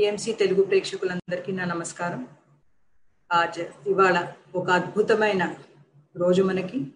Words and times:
TMC 0.00 0.32
Telugu 0.32 0.62
ప్రేక్షకులందరికీ 0.62 1.52
నా 1.52 1.64
నమస్కారం. 1.64 2.28
ఇవాళ 3.86 4.32
ఒక 4.54 4.70
అద్భుతమైన 4.70 5.54
రోజు 6.16 6.42
మనకి. 6.42 6.86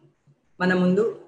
మన 0.60 0.74
ముందు 0.74 1.20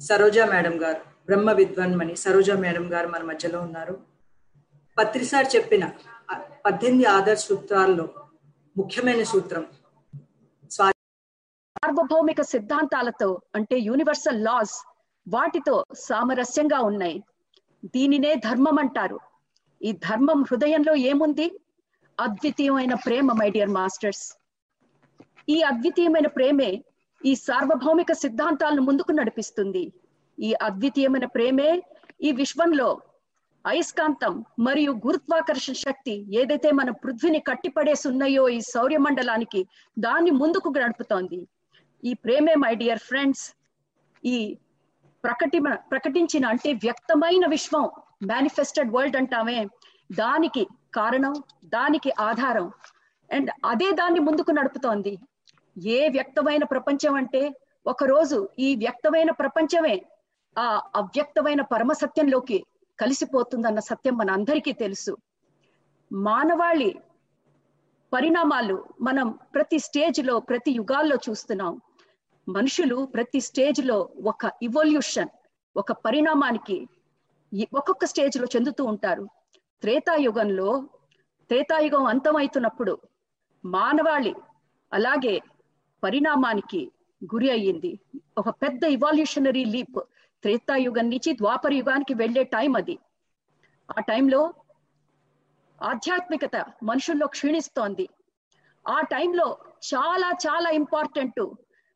సరోజా 0.00 0.46
మేడం 0.46 0.82
గారు 0.82 1.00
బ్రహ్మ 1.26 1.52
విద్వాన్మణి. 1.52 2.16
సరోజా 2.16 2.54
మేడం 2.54 2.92
గారు 2.94 3.08
మన 3.08 3.22
మధ్యలో 3.22 3.60
ఉన్నారు. 3.60 4.00
పత్రిసార్ 4.98 5.46
చెప్పిన 5.56 5.90
పద్దెనిమిది 6.66 7.08
ఆదర్శ 7.08 7.40
సూత్రాల్లో 7.40 8.08
ముఖ్యమైన 8.76 9.22
సూత్రం 9.22 9.66
సార్వభౌమిక 10.70 12.40
సిద్ధాంతాలతో 12.40 13.40
అంటే 13.54 13.78
యూనివర్సల్ 13.78 14.44
లాస్ 14.44 14.84
వాటితో 15.28 15.84
సామరస్యంగా 15.94 16.80
ఉన్నాయి. 16.80 17.24
దీనినే 17.84 18.34
ధర్మం 18.34 18.78
అంటారు. 18.78 19.20
ఈ 19.80 19.90
ధర్మం 20.06 20.40
హృదయంలో 20.50 20.94
ఏముంది? 21.10 21.46
అద్వితీయమైన 22.18 22.94
ప్రేమ 23.06 23.32
మై 23.40 23.48
డియర్ 23.50 23.74
మాస్టర్స్ 23.78 24.24
ఈ 25.48 25.56
అద్వితీయమైన 25.62 26.26
ప్రేమే 26.26 26.70
ఈ 27.24 27.34
సార్వభౌమిక 27.34 28.12
సిద్ధాంతాలను 28.12 28.82
ముందుకు 28.82 29.12
నడిపిస్తుంది. 29.12 29.84
ఈ 30.38 30.50
అద్వితీయమైన 30.66 31.26
ప్రేమే 31.36 31.70
ఈ 32.22 32.32
విశ్వంలో 32.32 32.88
అయస్కాంతం 33.64 34.34
మరియు 34.66 34.92
గురుత్వాకర్షణ 35.06 35.74
శక్తి 35.86 36.14
ఏదైతే 36.40 36.68
మన 36.70 36.90
పృథ్వీని 37.02 37.40
కట్టిపడేసి 37.40 38.04
ఉన్నాయో 38.08 38.48
ఈ 38.48 38.60
సౌర్యమండలానికి 38.74 39.60
దాన్ని 39.98 40.30
ముందుకు 40.30 40.68
నడుపుతోంది. 40.78 41.40
ఈ 42.04 42.12
ప్రేమే 42.24 42.54
మై 42.64 42.74
డియర్ 42.74 43.02
ఫ్రెండ్స్ 43.08 43.44
ఈ 44.24 44.36
ప్రకటి 45.24 45.58
ప్రకటించిన 45.92 46.46
అంటే 46.46 46.72
వ్యక్తమైన 46.72 47.46
విశ్వం 47.46 47.86
మేనిఫెస్టెడ్ 48.22 48.92
వరల్డ్ 48.92 49.16
అంటామే. 49.16 49.68
దానికి 50.12 50.68
కారణం 50.94 51.34
దానికి 51.64 52.12
ఆధారం. 52.20 52.70
అండ్ 53.32 53.50
అదే 53.64 53.90
దాన్ని 53.92 54.20
ముందుకు 54.20 54.50
నడుపుతోంది. 54.50 55.18
ఏ 55.86 56.08
వ్యక్తమైన 56.08 56.64
ప్రపంచం 56.64 57.14
అంటే 57.14 57.54
ఒకరోజు 57.86 58.48
ఈ 58.58 58.76
వ్యక్తమైన 58.76 59.30
ప్రపంచమే 59.30 60.04
ఆ 60.58 60.90
అవ్యక్తమైన 60.96 61.62
పరమసత్యంలోకి 61.62 62.64
కలిసిపోతుందన్న 63.00 63.78
సత్యం 63.78 64.16
మన 64.16 64.30
అందరికీ 64.30 64.72
తెలుసు. 64.72 65.16
మానవాళి 66.12 66.98
పరిణామాలు 68.12 68.84
మనం 69.00 69.38
ప్రతి 69.54 69.78
స్టేజ్లో 69.78 70.40
ప్రతి 70.40 70.72
యుగాల్లో 70.72 71.16
చూస్తున్నాం. 71.30 71.80
మనుషులు 72.48 73.08
ప్రతి 73.14 73.40
స్టేజ్లో 73.40 74.08
ఒక 74.24 74.52
ఇవల్యూషన్ 74.62 75.28
ఒక 75.76 75.92
పరిణామానికి 75.92 76.86
ఒక్కొక్క 77.74 78.04
స్టేజ్లో 78.04 78.46
చెందుతూ 78.56 78.84
ఉంటారు. 78.84 79.28
త్రేతాయుగంలో 79.80 80.88
త్రేతాయుగం 81.48 82.06
అంతమవుతున్నప్పుడు 82.06 82.98
మానవాళి 83.64 84.34
అలాగే 84.92 85.40
పరిణామానికి 86.04 86.92
గురి 87.24 87.50
అయ్యింది. 87.50 87.98
ఒక 88.38 88.48
పెద్ద 88.48 88.84
ఇవాల్యూషనరీ 88.84 89.64
లీప్ 89.64 90.00
త్రేతాయుగం 90.42 91.10
నుంచి 91.10 91.32
ద్వాపర 91.32 91.72
యుగానికి 91.72 92.14
వెళ్ళే 92.14 92.44
టైం 92.44 92.76
అది. 92.76 92.98
ఆ 93.98 94.00
టైంలో 94.00 94.54
ఆధ్యాత్మికత 95.82 96.64
మనుషుల్లో 96.82 97.26
క్షీణిస్తోంది. 97.26 98.08
ఆ 98.88 99.00
టైంలో 99.00 99.58
చాలా 99.94 100.30
చాలా 100.30 100.70
ఇంపార్టెంట్ 100.70 101.50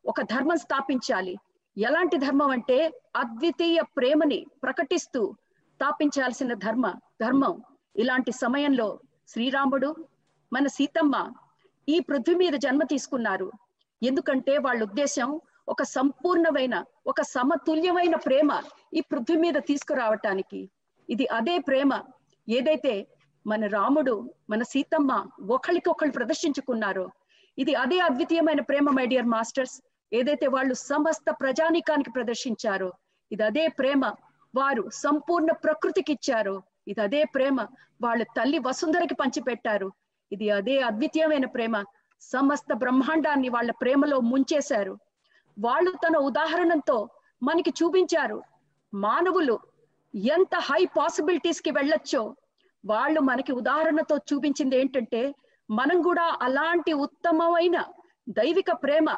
ఒక 0.07 0.21
ధర్మం 0.21 0.57
స్థాపించాలి. 0.57 1.37
ఎలాంటి 1.79 2.17
ధర్మం 2.17 2.51
అంటే 2.51 3.03
అద్వితీయ 3.17 3.83
ప్రేమని 3.83 4.47
ప్రకటిస్తూ 4.63 5.35
స్థాపించాల్సిన 5.83 6.53
ధర్మ 6.65 6.87
ధర్మం 7.23 7.55
ఇలాంటి 7.97 8.33
సమయంలో 8.41 8.87
శ్రీరాముడు 9.31 9.89
మన 10.53 10.67
సీతమ్మ 10.75 11.15
ఈ 11.89 11.97
పృథ్వీ 12.09 12.35
మీద 12.43 12.55
జన్మ 12.65 12.83
తీసుకున్నారు. 12.93 13.49
ఎందుకంటే 14.03 14.55
వాళ్ళ 14.67 14.81
ఉద్దేశం 14.89 15.29
ఒక 15.73 15.83
సంపూర్ణమైన 15.97 16.75
ఒక 17.11 17.21
సమతుల్యమైన 17.33 18.15
ప్రేమ 18.27 18.61
ఈ 18.99 19.03
పృథ్వీ 19.11 19.37
మీద 19.45 19.57
తీసుకురావటానికి. 19.71 20.61
ఇది 21.09 21.27
అదే 21.39 21.57
ప్రేమ 21.69 21.93
ఏదైతే 22.49 22.95
మన 23.47 23.67
రాముడు 23.77 24.17
మన 24.53 24.63
సీతమ్మ 24.73 25.13
ఒకళ్ళకొకళ్ళు 25.57 26.17
ప్రదర్శించుకున్నారో 26.19 27.07
ఇది 27.59 27.75
అదే 27.85 28.01
అద్వితీయమైన 28.09 28.63
ప్రేమ 28.71 28.91
మై 28.99 29.07
డియర్ 29.13 29.33
మాస్టర్స్ 29.37 29.79
ఏదైతే 30.13 30.49
వాళ్ళు 30.57 30.77
సమస్త 30.91 31.31
ప్రజానీకానికి 31.45 32.13
ప్రదర్శించారో 32.19 32.93
ఇది 33.31 33.45
అదే 33.53 33.67
ప్రేమ 33.81 34.05
వారు 34.55 34.91
సంపూర్ణ 34.93 35.53
ప్రకృతికి 35.53 36.13
ఇచ్చారు 36.13 36.63
ఇది 36.89 37.01
అదే 37.01 37.25
ప్రేమ. 37.25 37.67
వాళ్ళ 38.03 38.23
తల్లి 38.23 38.59
వసుంధరకి 38.59 39.15
పంచిపెట్టారు. 39.15 39.93
ఇది 40.33 40.51
అదే 40.51 40.81
అద్వితీయమైన 40.81 41.47
ప్రేమ. 41.47 41.85
సమస్త 42.21 42.73
బ్రహ్మాండాన్ని 42.73 43.49
వాళ్ళ 43.49 43.71
ప్రేమలో 43.71 44.21
ముంచేశారు. 44.21 44.99
వాళ్ళు 45.61 45.91
తన 45.91 46.17
ఉదాహరణతో 46.17 47.09
మనకి 47.43 47.71
చూపించారు. 47.71 48.43
మానవులు 48.95 49.59
ఎంత 50.15 50.57
హై 50.57 50.85
పాసిబిలిటీస్కి 50.85 51.71
వెళ్ళొచ్చో. 51.71 52.37
వాళ్ళు 52.87 53.21
మనకి 53.21 53.53
ఉదాహరణతో 53.53 54.17
చూపించింది 54.17 54.77
ఏంటంటే 54.77 55.35
మనం 55.71 56.03
కూడా 56.03 56.37
అలాంటి 56.43 56.93
ఉత్తమమైన 56.93 57.85
దైవిక 58.29 58.73
ప్రేమ 58.73 59.17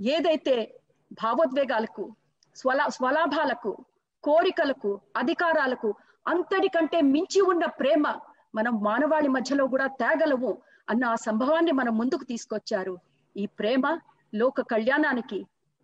ఏదైతే 0.00 0.80
భావోద్వేగాలకు 1.12 2.14
స్వలా 2.56 2.88
స్వలాభాలకు 2.88 3.84
కోరికలకు 4.26 4.90
అధికారాలకు 5.16 5.90
అంతటికంటే 6.26 6.98
మించి 7.14 7.40
ఉన్న 7.52 7.64
ప్రేమ 7.80 8.06
మనం 8.54 8.74
మానవాళి 8.86 9.28
మధ్యలో 9.36 9.64
కూడా 9.72 9.86
తేగలము 10.00 10.52
అన్న 10.90 11.04
ఆ 11.12 11.16
సంభవాన్ని 11.26 11.72
మనం 11.72 11.92
ముందుకు 12.00 12.24
తీసుకొచ్చారు. 12.24 12.94
ఈ 13.36 13.44
ప్రేమ 13.58 13.86
లోక 14.32 14.60
కళ్యాణానికి 14.72 15.38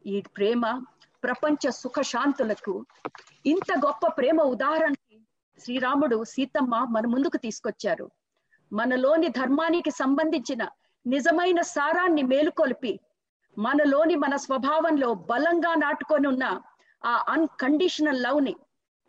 ఈ 0.04 0.18
ప్రేమ 0.36 0.64
ప్రపంచ 1.24 1.70
సుఖశాంతులకు 1.80 2.74
ఇంత 3.52 3.70
గొప్ప 3.84 4.06
ప్రేమ 4.18 4.38
ఉదాహరణకి 4.54 5.18
శ్రీరాముడు 5.58 6.18
సీతమ్మ 6.32 6.74
మన 6.94 7.04
ముందుకు 7.14 7.38
తీసుకొచ్చారు. 7.46 8.06
మనలోని 8.72 9.28
ధర్మానికి 9.38 9.92
సంబంధించిన 10.02 10.62
నిజమైన 11.06 11.60
సారాన్ని 11.76 12.22
మేలుకొలిపి 12.32 12.92
మనలోని 13.56 14.14
మన 14.24 14.34
స్వభావంలో 14.44 15.08
బలంగా 15.30 15.72
నాటుకొని 15.82 16.26
ఉన్న 16.32 16.44
ఆ 17.04 17.24
అన్కండిషనల్ 17.28 18.22
లవ్ని 18.22 18.56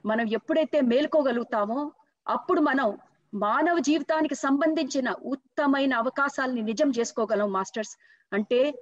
మనం 0.06 0.28
ఎప్పుడైతే 0.28 0.82
మేలుకోగలుగుతామో 0.82 1.92
అప్పుడు 2.28 2.62
మనం 2.62 2.98
మానవ 3.34 3.80
జీవితానికి 3.80 4.36
సంబంధించిన 4.36 5.16
ఉత్తమైన 5.26 5.94
అవకాశాలని 5.94 6.62
నిజం 6.62 6.92
చేసుకోగలం 7.00 7.54
మాస్టర్స్. 7.54 7.98
అంటే 8.34 8.74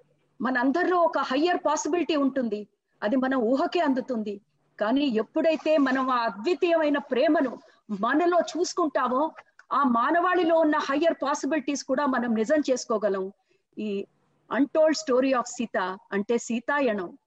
మనందరిలో 0.41 0.97
ఒక 0.97 1.17
హయ్యర్ 1.17 1.59
పాసిబిలిటీ 1.65 2.15
ఉంటుంది. 2.15 2.67
అది 3.03 3.15
మన 3.15 3.35
ఊహకే 3.35 3.79
అందుతుంది. 3.79 4.41
కానీ 4.79 5.05
ఎప్పుడైతే 5.05 5.77
మనం 5.77 6.09
ఆ 6.11 6.17
అద్వితీయమైన 6.17 6.97
ప్రేమను 6.97 7.59
మనలో 7.99 8.39
చూసుకుంటామో 8.39 9.31
ఆ 9.73 9.83
మానవాళిలో 9.83 10.55
ఉన్న 10.59 10.77
హయ్యర్ 10.77 11.15
పాసిబిలిటీస్ 11.23 11.83
కూడా 11.83 12.05
మనం 12.05 12.33
నిజం 12.33 12.63
చేసుకోగలం. 12.71 13.31
ఈ 13.77 14.05
అన్టోల్డ్ 14.51 14.97
స్టోరీ 14.97 15.33
ఆఫ్ 15.33 15.51
సీత 15.51 15.97
అంటే 16.11 16.37
సీతాయణం. 16.37 17.17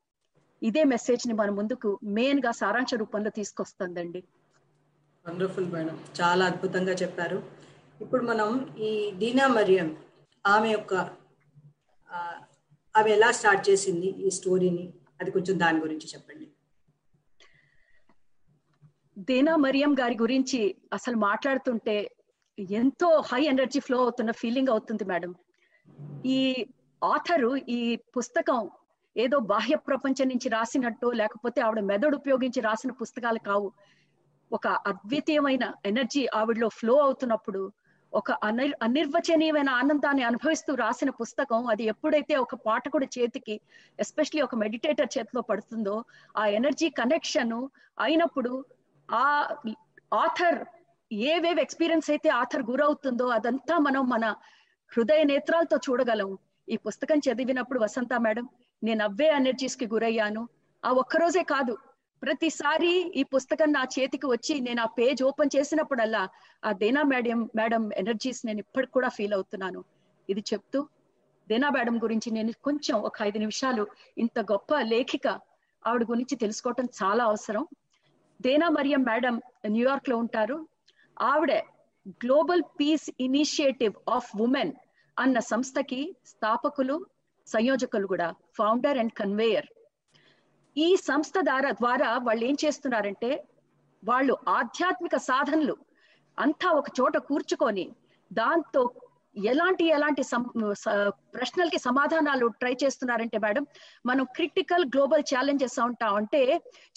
ఇదే 0.62 0.84
మెసేజ్ని 0.84 1.34
మన 1.34 1.50
ముందుకు 1.50 1.98
మెయిన్గా 2.04 2.50
సారాంశ 2.50 2.94
రూపంలో 2.94 3.30
తీసుకొస్తుందండి. 3.30 4.24
వండర్ఫుల్ 5.26 5.72
మేడం 5.72 5.98
చాలా 6.20 6.46
అద్భుతంగా 6.46 6.92
చెప్పారు. 6.92 7.42
ఇప్పుడు 8.00 8.22
మనం 8.26 8.76
ఈ 8.78 9.10
దీనా 9.10 9.46
మరియం 9.46 9.96
ఆమె 10.46 10.70
యొక్క 10.72 10.94
ఆమె 12.96 13.10
ఎలా 13.10 13.30
స్టార్ట్ 13.30 13.70
చేసింది 13.70 14.06
ఈ 14.06 14.30
స్టోరీని 14.30 14.92
అది 15.20 15.30
కొంచెం 15.30 15.60
దాని 15.60 15.78
గురించి 15.80 16.06
చెప్పండి. 16.14 16.46
దీనా 19.18 19.56
మరియం 19.56 19.92
గారి 20.00 20.16
గురించి 20.20 20.76
అసలు 20.92 21.16
మాట్లాడుతుంటే 21.16 22.10
ఎంతో 22.70 23.22
హై 23.32 23.44
ఎనర్జీ 23.44 23.80
ఫ్లో 23.80 23.98
అవుతున్న 24.02 24.30
ఫీలింగ్ 24.30 24.68
అవుతుంది 24.68 25.04
మేడం 25.04 25.34
ఈ 26.26 26.66
ఆథరు 27.04 27.56
ఈ 27.56 27.96
పుస్తకం 27.96 28.70
ఏదో 29.16 29.38
బాహ్య 29.38 29.76
ప్రపంచం 29.76 30.28
నుంచి 30.28 30.48
రాసినట్టు 30.48 31.06
లేకపోతే 31.06 31.60
ఆవిడ 31.60 31.80
మెదడు 31.80 32.16
ఉపయోగించి 32.16 32.60
రాసిన 32.60 32.90
పుస్తకాలు 32.90 33.38
కావు. 33.38 33.72
ఒక 34.52 34.66
అద్వితీయమైన 34.66 35.72
ఎనర్జీ 35.86 36.26
ఆవిడలో 36.34 36.68
ఫ్లో 36.68 36.94
అవుతున్నప్పుడు 37.02 37.72
ఒక 38.12 38.32
అనిర్ 38.32 38.74
అనిర్వచనీయమైన 38.82 39.70
ఆనందాన్ని 39.70 40.22
అనుభవిస్తూ 40.22 40.74
రాసిన 40.74 41.10
పుస్తకం 41.10 41.66
అది 41.66 41.84
ఎప్పుడైతే 41.84 42.36
ఒక 42.36 42.54
పాఠకుడి 42.54 43.08
చేతికి 43.18 43.60
ఎస్పెషలీ 43.98 44.40
ఒక 44.40 44.54
మెడిటేటర్ 44.54 45.18
చేతిలో 45.18 45.40
పడుతుందో 45.40 46.04
ఆ 46.38 46.46
ఎనర్జీ 46.46 46.90
కనెక్షన్ 46.90 47.56
అయినప్పుడు 48.00 48.64
ఆ 49.08 49.24
ఆథర్ 50.14 50.60
ఏవేవి 51.12 51.60
ఎక్స్పీరియన్స్ 51.60 52.10
అయితే 52.10 52.28
ఆథర్ 52.28 52.62
గురవుతుందో 52.62 53.26
అదంతా 53.28 53.78
మనం 53.78 54.08
మన 54.08 54.24
హృదయ 54.92 55.22
నేత్రాలతో 55.24 55.76
చూడగలం. 55.76 56.38
ఈ 56.68 56.76
పుస్తకం 56.76 57.18
చదివినప్పుడు 57.18 57.80
వసంత 57.80 58.14
మేడం 58.14 58.46
నేను 58.86 59.02
అవే 59.04 59.28
ఎనర్జీస్కి 59.40 59.86
గురయ్యాను. 59.86 60.42
ఆ 60.84 60.90
ఒక్కరోజే 61.02 61.42
కాదు 61.54 61.74
ప్రతిసారి 62.22 62.90
ఈ 63.20 63.22
పుస్తకం 63.34 63.72
నా 63.72 63.82
చేతికి 63.94 64.26
వచ్చి 64.26 64.54
నేను 64.60 64.80
ఆ 64.82 64.88
పేజ్ 64.98 65.20
ఓపెన్ 65.22 65.54
చేసినప్పుడల్లా 65.56 66.22
ఆ 66.64 66.72
దేనా 66.72 67.02
మేడం 67.02 67.40
మేడం 67.56 67.82
ఎనర్జీస్ 67.92 68.46
నేను 68.46 68.58
ఇప్పటికి 68.58 68.92
కూడా 68.92 69.08
ఫీల్ 69.08 69.34
అవుతున్నాను. 69.34 69.80
ఇది 70.28 70.42
చెప్తూ 70.52 70.80
దేనా 71.48 71.70
మేడం 71.70 71.96
గురించి 72.04 72.28
నేను 72.30 72.52
కొంచెం 72.62 72.96
ఒక 73.08 73.22
ఐదు 73.22 73.38
నిమిషాలు 73.38 73.86
ఇంత 74.18 74.38
గొప్ప 74.52 74.78
లేఖిక 74.92 75.26
ఆవిడ 75.86 76.02
గురించి 76.02 76.36
తెలుసుకోవటం 76.36 76.86
చాలా 77.02 77.24
అవసరం. 77.24 77.64
దేనా 78.40 78.68
మరియం 78.68 79.02
మేడం 79.02 79.34
న్యూయార్క్లో 79.66 80.16
ఉంటారు. 80.16 80.56
ఆవిడ 81.22 81.52
global 82.24 82.62
peace 82.80 83.10
initiative 83.20 83.94
of 84.08 84.30
women 84.40 84.72
అన్న 85.18 85.38
సంస్థకి 85.50 86.00
స్థాపకులు 86.26 86.96
సంయోజకులు 87.46 88.06
కూడా. 88.06 88.28
ఫౌండర్ 88.56 88.98
అండ్ 88.98 89.12
కన్వేయర్ 89.12 89.68
ఈ 90.76 90.96
సంస్థ 90.96 91.38
ద్వారా 91.40 91.70
ద్వారా 91.70 92.18
వాళ్ళు 92.18 92.44
ఏం 92.44 92.56
చేస్తున్నారంటే 92.64 93.44
వాళ్ళు 94.02 94.38
ఆధ్యాత్మిక 94.48 95.16
సాధనలు 95.16 95.76
అంతా 96.38 96.70
ఒక 96.70 96.88
చోట 97.00 97.16
కూర్చుకొని 97.16 97.92
దాంతో 98.32 98.82
ఎలాంటి 99.36 99.84
ఎలాంటి 99.84 100.22
ప్రశ్నలకి 101.34 101.78
సమాధానాలు 101.78 102.46
ట్రై 102.46 102.76
చేస్తున్నారంటే 102.84 103.38
మేడం 103.38 103.66
మనం 104.06 104.24
క్రిటికల్ 104.24 104.84
గ్లోబల్ 104.84 105.22
ఛాలెంజెస్ 105.22 105.78
ఉంటాం 105.80 106.14
అంటే 106.14 106.42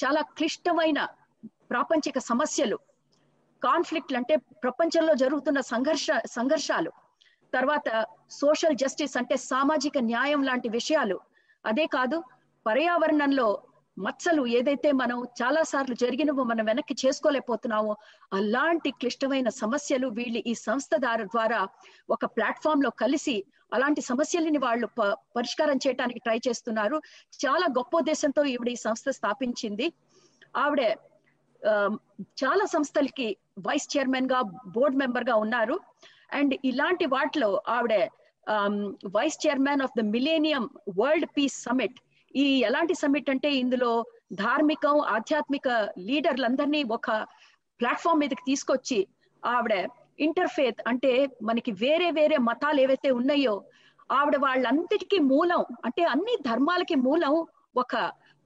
చాలా 0.05 0.21
క్లిష్టమైన 0.21 1.07
ప్రాపంచిక 1.71 2.19
సమస్యలు. 2.19 2.77
కాన్ఫ్లిక్ట్లు 3.61 4.17
అంటే 4.17 4.35
ప్రపంచంలో 4.63 5.13
జరుగుతున్న 5.13 5.59
సంఘర్ష 5.61 6.07
సంఘర్షాలు. 6.25 6.91
తర్వాత 7.53 8.05
సోషల్ 8.31 8.77
జస్టిస్ 8.77 9.17
అంటే 9.17 9.35
సామాజిక 9.51 9.97
న్యాయం 9.97 10.43
లాంటి 10.43 10.69
విషయాలు. 10.69 11.17
అదే 11.67 11.85
కాదు 11.97 12.17
పర్యావరణంలో 12.65 13.47
మచ్చలు 13.97 14.41
ఏదైతే 14.57 14.89
మనం 15.01 15.17
చాలా 15.39 15.61
సార్లు 15.63 15.95
జరిగినవో 15.95 16.41
మనం 16.43 16.63
వెనక్కి 16.65 16.95
చేసుకోలేకపోతున్నామో 17.03 17.93
అలాంటి 18.39 18.89
క్లిష్టమైన 18.91 19.49
సమస్యలు 19.61 20.07
వీళ్ళు 20.17 20.41
ఈ 20.51 20.53
సంస్థ 20.67 20.95
ద్వారా 21.33 21.61
ఒక 22.15 22.25
ప్లాట్ఫామ్లో 22.25 22.91
కలిసి 23.03 23.35
అలాంటి 23.73 24.01
సమస్యలని 24.01 24.59
వాళ్ళు 24.65 24.87
పరిష్కారం 25.37 25.79
చేయడానికి 25.85 26.19
ట్రై 26.19 26.37
చేస్తున్నారు. 26.47 26.97
చాలా 27.45 27.65
గొప్ప 27.77 27.93
ఉద్దేశంతో 27.97 28.43
ఈవిడ 28.53 28.69
ఈ 28.69 28.79
సంస్థ 28.87 29.09
స్థాపించింది. 29.19 29.87
ఆవిడ 30.55 30.81
చాలా 32.43 32.65
సంస్థలకి 32.75 33.27
వైస్ 33.67 33.87
చైర్మన్గా 33.93 34.39
బోర్డ్ 34.75 34.99
మెంబర్గా 35.03 35.35
ఉన్నారు. 35.45 35.75
అండ్ 36.33 36.53
ఇలాంటి 36.69 37.05
వాటిలో 37.15 37.49
ఆవిడ 37.67 37.93
vice 39.15 39.39
chairman 39.45 39.81
of 39.81 39.97
the 39.97 40.03
millennium 40.05 40.65
world 40.97 41.27
peace 41.35 41.57
summit 41.63 41.97
ఈ 42.35 42.45
ఎలాంటి 42.59 42.93
సమిట్ 42.93 43.29
అంటే 43.29 43.49
ఇందులో 43.53 43.91
ధార్మికం 44.33 44.99
ఆధ్యాత్మిక 45.07 45.67
లీడర్లందరినీ 45.99 46.83
ఒక 46.89 47.09
ప్లాట్ఫామ్ 47.79 48.19
మీదకి 48.19 48.43
తీసుకొచ్చి 48.45 48.99
ఆవిడ 49.43 49.73
ఇంటర్ఫేత్ 50.19 50.79
అంటే 50.87 51.11
మనకి 51.41 51.71
వేరే 51.71 52.11
వేరే 52.11 52.37
మతాలు 52.37 52.81
ఏవైతే 52.81 53.11
ఉన్నాయో 53.11 53.55
ఆవిడ 54.11 54.35
వాళ్ళంతటికీ 54.37 55.19
మూలం 55.23 55.65
అంటే 55.85 56.03
అన్ని 56.03 56.35
ధర్మాలకి 56.41 56.95
మూలం 56.95 57.33
ఒక 57.75 57.95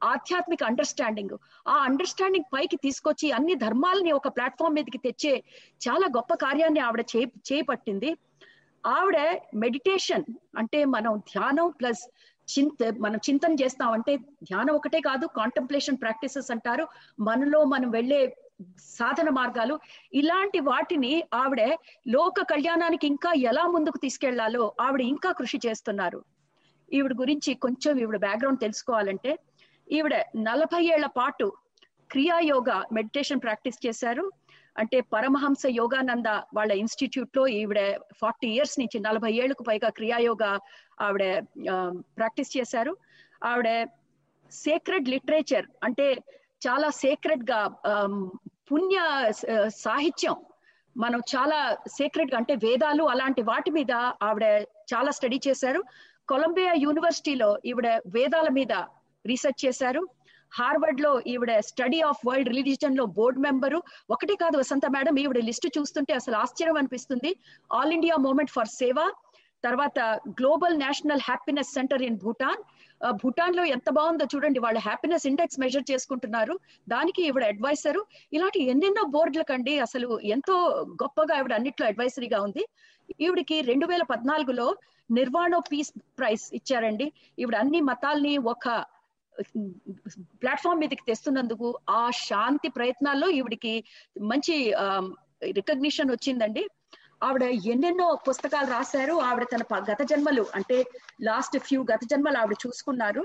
ఆధ్యాత్మిక 0.02 0.62
అండర్స్టాండింగ్ 0.64 1.36
ఆ 1.68 1.76
అండర్స్టాండింగ్ 1.84 2.48
పైకి 2.54 2.78
తీసుకొచ్చి 2.78 3.32
అన్ని 3.32 3.56
ధర్మాలని 3.56 4.12
ఒక 4.12 4.28
ప్లాట్ఫామ్ 4.28 4.76
మీదకి 4.76 4.98
తెచ్చే 4.98 5.34
చాలా 5.82 6.08
గొప్ప 6.18 6.34
కార్యాన్ని 6.36 6.80
ఆవిడ 6.80 7.02
చే 7.16 7.22
చేపట్టింది. 7.50 8.10
ఆవిడ 8.86 9.40
మెడిటేషన్ 9.56 10.24
అంటే 10.58 10.86
మనం 10.86 11.18
ధ్యానం 11.18 11.70
ప్లస్ 11.70 12.10
చింత 12.60 12.94
మనం 13.00 13.16
చింతన 13.16 13.54
చేస్తామంటే 13.54 14.18
ధ్యానం 14.18 14.76
ఒకటే 14.76 15.00
కాదు 15.00 15.26
కాంటంప్లేషన్ 15.26 15.98
ప్రాక్టీసెస్ 15.98 16.52
అంటారు. 16.52 16.88
మనలో 17.20 17.64
మనం 17.64 17.90
వెళ్ళే 17.90 18.38
సాధన 18.80 19.30
మార్గాలు. 19.30 19.80
ఇలాంటి 20.14 20.60
వాటిని 20.60 21.24
ఆవిడ 21.34 21.78
లోక 22.08 22.42
కళ్యాణానికి 22.42 23.08
ఇంకా 23.08 23.34
ఎలా 23.38 23.68
ముందుకు 23.68 23.98
తీసుకెళ్ళాలో 23.98 24.74
ఆవిడ 24.82 25.02
ఇంకా 25.02 25.32
కృషి 25.32 25.60
చేస్తున్నారు. 25.68 26.24
ఈవిడ 26.94 27.14
గురించి 27.14 27.54
కొంచెం 27.54 28.00
ఈవిడ 28.00 28.18
బ్యాక్గ్రౌండ్ 28.18 28.60
తెలుసుకోవాలంటే 28.60 29.40
ఈవిడ 29.92 30.16
నలభై 30.38 30.86
ఏళ్ళ 30.86 31.06
పాటు 31.06 31.54
క్రియాయోగ 32.12 32.84
మెడిటేషన్ 32.94 33.42
ప్రాక్టీస్ 33.42 33.88
చేశారు. 33.88 34.32
అంటే 34.76 34.98
పరమహంస 35.14 35.64
యోగానంద 35.80 36.30
వాళ్ళ 36.58 36.72
ఇన్స్టిట్యూట్లో 36.82 37.44
ఈవిడ 37.60 37.80
ఫార్టీ 38.22 38.48
ఇయర్స్ 38.56 38.76
నుంచి 38.82 38.98
నలభై 39.08 39.32
ఏళ్ళకు 39.42 39.64
పైగా 39.70 39.90
క్రియాయోగా 39.98 40.52
ఆవిడ 41.06 41.24
ప్రాక్టీస్ 42.20 42.52
చేశారు. 42.58 42.94
ఆవిడ 43.52 43.70
సేక్రెడ్ 44.52 45.12
లిటరేచర్ 45.14 45.68
అంటే 45.84 46.08
చాలా 46.66 46.88
సేక్రెడ్గా 47.04 47.60
పుణ్య 48.70 48.98
సాహిత్యం. 49.86 50.38
మనం 50.96 51.20
చాలా 51.34 51.60
సేక్రెడ్గా 51.98 52.38
అంటే 52.42 52.54
వేదాలు 52.66 53.04
అలాంటి 53.14 53.42
వాటి 53.52 53.72
మీద 53.78 53.94
ఆవిడ 54.30 54.46
చాలా 54.94 55.12
స్టడీ 55.18 55.40
చేశారు. 55.48 55.82
కొలంబియా 56.30 56.74
యూనివర్సిటీలో 56.86 57.50
ఈవిడ 57.70 57.88
వేదాల 58.16 58.48
మీద 58.58 58.74
రీసెర్చ్ 59.26 59.62
చేశారు. 59.66 60.02
హార్వర్డ్లో 60.60 61.12
ఈవిడ 61.34 61.52
స్టడీ 61.70 62.00
ఆఫ్ 62.12 62.22
వరల్డ్ 62.28 62.52
రిలీజియన్లో 62.58 63.06
బోర్డ్ 63.18 63.42
మెంబరు. 63.48 63.82
ఒకటి 64.16 64.36
కాదు 64.44 64.58
వసంత 64.62 64.86
మేడం 64.96 65.18
ఈవిడ 65.24 65.42
లిస్ట్ 65.50 65.68
చూస్తుంటే 65.78 66.14
అసలు 66.22 66.38
ఆశ్చర్యం 66.44 66.80
అనిపిస్తుంది. 66.82 67.34
ఆల్ 67.80 67.94
ఇండియా 67.98 68.18
మూమెంట్ 68.28 68.56
ఫర్ 68.58 68.74
సేవ. 68.82 69.00
తర్వాత 69.66 70.00
global 70.38 70.76
national 70.84 71.24
happiness 71.30 71.74
centre 71.78 72.04
in 72.06 72.16
Bhutan. 72.22 72.62
భూటాన్లో 73.22 73.64
ఎంత 73.76 73.90
బాగుందో 73.98 74.26
చూడండి 74.34 74.60
వాళ్ళ 74.64 74.80
హ్యాపీనెస్ 74.88 75.26
ఇండెక్స్ 75.30 75.60
మెజర్ 75.64 75.86
చేసుకుంటున్నారు. 75.92 76.54
దానికి 76.94 77.22
ఈవిడ 77.28 77.44
అడ్వైసర్ 77.54 78.00
ఇలాంటి 78.36 78.60
ఎన్నెన్నో 78.72 79.04
బోర్డులకండి 79.16 79.74
అసలు 79.86 80.08
ఎంతో 80.36 80.56
గొప్పగా 81.04 81.36
ఈవిడ 81.42 81.54
అన్నిట్లో 81.60 81.86
అడ్వైసరీగా 81.92 82.40
ఉంది. 82.48 82.64
ఈవిడికి 83.26 83.58
రెండు 83.70 83.86
వేల 83.92 84.04
పద్నాలుగులో 84.14 84.68
నిర్వాణో 85.20 85.60
పీస్ 85.72 85.94
ప్రైజ్ 86.20 86.46
ఇచ్చారండి. 86.60 87.08
ఈవిడ 87.40 87.56
అన్ని 87.64 87.82
మతాల్ని 87.92 88.34
ఒక 88.54 88.68
ప్లాట్ఫామ్ 90.42 90.80
మీదకి 90.80 91.04
తెస్తున్నందుకు 91.08 91.80
ఆ 91.90 92.10
శాంతి 92.10 92.70
ప్రయత్నాల్లో 92.70 93.30
ఈవిడికి 93.30 93.84
మంచి 94.22 94.74
రికగ్నిషన్ 95.44 96.12
వచ్చిందండి. 96.12 96.68
ఆవిడ 97.24 97.44
ఎన్నెన్నో 97.44 98.20
పుస్తకాలు 98.30 98.70
రాశారు. 98.72 99.14
ఆవిడ 99.14 99.44
తన 99.44 99.64
గత 99.92 100.02
జన్మలు 100.02 100.46
అంటే 100.56 100.86
లాస్ట్ 101.22 101.58
ఫ్యూ 101.60 101.86
గత 101.92 102.00
జన్మలు 102.04 102.38
ఆవిడ 102.38 102.56
చూసుకున్నారు. 102.68 103.24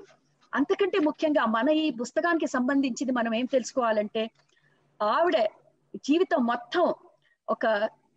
అంతకంటే 0.54 0.98
ముఖ్యంగా 0.98 1.46
మన 1.46 1.68
ఈ 1.68 1.90
పుస్తకానికి 1.90 2.46
సంబంధించింది 2.46 3.12
మనం 3.12 3.34
ఏం 3.34 3.46
తెలుసుకోవాలంటే 3.46 4.30
ఆవిడ 5.02 5.36
జీవితం 5.96 6.46
మొత్తం 6.46 6.94
ఒక 7.48 7.66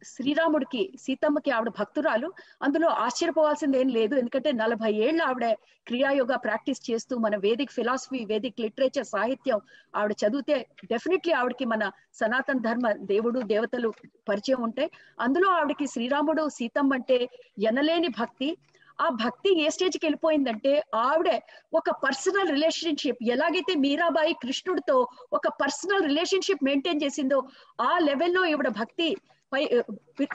శ్రీరాముడికి 0.04 0.94
సీతమ్మకి 1.00 1.52
ఆవిడ 1.52 1.70
భక్తురాలు. 1.70 2.34
అందులో 2.62 2.88
ఆశ్చర్యపోవాల్సింది 2.88 3.80
ఏం 3.80 3.88
లేదు. 3.88 4.16
ఎందుకంటే 4.16 4.52
నలభై 4.52 4.92
ఏళ్ళు 4.92 5.24
ఆవిడ 5.24 5.52
క్రియాయోగా 5.88 6.38
ప్రాక్టీస్ 6.38 6.92
చేస్తూ 6.92 7.18
మన 7.18 7.36
వేదిక్ 7.36 7.72
ఫిలాసఫీ 7.72 8.26
వేదిక్ 8.26 8.60
లిటరేచర్ 8.62 9.06
సాహిత్యం 9.06 9.60
ఆవిడ 9.96 10.12
చదివితే 10.12 10.68
డెఫినెట్లీ 10.86 11.34
ఆవిడకి 11.34 11.66
మన 11.66 11.92
సనాతన 12.14 12.58
ధర్మ 12.58 12.92
దేవుడు 12.92 13.40
దేవతలు 13.42 13.94
పరిచయం 14.30 14.64
ఉంటాయి. 14.64 14.92
అందులో 15.20 15.50
ఆవిడకి 15.50 15.88
శ్రీరాముడు 15.88 16.50
సీతమ్మ 16.50 16.94
అంటే 16.94 17.30
ఎనలేని 17.60 18.08
భక్తి. 18.08 18.58
ఆ 19.00 19.10
భక్తి 19.10 19.62
ఏ 19.64 19.70
స్టేజ్కి 19.70 20.06
వెళ్ళిపోయిందంటే 20.06 20.84
ఆవిడ 20.96 21.40
ఒక 21.74 21.90
పర్సనల్ 21.90 22.50
రిలేషన్షిప్ 22.50 23.24
ఎలాగైతే 23.32 23.76
మీరాబాయి 23.76 24.34
కృష్ణుడితో 24.34 25.08
ఒక 25.34 25.48
పర్సనల్ 25.48 26.04
రిలేషన్షిప్ 26.04 26.64
మెయింటైన్ 26.64 27.04
చేసిందో 27.04 27.44
ఆ 27.82 28.00
లెవెల్లో 28.00 28.46
ఈవిడ 28.46 28.68
భక్తి 28.68 29.18
పై 29.52 29.62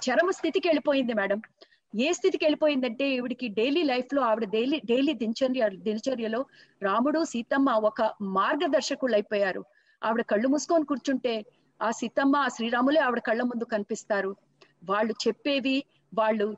చరమ 0.07 0.29
స్థితికి 0.39 0.67
వెళ్ళిపోయింది 0.69 1.15
మేడం. 1.21 1.41
ఏ 1.95 2.09
స్థితికి 2.13 2.45
వెళ్ళిపోయిందంటే 2.45 3.05
ఈవిడికి 3.17 3.47
డైలీ 3.59 3.83
లైఫ్లో 3.83 4.21
ఆవిడ 4.23 4.45
డైలీ 4.55 4.79
డైలీ 4.91 5.13
దినచర్య 5.23 5.69
దినచర్యలో 5.89 6.41
రాముడు 6.83 7.21
సీతమ్మ 7.33 7.71
ఒక 7.91 8.01
మార్గదర్శకులు 8.39 9.15
అయిపోయారు. 9.15 9.63
ఆవిడ 10.03 10.23
కళ్ళు 10.33 10.49
మూసుకొని 10.49 10.89
కూర్చుంటే 10.91 11.35
ఆ 11.81 11.91
సీతమ్మ 11.91 12.35
ఆ 12.47 12.49
శ్రీరాములే 12.49 13.01
ఆవిడ 13.01 13.21
కళ్ళ 13.29 13.43
ముందు 13.43 13.65
కనిపిస్తారు. 13.75 14.33
వాళ్ళు 14.91 15.15
చెప్పేవి 15.25 15.77
వాళ్ళు 16.13 16.49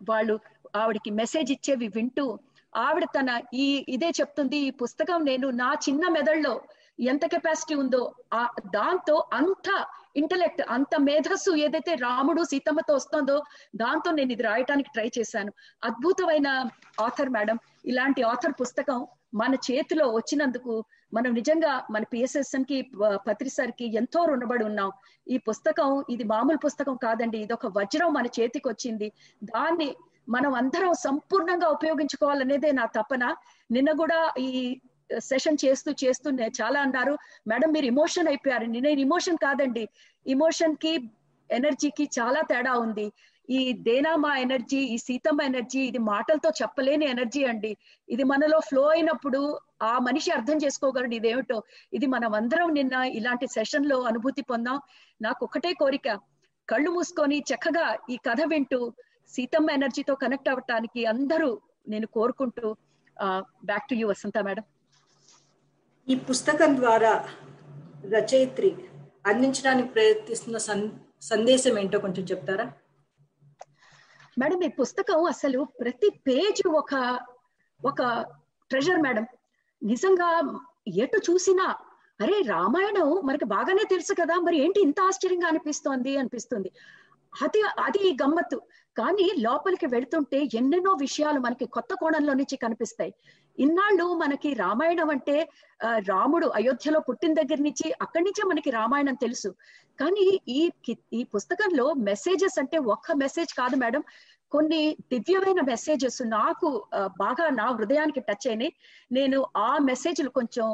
వాళ్ళు 0.00 0.34
ఆవిడకి 0.76 1.10
మెసేజ్ 1.20 1.50
ఇచ్చేవి 1.52 1.88
వింటూ 1.96 2.24
ఆవిడ 2.72 3.04
తన 3.16 3.30
ఈ 3.54 3.66
ఇదే 3.94 4.10
చెప్తుంది 4.20 4.58
ఈ 4.66 4.70
పుస్తకం 4.82 5.18
నేను 5.24 5.46
నా 5.62 5.70
చిన్న 5.86 6.04
మెదడులో 6.08 6.54
ఎంత 6.98 7.26
కెపాసిటీ 7.26 7.74
ఉందో 7.74 8.14
ఆ 8.34 8.48
దాంతో 8.74 9.28
అంత 9.32 9.68
ఇంటలెక్ట్ 10.16 10.62
అంత 10.62 10.96
మేధస్సు 10.98 11.50
ఏదైతే 11.56 11.94
రాముడు 11.94 12.42
సీతమ్మతో 12.44 12.94
వస్తుందో 12.94 13.42
దాంతో 13.76 14.10
నేను 14.10 14.32
ఇది 14.32 14.42
రాయటానికి 14.42 14.90
ట్రై 14.92 15.10
చేశాను. 15.18 15.52
అద్భుతమైన 15.84 16.48
ఆథర్ 17.00 17.30
మేడం 17.30 17.58
ఇలాంటి 17.84 18.22
ఆథర్ 18.22 18.54
పుస్తకం 18.60 19.06
మన 19.34 19.54
చేతిలో 19.54 20.06
వచ్చినందుకు 20.08 20.84
మనం 21.14 21.34
నిజంగా 21.34 21.86
మన 21.90 22.02
పిఎస్ఎస్ఎం 22.02 22.62
కి 22.62 22.90
పత్రిసారికి 23.28 23.96
ఎంతో 23.96 24.24
రుణపడి 24.24 24.64
ఉన్నాం. 24.64 24.92
ఈ 25.28 25.38
పుస్తకం 25.38 26.04
ఇది 26.10 26.24
మామూలు 26.24 26.56
పుస్తకం 26.56 26.96
కాదండి. 26.96 27.38
ఇది 27.38 27.52
ఒక 27.52 27.66
వజ్రం 27.66 28.12
మన 28.12 28.26
చేతికి 28.26 28.68
వచ్చింది. 28.68 29.12
దాన్ని 29.44 29.96
మనం 30.28 30.54
అందరం 30.54 30.92
సంపూర్ణంగా 30.92 31.68
ఉపయోగించుకోవాలనేదే 31.68 32.72
నా 32.72 32.86
తపన. 32.86 33.34
నిన్న 33.70 33.92
కూడా 33.92 34.32
ఈ 34.38 34.80
సెషన్ 35.18 35.56
చేస్తూ 35.64 35.92
చేస్తూ 35.92 36.30
నే- 36.30 36.52
చాలా 36.62 36.80
అన్నారు. 36.80 37.18
మేడం 37.48 37.72
మీరు 37.72 37.86
ఇమోషన్ 37.86 38.28
అయిపోయారు. 38.28 38.64
నేను 38.64 38.88
ఇమోషన్ 38.88 39.36
కాదండి. 39.36 39.88
ఇమోషన్కి 40.26 41.10
ఎనర్జీకి 41.50 42.04
చాలా 42.04 42.40
తేడా 42.40 42.72
ఉంది. 42.72 43.12
ఈ 43.50 43.72
దేనామా 43.72 44.36
ఎనర్జీ 44.36 44.76
ఈ 44.76 44.96
సీతమ్మ 44.96 45.42
ఎనర్జీ 45.42 45.80
ఇది 45.80 45.98
మాటలతో 45.98 46.50
చెప్పలేని 46.62 47.06
ఎనర్జీ 47.06 47.44
అండి. 47.44 47.76
ఇది 48.08 48.22
మనలో 48.22 48.60
ఫ్లో 48.60 48.88
అయినప్పుడు 48.88 49.58
ఆ 49.82 49.98
మనిషి 49.98 50.30
అర్థం 50.30 50.56
చేసుకోగలడు 50.56 51.14
ఇదేమిటో. 51.14 51.62
ఇది 51.92 52.06
మనం 52.06 52.34
అందరం 52.34 52.74
నిన్న 52.74 52.92
ఇలాంటి 52.92 53.46
సెషన్లో 53.46 54.00
అనుభూతి 54.00 54.42
పొందాం. 54.42 54.80
నాకు 55.22 55.44
ఒకటే 55.44 55.72
కోరిక. 55.72 56.20
కళ్ళు 56.68 56.90
మూసుకొని 56.90 57.44
చక్కగా 57.54 57.98
ఈ 58.10 58.16
కథ 58.16 58.36
వింటూ 58.46 58.92
సీతమ్మ 59.28 59.70
ఎనర్జీతో 59.70 60.14
కనెక్ట్ 60.14 60.48
అవ్వటానికి 60.48 61.06
అందరూ 61.06 61.60
నేను 61.88 62.06
కోరుకుంటూ 62.06 62.76
back 63.64 63.82
to 63.82 63.94
you 63.94 64.08
Vasantha 64.08 64.38
madam. 64.38 64.62
ఈ 66.08 66.14
పుస్తకం 66.28 66.76
ద్వారా 66.76 67.12
రచయిత్రి 68.04 68.70
అందించడానికి 69.26 69.88
ప్రయత్నిస్తున్న 69.88 70.58
సన్ 70.58 70.90
సందేశం 71.22 71.78
ఏంటో 71.78 71.98
కొంచెం 71.98 72.24
చెప్తారా? 72.24 72.66
మేడం 74.38 74.62
ఈ 74.62 74.68
పుస్తకం 74.68 75.24
అసలు 75.24 75.60
ప్రతి 75.80 76.08
పేజ్ 76.26 76.62
ఒక 76.68 76.92
ఒక 77.84 78.02
ట్రెజర్ 78.70 79.00
మేడం. 79.02 79.26
నిజంగా 79.82 80.28
ఎటు 81.02 81.18
చూసినా 81.30 81.66
అరే 82.20 82.42
రామాయణం 82.42 83.20
మనకి 83.24 83.44
బాగానే 83.44 83.84
తెలుసు 83.90 84.14
కదా 84.20 84.34
మరి 84.34 84.56
ఏంటి 84.64 84.80
ఇంత 84.80 85.00
ఆశ్చర్యంగా 85.00 85.48
అనిపిస్తోంది 85.48 86.16
అనిపిస్తుంది. 86.16 86.70
అది 87.32 87.60
అది 87.78 88.16
గమ్మత్తు. 88.22 88.58
కానీ 88.96 89.26
లోపలికి 89.46 89.86
వెళ్తుంటే 89.86 90.38
ఎన్నెన్నో 90.58 90.92
విషయాలు 91.04 91.38
మనకి 91.40 91.66
కొత్త 91.76 91.92
కోణంలో 92.00 92.32
నుంచి 92.40 92.56
కనిపిస్తాయి. 92.64 93.12
ఇన్నాళ్ళు 93.58 94.06
మనకి 94.22 94.50
రామాయణం 94.54 95.10
అంటే 95.10 95.36
రాముడు 96.10 96.46
అయోధ్యలో 96.58 97.00
పుట్టిన 97.00 97.32
దగ్గర 97.40 97.60
నుంచి 97.68 97.86
అక్కడి 98.04 98.24
నుంచే 98.24 98.42
మనకి 98.50 98.70
రామాయణం 98.70 99.16
తెలుసు. 99.24 99.50
కానీ 100.00 100.26
ఈ 100.58 100.60
ఈ 101.12 101.22
పుస్తకంలో 101.34 101.86
మెసేజెస్ 102.10 102.58
అంటే 102.62 102.78
ఒక్క 102.94 103.16
మెసేజ్ 103.24 103.52
కాదు 103.60 103.76
మేడం. 103.76 104.04
కొన్ని 104.52 104.80
దివ్యమైన 105.12 105.60
మెసేజెస్ 105.72 106.20
నాకు 106.38 106.68
బాగా 107.18 107.44
నా 107.60 107.66
హృదయానికి 107.78 108.20
టచ్ 108.20 108.46
అయినాయి. 108.48 108.72
నేను 109.12 109.38
ఆ 109.56 109.70
మెసేజ్లు 109.90 110.30
కొంచెం 110.38 110.66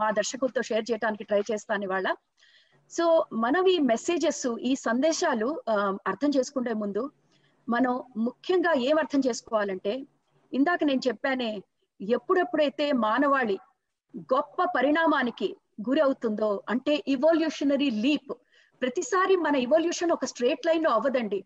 మా 0.00 0.08
దర్శకులతో 0.10 0.62
షేర్ 0.62 0.88
చేయడానికి 0.90 1.24
ట్రై 1.24 1.42
చేస్తాను 1.50 1.84
ఇవాళ. 1.88 2.08
సో 2.92 3.04
మనం 3.44 3.64
ఈ 3.74 3.76
మెసేజెస్ 3.92 4.46
ఈ 4.70 4.72
సందేశాలు 4.88 5.48
అర్థం 6.10 6.30
చేసుకునే 6.36 6.74
ముందు 6.82 7.04
మనం 7.68 8.02
ముఖ్యంగా 8.16 8.72
ఏం 8.78 8.98
అర్థం 8.98 9.20
చేసుకోవాలంటే 9.26 9.92
ఇందాక 10.52 10.84
నేను 10.84 11.00
చెప్పానే 11.08 11.62
ఎప్పుడెప్పుడైతే 12.00 12.92
మానవాళి 12.92 13.58
గొప్ప 14.16 14.64
పరిణామానికి 14.76 15.56
గురి 15.88 16.00
అవుతుందో 16.00 16.62
అంటే 16.68 17.04
ఇవోల్యూషనరీ 17.08 17.90
లీప్ 17.90 18.32
ప్రతిసారి 18.82 19.36
మన 19.36 19.56
ఇవల్యూషన్ 19.56 20.12
ఒక 20.12 20.24
స్ట్రేట్ 20.24 20.66
లైన్లో 20.66 20.90
అవ్వదండి. 20.90 21.44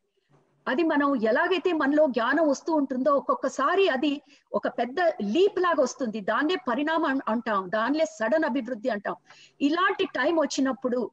అది 0.69 0.83
మనం 0.83 1.15
ఎలాగైతే 1.23 1.73
మనలో 1.73 2.07
జ్ఞానం 2.07 2.49
వస్తూ 2.49 2.73
ఉంటుందో 2.73 3.11
ఒక్కొక్కసారి 3.13 3.89
అది 3.89 4.23
ఒక 4.53 4.69
పెద్ద 4.69 5.01
లీప్ 5.23 5.61
లాగా 5.61 5.83
వస్తుంది. 5.83 6.21
దాన్నే 6.21 6.57
పరిణామం 6.69 7.21
అంటాం. 7.29 7.71
దానిలే 7.71 8.05
సడన్ 8.05 8.45
అభివృద్ధి 8.45 8.89
అంటాం. 8.89 9.17
ఇలాంటి 9.61 10.05
టైం 10.05 10.37
వచ్చినప్పుడు 10.39 11.11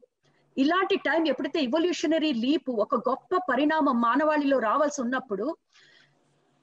ఇలాంటి 0.57 0.95
టైం 0.95 1.27
ఎప్పుడైతే 1.27 1.59
ఇవల్యూషనరీ 1.63 2.33
లీప్ 2.33 2.69
ఒక 2.69 2.95
గొప్ప 3.09 3.39
పరిణామం 3.51 4.01
మానవాళిలో 4.01 4.59
రావాల్సి 4.59 5.01
ఉన్నప్పుడు 5.01 5.57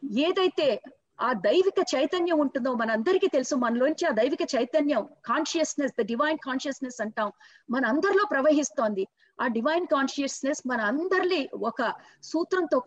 ఏదైతే 0.09 0.81
ఆ 1.21 1.33
దైవిక 1.33 1.81
చైతన్యం 1.95 2.39
ఉంటుందో 2.39 2.75
మనందరికీ 2.75 3.27
తెలుసు 3.27 3.55
మనలోంచి 3.55 4.07
ఆ 4.07 4.11
దైవిక 4.11 4.43
చైతన్యం 4.55 5.09
కాన్షియస్నెస్ 5.27 5.93
ద 5.99 6.03
డివైన్ 6.03 6.39
కాన్షియస్నెస్ 6.39 7.01
అంటాం 7.01 7.33
మన 7.71 7.87
అందరిలో 7.87 8.25
ప్రవహిస్తోంది. 8.25 9.09
ఆ 9.41 9.47
డివైన్ 9.47 9.87
కాన్షియస్నెస్ 9.87 10.63
మన 10.67 10.81
అందరినీ 10.81 11.49
ఒక 11.63 11.93
సూత్రంతో 12.23 12.79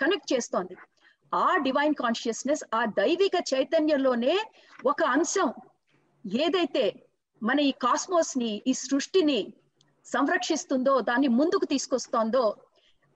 కనెక్ట్ 0.00 0.32
చేస్తోంది. 0.32 0.76
ఆ 1.34 1.56
డివైన్ 1.56 1.94
కాన్షియస్నెస్ 1.94 2.64
ఆ 2.74 2.84
దైవిక 2.84 3.36
చైతన్యంలోనే 3.54 4.34
ఒక 4.86 5.02
అంశం. 5.02 5.52
ఏదైతే 6.26 6.84
మన 7.42 7.60
ఈ 7.60 7.70
కాస్మోస్ని 7.82 8.62
ఈ 8.66 8.72
సృష్టిని 8.72 9.40
సంరక్షిస్తుందో 10.04 11.00
దాన్ని 11.00 11.28
ముందుకు 11.28 11.64
తీసుకొస్తోందో 11.64 12.44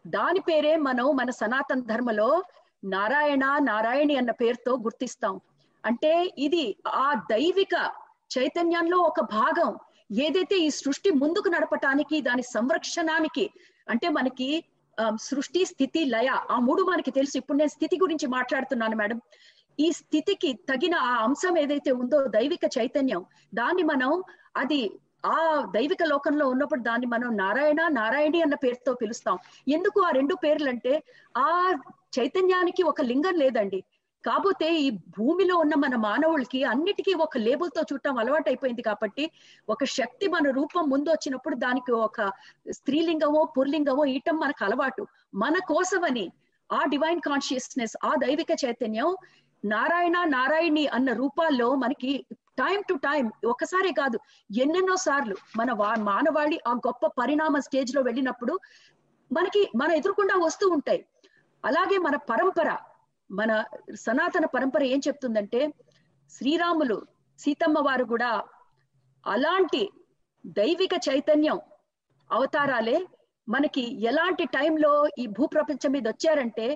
దాని 0.06 0.40
పేరే 0.40 0.76
మనం 0.76 1.06
మన 1.16 1.30
సనాతన 1.30 1.80
ధర్మలో 1.80 2.42
నారాయణ 2.84 3.44
నారాయణి 3.60 4.16
అన్న 4.16 4.30
పేరుతో 4.30 4.72
గుర్తిస్తాం. 4.76 5.40
అంటే 5.84 6.34
ఇది 6.38 6.64
ఆ 6.88 7.14
దైవిక 7.30 7.74
చైతన్యంలో 8.38 8.98
ఒక 8.98 9.20
భాగం. 9.20 9.70
ఏదైతే 10.12 10.56
ఈ 10.58 10.68
సృష్టి 10.70 11.10
ముందుకు 11.10 11.48
నడపటానికి 11.48 12.20
దాని 12.20 12.42
సంరక్షణానికి 12.42 13.50
అంటే 13.88 14.08
మనకి 14.08 14.64
సృష్టి 15.20 15.64
స్థితి 15.64 16.04
లయ 16.04 16.28
ఆ 16.50 16.58
మూడు 16.58 16.82
మనకి 16.82 17.10
తెలుసు. 17.10 17.36
ఇప్పుడు 17.38 17.58
నేను 17.58 17.68
స్థితి 17.68 17.96
గురించి 17.96 18.26
మాట్లాడుతున్నాను 18.26 18.96
మేడం. 18.96 19.20
ఈ 19.78 19.92
స్థితికి 19.92 20.52
తగిన 20.52 20.94
ఆ 20.94 21.12
అంశం 21.24 21.58
ఏదైతే 21.58 21.92
ఉందో 21.92 22.26
దైవిక 22.26 22.64
చైతన్యం 22.78 23.24
దాన్ని 23.54 23.82
మనం 23.82 24.22
అది 24.56 24.80
ఆ 25.26 25.64
దైవిక 25.74 26.02
లోకంలో 26.02 26.48
ఉన్నప్పుడు 26.48 26.80
దాన్ని 26.80 27.06
మనం 27.06 27.36
నారాయణ 27.36 27.88
నారాయణి 27.88 28.42
అన్న 28.42 28.54
పేరుతో 28.54 28.92
పిలుస్తాం. 28.92 29.38
ఎందుకు 29.68 30.00
ఆ 30.00 30.10
రెండు 30.10 30.34
పేర్లు 30.34 30.68
అంటే 30.68 31.02
ఆ 31.36 31.72
చైతన్యానికి 32.18 32.82
ఒక 32.82 33.00
లింగం 33.00 33.34
లేదండి. 33.34 33.84
కాకపోతే 34.26 34.74
ఈ 34.74 34.90
భూమిలో 34.90 35.56
ఉన్న 35.56 35.74
మన 35.74 35.96
మానవులకి 35.96 36.64
అన్నిటికీ 36.64 37.14
ఒక 37.14 37.38
లేబుల్తో 37.38 37.82
చూడటం 37.82 38.18
అలవాటు 38.18 38.48
అయిపోయింది 38.48 38.82
కాబట్టి 38.82 39.30
ఒక 39.68 39.84
శక్తి 39.84 40.28
మన 40.28 40.50
రూపం 40.50 40.90
ముందు 40.90 41.10
వచ్చినప్పుడు 41.10 41.56
దానికి 41.56 41.92
ఒక 41.92 42.32
స్త్రీలింగమో 42.70 43.44
పుర్లింగమో 43.58 44.04
ఈయటం 44.04 44.36
మనకు 44.36 44.64
అలవాటు. 44.64 45.06
మన 45.34 45.52
కోసమని 45.68 46.32
ఆ 46.72 46.84
డివైన్ 46.84 47.20
కాన్షియస్నెస్ 47.20 47.96
ఆ 48.04 48.14
దైవిక 48.14 48.64
చైతన్యం 48.64 49.16
నారాయణ 49.64 50.24
నారాయణి 50.24 50.86
అన్న 50.86 51.12
రూపాల్లో 51.12 51.74
మనకి 51.74 52.26
టైం 52.58 52.78
టు 52.88 52.94
టైం 53.02 53.24
ఒకసారి 53.46 53.92
కాదు 53.92 54.18
ఎన్నెన్నో 54.56 54.96
సార్లు 54.96 55.36
మన 55.56 55.70
మానవాళి 56.02 56.58
ఆ 56.66 56.72
గొప్ప 56.86 57.06
పరిణామ 57.20 57.58
స్టేజ్లో 57.58 58.02
వెళ్ళినప్పుడు 58.02 58.54
మనకి 59.30 59.62
మన 59.76 59.90
ఎదురుకుండా 59.90 60.34
వస్తూ 60.36 60.66
ఉంటాయి. 60.68 61.00
అలాగే 61.64 61.96
మన 61.98 62.16
పరంపర 62.30 62.68
మన 63.30 63.52
సనాతన 63.96 64.44
పరంపర 64.46 64.82
ఏం 64.84 65.00
చెప్తుందంటే 65.06 65.60
శ్రీరాములు 66.30 66.96
సీతమ్మ 67.38 67.78
వారు 67.78 68.04
కూడా 68.04 68.30
అలాంటి 69.24 69.82
దైవిక 70.44 70.94
చైతన్యం 71.08 71.58
అవతారాలే 72.30 72.98
మనకి 73.48 73.84
ఎలాంటి 74.02 74.44
టైంలో 74.48 74.92
ఈ 75.18 75.26
భూప్రపంచం 75.26 75.92
మీద 75.92 76.06
వచ్చారంటే 76.08 76.66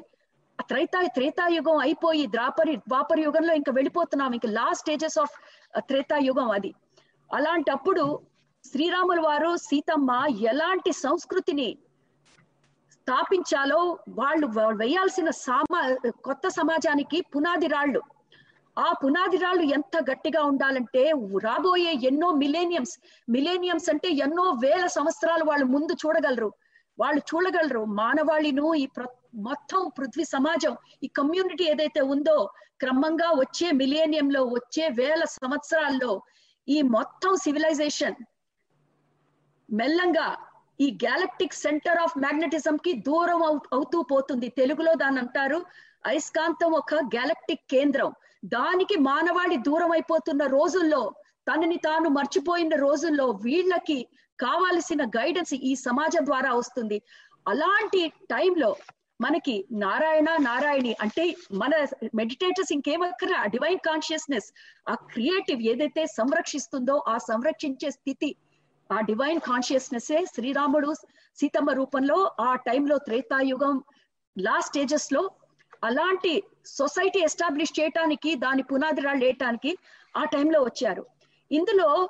త్రైతా 0.69 0.99
త్రేతాయుగం 1.15 1.79
అయిపోయి 1.79 2.25
ద్వాపరి 2.27 2.77
ద్వాపర 2.89 3.19
యుగంలో 3.21 3.53
ఇంకా 3.55 3.73
వెళ్ళిపోతున్నాం 3.73 4.33
ఇంకా 4.35 4.49
లాస్ట్ 4.51 4.83
స్టేజెస్ 4.83 5.19
ఆఫ్ 5.19 5.35
త్రేతాయుగం 5.81 6.50
అది 6.50 6.75
అలాంటప్పుడు 7.31 8.23
శ్రీరాముల 8.64 9.21
వారు 9.21 9.57
సీతమ్మ 9.57 10.11
ఎలాంటి 10.41 10.93
సంస్కృతిని 10.93 11.76
స్థాపించాలో 12.93 13.99
వాళ్ళు 14.07 14.47
వేయాల్సిన 14.73 15.31
సమా 15.31 15.81
కొత్త 16.11 16.49
సమాజానికి 16.49 17.23
పునాది 17.23 17.67
రాళ్ళు 17.67 18.02
ఆ 18.76 18.93
పునాది 18.93 19.37
రాళ్ళు 19.37 19.62
ఎంత 19.62 19.97
గట్టిగా 20.11 20.43
ఉండాలంటే 20.43 21.12
రాబోయే 21.45 21.93
ఎన్నో 21.93 22.33
మిలేనియమ్స్ 22.33 22.99
మిలేనియమ్స్ 23.29 23.91
అంటే 23.91 24.09
ఎన్నో 24.09 24.50
వేల 24.50 24.87
సంవత్సరాలు 24.87 25.45
వాళ్ళు 25.45 25.64
ముందు 25.64 25.93
చూడగలరు. 25.93 26.50
వాళ్ళు 26.99 27.21
చూడగలరు 27.21 27.85
మానవాళిను 27.85 28.75
ఈ 28.75 28.88
మొత్తం 29.35 29.91
పృథ్వీ 29.99 30.25
సమాజం 30.25 30.76
ఈ 31.02 31.07
కమ్యూనిటీ 31.09 31.64
ఏదైతే 31.64 32.00
ఉందో 32.00 32.50
క్రమంగా 32.83 33.29
వచ్చే 33.41 33.69
మిలేనియంలో 33.81 34.43
వచ్చే 34.57 34.85
వేల 35.01 35.23
సంవత్సరాల్లో 35.37 36.12
ఈ 36.69 36.79
మొత్తం 36.97 37.33
సివిలైజేషన్ 37.37 38.19
మెల్లంగా 39.69 40.29
ఈ 40.81 40.87
గ్యాలక్టిక్ 41.05 41.61
సెంటర్ 41.65 41.99
ఆఫ్ 41.99 42.17
మ్యాగ్నెటిజం 42.19 42.77
కి 42.77 42.93
దూరం 43.09 43.43
అవుతూ 43.73 43.99
పోతుంది. 44.03 44.49
తెలుగులో 44.49 44.93
దాని 44.95 45.19
అంటారు 45.19 45.59
అయస్కాంతం 46.07 46.71
ఒక 46.73 46.95
గ్యాలక్టిక్ 47.15 47.65
కేంద్రం. 47.71 48.11
దానికి 48.45 48.97
మానవాళి 49.11 49.57
దూరం 49.57 49.91
అయిపోతున్న 49.93 50.43
రోజుల్లో 50.57 51.03
తనని 51.49 51.77
తాను 51.77 52.09
మర్చిపోయిన 52.09 52.75
రోజుల్లో 52.77 53.27
వీళ్ళకి 53.45 53.99
కావాల్సిన 54.39 55.03
గైడెన్స్ 55.17 55.55
ఈ 55.71 55.73
సమాజం 55.87 56.23
ద్వారా 56.27 56.51
వస్తుంది. 56.55 56.99
అలాంటి 57.49 58.01
టైంలో 58.31 58.71
మనకి 59.21 59.64
నారాయణ 59.71 60.37
నారాయణి 60.37 60.97
అంటే 61.00 61.37
మన 61.52 61.75
మెడిటేటర్స్ 62.14 62.73
ఇంకేమక్కర 62.73 63.47
డివైన్ 63.47 63.78
కాన్షియస్నెస్ 63.78 64.49
ఆ 64.88 64.95
క్రియేటివ్ 64.95 65.62
ఏదైతే 65.62 66.07
సంరక్షిస్తుందో 66.07 67.04
ఆ 67.09 67.19
సంరక్షించే 67.19 67.90
స్థితి 67.90 68.37
ఆ 68.90 69.00
డివైన్ 69.00 69.40
కాన్షియస్నెస్ 69.40 70.12
శ్రీరాముడు 70.35 70.92
సీతమ్మ 71.38 71.71
రూపంలో 71.71 72.33
ఆ 72.40 72.54
టైంలో 72.54 72.99
త్రేతాయుగం 72.99 73.85
లాస్ట్ 74.38 74.69
స్టేజెస్లో 74.69 75.31
అలాంటి 75.83 76.42
సొసైటీ 76.66 77.19
ఎస్టాబ్లిష్ 77.19 77.81
చేయటానికి 77.81 78.35
దాని 78.35 78.62
పునాది 78.62 79.00
రాళ్ళు 79.00 79.25
వేయటానికి 79.25 79.78
ఆ 80.16 80.25
టైంలో 80.25 80.62
వచ్చారు. 80.62 81.07
ఇందులో 81.50 82.09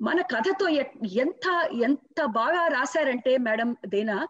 మన 0.00 0.20
కథతో 0.20 0.68
ఎంత 1.04 1.46
ఎంత 1.82 2.24
బాగా 2.24 2.68
రాశారంటే 2.68 3.36
మేడం 3.36 3.76
దేనా? 3.86 4.26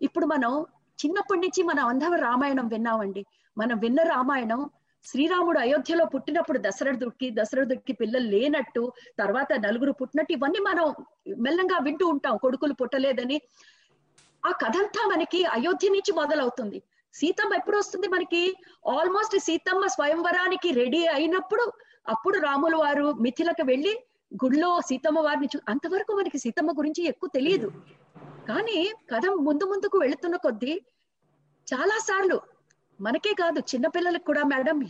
ఇప్పుడు 0.00 0.26
మనం 0.26 0.66
చిన్నప్పటి 1.00 1.40
నుంచి 1.40 1.62
మనం 1.62 1.84
అందరం 1.86 2.14
రామాయణం 2.14 2.68
విన్నామండి. 2.68 3.24
మనం 3.58 3.78
విన్న 3.78 4.02
రామాయణం 4.02 4.70
శ్రీరాముడు 5.04 5.58
అయోధ్యలో 5.58 6.04
పుట్టినప్పుడు 6.04 6.58
దశరథుడికి 6.58 7.30
దశరథుడికి 7.30 7.92
పిల్లలు 7.92 8.28
లేనట్టు 8.28 8.92
తర్వాత 9.18 9.52
నలుగురు 9.52 9.92
పుట్టినట్టు 9.92 10.32
ఇవన్నీ 10.32 10.58
మనం 10.58 10.94
మెల్లంగా 11.38 11.78
వింటూ 11.78 12.06
ఉంటాం. 12.08 12.36
కొడుకులు 12.36 12.74
పుట్టలేదని. 12.74 13.40
ఆ 14.46 14.50
కథంతా 14.50 15.02
మనకి 15.08 15.44
అయోధ్య 15.44 15.88
నుంచి 15.88 16.12
మొదలవుతుంది. 16.12 16.82
సీతమ్మ 17.14 17.54
ఎప్పుడు 17.54 17.76
వస్తుంది 17.76 18.08
మనకి? 18.08 18.42
ఆల్మోస్ట్ 18.88 19.38
సీతమ్మ 19.38 19.86
స్వయంవరానికి 19.86 20.70
రెడీ 20.72 21.06
అయినప్పుడు 21.06 21.72
అప్పుడు 22.08 22.38
రాముల 22.38 22.76
వారు 22.76 23.12
మిథిలకు 23.12 23.62
వెళ్ళి 23.62 23.92
గుడిలో 24.44 24.80
సీతమ్మ 24.80 25.20
వారిని 25.20 25.48
చూ 25.56 25.60
అంతవరకు 25.68 26.12
మనకి 26.12 26.38
సీతమ్మ 26.38 26.70
గురించి 26.70 27.04
ఎక్కువ 27.04 27.30
తెలియదు. 27.34 27.72
కానీ 28.48 28.90
కథ 29.12 29.26
ముందు 29.26 29.64
ముందుకు 29.64 29.98
వెళుతున్న 29.98 30.36
కొద్దీ 30.36 30.80
చాలా 31.68 31.98
సార్లు 31.98 32.40
మనకే 33.00 33.34
కాదు 33.34 33.60
చిన్నపిల్లలకు 33.60 34.24
కూడా 34.24 34.42
మేడం 34.42 34.82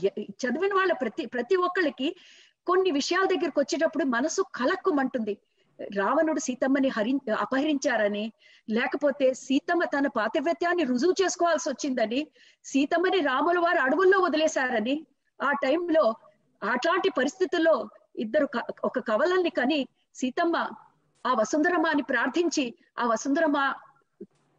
చదివిన 0.44 0.74
వాళ్ళ 0.74 0.92
ప్రతి 0.92 1.26
ప్రతి 1.26 1.56
ఒక్కళ్ళకి 1.56 2.16
కొన్ని 2.66 2.90
విషయాల 2.90 3.24
దగ్గరికి 3.24 3.60
వచ్చేటప్పుడు 3.60 4.04
మనసు 4.04 4.42
కలక్కుమంటుంది. 4.54 5.34
రావణుడు 5.78 6.40
సీతమ్మని 6.40 6.88
హరి 6.88 7.12
అపహరించారని 7.32 8.32
లేకపోతే 8.68 9.34
సీతమ్మ 9.34 9.84
తన 9.84 10.06
పాతివ్రత్యాన్ని 10.06 10.84
రుజువు 10.84 11.14
చేసుకోవాల్సి 11.22 11.68
వచ్చిందని 11.68 12.20
సీతమ్మని 12.64 13.20
రాముల 13.20 13.58
వారు 13.58 13.78
అడవుల్లో 13.78 14.20
వదిలేశారని 14.20 15.06
ఆ 15.40 15.52
టైంలో 15.52 16.04
అట్లాంటి 16.62 17.10
పరిస్థితుల్లో 17.10 17.88
ఇద్దరు 18.16 18.48
ఒక 18.84 18.98
కవలల్ని 18.98 19.50
కని 19.50 19.80
సీతమ్మ 20.14 20.56
ఆ 21.26 21.34
వసుంధరమ్మ 21.34 21.86
అని 21.86 22.02
ప్రార్థించి 22.02 22.74
ఆ 22.98 23.06
వసుంధరమ్మ 23.06 23.74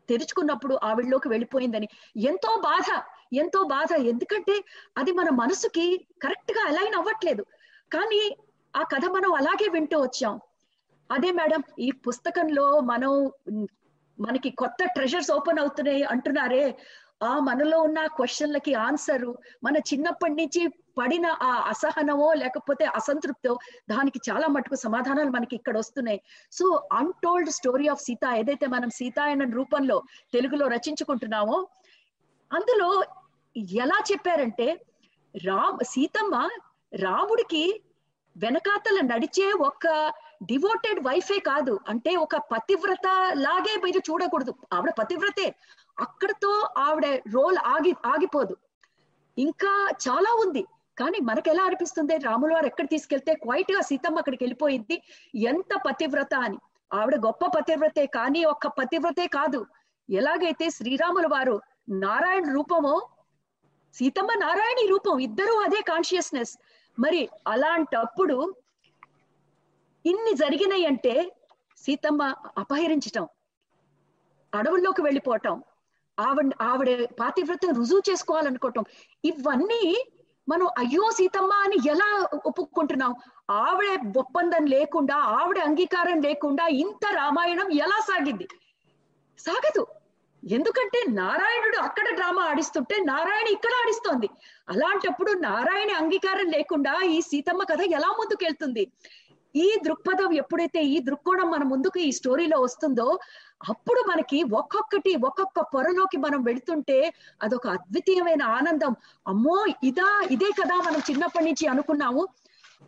తెరుచుకున్నప్పుడు 0.10 0.80
ఆవిడలోకి 0.84 1.28
వెళ్ళిపోయిందని. 1.30 1.88
ఎంతో 2.18 2.58
బాధ 2.58 3.02
ఎంతో 3.34 3.64
బాధ. 3.64 4.02
ఎందుకంటే 4.02 4.64
అది 4.98 5.12
మన 5.12 5.30
మనసుకి 5.30 6.08
కరెక్ట్గా 6.22 6.66
అలైన్ 6.68 6.96
అవ్వట్లేదు. 6.96 7.44
కానీ 7.94 8.38
ఆ 8.76 8.84
కథ 8.84 9.06
మనం 9.06 9.34
అలాగే 9.34 9.70
వింటూ 9.70 10.02
వచ్చాం. 10.02 10.40
అదే 11.12 11.32
మేడం 11.32 11.64
ఈ 11.80 11.92
పుస్తకంలో 11.92 12.80
మనం 12.80 13.32
మనకి 14.20 14.50
కొత్త 14.50 14.86
ట్రెజర్స్ 14.86 15.32
ఓపెన్ 15.32 15.60
అవుతున్నాయి 15.60 16.04
అంటున్నారే. 16.04 16.78
ఆ 17.24 17.40
మనలో 17.40 17.82
ఉన్న 17.82 18.06
క్వశ్చన్లకి 18.06 18.74
ఆన్సరు 18.74 19.38
మన 19.64 19.78
చిన్నప్పటి 19.78 20.34
నుంచి 20.34 20.62
పడిన 20.98 21.26
ఆ 21.42 21.52
అసహనమో 21.68 22.34
లేకపోతే 22.34 22.86
అసంతృప్తో 22.86 23.58
దానికి 23.90 24.20
చాలా 24.30 24.48
మటుకు 24.48 24.76
సమాధానాలు 24.76 25.30
మనకి 25.30 25.56
ఇక్కడ 25.56 25.78
వస్తున్నాయి. 25.78 26.22
So 26.52 26.88
untold 26.94 27.50
story 27.50 27.88
of 27.88 28.02
Sita 28.02 28.26
ఏదైతే 28.36 28.68
మనం 28.68 28.90
సీతాయన 28.90 29.52
రూపంలో 29.52 30.04
తెలుగులో 30.34 30.68
రచించుకుంటున్నామో 30.68 31.68
అందులో 32.54 33.04
ఎలా 33.58 34.04
చెప్పారంటే 34.12 34.86
రామ్ 35.46 35.84
సీతమ్మ 35.84 36.50
రాముడికి 36.96 37.82
వెనకాతల 38.38 39.00
నడిచే 39.02 39.52
ఒక 39.52 40.14
డివోటెడ్ 40.44 41.00
వైఫే 41.00 41.40
కాదు. 41.40 41.80
అంటే 41.90 42.16
ఒక 42.16 42.36
పతివ్రత 42.36 43.08
లాగే 43.34 43.82
మీరు 43.84 44.00
చూడకూడదు. 44.00 44.54
ఆవిడ 44.74 44.92
పతివ్రతే. 45.00 45.56
అక్కడతో 46.00 46.70
ఆవిడ 46.78 47.06
రోల్ 47.06 47.58
ఆగి 47.58 47.96
ఆగిపోదు. 48.06 48.58
ఇంకా 49.38 49.90
చాలా 50.10 50.34
ఉంది. 50.46 50.66
కానీ 51.02 51.20
మనకు 51.30 51.50
ఎలా 51.54 51.64
అనిపిస్తుంది? 51.64 52.16
రాముల 52.28 52.52
వారు 52.54 52.68
ఎక్కడ 52.72 52.88
తీసుకెళ్తే 52.94 53.34
క్వైట్గా 53.44 53.82
సీతమ్మ 53.90 54.20
అక్కడికి 54.22 54.44
వెళ్ళిపోయింది. 54.44 54.96
ఎంత 55.52 55.74
పతివ్రత 55.88 56.34
అని. 56.48 56.60
ఆవిడ 56.92 57.16
గొప్ప 57.26 57.44
పతివ్రతే 57.58 58.06
కానీ 58.18 58.42
ఒక్క 58.44 58.68
పతివ్రతే 58.80 59.26
కాదు. 59.38 59.62
ఎలాగైతే 60.10 60.66
శ్రీరాముల 60.70 61.28
వారు 61.34 61.56
నారాయణ 62.06 62.46
రూపమో 62.54 62.96
సీతమ్మ 63.96 64.32
నారాయణి 64.44 64.84
రూపం 64.88 65.16
ఇద్దరూ 65.20 65.56
అదే 65.62 65.80
కాన్షియస్నెస్ 65.82 66.54
మరి 66.98 67.22
అలాంటప్పుడు 67.48 68.38
ఇన్ని 70.06 70.34
జరిగినాయి 70.34 70.86
అంటే 70.86 71.14
సీతమ్మ 71.84 72.22
అపహరించటం 72.58 73.26
అడవుల్లోకి 74.54 75.02
వెళ్ళిపోవటం 75.02 75.56
ఆవిడ 76.18 76.52
ఆవిడ 76.62 76.90
పాతివ్రతం 77.20 77.72
రుజువు 77.74 78.04
చేసుకోవాలనుకోవటం 78.10 78.84
ఇవన్నీ 79.24 79.84
మనం 80.48 80.68
అయ్యో 80.78 81.12
సీతమ్మ 81.12 81.54
అని 81.54 81.78
ఎలా 81.90 82.08
ఒప్పుకుంటున్నాం 82.46 83.16
ఆవిడ 83.50 84.18
ఒప్పందం 84.18 84.66
లేకుండా 84.66 85.16
ఆవిడ 85.16 85.60
అంగీకారం 85.60 86.22
లేకుండా 86.22 86.68
ఇంత 86.68 87.06
రామాయణం 87.14 87.72
ఎలా 87.72 88.00
సాగింది? 88.00 88.48
సాగదు. 89.40 89.88
ఎందుకంటే 90.44 91.00
నారాయణుడు 91.10 91.78
అక్కడ 91.78 92.16
డ్రామా 92.16 92.44
ఆడిస్తుంటే 92.44 92.96
నారాయణ 93.04 93.48
ఇక్కడ 93.48 93.72
ఆడిస్తోంది. 93.82 94.30
అలాంటప్పుడు 94.70 95.32
నారాయణ 95.32 95.92
అంగీకారం 95.92 96.48
లేకుండా 96.50 97.02
ఈ 97.04 97.22
సీతమ్మ 97.22 97.64
కథ 97.64 97.82
ఎలా 97.82 98.08
ముందుకెళ్తుంది? 98.08 98.92
ఈ 99.56 99.78
దృక్పథం 99.86 100.34
ఎప్పుడైతే 100.34 100.84
ఈ 100.84 101.00
దృక్కోణం 101.00 101.52
మన 101.52 101.64
ముందుకు 101.64 102.00
ఈ 102.00 102.12
స్టోరీలో 102.12 102.60
వస్తుందో 102.62 103.20
అప్పుడు 103.70 104.06
మనకి 104.10 104.44
ఒక్కొక్కటి 104.44 105.16
ఒక్కొక్క 105.16 105.60
పొరలోకి 105.60 106.18
మనం 106.18 106.44
వెళుతుంటే 106.44 107.14
అదొక 107.42 107.68
అద్వితీయమైన 107.68 108.44
ఆనందం. 108.44 108.96
అమ్మో 109.28 109.66
ఇదా 109.84 110.28
ఇదే 110.32 110.46
కదా 110.46 110.76
మనం 110.76 111.00
చిన్నప్పటి 111.10 111.46
నుంచి 111.46 111.68
అనుకున్నాము. 111.68 112.28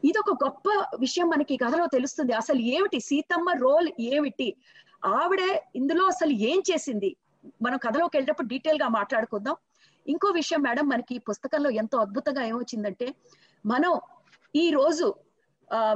ఇదొక 0.04 0.44
గొప్ప 0.44 0.86
విషయం 1.00 1.28
మనకి 1.30 1.58
కథలో 1.58 1.86
తెలుస్తుంది. 1.86 2.34
అసలు 2.34 2.60
ఏమిటి? 2.60 3.00
సీతమ్మ 3.00 3.50
రోల్ 3.58 3.90
ఏమిటి? 4.00 4.56
ఆవిడ 5.06 5.40
ఇందులో 5.76 6.06
అసలు 6.06 6.32
ఏం 6.32 6.64
చేసింది? 6.72 7.16
మనం 7.62 7.78
కథలోకి 7.78 8.18
వెళ్ళేటప్పుడు 8.18 8.48
డీటెయిల్గా 8.48 8.88
మాట్లాడుకుందాం. 8.88 9.56
ఇంకో 10.08 10.28
విషయం 10.28 10.62
మేడం 10.62 10.90
మనకి 10.90 11.16
ఈ 11.16 11.18
పుస్తకంలో 11.18 11.70
ఎంతో 11.70 11.98
అద్భుతంగా 11.98 12.44
ఏమొచ్చిందంటే 12.44 13.16
మనం 13.66 14.00
ఈ 14.56 14.70
రోజు 14.70 15.16
ఆ 15.74 15.96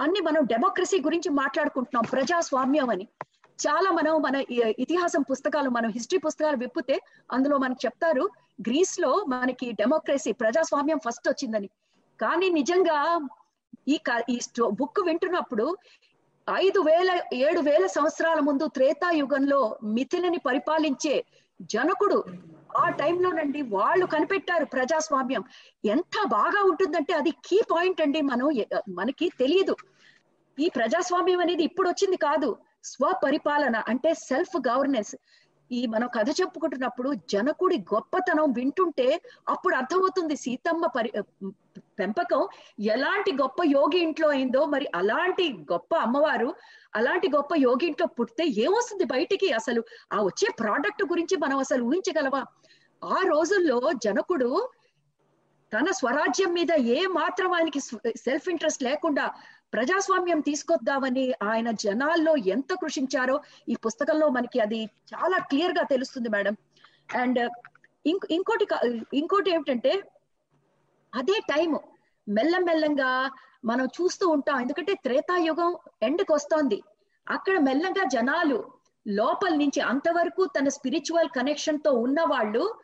అన్ని 0.00 0.20
మనం 0.20 0.44
డెమోక్రసీ 0.44 1.00
గురించి 1.00 1.30
మాట్లాడుకుంటున్నాం 1.30 2.04
ప్రజాస్వామ్యం 2.12 2.90
అని. 2.90 3.08
చాలా 3.58 3.90
మనం 3.90 4.22
మన 4.22 4.36
ఇతిహాసం 4.78 5.22
పుస్తకాలు 5.22 5.70
మనం 5.70 5.90
హిస్టరీ 5.90 6.18
పుస్తకాలు 6.18 6.56
విప్పితే 6.56 7.00
అందులో 7.32 7.56
మనకు 7.58 7.80
చెప్తారు 7.84 8.24
గ్రీస్లో 8.60 9.24
మనకి 9.28 9.72
డెమోక్రసీ 9.72 10.32
ప్రజాస్వామ్యం 10.32 10.98
ఫస్ట్ 10.98 11.28
వచ్చిందని. 11.28 11.70
కానీ 12.20 12.48
నిజంగా 12.48 13.28
ఈ 13.88 13.98
ఈ 14.30 14.38
బుక్ 14.70 15.00
వింటున్నప్పుడు 15.00 15.76
ఐదు 16.50 16.80
వేల 16.80 17.10
ఏడు 17.34 17.60
వేల 17.60 17.86
సంవత్సరాల 17.86 18.40
ముందు 18.40 18.66
త్రేతాయుగంలో 18.68 19.78
మిథిలని 19.84 20.38
పరిపాలించే 20.38 21.24
జనకుడు 21.62 22.24
ఆ 22.76 22.88
టైంలోనండి 22.90 23.62
వాళ్ళు 23.62 24.06
కనిపెట్టారు 24.06 24.64
ప్రజాస్వామ్యం. 24.64 25.42
ఎంత 25.84 26.16
బాగా 26.28 26.60
ఉంటుందంటే 26.70 27.12
అది 27.12 27.30
కీ 27.30 27.60
పాయింట్ 27.72 28.00
అండి 28.00 28.20
మనం 28.20 28.48
మనకి 28.88 29.28
తెలియదు. 29.38 29.76
ఈ 30.58 30.68
ప్రజాస్వామ్యం 30.68 31.40
అనేది 31.40 31.64
ఇప్పుడు 31.64 31.88
వచ్చింది 31.88 32.16
కాదు. 32.16 32.56
స్వపరిపాలన 32.84 33.76
అంటే 33.88 34.14
సెల్ఫ్ 34.14 34.56
గవర్నెన్స్. 34.68 35.14
ఈ 35.70 35.86
మనం 35.86 36.08
కథ 36.14 36.30
చెప్పుకుంటున్నప్పుడు 36.30 37.14
జనకుడి 37.28 37.76
గొప్పతనం 37.94 38.52
వింటుంటే 38.52 39.06
అప్పుడు 39.48 39.74
అర్థమవుతుంది 39.74 40.36
సీతమ్మ 40.36 40.86
పరి 40.86 41.10
పెంపకం 41.98 42.42
ఎలాంటి 42.80 43.32
గొప్ప 43.32 43.56
యోగి 43.64 43.98
ఇంట్లో 43.98 44.28
అయిందో 44.28 44.64
మరి 44.64 44.86
అలాంటి 44.94 45.46
గొప్ప 45.72 45.94
అమ్మవారు 45.96 46.54
అలాంటి 46.94 47.28
గొప్ప 47.30 47.54
యోగి 47.56 47.86
ఇంట్లో 47.86 48.06
పుట్టితే 48.06 48.46
ఏమొస్తుంది 48.64 49.04
బయటికి 49.04 49.52
అసలు? 49.52 49.82
ఆ 50.12 50.20
వచ్చే 50.22 50.48
ప్రోడక్ట్ 50.60 51.02
గురించి 51.02 51.36
మనం 51.36 51.58
అసలు 51.58 51.82
ఊహించగలవా 51.82 52.42
ఆ 53.02 53.18
రోజుల్లో 53.26 53.78
జనకుడు 54.04 54.50
తన 55.72 55.90
స్వరాజ్యం 55.90 56.54
మీద 56.54 56.72
ఏ 56.96 57.06
మాత్రం 57.06 57.52
ఆయనకి 57.52 57.80
సెల్ఫ్ 58.16 58.48
ఇంట్రెస్ట్ 58.48 58.82
లేకుండా 58.82 59.24
ప్రజాస్వామ్యం 59.72 60.40
తీసుకొద్దామని 60.40 61.32
ఆయన 61.42 61.70
జనాల్లో 61.70 62.36
ఎంత 62.36 62.74
కృషించారో 62.74 63.40
ఈ 63.68 63.74
పుస్తకంలో 63.74 64.28
మనకి 64.28 64.60
అది 64.60 64.84
చాలా 64.84 65.38
క్లియర్గా 65.38 65.84
తెలుస్తుంది 65.84 66.28
మేడం. 66.28 66.56
అండ్ 67.14 67.50
ఇంకోటి 68.06 68.66
ఇంకోటి 69.14 69.50
ఏమిటంటే 69.50 70.02
అదే 71.14 71.40
టైం 71.48 71.78
మెల్లమెల్లంగా 72.28 73.30
మనం 73.64 73.84
చూస్తూ 73.86 74.28
ఉంటాం. 74.28 74.60
ఎందుకంటే 74.60 74.94
త్రేతాయుగం 74.94 75.76
ఎండ్కి 76.02 76.32
వస్తోంది. 76.32 76.82
అక్కడ 77.30 77.58
మెల్లగా 77.58 78.04
జనాలు 78.08 78.58
లోపల 79.08 79.54
నుంచి 79.54 79.80
అంతవరకు 79.80 80.46
తన 80.46 80.68
స్పిరిచువల్ 80.68 81.28
కనెక్షన్తో 81.28 81.90
ఉన్న 81.90 82.20
వాళ్ళు 82.20 82.74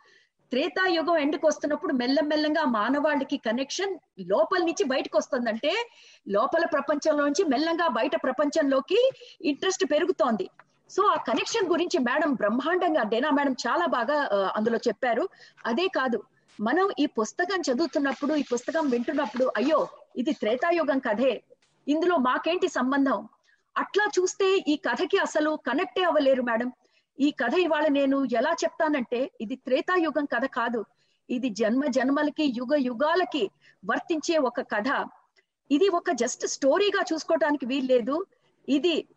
త్రేతాయుగం 0.51 1.17
ఎండ్కి 1.17 1.45
వస్తున్నప్పుడు 1.47 1.93
మెల్లమెల్లంగా 1.93 2.63
మానవాళికి 2.77 3.37
కనెక్షన్ 3.37 3.93
లోపల 4.31 4.61
నుంచి 4.63 4.83
బయటకు 4.83 5.15
వస్తుందంటే 5.17 5.71
లోపల 6.27 6.65
ప్రపంచంలోంచి 6.65 7.43
మెల్లంగా 7.43 7.87
బయట 7.87 8.15
ప్రపంచంలోకి 8.23 8.99
ఇంట్రెస్ట్ 9.41 9.85
పెరుగుతోంది. 9.91 10.47
సో 10.89 11.01
ఆ 11.03 11.17
కనెక్షన్ 11.27 11.71
గురించి 11.71 11.97
మేడం 11.99 12.31
బ్రహ్మాండంగా 12.33 13.03
డేనా 13.03 13.29
మేడం 13.29 13.55
చాలా 13.67 13.85
బాగా 13.85 14.17
అందులో 14.57 14.79
చెప్పారు. 14.87 15.23
అదే 15.65 15.87
కాదు 15.87 16.19
మనం 16.59 16.85
ఈ 16.99 17.05
పుస్తకం 17.19 17.59
చదువుతున్నప్పుడు 17.67 18.33
ఈ 18.35 18.43
పుస్తకం 18.53 18.85
వింటున్నప్పుడు 18.89 19.45
అయ్యో 19.57 19.79
ఇది 20.17 20.31
త్రేతాయుగం 20.31 20.99
కథే. 20.99 21.33
ఇందులో 21.87 22.15
మాకేంటి 22.29 22.67
సంబంధం? 22.67 23.19
అట్లా 23.75 24.05
చూస్తే 24.15 24.47
ఈ 24.67 24.75
కథకి 24.87 25.17
అసలు 25.17 25.51
కనెక్టే 25.67 26.03
అవ్వలేరు 26.03 26.41
మేడం. 26.41 26.69
ఈ 27.19 27.31
కథ 27.31 27.53
ఇవాళ 27.53 27.87
నేను 27.87 28.17
ఎలా 28.33 28.51
చెప్తానంటే 28.63 29.31
ఇది 29.41 29.55
త్రేతాయుగం 29.55 30.25
కథ 30.25 30.45
కాదు. 30.45 30.85
ఇది 31.29 31.49
జన్మ 31.49 31.85
జన్మలకి 31.85 32.53
యుగ 32.57 32.75
యుగాలకి 32.75 33.49
వర్తించే 33.85 34.37
ఒక 34.37 34.61
కథ. 34.61 34.89
ఇది 35.71 35.87
ఒక 35.89 36.11
జస్ట్ 36.11 36.47
స్టోరీగా 36.47 37.01
చూసుకోవటానికి 37.13 37.65
వీల్లేదు. 37.65 38.25
ఇది 38.69 39.07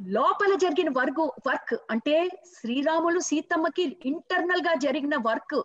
లోపల 0.00 0.54
జరిగిన 0.54 0.88
వర్గు 0.98 1.32
వర్క్. 1.46 1.74
అంటే 1.90 2.28
శ్రీరాములు 2.58 3.20
సీతమ్మకి 3.20 3.96
ఇంటర్నల్గా 4.04 4.74
జరిగిన 4.74 5.16
వర్క్. 5.16 5.58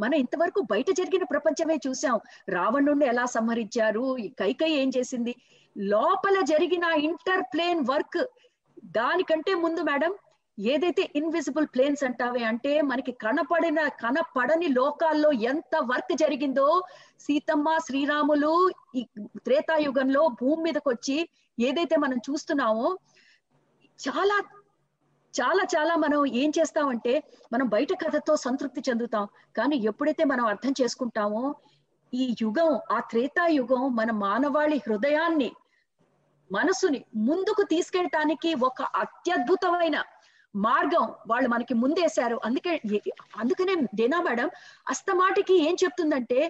మనం 0.00 0.14
ఇంతవరకు 0.14 0.60
బయట 0.70 0.90
జరిగిన 0.90 1.24
ప్రపంచమే 1.24 1.76
చూసాం 1.86 2.20
రావణుణ్ణి 2.48 3.06
ఎలా 3.06 3.26
సంహరించారు? 3.26 4.16
కైకై 4.38 4.70
ఏం 4.70 4.90
చేసింది? 4.96 5.34
లోపల 5.78 6.40
జరిగిన 6.44 6.84
ఇంటర్ 6.84 7.42
ప్లేన్ 7.54 7.80
వర్క్ 7.90 8.20
దానికంటే 8.84 9.54
ముందు 9.54 9.80
మేడం 9.80 10.14
ఏదైతే 10.58 11.10
ఇన్విజిబుల్ 11.14 11.66
ప్లేన్స్ 11.66 12.04
అంటావే 12.04 12.42
అంటే 12.42 12.80
మనకి 12.80 13.12
కనపడిన 13.12 13.88
కనపడని 13.88 14.68
లోకాల్లో 14.68 15.32
ఎంత 15.32 15.76
వర్క్ 15.76 16.16
జరిగిందో 16.16 16.84
సీతమ్మ 17.20 17.78
శ్రీరాములు 17.78 18.70
ఈ 18.94 19.06
త్రేతాయుగంలో 19.36 20.28
భూమి 20.40 20.62
మీదకి 20.62 20.88
వచ్చి 20.88 21.28
ఏదైతే 21.60 21.96
మనం 21.96 22.18
చూస్తున్నామో 22.18 22.98
చాలా 23.98 24.36
చాలా 25.34 25.62
చాలా 25.64 25.96
మనం 25.96 26.26
ఏం 26.26 26.52
చేస్తామంటే 26.58 27.22
మనం 27.52 27.68
బయట 27.68 27.92
కథతో 27.92 28.36
సంతృప్తి 28.36 28.82
చెందుతాం. 28.88 29.28
కానీ 29.56 29.76
ఎప్పుడైతే 29.76 30.24
మనం 30.24 30.46
అర్థం 30.46 30.74
చేసుకుంటామో 30.82 31.54
ఈ 32.14 32.36
యుగం 32.42 32.80
ఆ 32.92 33.00
త్రేతాయుగం 33.00 33.96
మన 33.96 34.10
మానవాళి 34.10 34.76
హృదయాన్ని 34.76 35.52
మనసుని 36.52 37.04
ముందుకు 37.16 37.62
తీసుకెళ్ళటానికి 37.62 38.54
ఒక 38.54 38.82
అత్యద్భుతమైన 38.82 39.96
మార్గం 40.56 41.06
వాళ్ళు 41.26 41.48
మనకి 41.48 41.74
ముందేశారు. 41.74 42.40
అందుకే 42.44 42.72
అందుకనే 43.36 43.74
డేనా 43.94 44.20
మేడం 44.22 44.50
అస్తమాటికి 44.88 45.68
ఏం 45.68 45.76
చెప్తుందంటే 45.84 46.40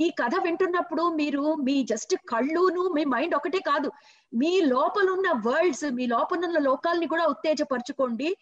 ఈ 0.00 0.10
కథ 0.10 0.34
వింటున్నప్పుడు 0.42 1.02
మీరు 1.08 1.54
మీ 1.54 1.82
జస్ట్ 1.82 2.14
కళ్ళును 2.28 2.82
మీ 2.94 3.04
మైండ్ 3.04 3.34
ఒకటే 3.34 3.58
కాదు 3.58 3.92
మీ 4.34 4.60
లోపలున్న 4.60 5.28
వరల్డ్స్ 5.46 5.84
మీ 5.84 6.06
లోపలున్న 6.06 6.58
లోకాల్ని 6.58 7.06
కూడా 7.06 7.26
ఉత్తేజపరచుకోండి. 7.26 8.36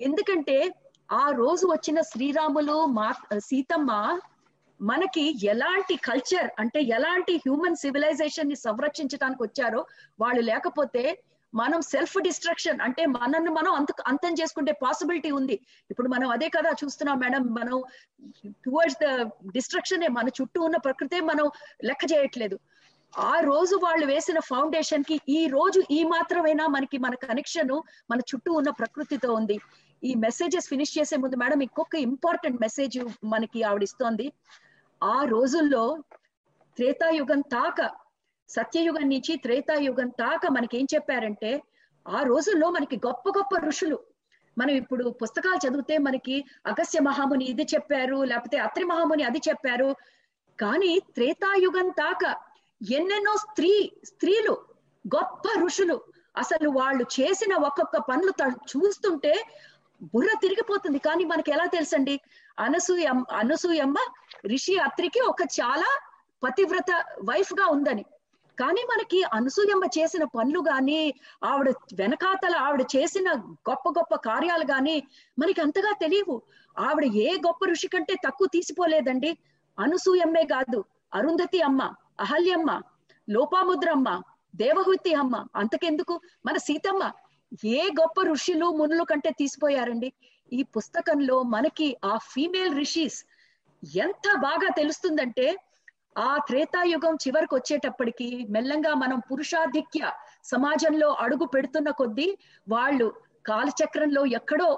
ఎందుకంటే 0.00 0.74
ఆ 1.12 1.30
రోజు 1.30 1.66
వచ్చిన 1.66 2.00
శ్రీరాములు 2.00 2.84
మా 2.86 3.12
సీతమ్మ 3.38 4.18
మనకి 4.80 5.24
ఎలాంటి 5.46 5.96
కల్చర్ 5.96 6.50
అంటే 6.58 6.80
ఎలాంటి 6.82 7.36
హ్యూమన్ 7.36 7.76
సివిలైజేషన్ని 7.76 8.56
సంరక్షించడానికి 8.56 9.42
వచ్చారో 9.42 9.86
వాళ్ళు 10.20 10.42
లేకపోతే 10.42 11.04
మనం 11.54 11.80
సెల్ఫ్ 11.82 12.18
డిస్ట్రక్షన్ 12.22 12.80
అంటే 12.80 13.06
మనల్ని 13.06 13.50
మనం 13.50 13.72
అంత 13.74 13.88
అంతం 14.06 14.32
చేసుకుంటే 14.32 14.72
పాసిబిలిటీ 14.72 15.30
ఉంది. 15.30 15.60
ఇప్పుడు 15.90 16.08
మనం 16.08 16.30
అదే 16.30 16.48
కదా 16.48 16.70
చూస్తున్నాం 16.84 17.18
మేడం 17.18 17.42
మనం 17.42 17.84
టువర్డ్స్ 18.64 18.98
ద 19.02 19.22
డిస్ట్రక్షన్ 19.52 20.08
మన 20.08 20.28
చుట్టూ 20.28 20.62
ఉన్న 20.62 20.76
ప్రకృతే 20.76 21.20
మనం 21.20 21.50
లెక్క 21.84 22.12
చేయట్లేదు. 22.12 22.58
ఆ 23.18 23.40
రోజు 23.40 23.76
వాళ్ళు 23.76 24.06
వేసిన 24.06 24.38
ఫౌండేషన్కి 24.38 25.20
ఈ 25.28 25.46
రోజు 25.46 25.82
ఈ 25.90 26.04
మాత్రమైనా 26.04 26.66
మనకి 26.66 26.98
మన 26.98 27.14
కనెక్షన్ 27.14 27.70
మన 28.10 28.18
చుట్టూ 28.18 28.52
ఉన్న 28.52 28.70
ప్రకృతితో 28.70 29.32
ఉంది. 29.32 29.60
ఈ 30.04 30.14
మెసేజెస్ 30.14 30.68
ఫినిష్ 30.68 30.98
చేసే 30.98 31.16
ముందు 31.16 31.36
మేడం 31.36 31.62
ఇంకొక 31.62 31.94
ఇంపార్టెంట్ 31.94 32.60
మెసేజ్ 32.60 32.98
మనకి 33.24 33.62
ఆవిడ 33.62 33.82
ఇస్తోంది. 33.82 34.32
ఆ 35.02 35.24
రోజుల్లో 35.24 35.98
త్రేతాయుగం 36.76 37.40
తాక 37.40 38.05
సత్యయుగం 38.48 39.08
నుంచి 39.08 39.36
త్రేతాయుగం 39.36 40.08
తాక 40.08 40.46
మనకి 40.46 40.78
ఏం 40.78 40.86
చెప్పారంటే 40.94 41.62
ఆ 42.08 42.22
రోజుల్లో 42.22 42.70
మనకి 42.70 42.96
గొప్ప 43.06 43.28
గొప్ప 43.28 43.58
ఋషులు. 43.58 43.98
మనం 44.58 44.70
ఇప్పుడు 44.70 45.04
పుస్తకాలు 45.22 45.60
చదివితే 45.68 45.98
మనకి 45.98 46.44
అగస్య 46.66 47.00
మహాముని 47.00 47.44
ఇది 47.44 47.64
చెప్పారు 47.74 48.24
లేకపోతే 48.24 48.56
అత్రి 48.56 48.84
మహాముని 48.84 49.22
అది 49.22 49.40
చెప్పారు. 49.48 49.96
కానీ 50.60 50.98
త్రేతాయుగం 51.14 51.88
తాక 51.88 52.36
ఎన్నెన్నో 52.92 53.36
స్త్రీ 53.36 53.92
స్త్రీలు 54.04 54.54
గొప్ప 55.04 55.44
ఋషులు 55.64 55.96
అసలు 56.36 56.68
వాళ్ళు 56.68 57.04
చేసిన 57.20 57.54
ఒక్కొక్క 57.56 57.96
పనులు 57.98 58.32
చూస్తుంటే 58.72 59.34
బుర్ర 60.14 60.28
తిరిగిపోతుంది. 60.42 60.98
కానీ 60.98 61.24
మనకి 61.24 61.50
ఎలా 61.50 61.66
తెలుసండి? 61.66 62.20
అనసూయ 62.58 63.06
అనసూయమ్మ 63.32 63.98
రిషి 64.46 64.78
అత్రికి 64.78 65.20
ఒక 65.20 65.42
చాలా 65.60 65.90
పతివ్రత 66.44 66.90
వైఫ్గా 67.24 67.66
ఉందని. 67.66 68.04
కానీ 68.58 68.82
మనకి 68.82 69.22
అనసూయమ్మ 69.32 69.86
చేసిన 69.98 70.24
పనులు 70.24 70.60
గాని 70.60 71.00
ఆవిడ 71.44 71.68
వెనకాతల 71.94 72.54
ఆవిడ 72.56 72.82
చేసిన 72.96 73.28
గొప్ప 73.68 73.88
గొప్ప 73.88 74.14
కార్యాలు 74.14 74.64
గాని 74.64 75.02
మనకి 75.38 75.60
అంతగా 75.60 75.92
తెలియవు. 75.92 76.36
ఆవిడ 76.78 77.04
ఏ 77.04 77.28
గొప్ప 77.46 77.64
ఋషి 77.66 77.88
కంటే 77.88 78.14
తక్కువ 78.26 78.46
తీసిపోలేదండి. 78.52 79.38
అనసూయమ్మే 79.78 80.44
కాదు 80.44 80.84
అరుంధతి 81.14 81.60
అమ్మ 81.60 81.82
అహల్యమ్మ 82.20 82.70
లోపాముద్రమ్మ 83.28 84.08
దేవహుతి 84.56 85.12
అమ్మ 85.14 85.46
అంతకెందుకు? 85.56 86.14
మన 86.46 86.56
సీతమ్మ 86.56 87.02
ఏ 87.64 87.82
గొప్ప 88.00 88.22
ఋషులు 88.22 88.66
మునులు 88.70 89.04
కంటే 89.04 89.30
తీసిపోయారండి? 89.30 90.12
ఈ 90.52 90.62
పుస్తకంలో 90.62 91.42
మనకి 91.42 91.88
ఆ 92.04 92.16
ఫీమేల్ 92.32 92.74
రిషీస్ 92.76 93.18
ఎంత 93.96 94.26
బాగా 94.38 94.68
తెలుస్తుందంటే 94.76 95.46
ఆ 96.16 96.30
త్రేతాయుగం 96.48 97.14
చివరికి 97.14 97.54
వచ్చేటప్పటికి 97.54 98.28
మెల్లంగా 98.50 98.92
మనం 98.94 99.18
పురుషాధిక్య 99.30 100.02
సమాజంలో 100.44 101.08
అడుగు 101.24 101.46
పెడుతున్న 101.46 101.90
కొద్దీ 101.90 102.28
వాళ్ళు 102.66 103.08
కాలచక్రంలో 103.44 104.22
ఎక్కడో 104.38 104.68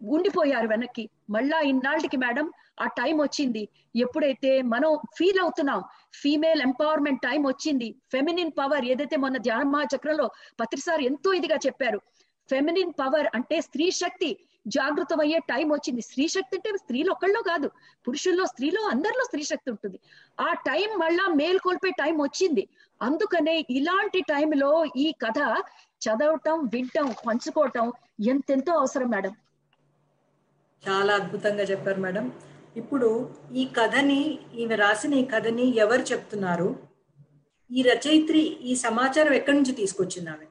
ఉండిపోయారు 0.00 0.68
వెనక్కి. 0.68 1.04
మళ్ళా 1.30 1.58
ఇన్నాళ్ళకి 1.60 2.16
మేడం 2.16 2.46
ఆ 2.80 2.86
టైం 2.98 3.14
వచ్చింది. 3.20 3.62
ఎప్పుడైతే 3.94 4.50
మనం 4.64 4.90
ఫీల్ 5.16 5.40
అవుతున్నాం 5.40 5.80
ఫీమేల్ 6.12 6.62
ఎంపవర్మెంట్ 6.62 7.22
టైం 7.22 7.40
వచ్చింది 7.46 7.88
ఫెమినిన్ 8.10 8.52
పవర్ 8.58 8.84
ఏదైతే 8.84 9.16
మొన్న 9.16 9.38
ధ్యాన 9.38 9.66
మహాచక్రంలో 9.68 10.26
పత్రిసారి 10.60 11.04
ఎంతో 11.04 11.32
ఇదిగా 11.32 11.58
చెప్పారు 11.66 12.00
ఫెమినిన్ 12.48 12.92
పవర్ 13.00 13.28
అంటే 13.34 13.56
స్త్రీ 13.60 13.86
శక్తి 14.02 14.30
జాగృతం 14.68 15.20
అయ్యే 15.20 15.38
టైం 15.38 15.72
వచ్చింది. 15.72 16.00
స్త్రీ 16.00 16.28
శక్తి 16.28 16.56
అంటే 16.56 16.70
స్త్రీలు 16.76 17.10
ఒక్కళ్ళో 17.10 17.42
కాదు 17.42 17.68
పురుషుల్లో 18.08 18.46
స్త్రీలో 18.46 18.82
అందరిలో 18.88 19.24
స్త్రీ 19.24 19.42
శక్తి 19.42 19.70
ఉంటుంది. 19.70 19.98
ఆ 20.40 20.52
టైం 20.52 20.88
మళ్ళా 20.98 21.26
మేల్కొల్పే 21.34 21.90
టైం 21.90 22.14
వచ్చింది. 22.22 22.68
అందుకనే 23.02 23.66
ఇలాంటి 23.70 24.20
టైంలో 24.20 24.84
ఈ 24.96 25.12
కథ 25.12 25.38
చదవటం 25.98 26.70
వినటం 26.74 27.14
పంచుకోవటం 27.26 27.92
ఎంతెంతో 28.26 28.72
అవసరం 28.72 29.10
మేడం. 29.10 29.32
చాలా 30.86 31.14
అద్భుతంగా 31.14 31.62
చెప్పారు 31.62 32.00
మేడం. 32.00 32.26
ఇప్పుడు 32.76 33.34
ఈ 33.54 33.64
కథని 33.78 34.38
ఈమె 34.54 34.74
రాసిన 34.74 35.14
ఈ 35.14 35.24
కథని 35.24 35.76
ఎవరు 35.76 36.02
చెప్తున్నారు? 36.02 36.68
ఈ 37.70 37.82
రచయిత్రి 37.82 38.40
ఈ 38.40 38.74
సమాచారం 38.76 39.32
ఎక్కడి 39.32 39.56
నుంచి 39.56 39.72
తీసుకొచ్చింది 39.72 40.30
ఆమె? 40.30 40.47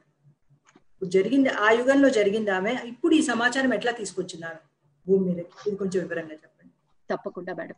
ఇప్పుడు 0.98 1.10
జరిగింది 1.10 1.48
ఆ 1.48 1.70
యుగంలో 1.70 2.08
జరిగింది 2.10 2.50
ఆమె. 2.50 2.72
ఇప్పుడు 2.84 3.14
ఈ 3.14 3.22
సమాచారం 3.22 3.74
ఎట్లా 3.74 3.92
తీసుకొచ్చింది 3.92 4.46
ఆమె 4.46 4.60
భూమి 5.08 5.24
మీద. 5.24 5.38
ఇది 5.66 5.76
కొంచెం 5.76 6.02
వివరంగా 6.02 6.32
చెప్పండి. 6.32 6.72
తప్పకుండా 7.10 7.54
మేడం. 7.54 7.74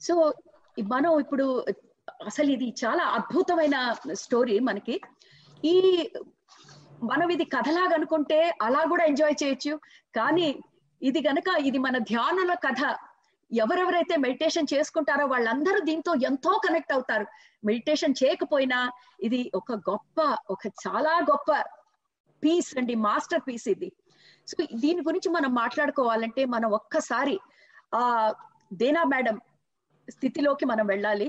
సో 0.00 0.32
మనం 0.92 1.20
ఇప్పుడు 1.20 1.66
అసలు 2.26 2.50
ఇది 2.50 2.74
చాలా 2.84 3.02
అద్భుతమైన 3.02 3.94
స్టోరీ 4.12 4.58
మనకి. 4.58 5.00
ఈ 5.64 5.74
మనం 7.02 7.28
ఇది 7.30 7.44
కథలాగా 7.44 7.94
అనుకుంటే 7.94 8.54
అలా 8.62 8.82
కూడా 8.88 9.04
ఎంజాయ్ 9.04 9.44
చేయొచ్చు. 9.44 9.80
కానీ 10.16 10.58
ఇది 11.02 11.28
గనక 11.28 11.58
ఇది 11.60 11.78
మన 11.78 11.98
ధ్యానుల 11.98 12.54
కథ. 12.54 12.96
ఎవరెవరైతే 13.52 14.16
మెడిటేషన్ 14.16 14.72
చేసుకుంటారో 14.74 15.26
వాళ్ళందరూ 15.26 15.80
దీంతో 15.80 16.14
ఎంతో 16.14 16.60
కనెక్ట్ 16.68 16.92
అవుతారు. 16.92 17.26
మెడిటేషన్ 17.64 18.14
చేయకపోయినా 18.24 18.90
ఇది 19.20 19.52
ఒక 19.54 19.72
గొప్ప 19.72 20.36
ఒక 20.50 20.66
చాలా 20.66 21.18
గొప్ప 21.30 21.64
పీస్ 22.44 22.70
అండి 22.78 22.94
మాస్టర్ 23.06 23.42
పీస్ 23.48 23.68
ఇది. 23.68 23.88
సో 24.48 24.54
దీని 24.82 25.00
గురించి 25.08 25.28
మనం 25.36 25.50
మాట్లాడుకోవాలంటే 25.54 26.44
మనం 26.54 26.68
ఒక్కసారి 26.80 27.36
ఆ 27.98 28.02
దేనా 28.82 29.02
మేడం 29.04 29.36
స్థితిలోకి 30.08 30.64
మనం 30.72 30.86
వెళ్ళాలి. 30.86 31.28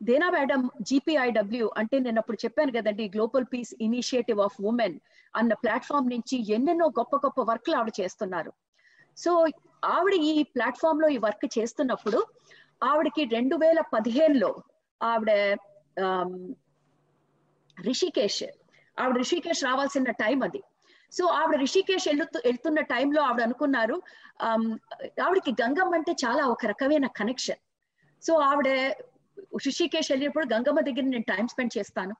దేనా 0.00 0.28
మేడం 0.30 0.60
జిపిఐడబ్ల్యూ 0.80 1.66
అంటే 1.76 1.96
నేను 1.98 2.18
అప్పుడు 2.18 2.38
చెప్పాను 2.44 2.72
కదండి 2.72 3.04
global 3.14 3.46
peace 3.52 3.72
initiative 3.80 4.40
of 4.46 4.56
women 4.70 4.96
అన్న 5.36 5.52
ప్లాట్ఫామ్ 5.54 6.10
నుంచి 6.14 6.36
ఎన్నెన్నో 6.54 6.86
గొప్ప 6.98 7.16
గొప్ప 7.16 7.40
వర్క్లు 7.50 7.76
ఆవిడ 7.76 7.92
చేస్తున్నారు. 8.00 8.52
సో 9.16 9.30
ఆవిడ 9.84 10.14
ఈ 10.30 10.32
ప్లాట్ఫామ్లో 10.54 11.08
ఈ 11.08 11.18
వర్క్ 11.26 11.46
చేస్తున్నప్పుడు 11.58 12.18
ఆవిడకి 12.82 13.22
రెండు 13.36 13.56
వేల 13.56 13.80
పదిహేనులో 13.94 14.50
ఆవిడ 15.00 15.30
రిషికేష్ 17.76 18.44
ఆవిడ 18.98 19.16
రిషికేష్ 19.22 19.62
రావాల్సిన 19.64 20.12
టైం 20.22 20.38
అది. 20.46 20.60
సో 21.12 21.24
ఆవిడ 21.40 21.56
రిషికేష్ 21.64 22.06
వెళ్తూ 22.08 22.38
వెళ్తున్న 22.46 22.80
టైంలో 22.92 23.20
ఆవిడ 23.22 23.42
అనుకున్నారు 23.46 23.96
ఆవిడకి 25.24 25.52
గంగమ్మ 25.62 25.94
అంటే 25.98 26.12
చాలా 26.24 26.42
ఒక 26.54 26.66
రకమైన 26.72 27.06
కనెక్షన్ 27.18 27.60
సో 28.22 28.34
ఆవిడ 28.48 28.68
రిషికేష్ 29.66 30.10
వెళ్ళినప్పుడు 30.12 30.46
గంగమ్మ 30.54 30.80
దగ్గర 30.88 31.04
నేను 31.12 31.26
టైం 31.32 31.44
స్పెండ్ 31.52 31.74
చేస్తాను. 31.78 32.14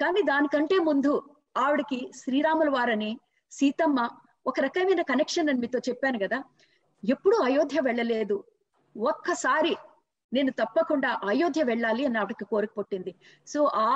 కానీ 0.00 0.20
దానికంటే 0.30 0.76
ముందు 0.88 1.12
ఆవిడకి 1.56 1.98
శ్రీరాముల 2.20 2.70
వారని 2.76 3.10
సీతమ్మ 3.52 4.00
ఒక 4.46 4.60
రకమైన 4.66 5.02
కనెక్షన్ 5.10 5.48
అని 5.50 5.60
మీతో 5.62 5.78
చెప్పాను 5.88 6.18
కదా. 6.24 6.38
ఎప్పుడూ 7.02 7.36
అయోధ్య 7.48 7.80
వెళ్ళలేదు. 7.88 8.36
ఒక్కసారి 8.96 9.72
నేను 10.32 10.50
తప్పకుండా 10.60 11.10
అయోధ్య 11.32 11.62
వెళ్ళాలి 11.62 12.02
అని 12.06 12.18
ఆవిడకి 12.22 12.44
కోరిక 12.44 12.72
పుట్టింది. 12.78 13.12
సో 13.46 13.60
ఆ 13.64 13.92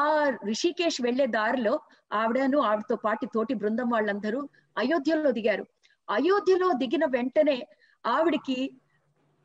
రిషికేష్ 0.50 0.98
వెళ్ళే 1.06 1.26
దారిలో 1.38 1.74
ఆవిడను 2.20 2.58
ఆవిడతో 2.70 2.96
పాటి 2.96 3.26
తోటి 3.34 3.54
బృందం 3.54 3.88
వాళ్ళందరూ 3.90 4.40
అయోధ్యలో 4.76 5.30
దిగారు. 5.38 5.64
అయోధ్యలో 6.08 6.68
దిగిన 6.82 7.04
వెంటనే 7.16 7.58
ఆవిడికి 8.04 8.58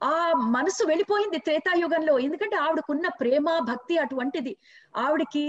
ఆ 0.02 0.16
మనసు 0.56 0.84
వెళ్ళిపోయింది 0.86 1.38
త్రేతాయుగంలో. 1.38 2.16
ఎందుకంటే 2.20 2.58
ఆవిడకున్న 2.66 3.08
ప్రేమ 3.22 3.48
భక్తి 3.72 3.96
అటువంటిది. 3.98 4.54
ఆవిడకి 5.06 5.46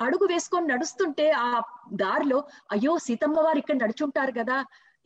అడుగు 0.00 0.26
వేసుకొని 0.32 0.66
నడుస్తుంటే 0.66 1.26
ఆ 1.30 1.48
దారిలో 2.02 2.38
అయ్యో 2.74 2.92
సీతమ్మ 3.06 3.40
వారు 3.40 3.58
ఇక్కడ 3.58 3.76
నడుచుంటారు 3.82 4.32
కదా 4.38 4.56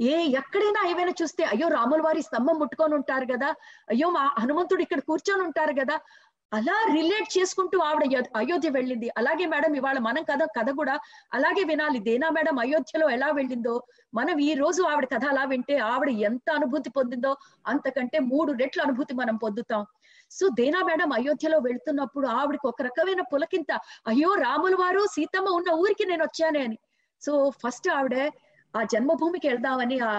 ఏ 0.00 0.14
ఎక్కడైనా 0.40 0.80
ఏమైనా 0.92 1.12
చూస్తే 1.20 1.42
అయ్యో 1.52 1.66
రాముల 1.78 2.00
వారి 2.06 2.20
స్తంభం 2.28 2.56
ముట్టుకొని 2.62 2.94
ఉంటారు 3.00 3.26
కదా 3.32 3.50
అయ్యో 3.92 4.08
మా 4.16 4.22
హనుమంతుడు 4.42 4.82
ఇక్కడ 4.86 5.00
కూర్చొని 5.10 5.42
ఉంటారు 5.48 5.74
కదా 5.80 5.96
అలా 6.52 6.74
రిలేట్ 6.96 7.28
చేసుకుంటూ 7.36 7.76
ఆవిడ 7.86 8.04
అయోధ్య 8.40 8.68
వెళ్ళింది. 8.76 9.08
అలాగే 9.18 9.44
మేడం 9.52 9.72
ఇవాళ 9.78 9.98
మనం 10.06 10.22
కథ 10.28 10.42
కథ 10.56 10.68
కూడా 10.80 10.94
అలాగే 11.36 11.62
వినాలి. 11.70 11.98
దేనా 12.08 12.28
మేడం 12.36 12.56
అయోధ్యలో 12.64 13.06
ఎలా 13.16 13.28
వెళ్ళిందో 13.38 13.74
మనం 14.18 14.36
ఈ 14.48 14.50
రోజు 14.60 14.82
ఆవిడ 14.90 15.06
కథ 15.14 15.24
అలా 15.32 15.44
వింటే 15.52 15.76
ఆవిడ 15.92 16.10
ఎంత 16.28 16.48
అనుభూతి 16.58 16.90
పొందిందో 16.98 17.32
అంతకంటే 17.72 18.18
మూడు 18.30 18.52
రెట్లు 18.60 18.82
అనుభూతి 18.86 19.14
మనం 19.22 19.36
పొందుతాం. 19.44 19.82
సో 20.30 20.46
దేనా 20.60 20.82
మేడం 20.90 21.10
అయోధ్యలో 21.18 21.58
వెళ్తున్నప్పుడు 21.68 22.28
ఆవిడకి 22.38 22.66
ఒక 22.72 22.82
రకమైన 22.88 23.24
పులకింత 23.32 23.72
అయ్యో 24.12 24.32
రాముల 24.46 24.76
వారు 24.82 25.02
సీతమ్మ 25.16 25.56
ఉన్న 25.58 25.70
ఊరికి 25.82 26.06
నేను 26.12 26.24
వచ్చానే 26.28 26.62
అని. 26.68 26.78
సో 27.22 27.32
ఫస్ట్ 27.62 27.88
ఆవిడ 27.98 28.16
ఆ 28.74 28.82
జన్మభూమికి 28.82 29.48
వెళ్దామని 29.48 29.98
ఆ 30.00 30.12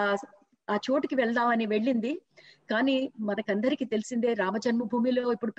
ఆ 0.68 0.76
చోటుకి 0.86 1.14
వెళ్దామని 1.14 1.66
వెళ్ళింది. 1.66 2.10
కానీ 2.70 2.96
మనకందరికి 3.20 3.84
తెలిసిందే 3.84 4.34
రామ 4.34 4.56
జన్మభూమిలో 4.56 5.32
ఇప్పుడు 5.32 5.52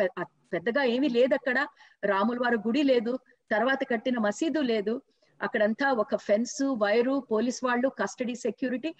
పెద్దగా 0.53 0.83
ఏమీ 0.83 1.09
లేదు 1.09 1.33
అక్కడ 1.33 1.57
రాముల 2.05 2.37
వారి 2.39 2.57
గుడి 2.67 2.83
లేదు. 2.83 3.13
తర్వాత 3.51 3.79
కట్టిన 3.91 4.17
మసీదు 4.19 4.61
లేదు. 4.61 4.93
అక్కడంతా 5.41 5.91
ఒక 5.91 6.15
ఫెన్స్ 6.15 6.61
వైరు 6.83 7.23
పోలీస్ 7.31 7.59
వాళ్ళు 7.63 7.87
కస్టడీ 7.99 8.35
సెక్యూరిటీ 8.35 8.91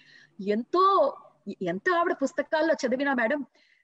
ఎంతో 0.48 0.84
ఎంత 1.62 1.86
ఆవిడ 1.98 2.14
పుస్తకాల్లో 2.22 2.74
చదివినా 2.82 3.14
మేడం 3.14 3.40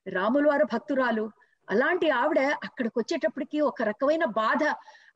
రాముల 0.07 0.45
వారు 0.49 0.64
భక్తురాలు. 0.73 1.25
అలాంటి 1.71 2.11
ఆవిడ 2.11 2.40
అక్కడికి 2.64 2.97
వచ్చేటప్పటికి 2.99 3.61
ఒక 3.61 3.83
రకమైన 3.83 4.25
బాధ. 4.25 4.62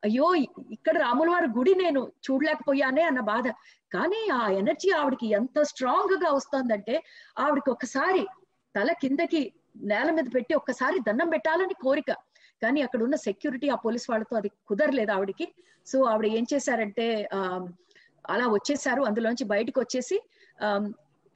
అయ్యో 0.03 0.27
ఇక్కడ 0.75 0.95
రాముల 0.97 1.29
వారి 1.29 1.47
గుడి 1.57 1.73
నేను 1.75 2.01
చూడలేకపోయానే 2.25 3.01
అన్న 3.01 3.19
బాధ. 3.31 3.47
కానీ 3.93 4.21
ఆ 4.33 4.41
ఎనర్జీ 4.61 4.89
ఆవిడకి 4.91 5.27
ఎంత 5.39 5.59
స్ట్రాంగ్గా 5.61 6.29
వస్తుందంటే 6.33 6.95
ఆవిడకి 7.39 7.69
ఒకసారి 7.69 8.23
తల 8.75 8.91
కిందకి 9.01 9.41
నేల 9.91 10.09
మీద 10.11 10.27
పెట్టి 10.33 10.53
ఒక్కసారి 10.53 10.97
దండం 10.99 11.29
పెట్టాలని 11.29 11.75
కోరిక. 11.83 12.11
కానీ 12.61 12.79
అక్కడ 12.81 13.01
ఉన్న 13.03 13.15
సెక్యూరిటీ 13.27 13.67
ఆ 13.69 13.75
పోలీస్ 13.75 14.07
వాళ్ళతో 14.11 14.35
అది 14.35 14.49
కుదరలేదు 14.69 15.11
ఆవిడకి. 15.11 15.45
సో 15.87 15.97
ఆవిడ 16.03 16.25
ఏం 16.37 16.45
చేశారంటే 16.53 17.05
ఆ 17.33 17.39
అలా 18.29 18.45
వచ్చేసారు. 18.47 19.01
అందులోంచి 19.03 19.45
బయటకు 19.53 19.79
వచ్చేసి 19.81 20.17
ఆ 20.59 20.67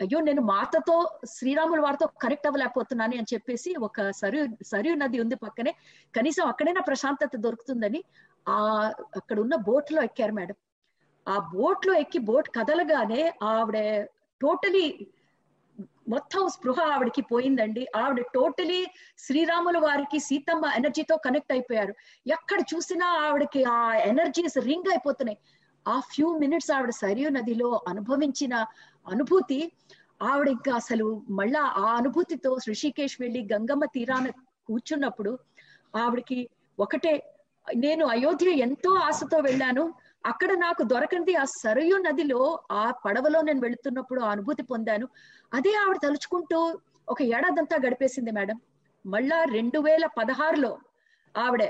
అయ్యో 0.02 0.20
నేను 0.20 0.42
మాతతో 0.42 1.20
శ్రీరాముల 1.26 1.80
వారితో 1.80 2.08
కనెక్ట్ 2.22 2.48
అవ్వలేకపోతున్నాను 2.48 3.14
అని 3.18 3.34
చెప్పేసి 3.34 3.76
ఒక 3.80 4.12
సరియు 4.12 4.46
సరియు 4.64 4.96
నది 4.96 5.20
ఉంది 5.20 5.36
పక్కనే. 5.36 5.72
కనీసం 6.16 6.46
అక్కడైనా 6.48 6.82
ప్రశాంతత 6.82 7.36
దొరుకుతుందని 7.36 8.04
ఆ 8.48 8.58
అక్కడ 9.16 9.40
ఉన్న 9.40 9.56
బోట్లో 9.56 10.04
ఎక్కారు 10.04 10.32
మేడం. 10.32 10.56
ఆ 11.28 11.38
బోట్లో 11.54 11.94
ఎక్కి 11.94 12.20
బోట్ 12.20 12.50
కదలగానే 12.50 13.34
ఆవిడ 13.44 13.78
టోటలీ 14.42 15.08
మొత్తం 16.10 16.48
స్పృహ 16.48 16.80
ఆవిడకి 16.94 17.22
పోయిందండి. 17.22 17.88
ఆవిడ 17.96 18.24
టోటలీ 18.34 18.86
శ్రీరాముల 19.18 19.78
వారికి 19.78 20.20
సీతమ్మ 20.20 20.66
ఎనర్జీతో 20.76 21.18
కనెక్ట్ 21.18 21.52
అయిపోయారు. 21.52 21.94
ఎక్కడ 22.28 22.60
చూసినా 22.76 23.08
ఆవిడకి 23.08 23.64
ఆ 23.64 23.94
ఎనర్జీస్ 23.94 24.58
రింగ్ 24.58 24.92
అయిపోతున్నాయి. 24.92 25.38
ఆ 25.86 26.00
ఫ్యూ 26.00 26.28
మినిట్స్ 26.38 26.72
ఆవిడ 26.72 26.90
సరియు 26.96 27.30
నదిలో 27.30 27.70
అనుభవించిన 27.88 28.54
అనుభూతి 29.08 29.60
ఆవిడ 30.22 30.48
ఇంకా 30.48 30.72
అసలు 30.76 31.08
మళ్ళా 31.30 31.62
ఆ 31.78 31.96
అనుభూతితో 31.98 32.58
ఋషికేష్ 32.70 33.22
వెళ్ళి 33.22 33.42
గంగమ్మ 33.54 33.86
తీరాన 33.86 34.28
కూర్చున్నప్పుడు 34.70 35.32
ఆవిడకి 35.96 36.40
ఒకటే 36.78 37.14
నేను 37.76 38.06
అయోధ్య 38.08 38.50
ఎంతో 38.58 38.92
ఆశతో 39.00 39.38
వెళ్ళాను 39.40 39.84
అక్కడ 40.24 40.52
నాకు 40.58 40.84
దొరకంది 40.84 41.36
ఆ 41.36 41.44
సరయు 41.62 41.98
నదిలో 41.98 42.40
ఆ 42.72 42.92
పడవలో 43.06 43.42
నేను 43.42 43.60
వెళుతున్నప్పుడు 43.60 44.22
ఆ 44.22 44.32
అనుభూతి 44.32 44.64
పొందాను. 44.64 45.06
అదే 45.52 45.74
ఆవిడ 45.76 45.98
తలుచుకుంటూ 45.98 46.60
ఒక 47.08 47.22
ఏడాదంతా 47.22 47.76
గడిపేసింది 47.86 48.32
మేడం. 48.32 48.58
మళ్ళా 49.06 49.44
రెండు 49.52 49.80
వేల 49.80 50.06
పదహారులో 50.18 50.72
ఆవిడ 51.36 51.64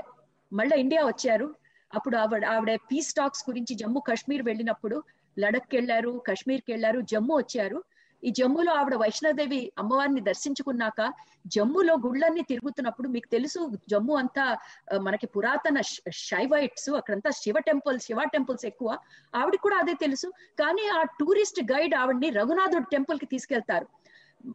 మళ్ళా 0.52 0.76
ఇండియా 0.76 1.04
వచ్చారు. 1.06 1.46
అప్పుడు 1.94 2.16
ఆవిడ 2.16 2.44
ఆవిడ 2.44 2.74
పీస్ 2.74 3.14
టాక్స్ 3.14 3.50
గురించి 3.50 3.74
జమ్మూ 3.74 4.00
కాశ్మీర్ 4.00 4.42
వెళ్ళినప్పుడు 4.42 5.02
లడక్ 5.38 5.74
వెళ్ళారు 5.74 6.22
కాశ్మీర్కి 6.26 6.72
వెళ్ళారు 6.72 7.00
జమ్మూ 7.00 7.36
వచ్చారు. 7.36 7.84
ఈ 8.24 8.30
జమ్మూలో 8.30 8.72
ఆవిడ 8.72 8.94
వైష్ణోదేవి 8.94 9.72
అమ్మవారిని 9.78 10.20
దర్శించుకున్నాక 10.20 11.12
జమ్మూలో 11.46 11.94
గుళ్ళన్నీ 11.94 12.42
తిరుగుతున్నప్పుడు 12.42 13.08
మీకు 13.08 13.28
తెలుసు 13.28 13.70
జమ్మూ 13.88 14.16
అంతా 14.16 14.58
మనకి 15.00 15.26
పురాతన 15.26 15.80
షైవైట్స్ 16.10 16.90
అక్కడంతా 16.90 17.30
శివ 17.30 17.58
టెంపుల్స్ 17.58 18.06
శివ 18.06 18.22
టెంపుల్స్ 18.32 18.66
ఎక్కువ. 18.66 18.98
ఆవిడ 19.34 19.54
కూడా 19.62 19.76
అదే 19.76 19.92
తెలుసు. 19.94 20.26
కానీ 20.58 20.88
ఆ 20.88 21.02
టూరిస్ట్ 21.02 21.60
గైడ్ 21.72 21.94
ఆవిడ్ని 21.94 22.30
రఘునాథుడు 22.30 22.84
టెంపుల్కి 22.84 23.26
తీసుకెళ్తారు. 23.26 23.86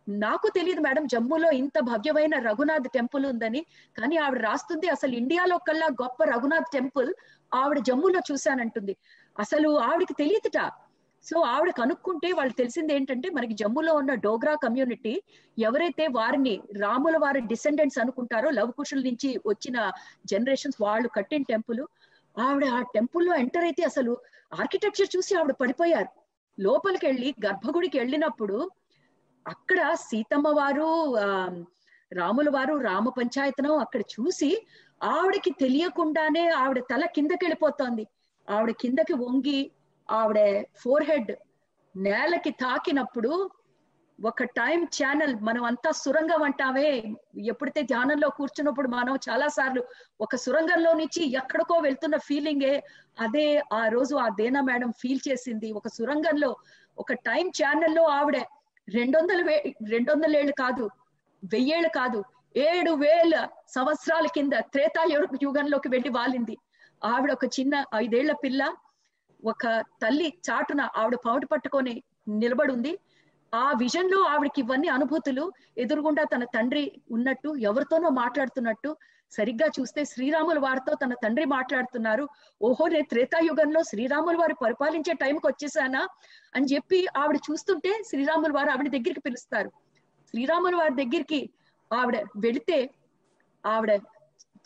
నాకు 0.09 0.47
తెలియదు 0.47 0.81
మేడం 0.81 1.07
జమ్మూలో 1.07 1.51
ఇంత 1.51 1.79
భవ్యమైన 1.79 2.35
రఘునాథ్ 2.39 2.87
టెంపుల్ 2.93 3.25
ఉందని 3.25 3.65
కానీ 3.97 4.17
ఆవిడ 4.17 4.41
రాస్తుంది 4.41 4.87
అసలు 4.87 5.11
ఇండియాలో 5.11 5.57
కల్లా 5.57 5.85
గొప్ప 5.85 6.23
రఘునాథ్ 6.23 6.71
టెంపుల్ 6.73 7.13
ఆవిడ 7.53 7.79
జమ్మూలో 7.79 8.19
చూశానంటుంది. 8.31 8.97
అసలు 9.39 9.79
ఆవిడకి 9.79 10.13
తెలియదుట. 10.13 10.59
సో 11.25 11.39
ఆవిడ 11.41 11.69
కనుక్కుంటే 11.69 12.31
వాళ్ళు 12.31 12.53
తెలిసింది 12.53 12.93
ఏంటంటే 12.93 13.29
మనకి 13.29 13.53
జమ్మూలో 13.53 13.93
ఉన్న 13.93 14.13
డోగ్రా 14.13 14.55
కమ్యూనిటీ 14.55 15.21
ఎవరైతే 15.57 16.07
వారిని 16.07 16.61
రాముల 16.79 17.17
వారి 17.17 17.41
డిసెండెంట్స్ 17.41 17.99
అనుకుంటారో 17.99 18.49
లవకుశుల 18.49 18.99
నుంచి 18.99 19.39
వచ్చిన 19.45 19.91
జనరేషన్స్ 20.25 20.81
వాళ్ళు 20.81 21.07
కట్టిన 21.07 21.43
టెంపుల్ 21.43 21.83
ఆవిడ 22.37 22.65
ఆ 22.65 22.81
టెంపుల్లో 22.81 23.35
ఎంటర్ 23.35 23.63
అయితే 23.63 23.83
అసలు 23.83 24.17
ఆర్కిటెక్చర్ 24.59 25.13
చూసి 25.17 25.35
ఆవిడ 25.35 25.51
పడిపోయారు. 25.51 26.09
లోపలికి 26.59 27.05
వెళ్ళి 27.05 27.35
గర్భగుడికి 27.45 27.99
వెళ్ళినప్పుడు 27.99 28.57
అక్కడ 29.45 29.79
సీతమ్మ 29.99 30.47
వారు 30.49 30.87
రాముల 32.11 32.49
వారు 32.49 32.73
రామ 32.79 33.09
పంచాయతనం 33.09 33.77
అక్కడ 33.79 34.01
చూసి 34.13 34.49
ఆవిడకి 35.01 35.51
తెలియకుండానే 35.61 36.43
ఆవిడ 36.53 36.79
తల 36.91 37.03
కిందకి 37.15 37.43
వెళ్ళిపోతోంది. 37.45 38.03
ఆవిడ 38.47 38.71
కిందకి 38.81 39.13
వంగి 39.13 39.59
ఆవిడ 40.09 40.39
ఫోర్ 40.81 41.03
హెడ్ 41.03 41.31
నేలకి 41.95 42.51
తాకినప్పుడు 42.61 43.31
ఒక 44.19 44.43
టైం 44.57 44.79
ఛానల్ 44.97 45.33
మనం 45.41 45.63
అంతా 45.63 45.91
సురంగం 45.91 46.41
అంటామే. 46.43 46.89
ఎప్పుడైతే 47.43 47.81
ధ్యానంలో 47.83 48.29
కూర్చున్నప్పుడు 48.29 48.87
మనం 48.87 49.15
చాలా 49.27 49.47
సార్లు 49.47 49.81
ఒక 50.19 50.35
సురంగంలో 50.35 50.91
నుంచి 50.93 51.21
ఎక్కడికో 51.39 51.75
వెళ్తున్న 51.79 52.17
ఫీలింగే 52.17 52.73
అదే 53.19 53.45
ఆ 53.73 53.81
రోజు 53.87 54.15
ఆ 54.15 54.27
దేనా 54.39 54.61
మేడం 54.61 54.91
ఫీల్ 54.91 55.23
చేసింది. 55.29 55.69
ఒక 55.71 55.87
సురంగంలో 55.87 56.51
ఒక 56.97 57.13
టైం 57.27 57.47
ఛానల్లో 57.59 58.03
ఆవిడ 58.09 58.37
రెండు 58.97 59.15
వందల 59.17 59.41
వే 59.47 59.55
రెండు 59.91 60.09
వందల 60.11 60.33
ఏళ్ళు 60.39 60.53
కాదు 60.61 60.85
వెయ్యేళ్ళు 61.43 61.89
కాదు 61.97 62.19
ఏడు 62.55 62.91
వేల 63.03 63.33
సంవత్సరాల 63.75 64.27
కింద 64.35 64.53
త్రేతా 64.73 65.01
యుగంలోకి 65.43 65.89
వెళ్ళి 65.89 66.09
వాలింది. 66.09 66.55
ఆవిడ 67.01 67.31
ఒక 67.31 67.45
చిన్న 67.57 67.75
ఐదేళ్ళ 67.95 68.31
పిల్ల 68.43 68.61
ఒక 69.43 69.65
తల్లి 70.01 70.27
చాటున 70.47 70.81
ఆవిడ 71.01 71.17
పౌట 71.25 71.43
పట్టుకొని 71.45 71.95
నిలబడుంది. 72.41 72.91
ఆ 73.53 73.65
విజన్లో 73.83 74.19
ఆవిడకి 74.33 74.59
ఇవన్నీ 74.61 74.89
అనుభూతులు 74.97 75.45
ఎదురుగుండా 75.77 76.23
తన 76.33 76.43
తండ్రి 76.55 76.83
ఉన్నట్టు 77.09 77.49
ఎవరితోనో 77.69 78.09
మాట్లాడుతున్నట్టు 78.21 78.91
సరిగ్గా 79.31 79.67
చూస్తే 79.79 80.05
శ్రీరాముల 80.05 80.59
వారితో 80.59 80.93
తన 80.93 81.13
తండ్రి 81.13 81.45
మాట్లాడుతున్నారు. 81.45 82.27
ఓహో 82.61 82.87
నేను 82.87 83.05
త్రేతాయుగంలో 83.05 83.83
శ్రీరాముల 83.83 84.35
వారు 84.37 84.55
పరిపాలించే 84.63 85.13
టైంకి 85.13 85.47
వచ్చేసానా? 85.47 86.07
అని 86.55 86.65
చెప్పి 86.65 87.07
ఆవిడ 87.17 87.35
చూస్తుంటే 87.51 88.03
శ్రీరాముల 88.09 88.51
వారు 88.51 88.69
ఆవిడ 88.69 88.87
దగ్గరికి 88.87 89.19
పిలుస్తారు. 89.19 89.69
శ్రీరాముల 90.29 90.75
వారి 90.75 91.05
దగ్గరికి 91.05 91.49
ఆవిడ 91.93 92.25
వెళితే 92.37 92.89
ఆవిడ 93.65 93.91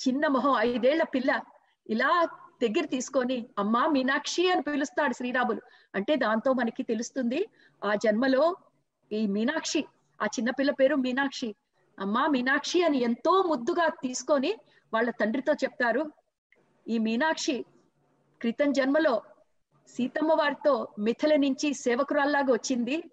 చిన్న 0.08 0.28
మొహం 0.28 0.56
ఐదేళ్ళ 0.60 1.04
పిల్ల 1.04 1.42
ఇలా 1.90 2.28
దగ్గర 2.64 2.86
తీసుకొని 2.86 3.50
అమ్మా 3.60 3.88
మీనాక్షి 3.88 4.52
అని 4.52 4.62
పిలుస్తాడు 4.62 5.14
శ్రీరాములు. 5.14 5.62
అంటే 5.96 6.16
దాంతో 6.16 6.54
మనకి 6.54 6.84
తెలుస్తుంది 6.84 7.48
ఆ 7.84 7.96
జన్మలో 7.96 8.56
ఈ 9.12 9.28
మీనాక్షి 9.28 9.86
ఆ 10.22 10.26
చిన్న 10.26 10.50
పిల్ల 10.50 10.72
పేరు 10.72 10.96
మీనాక్షి 10.96 11.56
అమ్మా 12.00 12.28
మీనాక్షి 12.28 12.82
అని 12.82 13.02
ఎంతో 13.02 13.44
ముద్దుగా 13.44 13.88
తీసుకొని 13.88 14.56
వాళ్ళ 14.94 15.10
తండ్రితో 15.10 15.54
చెప్తారు. 15.54 16.12
ఈ 16.88 16.98
మీనాక్షి 16.98 17.66
క్రితం 18.42 18.74
జన్మలో 18.74 19.22
సీతమ్మ 19.88 20.34
వారితో 20.34 20.88
మిథిల 21.00 21.36
నుంచి 21.36 21.74
సేవకురాల్లాగా 21.74 22.54
వచ్చింది. 22.54 23.04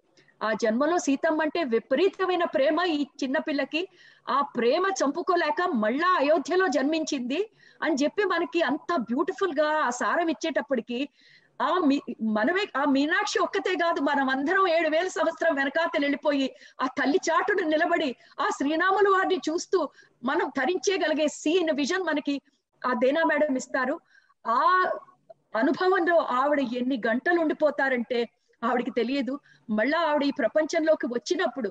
ఆ 0.43 0.53
జన్మలో 0.53 0.97
సీతమ్మ 0.97 1.41
అంటే 1.41 1.63
విపరీతమైన 1.63 2.43
ప్రేమ 2.43 2.79
ఈ 2.81 3.05
చిన్న 3.23 3.37
పిల్లకి. 3.37 3.87
ఆ 4.29 4.41
ప్రేమ 4.41 4.85
చంపుకోలేక 5.03 5.61
మళ్ళా 5.67 6.15
అయోధ్యలో 6.19 6.67
జన్మించింది. 6.67 7.49
అని 7.83 7.95
చెప్పి 8.03 8.23
మనకి 8.23 8.61
అంత 8.61 8.95
బ్యూటిఫుల్గా 8.95 9.67
ఆ 9.67 9.89
సారం 9.89 10.27
ఇచ్చేటప్పటికి 10.27 11.09
ఆ 11.59 11.71
మీ 11.87 11.97
మనమే 12.35 12.63
ఆ 12.75 12.83
మీనాక్షి 12.93 13.37
ఒక్కతే 13.39 13.73
కాదు 13.75 13.99
మనం 14.01 14.27
అందరం 14.29 14.63
ఏడు 14.67 14.89
వేల 14.89 15.07
సంవత్సరం 15.17 15.53
వెనకాతలు 15.55 16.03
వెళ్ళిపోయి 16.05 16.47
ఆ 16.81 16.87
తల్లి 16.97 17.19
చాటును 17.27 17.65
నిలబడి 17.67 18.09
ఆ 18.39 18.47
శ్రీనాములు 18.57 19.09
వారిని 19.09 19.39
చూస్తూ 19.47 19.79
మనం 20.23 20.47
ధరించేయగలిగే 20.57 21.27
సీన్ 21.35 21.71
విజన్ 21.73 22.05
మనకి 22.05 22.35
ఆ 22.81 22.93
దేనా 23.03 23.23
మేడం 23.23 23.55
ఇస్తారు. 23.55 23.95
ఆ 24.45 24.61
అనుభవంలో 25.55 26.17
ఆవిడ 26.39 26.59
ఎన్ని 26.73 26.97
గంటలు 27.07 27.39
ఉండిపోతారంటే 27.41 28.19
ఆవిడకి 28.61 28.91
తెలియదు. 28.91 29.33
మళ్ళా 29.69 29.99
ఆవిడ 30.09 30.23
ఈ 30.23 30.33
ప్రపంచంలోకి 30.41 31.07
వచ్చినప్పుడు 31.15 31.69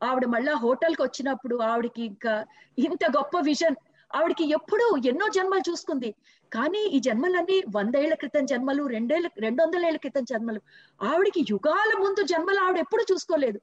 ఆవిడ 0.00 0.24
మళ్ళా 0.26 0.54
హోటల్కి 0.56 1.02
వచ్చినప్పుడు 1.02 1.56
ఆవిడకి 1.62 2.02
ఇంకా 2.04 2.34
ఇంత 2.78 3.04
గొప్ప 3.16 3.36
విజన్ 3.42 3.76
ఆవిడకి 4.14 4.44
ఎప్పుడు 4.44 4.96
ఎన్నో 5.06 5.28
జన్మలు 5.28 5.70
చూసుకుంది. 5.70 6.14
కానీ 6.52 6.78
ఈ 6.78 6.98
జన్మలన్నీ 6.98 7.62
వందేళ్ళ 7.76 8.14
క్రితం 8.14 8.46
జన్మలు 8.46 8.86
రెండేళ్ళ 8.86 9.30
రెండు 9.38 9.62
వందల 9.62 9.86
ఏళ్ళ 9.86 9.98
క్రితం 9.98 10.24
జన్మలు. 10.24 10.60
ఆవిడకి 11.02 11.46
యుగాల 11.50 11.98
ముందు 11.98 12.22
జన్మలు 12.22 12.60
ఆవిడ 12.60 12.78
ఎప్పుడు 12.78 13.12
చూసుకోలేదు. 13.12 13.60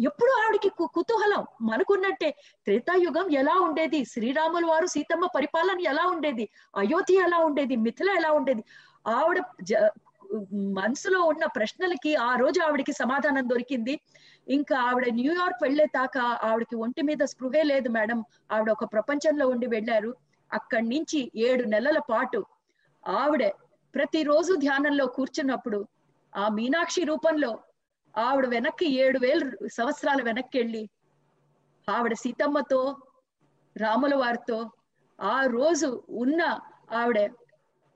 ఎప్పుడు 0.00 0.30
ఆవిడకి 0.30 0.68
కుతూహలం. 0.68 1.46
మనకున్నట్టే 1.62 2.30
త్రేతాయుగం 2.64 3.30
ఎలా 3.30 3.54
ఉండేది? 3.54 4.04
శ్రీరాముల 4.04 4.66
వారు 4.66 4.86
సీతమ్మ 4.86 5.26
పరిపాలన 5.26 5.80
ఎలా 5.80 6.06
ఉండేది? 6.06 6.48
అయోధ్య 6.76 7.14
ఎలా 7.14 7.38
ఉండేది? 7.38 7.76
మిథిల 7.76 8.10
ఎలా 8.10 8.32
ఉండేది? 8.32 8.64
ఆవిడ 9.06 9.42
మనసులో 10.78 11.20
ఉన్న 11.22 11.44
ప్రశ్నలకి 11.56 12.12
ఆ 12.20 12.30
రోజు 12.34 12.58
ఆవిడకి 12.60 12.92
సమాధానం 12.92 13.44
దొరికింది. 13.50 13.94
ఇంకా 14.46 14.76
ఆవిడ 14.78 15.06
న్యూయార్క్ 15.14 15.62
వెళ్ళే 15.62 15.86
దాకా 15.96 16.24
ఆవిడకి 16.48 16.76
ఒంటి 16.76 17.02
మీద 17.02 17.22
స్పృహే 17.24 17.62
లేదు 17.62 17.88
మేడం. 17.88 18.18
ఆవిడ 18.50 18.68
ఒక 18.70 18.86
ప్రపంచంలో 18.92 19.46
ఉండి 19.48 19.66
వెళ్ళారు. 19.66 20.10
అక్కడి 20.50 20.86
నుంచి 20.88 21.20
ఏడు 21.46 21.64
నెలల 21.64 21.98
పాటు 22.10 22.40
ఆవిడ 23.04 23.42
ప్రతిరోజు 23.94 24.52
ధ్యానంలో 24.56 25.06
కూర్చున్నప్పుడు 25.06 25.80
ఆ 26.32 26.48
మీనాక్షి 26.48 27.02
రూపంలో 27.04 27.52
ఆవిడ 28.14 28.46
వెనక్కి 28.46 28.86
ఏడు 29.02 29.18
వేల 29.18 29.40
సంవత్సరాల 29.76 30.20
వెనక్కి 30.22 30.56
వెళ్ళి 30.58 30.82
ఆవిడ 31.88 32.14
సీతమ్మతో 32.14 32.80
రాముల 33.76 34.14
వారితో 34.14 34.58
ఆ 35.18 35.36
రోజు 35.46 35.88
ఉన్న 36.14 36.40
ఆవిడ 36.92 37.18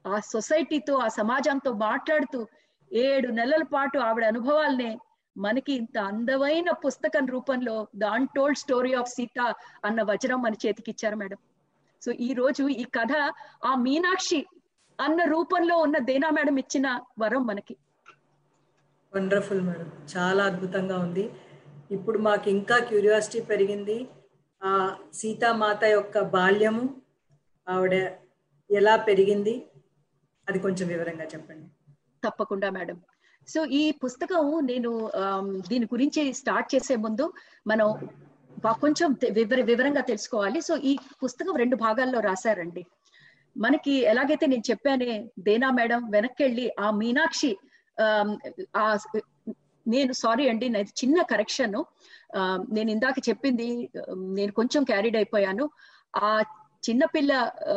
ఆ 0.07 0.21
సొసైటీతో 0.21 0.95
ఆ 0.97 1.09
సమాజంతో 1.09 1.73
మాట్లాడుతూ 1.73 2.47
ఏడు 2.93 3.29
నెలల 3.29 3.62
పాటు 3.62 3.99
ఆవిడ 3.99 4.25
అనుభవాలనే 4.25 4.99
మనకి 5.37 5.73
ఇంత 5.73 5.99
అందమైన 5.99 6.71
పుస్తకం 6.71 7.27
రూపంలో 7.27 7.88
the 7.97 8.05
untold 8.05 8.59
story 8.59 8.95
of 8.95 9.11
Sita 9.11 9.55
అన్న 9.85 10.03
వజ్రం 10.03 10.43
మన 10.43 10.53
చేతికి 10.53 10.91
ఇచ్చారు 10.91 11.17
మేడం. 11.17 11.38
సో 12.03 12.12
ఈ 12.12 12.33
రోజు 12.33 12.69
ఈ 12.69 12.85
కథ 12.85 13.12
ఆ 13.65 13.75
మీనాక్షి 13.75 14.47
అన్న 15.01 15.25
రూపంలో 15.25 15.79
ఉన్న 15.79 15.99
దేనా 15.99 16.31
మేడం 16.31 16.59
ఇచ్చిన 16.59 17.01
వరం 17.19 17.47
మనకి? 17.47 17.77
Wonderful 19.15 19.61
madam. 19.61 19.93
చాలా 20.17 20.45
అద్భుతంగా 20.45 20.99
ఉంది. 20.99 21.31
ఇప్పుడు 21.91 22.19
మాకు 22.19 22.49
ఇంకా 22.49 22.79
క్యూరియాసిటీ 22.79 23.41
పెరిగింది. 23.41 24.09
ఆ 24.62 24.97
సీతామాత 25.15 25.85
యొక్క 25.85 26.21
బాల్యము 26.21 27.03
ఆవిడ 27.69 27.95
ఎలా 28.71 28.97
పెరిగింది? 28.97 29.67
అది 30.48 30.59
కొంచెం 30.59 30.87
వివరంగా 30.88 31.26
చెప్పండి. 31.33 31.66
తప్పకుండా 32.24 32.68
మేడం. 32.70 32.98
సో 33.48 33.61
ఈ 33.81 33.83
పుస్తకం 34.02 34.42
నేను 34.70 34.90
దీని 35.70 35.87
గురించి 35.92 36.22
స్టార్ట్ 36.40 36.68
చేసే 36.74 36.96
ముందు 36.96 37.24
మనం 37.66 37.88
కొంచెం 38.83 39.09
వివర 39.38 39.61
వివరంగా 39.70 40.02
తెలుసుకోవాలి. 40.11 40.61
సో 40.61 40.74
ఈ 40.90 40.92
పుస్తకం 41.22 41.55
రెండు 41.62 41.76
భాగాల్లో 41.76 42.20
రాశారండి. 42.20 42.83
మనకి 43.57 43.94
ఎలాగైతే 44.11 44.46
నేను 44.46 44.64
చెప్పానే 44.70 45.12
దేనా 45.38 45.70
మేడం 45.70 46.02
వెనక్కి 46.11 46.42
వెళ్ళి 46.42 46.66
ఆ 46.81 46.90
మీనాక్షి 47.00 47.52
ఆ 48.76 48.85
నేను 49.87 50.12
సారీ 50.12 50.44
అండి 50.48 50.66
నాది 50.68 50.92
చిన్న 51.00 51.22
కరెక్షన్. 51.22 51.78
నేను 52.76 52.90
ఇందాక 52.90 53.18
చెప్పింది 53.28 53.68
నేను 54.38 54.52
కొంచెం 54.52 54.83
క్యారీడ్ 54.85 55.16
అయిపోయాను. 55.16 55.64
ఆ 56.16 56.31
చిన్నపిల్ల 56.88 57.33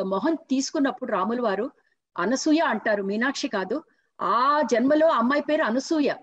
మొహం 0.06 0.36
తీసుకున్నప్పుడు 0.49 1.12
రాములు 1.12 1.41
వారు 1.41 1.67
అనసూయ 2.17 2.60
అంటారు 2.60 3.04
మీనాక్షి 3.04 3.47
కాదు. 3.47 3.84
ఆ 4.21 4.62
జన్మలో 4.62 5.08
అమ్మాయి 5.08 5.41
పేరు 5.41 5.63
అనసూయ. 5.63 6.13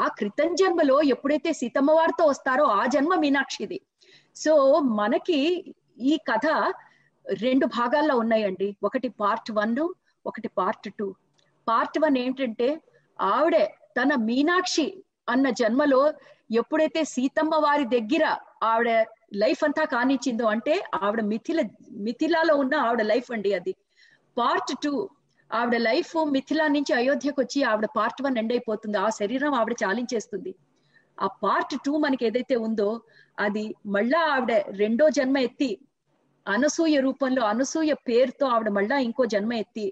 ఆ 0.00 0.08
క్రితం 0.08 0.54
జన్మలో 0.54 1.02
ఎప్పుడైతే 1.02 1.52
సీతమ్మ 1.52 1.90
వారితో 1.90 2.24
వస్తారో 2.26 2.64
ఆ 2.64 2.86
జన్మ 2.86 3.14
మీనాక్షిది. 3.14 3.80
సో 4.36 4.78
మనకి 4.80 5.64
ఈ 6.00 6.16
కథ 6.16 6.46
రెండు 7.32 7.66
భాగాల్లో 7.66 8.16
ఉన్నాయండి. 8.16 8.76
ఒకటి 8.82 9.08
పార్ట్ 9.08 9.50
వన్ 9.52 9.88
ఒకటి 10.26 10.48
పార్ట్ 10.48 10.94
టూ. 10.98 11.14
పార్ట్ 11.68 11.98
వన్ 11.98 12.18
ఏంటంటే 12.18 12.80
ఆవిడే 13.20 13.74
తన 14.02 14.14
మీనాక్షి 14.14 15.04
అన్న 15.28 15.50
జన్మలో 15.50 16.12
ఎప్పుడైతే 16.50 17.04
సీతమ్మ 17.04 17.54
వారి 17.54 17.84
దగ్గర 17.84 18.36
ఆవిడ 18.62 19.06
లైఫ్ 19.34 19.64
అంతా 19.64 19.84
కానిచ్చిందో 19.84 20.46
అంటే 20.46 20.84
ఆవిడ 21.02 21.20
మిథిల 21.20 21.60
మిథిలాలో 21.90 22.56
ఉన్న 22.56 22.74
ఆవిడ 22.74 23.02
లైఫ్ 23.02 23.32
అండి 23.32 23.54
అది. 23.54 23.74
పార్ట్ 24.38 24.78
టూ 24.84 25.08
ఆవిడ 25.54 25.76
లైఫ్ 25.88 26.12
మిథిలా 26.34 26.66
నుంచి 26.68 26.92
అయోధ్యకు 26.92 27.38
వచ్చి 27.40 27.60
ఆవిడ 27.62 27.86
పార్ట్ 27.96 28.22
వన్ 28.22 28.38
ఎండ్ 28.38 28.52
అయిపోతుంది. 28.52 28.96
ఆ 28.98 29.08
శరీరం 29.18 29.52
ఆవిడ 29.54 29.74
చాలించేస్తుంది. 29.84 30.52
ఆ 31.18 31.26
పార్ట్ 31.42 31.74
టూ 31.84 31.92
మనకి 31.98 32.22
ఏదైతే 32.26 32.56
ఉందో 32.66 32.88
అది 33.38 33.64
మళ్ళా 33.86 34.20
ఆవిడ 34.34 34.52
రెండో 34.82 35.04
జన్మ 35.08 35.36
ఎత్తి 35.38 35.70
అనసూయ 36.46 36.96
రూపంలో 37.00 37.42
అనసూయ 37.44 37.92
పేరుతో 38.08 38.46
ఆవిడ 38.46 38.68
మళ్ళా 38.68 38.96
ఇంకో 38.98 39.24
జన్మ 39.24 39.52
ఎత్తి 39.52 39.86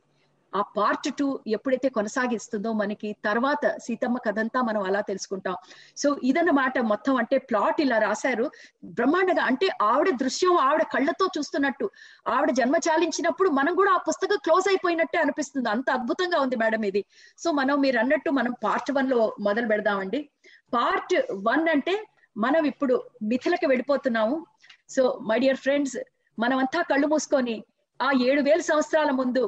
ఆ 0.55 0.63
పార్ట్ 0.77 1.09
టూ 1.19 1.41
ఎప్పుడైతే 1.47 1.89
కొనసాగిస్తుందో 1.89 2.73
మనకి 2.73 3.17
తర్వాత 3.25 3.67
సీతమ్మ 3.85 4.17
కథంతా 4.27 4.61
మనం 4.63 4.83
అలా 4.83 5.01
తెలుసుకుంటాం. 5.01 5.57
సో 5.97 6.17
ఇదన్నమాట 6.23 6.79
మొత్తం 6.79 7.17
అంటే 7.17 7.39
ప్లాట్ 7.39 7.81
ఇలా 7.81 7.99
రాశారు. 7.99 8.51
బ్రహ్మాండంగా 8.85 9.43
అంటే 9.43 9.69
ఆవిడ 9.83 10.11
దృశ్యం 10.17 10.57
ఆవిడ 10.57 10.83
కళ్ళతో 10.83 11.29
చూస్తున్నట్టు. 11.39 11.91
ఆవిడ 12.29 12.51
జన్మ 12.51 12.77
చాలించినప్పుడు 12.89 13.51
మనం 13.51 13.75
కూడా 13.75 13.93
ఆ 13.93 14.01
పుస్తకం 14.09 14.37
క్లోజ్ 14.37 14.69
అయిపోయినట్టే 14.69 15.19
అనిపిస్తుంది. 15.19 15.69
అంత 15.69 15.91
అద్భుతంగా 15.91 16.41
ఉంది 16.41 16.57
మేడం 16.57 16.85
ఇది. 16.85 17.05
సో 17.39 17.51
మనం 17.53 17.81
మీరు 17.81 17.99
అన్నట్టు 17.99 18.31
మనం 18.31 18.55
పార్ట్ 18.65 18.93
వన్లో 18.93 19.37
మొదలు 19.41 19.67
పెడదామండి. 19.67 20.31
పార్ట్ 20.75 21.15
వన్ 21.33 21.69
అంటే 21.69 22.07
మనం 22.37 22.67
ఇప్పుడు 22.67 22.95
మిథిలకి 23.23 23.67
వెళ్ళిపోతున్నాము. 23.67 24.47
సో 24.91 25.19
మై 25.23 25.39
డియర్ 25.39 25.57
ఫ్రెండ్స్ 25.57 25.99
మనమంతా 26.39 26.83
కళ్ళు 26.83 27.07
మూసుకొని 27.07 27.65
ఆ 28.03 28.11
ఏడు 28.29 28.41
వేల 28.41 28.61
సంవత్సరాల 28.61 29.11
ముందు 29.11 29.43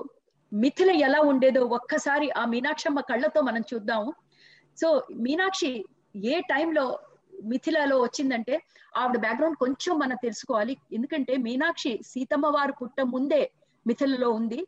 మిథిల 0.52 0.90
ఎలా 0.90 1.20
ఉండేదో 1.20 1.61
ఒక్కసారి 1.61 2.30
ఆ 2.30 2.44
మీనాక్షమ్మ 2.44 3.00
కళ్ళతో 3.00 3.40
మనం 3.40 3.61
చూద్దాము. 3.61 4.14
సో 4.80 5.02
మీనాక్షి 5.14 5.85
ఏ 6.24 6.40
టైంలో 6.40 6.98
మిథిలలో 7.44 8.00
వచ్చిందంటే 8.00 8.62
ఆవిడ 8.96 9.18
బ్యాక్గ్రౌండ్ 9.18 9.57
కొంచెం 9.57 9.98
మనం 9.98 10.16
తెలుసుకోవాలి. 10.22 10.76
ఎందుకంటే 10.92 11.37
మీనాక్షి 11.37 12.00
సీతమ్మ 12.07 12.46
వారు 12.46 12.72
పుట్ట 12.72 13.00
ముందే 13.00 13.52
మిథిలలో 13.87 14.30
ఉంది. 14.30 14.66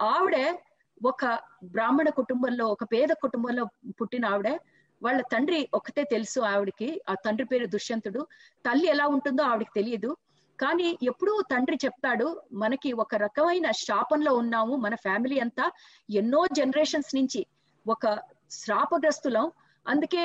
ఆవిడ 0.00 0.56
ఒక 1.04 1.38
బ్రాహ్మణ 1.64 2.08
కుటుంబంలో 2.08 2.66
ఒక 2.66 2.84
పేద 2.84 3.08
కుటుంబంలో 3.08 3.64
పుట్టిన 4.00 4.26
ఆవిడ. 4.26 4.58
వాళ్ళ 5.02 5.20
తండ్రి 5.20 5.68
ఒకటే 5.74 6.04
తెలుసు 6.04 6.40
ఆవిడకి. 6.40 7.02
ఆ 7.08 7.14
తండ్రి 7.14 7.46
పేరు 7.46 7.66
దుష్యంతుడు. 7.66 8.26
తల్లి 8.66 8.88
ఎలా 8.88 9.06
ఉంటుందో 9.06 9.42
ఆవిడకి 9.42 9.70
తెలియదు. 9.74 10.16
కానీ 10.60 10.88
ఎప్పుడూ 11.02 11.34
తండ్రి 11.50 11.76
చెప్తాడు 11.84 12.26
మనకి 12.54 12.90
ఒక 12.94 13.14
రకమైన 13.16 13.66
శాపంలో 13.80 14.32
ఉన్నాము 14.34 14.74
మన 14.76 14.94
ఫ్యామిలీ 15.04 15.36
అంతా 15.38 15.66
ఎన్నో 16.12 16.40
జనరేషన్స్ 16.52 17.12
నుంచి 17.14 17.40
ఒక 17.86 18.06
శ్రాపగ్రస్తులం 18.52 19.46
అందుకే 19.86 20.24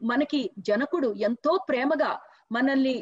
మనకి 0.00 0.40
జనకుడు 0.60 1.08
ఎంతో 1.20 1.52
ప్రేమగా 1.68 2.12
మనల్ని 2.52 2.96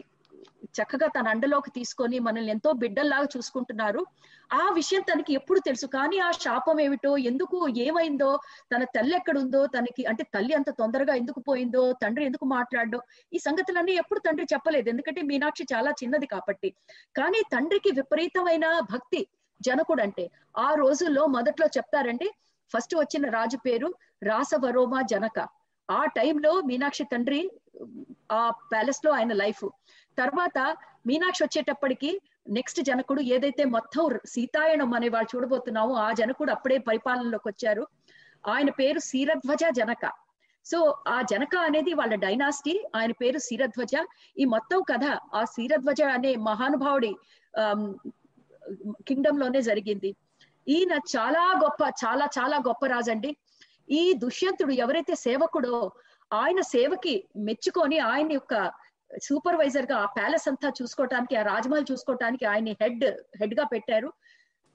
చక్కగా 0.75 1.07
తన 1.07 1.29
అండలోకి 1.29 1.71
తీసుకొని 1.71 2.19
మనల్ని 2.19 2.51
ఎంతో 2.51 2.73
బిడ్డల్లాగా 2.73 3.29
చూసుకుంటున్నారు. 3.37 4.03
ఆ 4.53 4.65
విషయం 4.71 5.03
తనకి 5.03 5.33
ఎప్పుడు 5.35 5.61
తెలుసు. 5.61 5.87
కానీ 5.87 6.19
ఆ 6.19 6.31
శాపం 6.31 6.81
ఏమిటో 6.81 7.13
ఎందుకు 7.31 7.59
ఏమైందో 7.87 8.31
తన 8.75 8.85
తల్లి 8.97 9.17
ఎక్కడుందో 9.17 9.67
తనకి 9.67 10.05
అంటే 10.05 10.25
తల్లి 10.35 10.55
అంత 10.55 10.71
తొందరగా 10.71 11.15
ఎందుకు 11.15 11.41
పోయిందో 11.41 11.93
తండ్రి 11.93 12.25
ఎందుకు 12.25 12.45
మాట్లాడో 12.45 13.01
ఈ 13.33 13.39
సంగతులన్నీ 13.39 13.93
ఎప్పుడు 13.93 14.21
తండ్రి 14.21 14.47
చెప్పలేదు. 14.55 14.89
ఎందుకంటే 14.89 15.23
మీనాక్షి 15.23 15.67
చాలా 15.75 15.91
చిన్నది 16.03 16.27
కాబట్టి. 16.27 16.71
కానీ 17.17 17.43
తండ్రికి 17.53 17.91
విపరీతమైన 17.91 18.67
భక్తి 18.93 19.23
జనకుడు 19.61 20.03
అంటే. 20.03 20.31
ఆ 20.59 20.75
రోజుల్లో 20.75 21.27
మొదట్లో 21.27 21.67
చెప్తారండి 21.67 22.29
ఫస్ట్ 22.71 22.95
వచ్చిన 22.97 23.31
రాజు 23.31 23.57
పేరు 23.57 23.89
రాసవరోమ 24.23 25.01
జనక. 25.01 25.39
ఆ 25.91 26.05
టైంలో 26.05 26.53
మీనాక్షి 26.61 27.05
తండ్రి 27.05 27.41
ఆ 28.33 28.51
ప్యాలెస్లో 28.73 29.11
ఆయన 29.13 29.33
లైఫ్. 29.33 29.65
తర్వాత 30.19 30.59
మీనాక్షి 31.07 31.43
వచ్చేటప్పటికి 31.45 32.11
నెక్స్ట్ 32.57 32.81
జనకుడు 32.89 33.21
ఏదైతే 33.35 33.65
మొత్తం 33.77 34.19
సీతాయనం 34.35 34.91
అనే 34.97 35.09
వాళ్ళు 35.09 35.29
చూడబోతున్నామో 35.33 35.95
ఆ 36.07 36.09
జనకుడు 36.21 36.51
అప్పుడే 36.53 36.79
పరిపాలనలోకి 36.79 37.49
వచ్చారు. 37.49 37.85
ఆయన 38.53 38.71
పేరు 38.71 39.01
శీరధ్వజ 39.11 39.65
జనక. 39.79 40.05
సో 40.67 40.79
ఆ 41.09 41.19
జనక 41.23 41.55
అనేది 41.69 41.93
వాళ్ళ 42.01 42.15
డైనాసిటీ 42.15 42.75
ఆయన 42.97 43.13
పేరు 43.21 43.39
శీరధ్వజ. 43.39 43.95
ఈ 44.39 44.45
మొత్తం 44.55 44.81
కథ 44.91 45.05
ఆ 45.35 45.43
శీరధ్వజ 45.55 46.03
అనే 46.17 46.33
మహానుభావుడి 46.49 47.13
కింగ్డమ్లోనే 49.09 49.61
జరిగింది. 49.63 50.11
ఈయన 50.69 50.95
చాలా 51.15 51.45
గొప్ప 51.65 51.83
చాలా 52.03 52.27
చాలా 52.39 52.57
గొప్ప 52.69 52.87
రాజండి. 52.87 53.31
ఈ 53.91 54.03
దుష్యంతుడు 54.25 54.73
ఎవరైతే 54.85 55.15
సేవకుడో 55.27 55.93
ఆయన 56.41 56.61
సేవకి 56.75 57.15
మెచ్చుకొని 57.37 57.99
ఆయన 57.99 58.33
యొక్క 58.33 58.55
సూపర్వైజర్గా 59.21 59.99
ఆ 59.99 60.07
ప్యాలెస్ 60.07 60.49
అంతా 60.49 60.73
చూసుకోవటానికి 60.83 61.37
ఆ 61.37 61.43
రాజమహల్ 61.43 61.93
చూసుకోవటానికి 61.93 62.45
ఆయన 62.45 62.69
హెడ్ 62.69 63.05
హెడ్గా 63.41 63.65
పెట్టారు. 63.65 64.13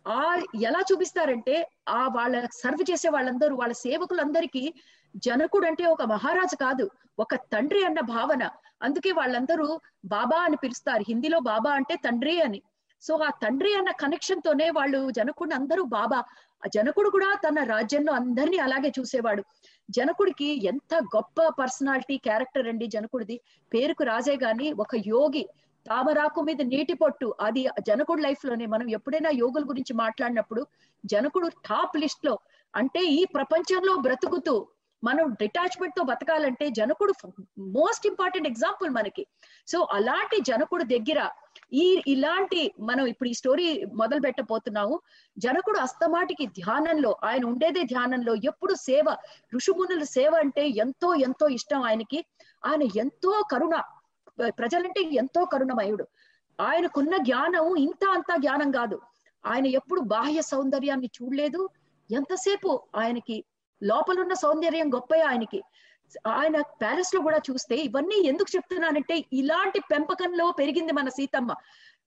ఆ 0.08 0.38
ఎలా 0.62 0.82
చూపిస్తారంటే 0.92 1.72
ఆ 1.90 2.08
వాళ్ళ 2.08 2.46
సర్వ్ 2.46 2.92
చేసే 2.92 3.10
వాళ్ళందరూ 3.10 3.56
వాళ్ళ 3.56 3.74
సేవకులందరికీ 3.74 4.74
జనకుడు 5.16 5.66
అంటే 5.66 5.86
ఒక 5.86 6.04
మహారాజు 6.04 6.56
కాదు 6.56 6.90
ఒక 7.20 7.36
తండ్రి 7.36 7.86
అన్న 7.86 8.00
భావన. 8.00 8.50
అందుకే 8.84 9.12
వాళ్ళందరూ 9.12 9.80
బాబా 10.06 10.38
అని 10.38 10.56
పిలుస్తారు 10.56 11.04
హిందీలో 11.08 11.40
బాబా 11.40 11.72
అంటే 11.72 11.96
తండ్రి 11.96 12.42
అని. 12.42 12.62
సో 13.02 13.18
ఆ 13.18 13.30
తండ్రి 13.30 13.76
అన్న 13.78 13.92
కనెక్షన్ 13.92 14.42
తోనే 14.46 14.70
వాళ్ళు 14.70 15.12
జనకుడిని 15.12 15.56
అందరూ 15.56 15.84
బాబా. 15.84 16.18
ఆ 16.66 16.70
జనకుడు 16.76 17.10
కూడా 17.10 17.40
తన 17.50 17.64
రాజ్యంలో 17.64 18.14
అందరినీ 18.14 18.58
అలాగే 18.58 18.92
చూసేవాడు. 19.00 19.44
జనకుడికి 19.90 20.48
ఎంత 20.68 20.94
గొప్ప 21.16 21.48
పర్సనాలిటీ 21.60 22.18
క్యారెక్టర్ 22.18 22.68
అండి 22.68 22.88
జనకుడిది. 22.88 23.38
పేరుకు 23.74 24.04
రాజే 24.04 24.36
గాని 24.44 24.72
ఒక 24.84 24.96
యోగి 25.08 25.44
తామరాకు 25.86 26.40
మీద 26.42 26.62
నీటి 26.62 26.94
పొట్టు. 26.94 27.28
అది 27.42 27.62
జనకుడు 27.88 28.22
లైఫ్లోనే. 28.22 28.66
మనం 28.66 28.88
ఎప్పుడైనా 28.90 29.30
యోగుల 29.34 29.64
గురించి 29.64 29.94
మాట్లాడినప్పుడు 29.94 30.64
జనకుడు 31.04 31.48
టాప్ 31.70 31.96
లిస్ట్లో 31.98 32.34
అంటే 32.74 33.02
ఈ 33.20 33.22
ప్రపంచంలో 33.36 33.94
బ్రతుకుతూ 34.02 34.56
మనం 35.04 35.34
డిటాచ్మెంట్తో 35.34 36.04
బతకాలంటే 36.04 36.70
జనకుడు 36.70 37.14
మోస్ట్ 37.60 38.08
ఇంపార్టెంట్ 38.08 38.48
ఎగ్జాంపుల్ 38.48 38.90
మనకి. 38.90 39.26
సో 39.68 39.88
అలాంటి 39.92 40.42
జనకుడు 40.42 40.84
దగ్గర 40.84 41.30
ఈ 41.74 42.02
ఇలాంటి 42.08 42.72
మనం 42.80 43.06
ఇప్పుడు 43.06 43.30
ఈ 43.30 43.34
స్టోరీ 43.34 43.86
మొదలు 43.86 44.20
పెట్టబోతున్నాము. 44.20 45.00
జనకుడు 45.38 45.80
అస్తమాటికి 45.80 46.46
ధ్యానంలో 46.46 47.16
ఆయన 47.24 47.46
ఉండేదే 47.46 47.84
ధ్యానంలో 47.84 48.36
ఎప్పుడు 48.36 48.74
సేవ 48.74 49.16
ఋషిమునుల 49.56 50.04
సేవ 50.04 50.32
అంటే 50.36 50.68
ఎంతో 50.68 51.16
ఎంతో 51.16 51.48
ఇష్టం 51.48 51.82
ఆయనకి. 51.84 52.26
ఆయన 52.66 52.84
ఎంతో 52.84 53.44
కరుణ 53.52 53.82
ప్రజలంటే 54.48 55.02
ఎంతో 55.02 55.46
కరుణమయుడు. 55.46 56.08
ఆయనకున్న 56.62 57.18
జ్ఞానం 57.18 57.76
ఇంత 57.76 58.10
అంత 58.10 58.32
జ్ఞానం 58.38 58.72
కాదు. 58.72 59.02
ఆయన 59.46 59.66
ఎప్పుడు 59.66 60.02
బాహ్య 60.02 60.42
సౌందర్యాన్ని 60.42 61.10
చూడలేదు. 61.18 61.70
ఎంతసేపు 62.12 62.82
ఆయనకి 62.96 63.44
లోపలున్న 63.84 64.34
సౌందర్యం 64.34 64.94
గొప్ప 64.94 65.10
ఆయనకి. 65.28 65.64
ఆయన 66.28 66.62
ప్యాలెస్లో 66.62 67.22
కూడా 67.22 67.38
చూస్తే 67.38 67.76
ఇవన్నీ 67.76 68.18
ఎందుకు 68.26 68.56
చెప్తున్నానంటే 68.56 69.26
ఇలాంటి 69.34 69.80
పెంపకంలో 69.80 70.52
పెరిగింది 70.52 70.94
మన 70.94 71.10
సీతమ్మ. 71.10 71.56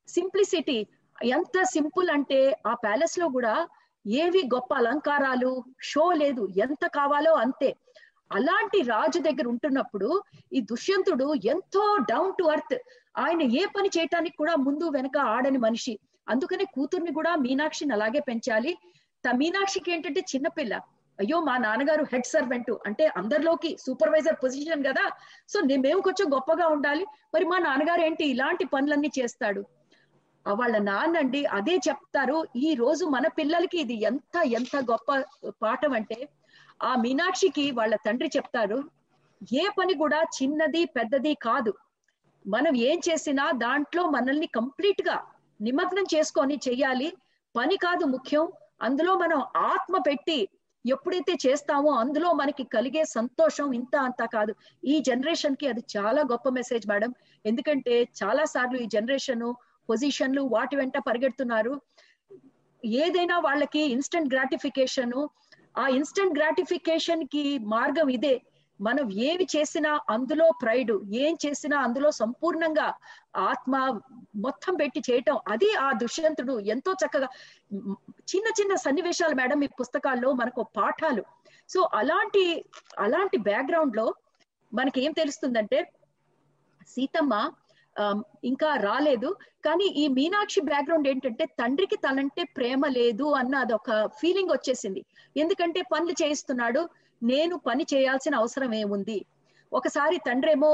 సింప్లిసిటీ 0.08 0.86
ఎంత 1.24 1.62
సింపుల్ 1.62 2.10
అంటే 2.10 2.38
ఆ 2.66 2.74
ప్యాలెస్లో 2.74 3.28
కూడా 3.28 3.68
ఏవి 4.06 4.42
గొప్ప 4.54 4.74
అలంకారాలు 4.74 5.64
షో 5.82 6.12
లేదు 6.12 6.48
ఎంత 6.56 6.86
కావాలో 6.86 7.32
అంతే. 7.34 7.76
అలాంటి 8.32 8.82
రాజు 8.82 9.18
దగ్గర 9.18 9.46
ఉంటున్నప్పుడు 9.48 10.22
ఈ 10.52 10.60
దుష్యంతుడు 10.60 11.34
ఎంతో 11.34 11.96
డౌన్ 12.10 12.32
టు 12.38 12.44
అర్త్ 12.44 12.76
ఆయన 13.16 13.42
ఏ 13.42 13.64
పని 13.76 13.88
చేయటానికి 13.88 14.36
కూడా 14.36 14.54
ముందు 14.56 14.88
వెనక 14.88 15.18
ఆడని 15.18 15.58
మనిషి. 15.58 15.98
అందుకనే 16.28 16.64
కూతుర్ని 16.64 17.12
కూడా 17.14 17.36
మీనాక్షిని 17.36 17.92
అలాగే 17.92 18.20
పెంచాలి. 18.20 18.78
మీనాక్షికి 19.36 19.92
ఏంటంటే 19.92 20.20
చిన్నపిల్ల 20.20 20.80
అయ్యో 21.20 21.40
మా 21.40 21.56
నాన్నగారు 21.56 22.04
హెడ్ 22.12 22.24
సర్వెంట్. 22.24 22.70
అంటే 22.86 23.06
అందరిలోకి 23.16 23.76
సూపర్వైజర్ 23.86 24.36
పొజిషన్ 24.42 24.84
కదా. 24.84 25.10
సో 25.48 25.60
మేము 25.60 26.00
కొంచెం 26.00 26.32
గొప్పగా 26.34 26.66
ఉండాలి. 26.66 27.06
మరి 27.34 27.44
మా 27.44 27.58
నాన్నగారు 27.58 28.00
ఏంటి? 28.00 28.24
ఇలాంటి 28.26 28.64
పనులన్నీ 28.64 29.10
చేస్తాడు. 29.18 29.64
వాళ్ళ 30.52 30.78
నాన్నండి 30.78 31.44
అదే 31.44 31.76
చెప్తారు. 31.88 32.46
ఈ 32.56 32.74
రోజు 32.74 33.04
మన 33.04 33.26
పిల్లలకి 33.26 33.78
ఇది 33.80 34.02
ఎంత 34.02 34.36
ఎంత 34.46 34.76
గొప్ప 34.76 35.24
పాఠం 35.62 35.92
అంటే 35.92 36.28
ఆ 36.82 36.94
మీనాక్షికి 36.96 37.70
వాళ్ళ 37.70 37.94
తండ్రి 38.06 38.30
చెప్తారు 38.36 38.84
ఏ 39.52 39.64
పని 39.78 39.94
కూడా 39.94 40.20
చిన్నది 40.22 40.84
పెద్దది 40.84 41.34
కాదు. 41.34 41.74
మనం 42.46 42.76
ఏం 42.76 43.00
చేసినా 43.08 43.50
దాంట్లో 43.50 44.02
మనల్ని 44.10 44.46
కంప్లీట్గా 44.46 45.24
నిమగ్నం 45.60 46.04
చేసుకొని 46.14 46.56
చెయ్యాలి. 46.68 47.12
పని 47.56 47.76
కాదు 47.76 48.04
ముఖ్యం. 48.04 48.48
అందులో 48.82 49.14
మనం 49.18 49.42
ఆత్మ 49.56 49.98
పెట్టి 49.98 50.48
ఎప్పుడైతే 50.86 51.38
చేస్తామో 51.46 51.90
అందులో 51.90 52.32
మనకి 52.32 52.64
కలిగే 52.64 53.04
సంతోషం 53.04 53.72
ఇంత 53.72 53.96
అంత 53.96 54.24
కాదు. 54.24 54.54
ఈ 54.84 55.00
జనరేషన్కి 55.00 55.66
అది 55.66 55.82
చాలా 55.96 56.22
గొప్ప 56.22 56.48
మెసేజ్ 56.48 56.88
మేడం 56.88 57.14
ఎందుకంటే 57.46 58.08
చాలా 58.22 58.44
సార్లు 58.44 58.78
ఈ 58.78 58.86
జనరేషన్ 58.86 59.54
పొజిషన్లు 59.88 60.42
వాటి 60.42 60.76
వెంట 60.76 60.98
పరిగెడుతున్నారు. 60.98 61.80
ఏదైనా 62.84 63.38
వాళ్ళకి 63.38 63.80
ఇన్స్టంట్ 63.80 64.34
గ్రాటిఫికేషన్ 64.34 65.28
ఆ 65.78 65.88
ఇన్స్టంట్ 65.88 66.38
గ్రాటిఫికేషన్కి 66.38 67.58
మార్గం 67.58 68.08
ఇదే. 68.08 68.42
మనం 68.80 69.12
ఏమి 69.12 69.46
చేసినా 69.56 70.00
అందులో 70.10 70.50
ప్రైడ్ 70.62 70.92
ఏం 71.14 71.36
చేసినా 71.46 71.78
అందులో 71.78 72.10
సంపూర్ణంగా 72.10 72.94
ఆత్మ 73.34 73.74
మొత్తం 74.36 74.72
పెట్టి 74.74 75.00
చేయటం. 75.08 75.36
అది 75.52 75.68
ఆ 75.86 75.88
దుష్యంతుడు 76.02 76.54
ఎంతో 76.74 76.92
చక్కగా 77.02 77.28
చిన్న 78.32 78.48
చిన్న 78.60 78.74
సన్నివేశాలు 78.86 79.34
మేడం 79.34 79.60
ఈ 79.64 79.68
పుస్తకాల్లో 79.80 80.30
మనకు 80.32 80.62
పాఠాలు. 80.76 81.22
సో 81.68 81.80
అలాంటి 82.00 82.42
అలాంటి 82.98 83.36
బ్యాక్గ్రౌండ్లో 83.48 84.06
మనకి 84.72 84.98
ఏం 85.04 85.12
తెలుస్తుందంటే 85.12 85.80
సీతమ్మ 86.88 87.34
ఇంకా 88.44 88.68
రాలేదు. 88.86 89.30
కానీ 89.66 89.86
ఈ 90.02 90.04
మీనాక్షి 90.08 90.60
బ్యాక్గ్రౌండ్ 90.70 91.08
ఏంటంటే 91.08 91.44
తండ్రికి 91.60 91.96
తనంటే 91.96 92.42
ప్రేమ 92.56 92.82
లేదు 92.98 93.26
అన్న 93.40 93.54
అదొక 93.64 93.90
ఫీలింగ్ 94.20 94.52
వచ్చేసింది. 94.52 95.00
ఎందుకంటే 95.36 95.80
పనులు 95.92 96.14
చేయిస్తున్నాడు 96.22 96.82
నేను 97.22 97.56
పని 97.68 97.84
చేయాల్సిన 97.94 98.34
అవసరం 98.34 98.72
ఏముంది? 98.74 99.18
ఒకసారి 99.72 100.16
తండ్రి 100.18 100.50
ఏమో 100.50 100.70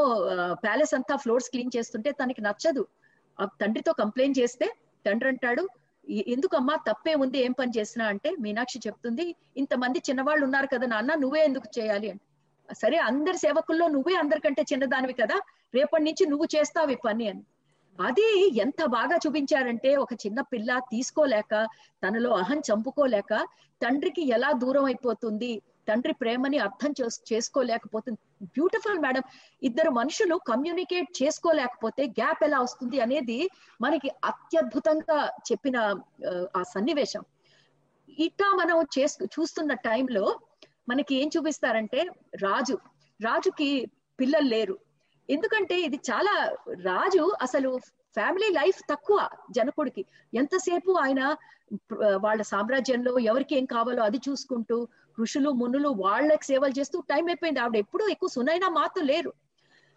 ప్యాలెస్ 0.63 0.95
అంతా 0.95 1.15
ఫ్లోర్స్ 1.17 1.51
క్లీన్ 1.51 1.75
చేస్తుంటే 1.77 2.11
తనకి 2.13 2.41
నచ్చదు. 2.41 2.83
తండ్రితో 3.61 3.93
కంప్లైంట్ 3.93 4.39
చేస్తే 4.39 4.67
తండ్రి 5.05 5.29
అంటాడు 5.29 5.65
ఎందుకమ్మా 6.29 6.75
తప్పే 6.89 7.15
ఉంది 7.15 7.39
ఏం 7.39 7.53
పని 7.53 7.73
చేసినా 7.77 8.05
అంటే 8.07 8.31
మీనాక్షి 8.37 8.79
చెప్తుంది 8.87 9.25
ఇంతమంది 9.57 9.99
చిన్నవాళ్ళు 10.09 10.45
ఉన్నారు 10.45 10.69
కదా 10.75 10.87
నాన్న 10.87 11.15
నువ్వే 11.15 11.41
ఎందుకు 11.45 11.69
చేయాలి? 11.79 12.09
అంటే. 12.11 12.23
సరే 12.69 12.97
అందరి 13.09 13.39
సేవకుల్లో 13.39 13.87
నువ్వే 13.89 14.15
అందరికంటే 14.15 14.63
చిన్నదానివి 14.63 15.15
కదా 15.15 15.37
రేపటి 15.75 16.05
నుంచి 16.05 16.25
నువ్వు 16.27 16.47
చేస్తావు 16.55 16.91
ఈ 16.91 16.99
పని 17.05 17.27
అని 17.29 17.43
అది 17.99 18.27
ఎంత 18.61 18.81
బాగా 18.89 19.17
చూపించారంటే 19.17 19.91
ఒక 19.97 20.15
చిన్న 20.15 20.41
పిల్ల 20.53 20.79
తీసుకోలేక 20.91 21.53
తనలో 22.03 22.31
అహం 22.35 22.59
చంపుకోలేక 22.69 23.33
తండ్రికి 23.81 24.23
ఎలా 24.31 24.51
దూరం 24.63 24.85
అయిపోతుంది 24.85 25.53
తండ్రి 25.89 26.15
ప్రేమని 26.23 26.59
అర్థం 26.67 26.93
చేసుకోలేకపోతుంది 27.31 28.19
బ్యూటిఫుల్ 28.57 29.01
మేడం. 29.05 29.25
ఇద్దరు 29.69 29.91
మనుషులు 30.01 30.37
కమ్యూనికేట్ 30.51 31.11
చేసుకోలేకపోతే 31.23 32.05
గ్యాప్ 32.19 32.43
ఎలా 32.49 32.61
వస్తుంది 32.67 33.01
అనేది 33.07 33.39
మనకి 33.85 34.11
అత్యద్భుతంగా 34.31 35.19
చెప్పిన 35.51 35.77
ఆ 36.59 36.63
సన్నివేశం. 36.75 37.25
ఇట్లా 38.27 38.49
మనం 38.61 38.77
చేసు 38.97 39.25
చూస్తున్న 39.35 39.73
టైంలో 39.89 40.25
మనకి 40.91 41.13
ఏం 41.21 41.29
చూపిస్తారంటే 41.37 42.01
రాజు. 42.47 42.77
రాజుకి 43.21 43.71
పిల్లలు 44.19 44.49
లేరు. 44.55 44.77
ఎందుకంటే 45.29 45.77
ఇది 45.87 45.99
చాలా 46.09 46.35
రాజు 46.89 47.25
అసలు 47.47 47.71
ఫ్యామిలీ 48.17 48.49
లైఫ్ 48.59 48.79
తక్కువ 48.91 49.19
జనకుడికి. 49.57 50.03
ఎంతసేపు 50.41 50.91
ఆయన 51.05 51.23
వాళ్ళ 52.25 52.41
సామ్రాజ్యంలో 52.53 53.13
ఎవరికి 53.31 53.55
ఏం 53.59 53.65
కావాలో 53.73 54.03
అది 54.09 54.19
చూసుకుంటూ 54.29 54.77
ఋషులు 55.21 55.51
మునులు 55.51 55.89
వాళ్ళకి 55.89 56.45
సేవలు 56.45 56.75
చేస్తూ 56.79 57.01
టైం 57.01 57.25
అయిపోయింది. 57.27 57.61
ఆవిడ 57.61 57.77
ఎప్పుడూ 57.77 58.09
ఎక్కువ 58.09 58.29
సునైనా 58.29 58.69
మాతో 58.69 59.03
లేరు. 59.03 59.33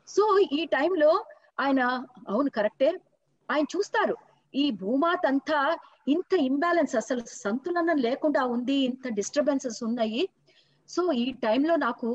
సో 0.07 0.24
ఈ 0.39 0.65
టైంలో 0.65 1.11
ఆయన 1.59 1.82
అవును 2.30 2.49
కరెక్టే. 2.49 2.89
ఆయన 3.49 3.65
చూస్తారు 3.76 4.15
ఈ 4.53 4.72
భూమాత 4.72 5.24
అంతా 5.28 5.78
ఇంత 6.07 6.34
ఇంబ్యాలెన్స్ 6.34 6.95
అసలు 6.95 7.24
సంతులనం 7.26 7.97
లేకుండా 7.97 8.45
ఉంది 8.45 8.74
ఇంత 8.74 9.07
డిస్టర్బెన్సెస్ 9.13 9.84
ఉన్నాయి. 9.84 10.30
సో 10.89 11.01
ఈ 11.13 11.26
టైంలో 11.32 11.76
నాకు 11.76 12.07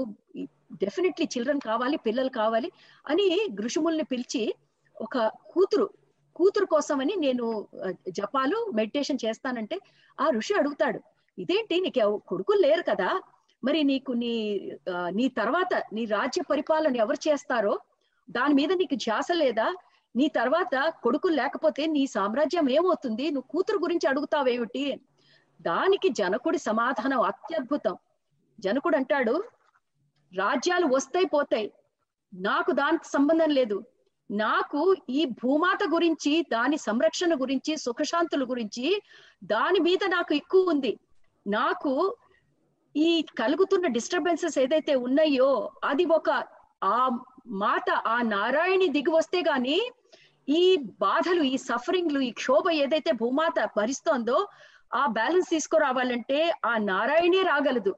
డెఫినెట్లీ 0.83 1.27
చిల్డ్రన్ 1.27 1.61
కావాలి 1.61 1.97
పిల్లలు 1.97 2.29
కావాలి 2.29 2.69
అని 3.09 3.27
ఋషుముల్ని 3.61 4.05
పిలిచి 4.05 4.43
ఒక 5.01 5.19
కూతురు 5.51 5.87
కూతురు 6.37 6.67
కోసమని 6.67 7.15
నేను 7.17 7.45
జపాలు 8.11 8.71
మెడిటేషన్ 8.75 9.23
చేస్తానంటే 9.25 9.77
ఆ 10.21 10.27
ఋషి 10.31 10.55
అడుగుతాడు 10.55 11.01
ఇదేంటి? 11.39 11.81
నీకు 11.81 12.19
కొడుకులు 12.29 12.61
లేరు 12.61 12.83
కదా. 12.91 13.11
మరి 13.63 13.85
నీకు 13.85 14.13
నీ 14.13 14.33
నీ 15.11 15.29
తర్వాత 15.29 15.83
నీ 15.93 16.05
రాజ్య 16.05 16.43
పరిపాలన 16.51 16.97
ఎవరు 16.97 17.29
చేస్తారో 17.29 17.75
దాని 18.31 18.55
మీద 18.55 18.73
నీకు 18.73 18.95
ధ్యాస 18.95 19.29
లేదా? 19.33 19.67
నీ 20.17 20.29
తర్వాత 20.29 20.75
కొడుకులు 21.03 21.35
లేకపోతే 21.35 21.87
నీ 21.87 22.07
సామ్రాజ్యం 22.07 22.71
ఏమవుతుంది? 22.71 23.31
నువ్వు 23.31 23.49
కూతురు 23.51 23.79
గురించి 23.79 24.07
అడుగుతావేమిటి 24.09 24.85
దానికి 25.61 26.09
జనకుడి 26.09 26.59
సమాధానం 26.59 27.21
అత్యద్భుతం. 27.21 27.97
జనకుడు 28.59 28.97
అంటాడు 28.97 29.35
రాజ్యాలు 30.33 30.87
వస్తాయి 30.87 31.27
పోతాయి. 31.27 31.69
నాకు 32.33 32.73
దానికి 32.73 33.07
సంబంధం 33.09 33.51
లేదు. 33.51 33.77
నాకు 34.31 34.81
ఈ 35.11 35.25
భూమాత 35.43 35.79
గురించి 35.95 36.47
దాని 36.53 36.77
సంరక్షణ 36.79 37.35
గురించి 37.35 37.77
సుఖశాంతుల 37.77 38.45
గురించి 38.45 38.87
దాని 39.45 39.79
మీద 39.79 40.03
నాకు 40.09 40.35
ఎక్కువ 40.35 40.71
ఉంది. 40.71 40.93
నాకు 41.47 42.17
ఈ 42.97 43.27
కలుగుతున్న 43.39 43.87
డిస్టర్బెన్సెస్ 43.87 44.59
ఏదైతే 44.59 44.95
ఉన్నాయో 44.95 45.71
అది 45.85 46.05
ఒక 46.05 46.31
ఆ 46.85 47.19
మాత 47.47 47.91
ఆ 47.91 48.23
నారాయణి 48.23 48.89
దిగి 48.89 49.11
వస్తే 49.11 49.41
గాని 49.41 49.91
ఈ 50.49 50.77
బాధలు 51.01 51.43
ఈ 51.43 51.57
సఫరింగ్లు 51.57 52.21
ఈ 52.21 52.31
క్షోభ 52.31 52.71
ఏదైతే 52.71 53.13
భూమాత 53.13 53.71
భరిస్తోందో 53.77 54.49
ఆ 54.95 55.07
బ్యాలెన్స్ 55.07 55.51
తీసుకురావాలంటే 55.51 56.53
ఆ 56.65 56.77
నారాయణే 56.79 57.43
రాగలదు. 57.43 57.95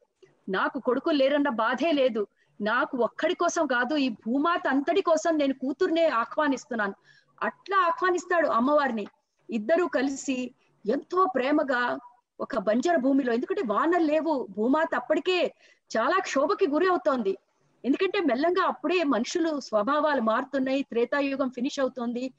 నాకు 0.48 0.78
కొడుకు 0.78 1.10
లేరన్న 1.10 1.48
బాధే 1.48 1.92
లేదు. 1.92 2.26
నాకు 2.60 2.96
ఒక్కడి 2.96 3.34
కోసం 3.34 3.66
కాదు 3.66 3.96
ఈ 3.96 4.08
భూమాత 4.08 4.68
అంతటి 4.68 5.02
కోసం 5.02 5.36
నేను 5.36 5.54
కూతుర్నే 5.54 6.08
ఆహ్వానిస్తున్నాను. 6.08 6.94
అట్లా 7.42 7.78
ఆహ్వానిస్తాడు 7.78 8.48
అమ్మవారిని. 8.48 9.06
ఇద్దరూ 9.50 9.86
కలిసి 9.86 10.54
ఎంతో 10.84 11.26
ప్రేమగా 11.34 11.98
ఒక 12.40 12.58
బంజర 12.58 12.96
భూమిలో. 12.96 13.32
ఎందుకంటే 13.32 13.62
వానలు 13.66 14.04
లేవు. 14.04 14.46
భూమాత 14.56 14.94
అప్పటికే 14.94 15.54
చాలా 15.96 16.18
క్షోభకి 16.18 16.66
గురి 16.66 16.88
అవుతోంది. 16.88 17.36
ఎందుకంటే 17.84 18.20
మెల్లంగా 18.20 18.64
అప్పుడే 18.66 19.04
మనుషులు 19.04 19.60
స్వభావాలు 19.60 20.20
మారుతున్నాయి. 20.20 20.82
త్రేతాయుగం 20.82 21.50
ఫినిష్ 21.50 21.80
అవుతోంది. 21.80 22.32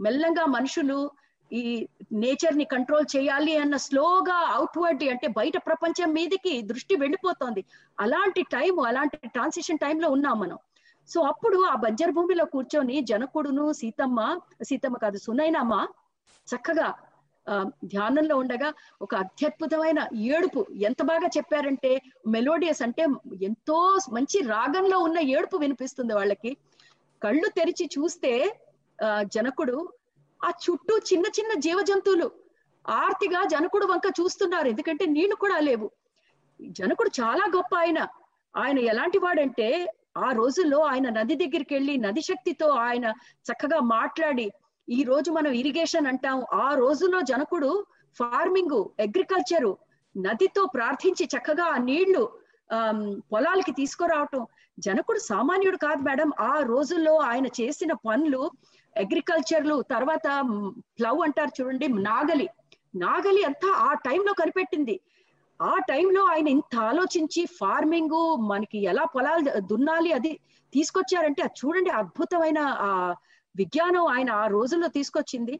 మెల్లంగా 0.00 0.46
మనుషులు 0.46 1.10
ఈ 1.52 1.88
నేచర్ని 2.12 2.64
కంట్రోల్ 2.64 3.16
చేయాలి 3.16 3.56
అన్న 3.56 3.76
స్లోగా 3.76 4.34
అవుట్వర్డ్ 4.34 5.04
అంటే 5.04 5.26
బయట 5.26 5.56
ప్రపంచం 5.66 6.12
మీదకి 6.12 6.62
దృష్టి 6.62 6.96
వెళ్ళిపోతోంది 6.96 7.64
అలాంటి 8.00 8.42
టైం 8.42 8.80
అలాంటి 8.80 9.16
ట్రాన్సిషన్ 9.16 9.78
టైంలో 9.78 10.10
ఉన్నాం 10.10 10.40
మనం. 10.40 10.58
సో 11.08 11.20
అప్పుడు 11.20 11.64
ఆ 11.64 11.74
బంజర్ 11.74 12.10
భూమిలో 12.10 12.44
కూర్చొని 12.44 13.00
జనకుడును 13.00 13.72
సీతమ్మ 13.72 14.38
సీతమ్మ 14.62 14.96
కాదు 14.96 15.18
సునైనమ్మ 15.18 15.86
చక్కగా 16.48 16.94
ధ్యానంలో 17.84 18.36
ఉండగా 18.36 18.72
ఒక 19.02 19.14
అత్యద్భుతమైన 19.14 20.08
ఏడుపు. 20.14 20.66
ఎంత 20.72 21.02
బాగా 21.02 21.28
చెప్పారంటే 21.36 22.02
మెలోడియస్ 22.28 22.82
అంటే 22.82 23.06
ఎంతో 23.42 23.98
మంచి 24.12 24.40
రాగంలో 24.40 24.98
ఉన్న 24.98 25.18
ఏడుపు 25.18 25.56
వినిపిస్తుంది 25.56 26.14
వాళ్ళకి. 26.14 26.56
కళ్ళు 27.22 27.48
తెరిచి 27.48 27.90
చూస్తే 27.98 28.60
ఆ 29.04 29.22
జనకుడు 29.22 29.92
ఆ 30.44 30.48
చుట్టూ 30.48 30.98
చిన్న 30.98 31.26
చిన్న 31.26 31.60
జీవజంతువులు 31.60 32.30
ఆర్తిగా 32.88 33.44
జనకుడు 33.44 33.86
వంక 33.86 34.02
చూస్తున్నారు. 34.20 34.68
ఎందుకంటే 34.68 35.06
నీళ్ళు 35.06 35.34
కూడా 35.34 35.58
లేవు. 35.58 35.90
జనకుడు 36.62 37.10
చాలా 37.20 37.44
గొప్ప 37.56 37.76
ఆయన. 37.78 38.06
ఆయన 38.56 38.78
ఎలాంటి 38.78 39.18
వాడంటే 39.18 39.94
ఆ 40.16 40.32
రోజుల్లో 40.32 40.78
ఆయన 40.78 41.08
నది 41.08 41.34
దగ్గరికి 41.34 41.74
వెళ్ళి 41.74 41.96
నది 41.96 42.20
శక్తితో 42.20 42.68
ఆయన 42.68 43.12
చక్కగా 43.48 43.80
మాట్లాడి 43.80 44.52
ఈ 44.90 45.02
రోజు 45.02 45.30
మనం 45.30 45.52
ఇరిగేషన్ 45.52 46.06
అంటాం. 46.06 46.38
ఆ 46.52 46.74
రోజుల్లో 46.74 47.20
జనకుడు 47.20 47.70
ఫార్మింగ్ 48.16 48.78
అగ్రికల్చరు 49.00 49.70
నదితో 50.14 50.62
ప్రార్థించి 50.66 51.24
చక్కగా 51.24 51.64
ఆ 51.64 51.76
నీళ్ళు 51.78 52.22
పొలాలకి 53.32 53.72
తీసుకురావటం. 53.72 54.42
జనకుడు 54.78 55.18
సామాన్యుడు 55.18 55.76
కాదు 55.76 56.02
మేడం. 56.02 56.30
ఆ 56.40 56.54
రోజుల్లో 56.62 57.14
ఆయన 57.30 57.46
చేసిన 57.60 57.92
పనులు 58.06 58.42
అగ్రికల్చర్లు 58.96 59.82
తర్వాత 59.90 60.26
ప్లవ్ 60.98 61.20
అంటారు 61.20 61.52
చూడండి 61.60 61.88
నాగలి. 61.88 62.48
నాగలి 62.96 63.42
అంతా 63.44 63.70
ఆ 63.88 63.94
టైంలో 64.06 64.32
కనిపెట్టింది. 64.32 64.96
ఆ 65.60 65.74
టైంలో 65.88 66.22
ఆయన 66.24 66.48
ఇంత 66.48 66.74
ఆలోచించి 66.90 67.46
ఫార్మింగ్ 67.60 68.20
మనకి 68.48 68.78
ఎలా 68.84 69.04
పొలాలు 69.04 69.60
దున్నాలి 69.60 70.12
అది 70.12 70.32
తీసుకొచ్చారంటే 70.72 71.42
అది 71.42 71.58
చూడండి 71.60 71.90
అద్భుతమైన 71.90 72.58
ఆ 72.86 72.90
విజ్ఞానం 73.54 74.06
ఆయన 74.06 74.30
ఆ 74.30 74.46
రోజుల్లో 74.46 74.88
తీసుకొచ్చింది. 74.88 75.54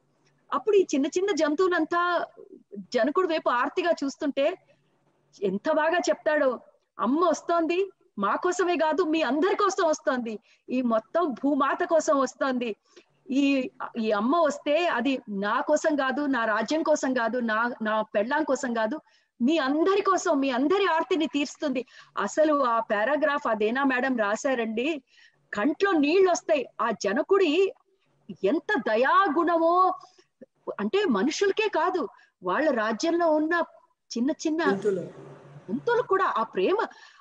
అప్పుడు 0.51 0.77
ఈ 0.77 0.87
చిన్న 0.95 1.07
చిన్న 1.07 1.31
జంతువులంతా 1.33 2.03
జనకుడు 2.95 3.29
వైపు 3.29 3.49
ఆర్తిగా 3.51 3.93
చూస్తుంటే 4.05 4.47
ఎంత 5.41 5.73
బాగా 5.73 5.99
చెప్తాడో 6.09 6.51
అమ్మ 6.99 7.21
వస్తోంది 7.25 7.79
మా 8.19 8.33
కోసమే 8.37 8.77
కాదు 8.77 9.03
మీ 9.05 9.23
అందరి 9.23 9.57
కోసం 9.57 9.85
వస్తోంది 9.89 10.35
ఈ 10.69 10.83
మొత్తం 10.83 11.25
భూమాత 11.43 11.85
కోసం 11.85 12.19
వస్తోంది 12.21 12.71
ఈ 13.31 13.45
ఈ 14.01 14.13
అమ్మ 14.13 14.35
వస్తే 14.37 14.87
అది 14.89 15.13
నా 15.29 15.61
కోసం 15.61 15.97
కాదు 15.97 16.27
నా 16.27 16.45
రాజ్యం 16.45 16.83
కోసం 16.83 17.15
కాదు 17.15 17.39
నా 17.43 17.59
నా 17.83 18.03
పెళ్ళాం 18.15 18.45
కోసం 18.45 18.75
కాదు 18.75 18.97
మీ 19.41 19.59
అందరి 19.59 20.03
కోసం 20.03 20.41
మీ 20.41 20.51
అందరి 20.51 20.87
ఆర్తిని 20.87 21.27
తీరుస్తుంది. 21.27 21.83
అసలు 22.19 22.55
ఆ 22.65 22.81
పారాగ్రాఫ్ 22.81 23.47
అదేనా 23.47 23.85
మేడం 23.85 24.17
రాశారండి? 24.17 24.89
కంట్లో 25.53 25.93
నీళ్ళు 25.99 26.31
వస్తాయి 26.31 26.65
ఆ 26.81 26.89
జనకుడి 27.05 27.53
ఎంత 28.45 28.79
దయాగుణమో 28.87 29.75
అంటే 30.79 31.05
మనుషులకే 31.05 31.69
కాదు 31.69 32.09
వాళ్ళ 32.43 32.71
రాజ్యంలో 32.71 33.33
ఉన్న 33.33 33.55
చిన్న 34.11 34.31
చిన్న 34.31 34.63
జంతువులు 35.69 36.03
కూడా 36.03 36.25
ఆ 36.37 36.43
ప్రేమ 36.43 36.79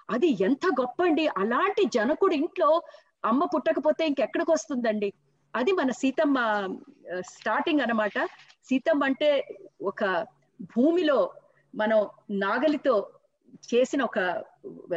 అది 0.10 0.44
ఎంత 0.44 0.66
గొప్ప 0.80 1.04
అండి 1.04 1.28
అలాంటి 1.38 1.86
జనకుడు 1.86 2.34
ఇంట్లో 2.34 2.84
అమ్మ 3.26 3.46
పుట్టకపోతే 3.46 4.08
ఇంకెక్కడికి 4.08 4.52
వస్తుందండి? 4.52 5.14
అది 5.54 5.72
మన 5.72 5.92
సీతమ్మ 5.92 6.38
స్టార్టింగ్ 7.32 7.82
అనమాట 7.82 8.18
సీతమ్మ 8.64 9.04
అంటే 9.04 9.30
ఒక 9.82 10.04
భూమిలో 10.76 11.34
మనం 11.76 12.08
నాగలితో 12.32 12.96
చేసిన 13.70 14.04
ఒక 14.04 14.20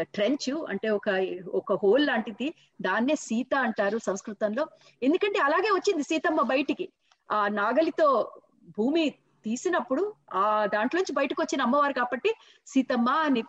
ట్రెంచ్ 0.01 0.65
అంటే 0.69 0.89
ఒక 0.91 1.09
ఒక 1.55 1.73
హోల్ 1.73 2.07
లాంటిది. 2.07 2.55
దాన్నే 2.83 3.15
సీత 3.15 3.55
అంటారు 3.55 3.99
సంస్కృతంలో. 3.99 4.67
ఎందుకంటే 5.03 5.39
అలాగే 5.39 5.71
వచ్చింది 5.71 6.03
సీతమ్మ 6.03 6.41
బయటికి. 6.43 6.89
ఆ 7.33 7.49
నాగలితో 7.49 8.33
భూమి 8.79 9.11
తీసినప్పుడు 9.45 10.15
ఆ 10.35 10.67
దాంట్లోంచి 10.67 11.13
బయటకు 11.13 11.43
వచ్చిన 11.43 11.63
అమ్మవారు 11.63 11.93
కాబట్టి 11.93 12.31
సీతమ్మ 12.67 13.09
అని 13.11 13.43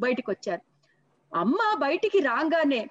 బయటకు 0.00 0.30
వచ్చారు 0.30 0.62
అమ్మ 1.34 1.56
బయటికి 1.78 2.18
రాగానే 2.18 2.86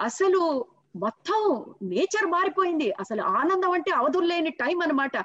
అసలు 0.00 0.66
మొత్తం 0.96 1.64
నేచర్ 1.82 2.26
మారిపోయింది. 2.26 2.90
అసలు 2.92 3.22
ఆనందం 3.22 3.70
అంటే 3.70 3.90
అవధుల్లేని 3.90 4.50
టైం 4.50 4.82
అనమాట 4.82 5.16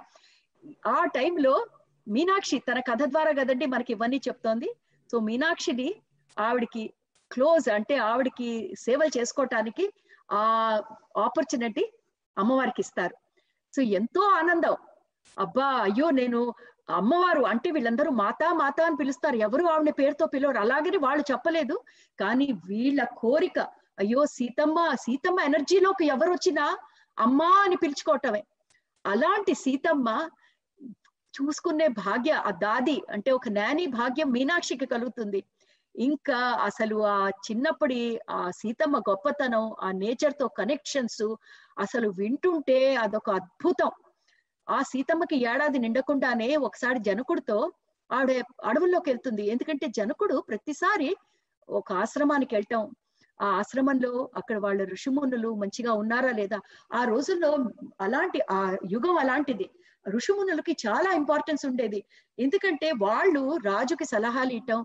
ఆ 0.88 1.06
టైంలో 1.06 1.66
మీనాక్షి 2.08 2.58
తన 2.60 2.80
కథ 2.80 3.04
ద్వారా 3.04 3.32
కదండి 3.32 3.66
మనకి 3.66 3.94
ఇవన్నీ 3.94 4.22
చెప్తోంది. 4.28 4.70
సో 5.12 5.20
మీనాక్షిని 5.20 5.96
ఆవిడికి 6.40 6.94
క్లోజ్ 7.32 7.70
అంటే 7.70 7.98
ఆవిడికి 7.98 8.76
సేవలు 8.80 9.20
చేసుకోవటానికి 9.20 9.94
ఆ 10.32 10.42
ఆపర్చునిటీ 11.18 11.94
అమ్మవారికి 12.38 12.82
ఇస్తారు. 12.82 13.16
సో 13.76 13.82
ఎంతో 13.82 14.22
ఆనందం. 14.22 14.76
అబ్బా 15.40 15.66
అయ్యో 15.66 16.10
నేను 16.10 16.54
అమ్మవారు 16.90 17.42
అంటే 17.42 17.72
వీళ్ళందరూ 17.72 18.12
మాతా 18.12 18.54
మాతా 18.54 18.86
అని 18.86 18.96
పిలుస్తారు. 18.96 19.36
ఎవరు 19.36 19.66
ఆవిడ 19.66 19.90
పేరుతో 19.90 20.26
పిలవరు. 20.26 20.58
అలాగని 20.58 20.98
వాళ్ళు 20.98 21.24
చెప్పలేదు. 21.32 21.80
కానీ 22.20 22.48
వీళ్ళ 22.66 23.04
కోరిక 23.04 23.60
అయ్యో 24.00 24.26
సీతమ్మ 24.26 24.96
సీతమ్మ 24.96 25.40
ఎనర్జీలోకి 25.40 26.06
ఎవరు 26.06 26.32
వచ్చినా 26.32 26.78
అమ్మా 27.20 27.64
అని 27.64 27.76
పిలుచుకోవటమే. 27.76 28.44
అలాంటి 29.06 29.54
సీతమ్మ 29.54 30.30
చూసుకునే 31.40 31.88
భాగ్య 31.88 32.32
ఆ 32.32 32.52
దాది 32.52 33.02
అంటే 33.10 33.32
ఒక 33.32 33.50
నాని 33.50 33.86
భాగ్యం 33.86 34.32
మీనాక్షికి 34.32 34.86
కలుగుతుంది. 34.86 35.44
ఇంకా 35.96 36.38
అసలు 36.68 36.98
ఆ 37.08 37.18
చిన్నప్పటి 37.48 38.00
ఆ 38.30 38.52
సీతమ్మ 38.52 38.98
గొప్పతనం 39.10 39.66
ఆ 39.80 39.90
నేచర్తో 39.94 40.48
కనెక్షన్స్ 40.60 41.24
అసలు 41.78 42.08
వింటుంటే 42.20 42.80
అదొక 42.96 43.30
అద్భుతం. 43.32 43.92
ఆ 44.68 44.80
సీతమ్మకి 44.84 45.36
ఏడాది 45.46 45.80
నిండకుండానే 45.80 46.50
ఒకసారి 46.68 47.00
జనకుడితో 47.00 47.58
ఆవిడ 48.10 48.32
అడవుల్లోకి 48.64 49.10
వెళ్తుంది. 49.10 49.44
ఎందుకంటే 49.48 49.86
జనకుడు 49.98 50.36
ప్రతిసారి 50.50 51.10
ఒక 51.70 51.92
ఆశ్రమానికి 52.04 52.54
వెళ్ళటం 52.56 52.84
ఆ 53.40 53.48
ఆశ్రమంలో 53.60 54.10
అక్కడ 54.36 54.58
వాళ్ళ 54.58 54.82
ఋషిమునులు 54.86 55.50
మంచిగా 55.56 55.92
ఉన్నారా 55.94 56.32
లేదా? 56.32 56.58
ఆ 56.92 57.02
రోజుల్లో 57.04 57.50
అలాంటి 58.00 58.40
ఆ 58.52 58.60
యుగం 58.92 59.16
అలాంటిది. 59.18 59.68
ఋషిమునులకి 60.06 60.74
చాలా 60.86 61.10
ఇంపార్టెన్స్ 61.12 61.64
ఉండేది. 61.66 62.00
ఎందుకంటే 62.38 62.88
వాళ్ళు 63.02 63.42
రాజుకి 63.66 64.06
సలహాలు 64.06 64.52
ఇవ్వటం 64.52 64.80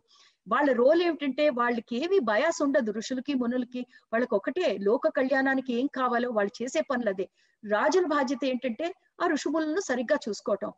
వాళ్ళ 0.48 0.72
రోల్ 0.72 1.02
ఏమిటంటే 1.02 1.48
వాళ్ళకి 1.50 1.94
ఏమి 2.04 2.18
బయాస్ 2.18 2.62
ఉండదు 2.62 2.90
ఋషులకి 2.92 3.34
మునులకి. 3.34 3.80
వాళ్ళకి 4.12 4.34
ఒకటే 4.34 4.78
లోక 4.80 5.08
కళ్యాణానికి 5.08 5.72
ఏం 5.74 5.86
కావాలో 5.86 6.30
వాళ్ళు 6.30 6.52
చేసే 6.62 6.80
పనులు 6.80 7.10
అదే 7.10 7.26
రాజుల 7.64 8.06
బాధ్యత 8.06 8.44
ఏంటంటే 8.44 8.86
ఆ 9.22 9.26
ఋషుములను 9.26 9.80
సరిగ్గా 9.80 10.16
చూసుకోవటం. 10.28 10.72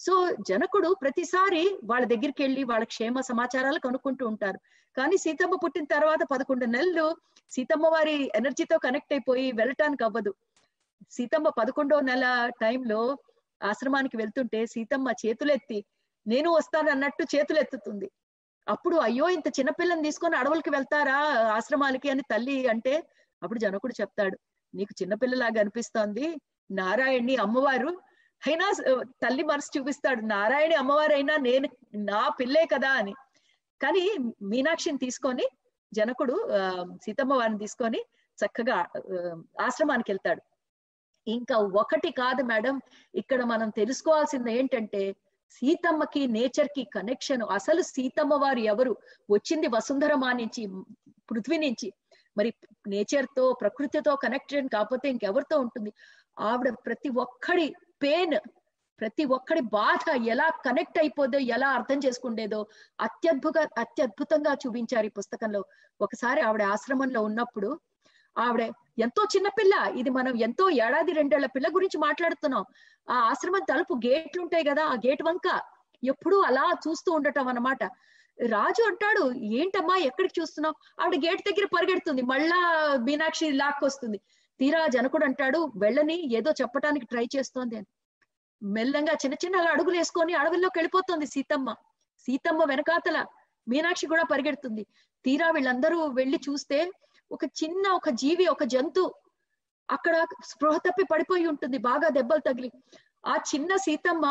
సో 0.00 0.14
జనకుడు 0.48 0.88
ప్రతిసారి 1.02 1.62
వాళ్ళ 1.84 2.04
దగ్గరికి 2.06 2.42
వెళ్ళి 2.42 2.64
వాళ్ళ 2.64 2.84
క్షేమ 2.84 3.20
సమాచారాలు 3.20 3.80
కనుక్కుంటూ 3.80 4.26
ఉంటారు. 4.26 4.58
కానీ 4.96 5.16
సీతమ్మ 5.16 5.54
పుట్టిన 5.64 5.84
తర్వాత 5.84 6.22
పదకొండు 6.32 6.66
నెలలు 6.66 7.06
సీతమ్మ 7.50 7.86
వారి 7.86 8.16
ఎనర్జీతో 8.34 8.78
కనెక్ట్ 8.78 9.12
అయిపోయి 9.12 9.52
వెళ్ళటానికి 9.52 10.04
అవ్వదు. 10.04 10.32
సీతమ్మ 11.10 11.48
పదకొండో 11.48 12.00
నెల 12.00 12.24
టైంలో 12.60 13.00
ఆశ్రమానికి 13.60 14.16
వెళ్తుంటే 14.16 14.66
సీతమ్మ 14.66 15.08
చేతులెత్తి 15.26 15.78
నేను 16.26 16.50
వస్తాను 16.52 16.90
అన్నట్టు 16.90 17.24
చేతులెత్తుతుంది. 17.36 18.08
అప్పుడు 18.66 18.96
అయ్యో 19.06 19.26
ఇంత 19.36 19.48
చిన్నపిల్లని 19.58 20.02
తీసుకొని 20.02 20.36
అడవులకి 20.40 20.70
వెళ్తారా 20.70 21.16
ఆశ్రమాలకి 21.56 22.08
అని 22.12 22.22
తల్లి 22.32 22.56
అంటే 22.72 22.94
అప్పుడు 23.42 23.60
జనకుడు 23.64 23.94
చెప్తాడు 24.00 24.36
నీకు 24.74 24.92
చిన్నపిల్లలాగా 25.00 25.58
అనిపిస్తోంది 25.62 26.26
నారాయణి 26.70 27.34
అమ్మవారు. 27.44 27.90
అయినా 28.42 28.66
తల్లి 29.24 29.42
మనసు 29.50 29.70
చూపిస్తాడు 29.76 30.22
నారాయణి 30.32 30.74
అమ్మవారు 30.74 31.14
అయినా 31.18 31.34
నేను 31.48 31.68
నా 32.10 32.22
పిల్లే 32.40 32.64
కదా 32.74 32.90
అని. 33.00 33.14
కానీ 33.80 34.02
మీనాక్షిని 34.52 34.98
తీసుకొని 35.04 35.46
జనకుడు 35.92 36.36
ఆ 36.58 36.62
సీతమ్మ 37.04 37.32
వారిని 37.40 37.58
తీసుకొని 37.58 38.00
చక్కగా 38.38 38.76
ఆశ్రమానికి 39.66 40.10
వెళ్తాడు. 40.12 40.42
ఇంకా 41.26 41.56
ఒకటి 41.82 42.10
కాదు 42.22 42.42
మేడం 42.42 42.76
ఇక్కడ 43.14 43.40
మనం 43.52 43.68
తెలుసుకోవాల్సింది 43.80 44.50
ఏంటంటే 44.58 45.02
సీతమ్మకి 45.56 46.26
నేచర్కి 46.26 46.84
కనెక్షన్ 46.84 47.42
అసలు 47.50 47.82
సీతమ్మ 47.82 48.34
వారు 48.34 48.58
ఎవరు? 48.72 48.92
వచ్చింది 49.30 49.66
వసుంధరమా 49.66 50.32
నుంచి 50.32 50.62
పృథ్వీ 51.30 51.58
నుంచి. 51.58 51.88
మరి 52.38 52.50
నేచర్తో 52.88 53.44
ప్రకృతితో 53.52 54.16
కనెక్టెడ్ 54.16 54.68
కాకపోతే 54.68 55.08
ఇంకెవరితో 55.08 55.56
ఉంటుంది? 55.60 55.92
ఆవిడ 56.38 56.68
ప్రతి 56.86 57.08
ఒక్కడి 57.08 57.66
పెయిన్ 58.02 58.36
ప్రతి 59.00 59.24
ఒక్కడి 59.24 59.60
బాధ 59.60 60.04
ఎలా 60.24 60.48
కనెక్ట్ 60.66 60.98
అయిపోదో 60.98 61.38
ఎలా 61.38 61.68
అర్థం 61.68 61.98
చేసుకుండేదో 62.06 62.60
అత్యద్భుత 63.00 63.58
అత్యద్భుతంగా 63.78 64.52
చూపించారు 64.54 65.06
ఈ 65.06 65.14
పుస్తకంలో. 65.18 65.62
ఒకసారి 66.00 66.40
ఆవిడ 66.40 66.62
ఆశ్రమంలో 66.62 67.22
ఉన్నప్పుడు 67.22 67.70
ఆవిడ 68.36 68.62
ఎంతో 68.98 69.22
చిన్నపిల్ల 69.24 69.74
ఇది 69.96 70.10
మనం 70.10 70.36
ఎంతో 70.36 70.70
ఏడాది 70.70 71.12
రెండేళ్ళ 71.12 71.46
పిల్ల 71.46 71.66
గురించి 71.74 71.98
మాట్లాడుతున్నాం. 71.98 72.64
ఆ 73.10 73.16
ఆశ్రమం 73.30 73.62
తలుపు 73.70 73.94
గేట్లు 73.94 74.42
ఉంటాయి 74.42 74.64
కదా 74.64 74.84
ఆ 74.84 74.94
గేట్ 75.06 75.22
వంక. 75.22 75.60
ఎప్పుడూ 76.02 76.40
అలా 76.40 76.64
చూస్తూ 76.88 77.12
ఉండటం 77.12 77.48
అన్నమాట. 77.48 77.84
రాజు 78.38 78.82
అంటాడు 78.82 79.32
ఏంటమ్మా 79.32 79.96
ఎక్కడికి 79.96 80.40
చూస్తున్నావు? 80.40 80.76
ఆవిడ 81.00 81.16
గేట్ 81.24 81.42
దగ్గర 81.48 81.66
పరిగెడుతుంది. 81.76 82.22
మళ్ళా 82.22 82.58
మీనాక్షి 82.98 83.50
లాక్కొస్తుంది. 83.50 84.18
తీరా 84.60 84.86
జనకుడు 84.86 85.24
అంటాడు 85.24 85.72
వెళ్ళని 85.76 86.34
ఏదో 86.38 86.50
చెప్పటానికి 86.62 87.06
ట్రై 87.06 87.28
చేస్తోంది 87.36 87.76
అని. 87.76 87.86
మెల్లంగా 88.62 89.12
చిన్న 89.12 89.34
చిన్న 89.44 89.56
అడుగులు 89.56 89.96
వేసుకొని 89.96 90.34
అడవుల్లోకి 90.34 90.78
వెళ్ళిపోతుంది 90.78 91.26
సీతమ్మ. 91.26 91.74
సీతమ్మ 92.26 92.64
వెనకాతల 92.64 93.18
మీనాక్షి 93.68 94.06
కూడా 94.06 94.24
పరిగెడుతుంది. 94.24 94.82
తీరా 95.24 95.50
వీళ్ళందరూ 95.50 96.06
వెళ్ళి 96.06 96.40
చూస్తే 96.50 96.78
ఒక 97.30 97.44
చిన్న 97.60 97.84
ఒక 97.90 98.08
జీవి 98.22 98.46
ఒక 98.46 98.64
జంతు 98.64 99.04
అక్కడ 99.88 100.14
స్పృహ 100.50 100.76
తప్పి 100.78 101.04
పడిపోయి 101.04 101.46
ఉంటుంది 101.46 101.78
బాగా 101.86 102.08
దెబ్బలు 102.08 102.42
తగిలి. 102.46 102.70
ఆ 103.24 103.34
చిన్న 103.50 103.70
సీతమ్మ 103.76 104.26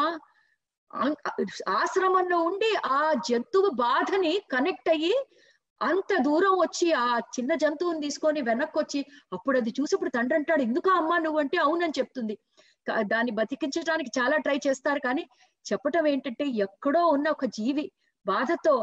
ఆశ్రమంలో 1.76 2.38
ఉండి 2.42 2.72
ఆ 2.92 3.00
జంతువు 3.30 3.70
బాధని 3.82 4.34
కనెక్ట్ 4.54 4.90
అయ్యి 4.90 5.14
అంత 5.82 6.12
దూరం 6.22 6.54
వచ్చి 6.60 6.88
ఆ 7.04 7.08
చిన్న 7.36 7.54
జంతువుని 7.56 8.02
తీసుకొని 8.02 8.42
వెనక్కి 8.42 8.78
వచ్చి 8.80 9.00
అప్పుడు 9.34 9.56
అది 9.58 9.72
చూసి 9.80 9.94
ఇప్పుడు 9.96 10.12
తండ్రి 10.18 10.38
అంటాడు 10.38 10.62
ఎందుకు 10.62 10.90
అమ్మా 10.92 11.18
నువ్వు 11.18 11.40
అంటే 11.40 11.58
అవునని 11.58 11.98
చెప్తుంది. 12.00 12.36
దాన్ని 13.12 13.32
బతికించడానికి 13.32 14.12
చాలా 14.20 14.38
ట్రై 14.38 14.58
చేస్తారు 14.68 15.00
కానీ 15.00 15.24
చెప్పటం 15.66 16.06
ఏంటంటే 16.08 16.46
ఎక్కడో 16.66 17.02
ఉన్న 17.08 17.28
ఒక 17.30 17.46
జీవి 17.58 17.86
బాధతో 18.26 18.76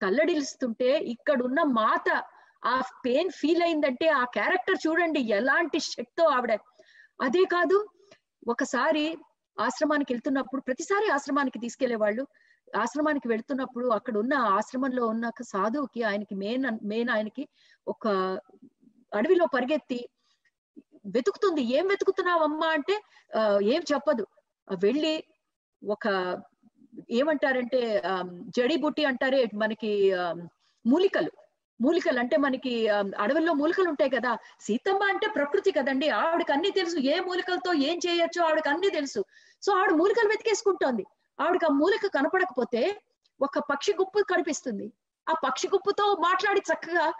కల్లడిలుస్తుంటే 0.00 0.90
ఇక్కడున్న 1.14 1.60
మాత 1.78 2.08
ఆ 2.64 2.74
పెయిన్ 3.04 3.30
ఫీల్ 3.30 3.62
అయిందంటే 3.62 4.08
ఆ 4.08 4.24
క్యారెక్టర్ 4.24 4.78
చూడండి 4.86 5.20
ఎలాంటి 5.30 5.80
శక్తో 5.80 6.24
ఆవిడ. 6.24 6.52
అదే 7.20 7.44
కాదు 7.44 7.76
ఒకసారి 8.48 9.04
ఆశ్రమానికి 9.58 10.12
వెళ్తున్నప్పుడు 10.12 10.62
ప్రతిసారి 10.62 11.06
ఆశ్రమానికి 11.08 11.58
తీసుకెళ్ళే 11.58 11.96
వాళ్ళు 11.96 12.22
ఆశ్రమానికి 12.74 13.28
వెళ్తున్నప్పుడు 13.28 13.86
అక్కడ 13.88 14.18
ఉన్న 14.18 14.34
ఆశ్రమంలో 14.34 15.06
ఉన్న 15.06 15.30
సాధువుకి 15.42 16.02
ఆయనకి 16.02 16.34
మెయిన్ 16.34 16.78
మెయిన్ 16.82 17.10
ఆయనకి 17.10 17.44
ఒక 17.86 18.08
అడవిలో 19.12 19.46
పరిగెత్తి 19.46 20.08
వెతుకుతుంది. 21.06 21.62
ఏం 21.76 21.86
వెతుకుతున్నావమ్మా? 21.86 22.66
అంటే 22.66 22.94
ఏం 23.74 23.82
చెప్పదు. 23.92 24.24
వెళ్ళి 24.82 25.14
ఒక 25.82 26.06
ఏమంటారంటే 27.10 27.80
జడీబుట్టి 28.56 29.04
అంటారే 29.04 29.40
మనకి 29.54 29.90
మూలికలు. 30.84 31.32
మూలికలు 31.80 32.18
అంటే 32.18 32.36
మనకి 32.36 32.88
అడవుల్లో 32.88 33.52
మూలికలు 33.52 33.88
ఉంటాయి 33.88 34.10
కదా. 34.10 34.32
సీతమ్మ 34.60 35.02
అంటే 35.02 35.26
ప్రకృతి 35.26 35.72
కదండి. 35.72 36.08
ఆవిడకి 36.08 36.52
అన్ని 36.52 36.70
తెలుసు. 36.70 36.96
ఏ 36.96 37.20
మూలికలతో 37.20 37.72
ఏం 37.74 37.96
చేయొచ్చు 38.06 38.42
ఆవిడకి 38.42 38.68
అన్ని 38.68 38.90
తెలుసు. 38.90 39.24
సో 39.62 39.72
ఆవిడ 39.72 39.92
మూలికలు 39.92 40.28
వెతికేసుకుంటోంది. 40.28 41.04
ఆవిడకి 41.40 41.64
ఆ 41.64 41.68
మూలిక 41.68 42.06
కనపడకపోతే 42.06 42.82
ఒక 43.40 43.58
పక్షి 43.58 43.92
గుప్పు 43.92 44.24
కనిపిస్తుంది. 44.30 44.92
ఆ 45.26 45.34
పక్షి 45.44 45.68
గుప్పుతో 45.68 46.04
మాట్లాడి 46.20 46.60
చక్కగా 46.60 47.12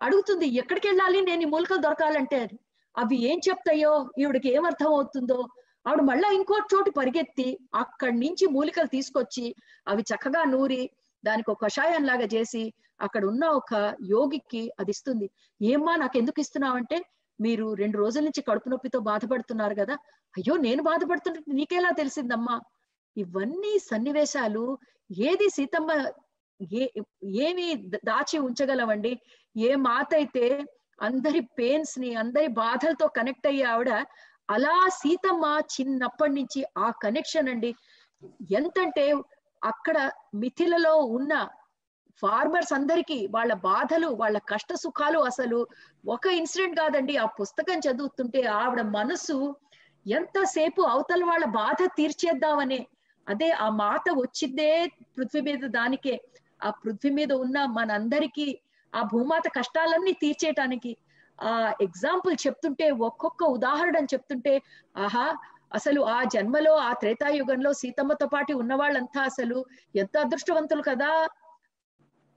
అడుగుతుంది 0.00 0.46
ఎక్కడికి 0.46 0.88
వెళ్ళాలి 0.88 1.20
నేను 1.20 1.42
ఈ 1.42 1.44
మూలికలు 1.44 1.78
దొరకాలంటే 1.78 2.48
అవి 2.96 3.16
ఏం 3.24 3.38
చెప్తాయో 3.48 4.10
ఈవిడకి 4.18 4.48
ఏమర్థం 4.54 4.86
అవుతుందో 4.86 5.38
ఆవిడ 5.86 6.00
మళ్ళా 6.00 6.28
ఇంకో 6.30 6.56
చోటు 6.74 6.90
పరిగెత్తి 6.90 7.58
అక్కడి 7.74 8.16
నుంచి 8.20 8.46
మూలికలు 8.46 8.86
తీసుకొచ్చి 8.86 9.54
అవి 9.88 10.02
చక్కగా 10.02 10.44
నూరి 10.44 10.90
దానికి 11.24 11.50
ఒక 11.50 11.64
కషాయం 11.64 12.04
లాగా 12.04 12.26
చేసి 12.34 12.62
అక్కడ 13.00 13.24
ఉన్న 13.24 13.44
ఒక 13.46 13.74
యోగికి 14.10 14.72
అది 14.80 14.90
ఇస్తుంది. 14.90 15.26
ఏమ్మా 15.60 15.96
నాకు 15.96 16.18
ఎందుకు 16.18 16.40
ఇస్తున్నావంటే 16.40 16.98
మీరు 17.40 17.74
రెండు 17.74 17.98
రోజుల 17.98 18.24
నుంచి 18.24 18.42
కడుపు 18.42 18.68
నొప్పితో 18.68 18.98
బాధపడుతున్నారు 19.00 19.74
కదా. 19.74 19.94
అయ్యో 20.34 20.56
నేను 20.56 20.82
బాధపడుతున్నట్టు 20.82 21.50
నీకెలా 21.50 21.90
తెలిసిందమ్మా? 21.90 22.56
ఇవన్నీ 23.16 23.78
సన్నివేశాలు 23.78 24.78
ఏది 25.10 25.48
సీతమ్మ 25.48 25.90
ఏ 26.60 26.86
ఏమి 27.46 27.66
దాచి 28.04 28.38
ఉంచగలవండి. 28.38 29.12
ఏ 29.56 29.74
మాత 29.74 30.08
అయితే 30.14 30.44
అందరి 31.02 31.40
పెయిన్స్ని 31.58 32.14
అందరి 32.14 32.46
బాధలతో 32.46 33.08
కనెక్ట్ 33.08 33.46
అయ్యే 33.46 33.64
ఆవిడ 33.64 33.90
అలా 34.50 34.88
సీతమ్మ 35.00 35.44
చిన్నప్పటి 35.74 36.32
నుంచి 36.32 36.60
ఆ 36.78 36.90
కనెక్షన్ 37.02 37.48
అండి. 37.48 37.70
ఎంతంటే 38.50 39.06
అక్కడ 39.62 40.10
మిథిలలో 40.34 40.96
ఉన్న 40.96 41.32
ఫార్మర్స్ 42.22 42.72
అందరికీ 42.72 43.18
వాళ్ళ 43.30 43.52
బాధలు 43.64 44.08
వాళ్ళ 44.18 44.36
కష్ట 44.50 44.72
సుఖాలు 44.74 45.18
అసలు 45.20 45.58
ఒక 46.08 46.26
ఇన్సిడెంట్ 46.38 46.76
కాదండి. 46.78 47.14
ఆ 47.16 47.26
పుస్తకం 47.38 47.78
చదువుతుంటే 47.86 48.42
ఆవిడ 48.56 48.82
మనసు 48.94 49.36
ఎంతసేపు 50.06 50.82
అవతల 50.92 51.22
వాళ్ళ 51.24 51.44
బాధ 51.56 51.80
తీర్చేద్దామనే 51.96 52.80
అదే 53.26 53.48
ఆ 53.58 53.68
మాత 53.76 54.06
వచ్చిందే 54.16 54.70
పృథ్వీ 55.14 55.40
మీద 55.40 55.66
దానికే. 55.70 56.14
ఆ 56.60 56.70
పృథ్వీ 56.82 57.10
మీద 57.10 57.32
ఉన్న 57.44 57.58
మనందరికీ 57.76 58.46
ఆ 58.92 59.02
భూమాత 59.04 59.46
కష్టాలన్నీ 59.56 60.12
తీర్చేయటానికి 60.22 60.92
ఆ 61.38 61.50
ఎగ్జాంపుల్ 61.80 62.34
చెప్తుంటే 62.46 62.86
ఒక్కొక్క 63.08 63.44
ఉదాహరణ 63.56 64.04
చెప్తుంటే 64.12 64.52
ఆహా 64.96 65.26
అసలు 65.72 66.00
ఆ 66.08 66.18
జన్మలో 66.24 66.72
ఆ 66.80 66.90
త్రేతాయుగంలో 66.92 67.70
సీతమ్మతో 67.72 68.26
పాటు 68.26 68.52
ఉన్న 68.54 68.74
వాళ్ళంతా 68.74 69.20
అసలు 69.22 69.58
ఎంత 69.94 70.16
అదృష్టవంతులు 70.18 70.82
కదా? 70.82 71.10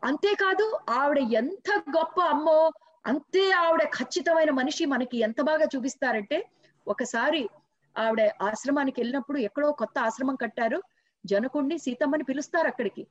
అంతేకాదు 0.03 0.79
ఆవిడ 0.89 1.17
ఎంత 1.17 1.69
గొప్ప 1.97 2.21
అమ్మో 2.21 2.71
అంతే 3.05 3.51
ఆవిడ 3.51 3.83
ఖచ్చితమైన 3.83 4.49
మనిషి 4.51 4.85
మనకి 4.85 5.17
ఎంత 5.17 5.41
బాగా 5.41 5.65
చూపిస్తారంటే 5.75 6.49
ఒకసారి 6.87 7.49
ఆవిడ 7.97 8.21
ఆశ్రమానికి 8.41 9.01
వెళ్ళినప్పుడు 9.01 9.37
ఎక్కడో 9.37 9.71
కొత్త 9.71 9.99
ఆశ్రమం 9.99 10.35
కట్టారు. 10.35 10.83
జనకుణ్ణి 11.25 11.77
సీతమ్మని 11.77 12.23
పిలుస్తారు 12.23 12.67
అక్కడికి. 12.67 13.07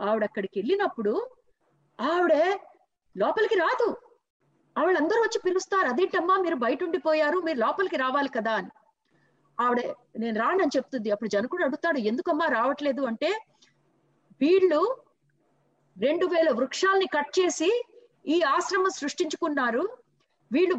ఆవిడ 0.00 0.24
అక్కడికి 0.24 0.58
వెళ్ళినప్పుడు 0.60 1.28
ఆవిడ 2.00 2.32
లోపలికి 3.16 3.54
రాదు. 3.54 3.96
ఆవిడందరూ 4.78 5.20
వచ్చి 5.22 5.38
పిలుస్తారు 5.44 5.86
అదేంటమ్మా 5.86 6.36
మీరు 6.36 6.54
బయట 6.54 6.84
ఉండిపోయారు 6.84 7.38
మీరు 7.38 7.58
లోపలికి 7.58 7.96
రావాలి 7.96 8.28
కదా 8.28 8.52
అని. 8.52 8.70
ఆవిడ 9.60 9.80
నేను 10.18 10.40
రానని 10.40 10.76
చెప్తుంది. 10.76 11.10
అప్పుడు 11.10 11.28
జనకుడు 11.28 11.64
అడుగుతాడు 11.64 11.98
ఎందుకమ్మా 11.98 12.46
రావట్లేదు? 12.46 13.02
అంటే 13.02 13.30
వీళ్ళు 14.40 15.04
రెండు 15.96 16.26
వేల 16.26 16.50
వృక్షాల్ని 16.50 17.06
కట్ 17.06 17.40
చేసి 17.40 17.84
ఈ 18.26 18.42
ఆశ్రమం 18.42 18.90
సృష్టించుకున్నారు. 18.90 19.88
వీళ్ళు 20.52 20.76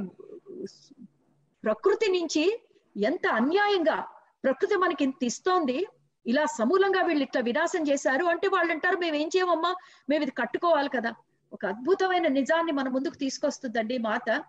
ప్రకృతి 1.64 2.12
నుంచి 2.12 2.62
ఎంత 2.96 3.28
అన్యాయంగా 3.28 4.08
ప్రకృతి 4.44 4.76
మనకి 4.76 5.04
ఇంత 5.04 5.24
ఇస్తోంది 5.24 5.88
ఇలా 6.26 6.46
సమూలంగా 6.46 7.02
వీళ్ళు 7.02 7.24
ఇట్లా 7.24 7.42
వినాశం 7.42 7.84
చేశారు 7.88 8.26
అంటే 8.26 8.48
వాళ్ళు 8.48 8.72
అంటారు 8.72 8.98
మేము 8.98 9.16
ఏం 9.16 9.28
చేయమమ్మా? 9.28 9.76
మేము 10.10 10.24
ఇది 10.24 10.32
కట్టుకోవాలి 10.32 10.90
కదా. 10.90 11.12
ఒక 11.54 11.66
అద్భుతమైన 11.66 12.28
నిజాన్ని 12.28 12.72
మన 12.72 12.90
ముందుకు 12.90 13.16
తీసుకొస్తుందండి 13.16 13.98
మాత. 13.98 14.44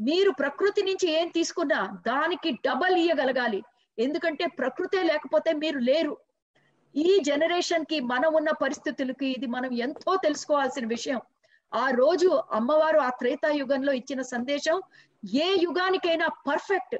మీరు 0.00 0.30
ప్రకృతి 0.30 0.82
నుంచి 0.82 1.10
ఏం 1.12 1.28
తీసుకున్నా 1.28 1.98
దానికి 2.06 2.50
డబల్ 2.50 2.96
ఇయ్యగలగాలి. 2.96 3.62
ఎందుకంటే 3.98 4.46
ప్రకృతే 4.46 5.02
లేకపోతే 5.02 5.52
మీరు 5.52 5.78
లేరు. 5.78 6.16
ఈ 6.94 7.18
జనరేషన్కి 7.22 8.00
మనం 8.00 8.34
ఉన్న 8.34 8.50
పరిస్థితులకి 8.50 9.26
ఇది 9.26 9.46
మనం 9.46 9.70
ఎంతో 9.72 10.16
తెలుసుకోవాల్సిన 10.16 10.86
విషయం. 10.86 11.20
ఆ 11.74 11.90
రోజు 11.90 12.42
అమ్మవారు 12.52 12.98
ఆ 12.98 13.10
త్రేతాయుగంలో 13.10 13.92
ఇచ్చిన 13.92 14.20
సందేశం 14.22 14.76
ఏ 15.34 15.48
యుగానికైనా 15.62 16.28
పర్ఫెక్ట్ 16.48 16.96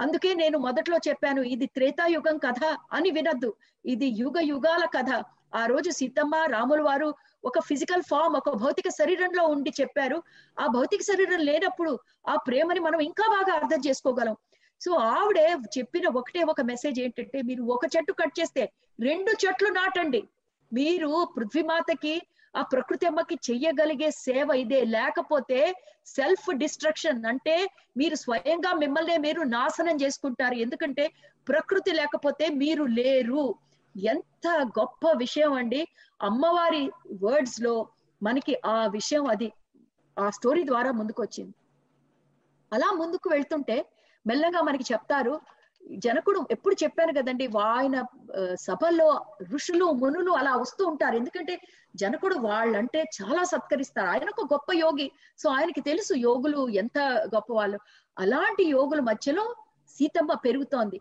అందుకే 0.00 0.34
నేను 0.34 0.58
మొదట్లో 0.58 0.96
చెప్పాను 1.08 1.42
ఇది 1.42 1.66
త్రేతాయుగం 1.66 2.38
కథ 2.38 2.64
అని 2.92 3.10
వినద్దు. 3.10 3.50
ఇది 3.84 4.06
యుగ 4.06 4.40
యుగాల 4.40 4.84
కథ. 4.96 5.10
ఆ 5.54 5.66
రోజు 5.66 5.90
సీతమ్మ 5.90 6.34
రాములు 6.34 6.82
వారు 6.82 7.14
ఒక 7.44 7.60
ఫిజికల్ 7.60 8.02
ఫామ్ 8.02 8.36
ఒక 8.36 8.50
భౌతిక 8.50 8.88
శరీరంలో 8.88 9.44
ఉండి 9.46 9.72
చెప్పారు. 9.80 10.22
ఆ 10.60 10.66
భౌతిక 10.66 11.02
శరీరం 11.02 11.40
లేనప్పుడు 11.40 11.98
ఆ 12.28 12.36
ప్రేమని 12.36 12.80
మనం 12.80 13.00
ఇంకా 13.00 13.26
బాగా 13.36 13.52
అర్థం 13.60 13.80
చేసుకోగలం. 13.88 14.36
సో 14.84 14.92
ఆవిడే 14.92 15.56
చెప్పిన 15.78 16.08
ఒకటే 16.08 16.42
ఒక 16.44 16.60
మెసేజ్ 16.60 17.00
ఏంటంటే 17.00 17.42
మీరు 17.42 17.62
ఒక 17.62 17.84
చెట్టు 17.96 18.12
కట్ 18.12 18.40
చేస్తే 18.40 18.72
రెండు 19.00 19.32
చెట్లు 19.44 19.68
నాటండి. 19.68 20.22
మీరు 20.72 21.28
పృథ్వీమాతకి 21.36 22.22
ఆ 22.56 22.62
ప్రకృతి 22.62 23.06
అమ్మకి 23.06 23.34
చెయ్యగలిగే 23.50 24.10
సేవ 24.10 24.48
ఇదే. 24.54 24.84
లేకపోతే 24.84 25.60
సెల్ఫ్ 26.06 26.54
డిస్ట్రక్షన్ 26.56 27.24
అంటే 27.24 27.68
మీరు 27.96 28.14
స్వయంగా 28.14 28.72
మిమ్మల్ని 28.74 29.18
మీరు 29.18 29.42
నాశనం 29.42 29.96
చేసుకుంటారు. 30.02 30.54
ఎందుకంటే 30.54 31.12
ప్రకృతి 31.48 31.92
లేకపోతే 31.92 32.48
మీరు 32.48 32.84
లేరు. 32.84 33.54
ఎంత 33.96 34.48
గొప్ప 34.78 35.12
విషయం 35.16 35.52
అండి. 35.52 35.88
అమ్మవారి 36.22 36.90
వర్డ్స్లో 37.22 37.88
మనకి 38.22 38.56
ఆ 38.66 38.86
విషయం 38.86 39.28
అది 39.28 39.52
ఆ 40.18 40.30
స్టోరీ 40.30 40.62
ద్వారా 40.64 40.92
ముందుకు 40.92 41.22
వచ్చింది 41.22 41.54
అలా 42.72 42.88
ముందుకు 42.92 43.30
వెళ్తుంటే 43.30 43.86
మెల్లగా 44.26 44.60
మనకి 44.62 44.84
చెప్తారు 44.92 45.34
జనకుడు 46.04 46.40
ఎప్పుడు 46.50 46.74
చెప్పాను 46.82 47.12
కదండి 47.12 47.46
ఆయన 47.56 47.96
సభలో 48.60 49.08
ఋషులు 49.54 49.86
మునులు 50.02 50.30
అలా 50.30 50.52
వస్తూ 50.56 50.82
ఉంటారు. 50.86 51.16
ఎందుకంటే 51.16 51.54
జనకుడు 51.96 52.34
వాళ్ళంటే 52.34 53.00
చాలా 53.18 53.42
సత్కరిస్తారు. 53.44 54.08
ఆయన 54.08 54.28
ఒక 54.34 54.44
గొప్ప 54.52 54.68
యోగి. 54.74 55.06
సో 55.38 55.46
ఆయనకి 55.50 55.80
తెలుసు 55.80 56.14
యోగులు 56.28 56.68
ఎంత 56.82 56.98
గొప్ప 57.34 57.50
వాళ్ళు 57.52 57.78
అలాంటి 58.16 58.64
యోగుల 58.64 59.00
మధ్యలో 59.00 59.44
సీతమ్మ 59.96 60.32
పెరుగుతోంది. 60.46 61.00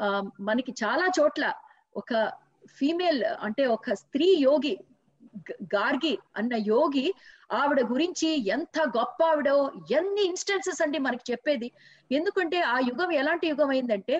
ఆ 0.00 0.06
మనకి 0.40 0.72
చాలా 0.84 1.08
చోట్ల 1.20 1.44
ఒక 1.96 2.12
ఫీమేల్ 2.78 3.22
అంటే 3.24 3.66
ఒక 3.66 3.92
స్త్రీ 3.94 4.28
యోగి 4.40 4.74
గార్గి 5.74 6.18
అన్న 6.36 6.54
యోగి 6.54 7.14
ఆవిడ 7.52 7.80
గురించి 7.92 8.28
ఎంత 8.48 8.78
గొప్ప 8.98 9.24
ఆవిడో 9.24 9.56
ఎన్ని 9.90 10.22
ఇన్స్టెన్సెస్ 10.24 10.82
అండి 10.82 10.98
మనకి 10.98 11.32
చెప్పేది. 11.32 11.68
ఎందుకంటే 12.10 12.60
ఆ 12.60 12.78
యుగం 12.88 13.12
ఎలాంటి 13.12 13.46
యుగం 13.48 13.68
అయిందంటే 13.68 14.16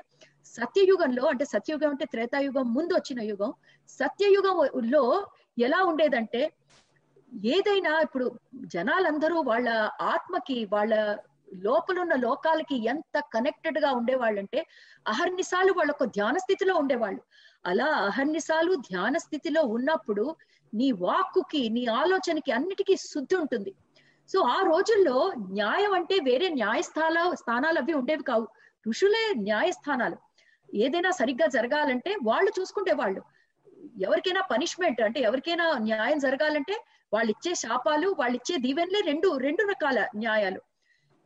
సత్యయుగంలో 0.46 1.24
అంటే 1.24 1.44
సత్యయుగం 1.44 1.90
అంటే 1.90 2.04
త్రేతాయుగం 2.04 2.74
ముందు 2.74 2.92
వచ్చిన 2.94 3.20
యుగం. 3.22 3.52
సత్యయుగంలో 3.88 5.04
ఎలా 5.58 5.80
ఉండేదంటే 5.84 6.42
ఏదైనా 7.46 8.00
ఇప్పుడు 8.00 8.26
జనాలందరూ 8.66 9.40
వాళ్ళ 9.40 9.68
ఆత్మకి 10.00 10.68
వాళ్ళ 10.72 10.94
లోపలున్న 11.64 12.14
లోకాలకి 12.14 12.76
ఎంత 12.84 13.16
కనెక్టెడ్గా 13.32 13.90
ఉండేవాళ్ళంటే 13.92 14.66
అహర్నిశాలు 15.06 15.72
వాళ్ళ 15.72 15.90
ఒక 15.90 16.04
ధ్యాన 16.04 16.36
స్థితిలో 16.38 16.74
ఉండేవాళ్ళు. 16.74 17.22
అలా 17.66 17.84
అహర్నిశాలు 17.84 18.74
ధ్యాన 18.74 19.16
స్థితిలో 19.18 19.62
ఉన్నప్పుడు 19.62 20.24
నీ 20.74 20.92
వాక్కుకి 20.92 21.68
నీ 21.68 21.86
ఆలోచనకి 21.86 22.52
అన్నిటికీ 22.52 22.96
శుద్ధి 22.96 23.36
ఉంటుంది. 23.36 23.74
సో 24.28 24.40
ఆ 24.40 24.62
రోజుల్లో 24.62 25.32
న్యాయం 25.38 25.92
అంటే 25.92 26.18
వేరే 26.22 26.48
న్యాయస్థాన 26.48 27.34
స్థానాలు 27.34 27.78
అవి 27.78 27.92
ఉండేవి 27.92 28.22
కావు. 28.22 28.48
ఋషులే 28.88 29.34
న్యాయస్థానాలు. 29.36 30.16
ఏదైనా 30.74 31.10
సరిగ్గా 31.10 31.46
జరగాలంటే 31.46 32.16
వాళ్ళు 32.22 32.50
చూసుకుంటే 32.60 32.92
వాళ్ళు. 32.92 33.22
ఎవరికైనా 34.02 34.42
పనిష్మెంట్ 34.50 35.00
అంటే 35.02 35.20
ఎవరికైనా 35.20 35.78
న్యాయం 35.78 36.18
జరగాలంటే 36.18 36.84
వాళ్ళు 37.12 37.30
ఇచ్చే 37.30 37.54
శాపాలు 37.54 38.16
వాళ్ళు 38.18 38.36
ఇచ్చే 38.36 38.56
దీవెనలే 38.56 39.00
రెండు 39.00 39.36
రెండు 39.36 39.62
రకాల 39.62 40.06
న్యాయాలు. 40.16 40.60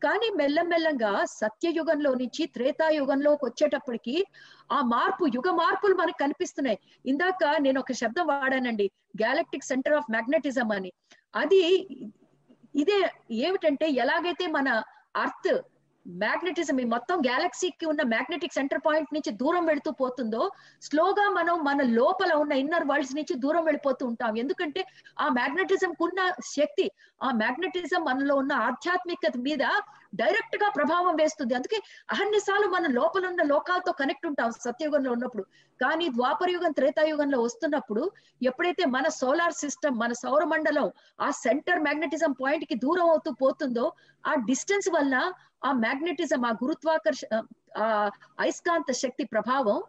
కానీ 0.02 0.30
మెల్లమెల్లంగా 0.36 1.24
సత్యయుగంలో 1.24 2.14
నుంచి 2.14 2.46
త్రేతాయుగంలోకి 2.46 3.44
వచ్చేటప్పటికి 3.44 4.26
ఆ 4.72 4.82
మార్పు 4.82 5.26
యుగ 5.34 5.50
మార్పులు 5.50 5.94
మనకు 5.94 6.18
కనిపిస్తున్నాయి. 6.20 6.78
ఇందాక 7.06 7.44
నేను 7.58 7.80
ఒక 7.80 7.92
శబ్దం 7.92 8.26
వాడానండి 8.26 8.90
గ్యాలక్టిక్ 9.22 9.64
సెంటర్ 9.64 9.94
ఆఫ్ 9.94 10.10
మ్యాగ్నెటిజం 10.10 10.72
అని. 10.72 10.92
అది 11.34 11.60
ఇదే 12.74 13.10
ఏమిటంటే 13.30 13.90
ఎలాగైతే 13.90 14.46
మన 14.46 14.82
అర్త్ 15.16 15.52
మ్యాగ్నెటిజం 16.22 16.76
ఈ 16.80 16.84
మొత్తం 16.84 17.16
గ్యాలక్సీకి 17.20 17.86
ఉన్న 17.86 18.02
మ్యాగ్నెటిక్ 18.02 18.54
సెంటర్ 18.54 18.82
పాయింట్ 18.86 19.14
నుంచి 19.14 19.30
దూరం 19.30 19.64
వెళుతూ 19.66 19.90
పోతుందో 19.92 20.42
స్లోగా 20.82 21.24
మనం 21.30 21.56
మన 21.64 21.82
లోపల 21.98 22.32
ఉన్న 22.32 22.52
ఇన్నర్ 22.52 22.88
వరల్డ్స్ 22.90 23.16
నుంచి 23.16 23.34
దూరం 23.34 23.64
వెళ్ళిపోతూ 23.64 24.06
ఉంటాం. 24.06 24.36
ఎందుకంటే 24.36 24.82
ఆ 25.20 25.28
మ్యాగ్నెటిజం 25.28 25.92
కున్న 25.94 26.20
శక్తి 26.56 26.86
ఆ 27.22 27.30
మ్యాగ్నెటిజం 27.30 28.04
మనలో 28.04 28.34
ఉన్న 28.34 28.52
ఆధ్యాత్మికత 28.52 29.36
మీద 29.48 29.64
డైరెక్ట్గా 30.14 30.68
ప్రభావం 30.68 31.14
వేస్తుంది. 31.16 31.54
అందుకే 31.54 31.78
అహన్నిసార్లు 32.10 32.68
మన 32.68 32.86
లోపల 32.98 33.26
ఉన్న 33.26 33.42
లోకాలతో 33.42 33.92
కనెక్ట్ 33.92 34.26
ఉంటాం 34.26 34.50
సత్యయుగంలో 34.66 35.12
ఉన్నప్పుడు. 35.12 35.44
కానీ 35.80 36.08
ద్వాపరయుగం 36.08 36.72
త్రేతాయుగంలో 36.72 37.42
వస్తున్నప్పుడు 37.42 38.02
ఎప్పుడైతే 38.40 38.84
మన 38.84 39.08
సోలార్ 39.08 39.52
సిస్టమ్ 39.52 39.98
మన 39.98 40.12
సౌర 40.12 40.44
మండలం 40.44 40.86
ఆ 41.20 41.30
సెంటర్ 41.30 41.82
మ్యాగ్నెటిజం 41.82 42.32
పాయింట్కి 42.32 42.74
దూరం 42.74 43.08
అవుతూ 43.10 43.32
పోతుందో 43.42 43.92
ఆ 44.24 44.34
డిస్టెన్స్ 44.34 44.88
వల్ల 44.88 45.16
ఆ 45.64 45.72
మ్యాగ్నెటిజం 45.72 46.46
ఆ 46.46 46.50
గురుత్వాకర్ష 46.50 47.20
ఆ 47.78 48.10
అయస్కాంత 48.40 48.92
శక్తి 48.92 49.24
ప్రభావం 49.24 49.82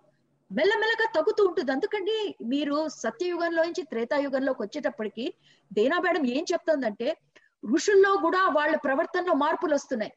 మెల్లమెల్లగా 0.51 1.07
తగ్గుతూ 1.15 1.45
ఉంటుంది. 1.45 1.71
అందుకండి 1.71 2.35
మీరు 2.45 2.87
సత్యయుగంలో 2.89 3.63
నుంచి 3.63 3.83
త్రేతాయుగంలోకి 3.83 4.61
వచ్చేటప్పటికి 4.61 5.33
దేనా 5.73 5.99
మేడం 5.99 6.25
ఏం 6.25 6.45
చెప్తుందంటే 6.53 7.17
ఋషుల్లో 7.73 8.17
కూడా 8.17 8.47
వాళ్ళ 8.47 8.75
ప్రవర్తనలో 8.75 9.33
మార్పులు 9.33 9.73
వస్తున్నాయి. 9.73 10.13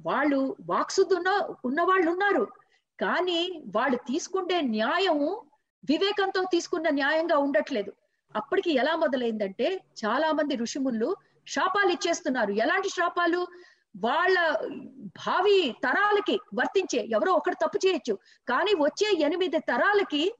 వాళ్ళు 0.00 0.56
వాక్సుద్ధి 0.66 1.14
ఉన్న 1.14 1.30
ఉన్న 1.64 1.82
వాళ్ళు 1.82 2.10
ఉన్నారు. 2.10 2.44
కానీ 3.00 3.62
వాళ్ళు 3.76 3.96
తీసుకుంటే 3.96 4.60
న్యాయము 4.60 5.30
వివేకంతో 5.90 6.42
తీసుకున్న 6.52 6.88
న్యాయంగా 6.88 7.38
ఉండట్లేదు. 7.38 7.92
అప్పటికి 8.36 8.70
ఎలా 8.76 8.96
మొదలైందంటే 8.96 9.80
చాలా 10.04 10.32
మంది 10.32 10.56
ఋషిములు 10.56 11.16
శాపాలు 11.48 11.90
ఇచ్చేస్తున్నారు. 11.90 12.52
ఎలాంటి 12.52 12.88
శాపాలు? 12.88 13.46
వాళ్ళ 13.96 14.38
భావి 15.06 15.76
తరాలకి 15.84 16.40
వర్తించే 16.54 17.08
ఎవరో 17.10 17.32
ఒకటి 17.32 17.54
తప్పు 17.54 17.78
చేయొచ్చు. 17.86 18.14
కానీ 18.48 18.74
వచ్చే 18.74 19.08
ఎనిమిది 19.20 19.58
తరాలకి 19.58 20.34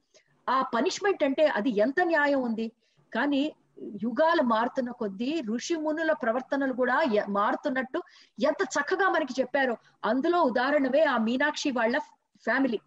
ఆ 0.49 0.63
పనిష్మెంట్ 0.63 1.25
అంటే 1.25 1.47
అది 1.47 1.71
ఎంత 1.79 2.01
న్యాయం 2.01 2.43
ఉంది? 2.43 2.73
కానీ 3.15 3.55
యుగాలు 4.03 4.43
మారుతున్న 4.43 4.91
కొద్దీ 4.91 5.43
ఋషి 5.49 5.77
మునుల 5.77 6.13
ప్రవర్తనలు 6.13 6.73
కూడా 6.73 6.97
మారుతున్నట్టు 7.29 8.03
ఎంత 8.39 8.63
చక్కగా 8.63 9.11
మనకి 9.11 9.41
చెప్పారో. 9.41 9.77
అందులో 10.05 10.43
ఉదాహరణవే 10.43 11.03
ఆ 11.03 11.17
మీనాక్షి 11.19 11.71
వాళ్ళ 11.71 11.99
ఫ్యామిలీ. 12.45 12.81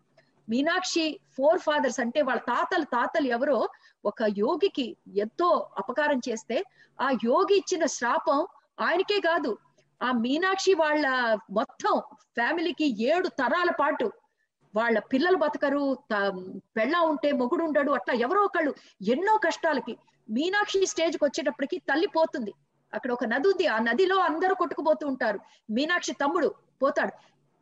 మీనాక్షి 0.49 1.19
ఫోర్ 1.37 1.59
ఫాదర్స్ 1.59 1.99
అంటే 1.99 2.21
వాళ్ళ 2.21 2.41
తాతలు 2.41 2.83
తాతలు 2.83 3.27
ఎవరో 3.27 3.69
ఒక 4.05 4.23
యోగికి 4.37 4.97
ఎంతో 5.15 5.69
అపకారం 5.77 6.21
చేస్తే 6.29 6.63
ఆ 7.01 7.09
యోగి 7.11 7.55
ఇచ్చిన 7.57 7.85
శాపం 7.85 8.47
ఆయనకే 8.79 9.19
కాదు. 9.19 9.57
ఆ 10.03 10.11
మీనాక్షి 10.11 10.73
వాళ్ళ 10.73 11.07
మొత్తం 11.51 12.01
ఫ్యామిలీకి 12.35 13.05
ఏడు 13.05 13.27
తరాల 13.27 13.71
పాటు 13.79 14.11
వాళ్ళ 14.75 14.99
పిల్లలు 14.99 15.37
బతకరు 15.37 15.97
పెళ్ళ 16.77 16.97
ఉంటే 16.97 17.31
మొగుడు 17.31 17.63
ఉండడు 17.63 17.91
అట్లా 17.91 18.13
ఎవరో 18.15 18.41
ఒకళ్ళు 18.43 18.71
ఎన్నో 19.01 19.37
కష్టాలకి 19.37 19.97
మీనాక్షి 20.29 20.85
స్టేజ్కి 20.85 21.23
వచ్చేటప్పటికి 21.25 21.77
తల్లి 21.79 22.07
పోతుంది. 22.07 22.53
అక్కడ 22.93 23.11
ఒక 23.11 23.23
నది 23.23 23.47
ఉంది 23.47 23.67
ఆ 23.67 23.77
నదిలో 23.79 24.17
అందరూ 24.19 24.55
కొట్టుకుపోతూ 24.55 25.07
ఉంటారు. 25.07 25.39
మీనాక్షి 25.69 26.13
తమ్ముడు 26.13 26.55
పోతాడు. 26.81 27.13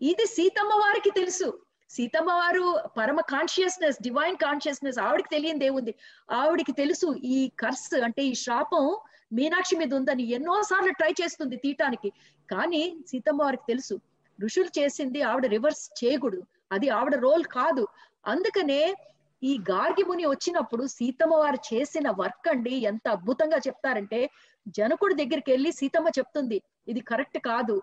ఇది 0.02 0.26
సీతమ్మ 0.26 0.74
వారికి 0.74 1.12
తెలుసు. 1.12 1.60
సీతమ్మ 1.90 2.32
వారు 2.32 2.66
పరమ 2.98 3.20
కాన్షియస్నెస్ 3.22 3.98
డివైన్ 4.02 4.38
కాన్షియస్నెస్ 4.38 5.00
ఆవిడికి 5.00 5.30
తెలియంది 5.30 5.66
ఏముంది 5.66 5.96
ఆవిడికి 6.32 6.72
తెలుసు 6.72 7.08
ఈ 7.24 7.52
కర్స్ 7.60 7.96
అంటే 8.04 8.24
ఈ 8.24 8.34
శాపం 8.34 8.86
మీనాక్షి 9.32 9.76
మీద 9.78 9.94
ఉందని 9.94 10.24
ఎన్నో 10.38 10.56
సార్లు 10.64 10.92
ట్రై 10.92 11.12
చేస్తుంది 11.22 11.58
తీయటానికి. 11.58 12.10
కానీ 12.50 12.84
సీతమ్మ 13.08 13.44
వారికి 13.44 13.66
తెలుసు 13.68 13.96
ఋషులు 14.40 14.72
చేసింది 14.80 15.22
ఆవిడ 15.22 15.46
రివర్స్ 15.46 16.04
చేయకూడదు 16.04 16.44
అది 16.72 16.90
ఆవిడ 16.90 17.16
రోల్ 17.16 17.44
కాదు. 17.44 17.88
అందుకనే 18.28 18.82
ఈ 19.44 19.52
గార్గి 19.70 20.04
ముని 20.04 20.26
వచ్చినప్పుడు 20.26 20.84
సీతమ్మ 20.88 21.36
వారు 21.36 21.60
చేసిన 21.70 22.08
వర్క్ 22.20 22.48
అండి 22.50 22.74
ఎంత 22.92 23.06
అద్భుతంగా 23.10 23.58
చెప్తారంటే 23.68 24.20
జనకుడి 24.68 25.14
దగ్గరికి 25.14 25.52
వెళ్ళి 25.52 25.72
సీతమ్మ 25.72 26.08
చెప్తుంది 26.20 26.58
ఇది 26.88 27.00
కరెక్ట్ 27.00 27.38
కాదు. 27.38 27.76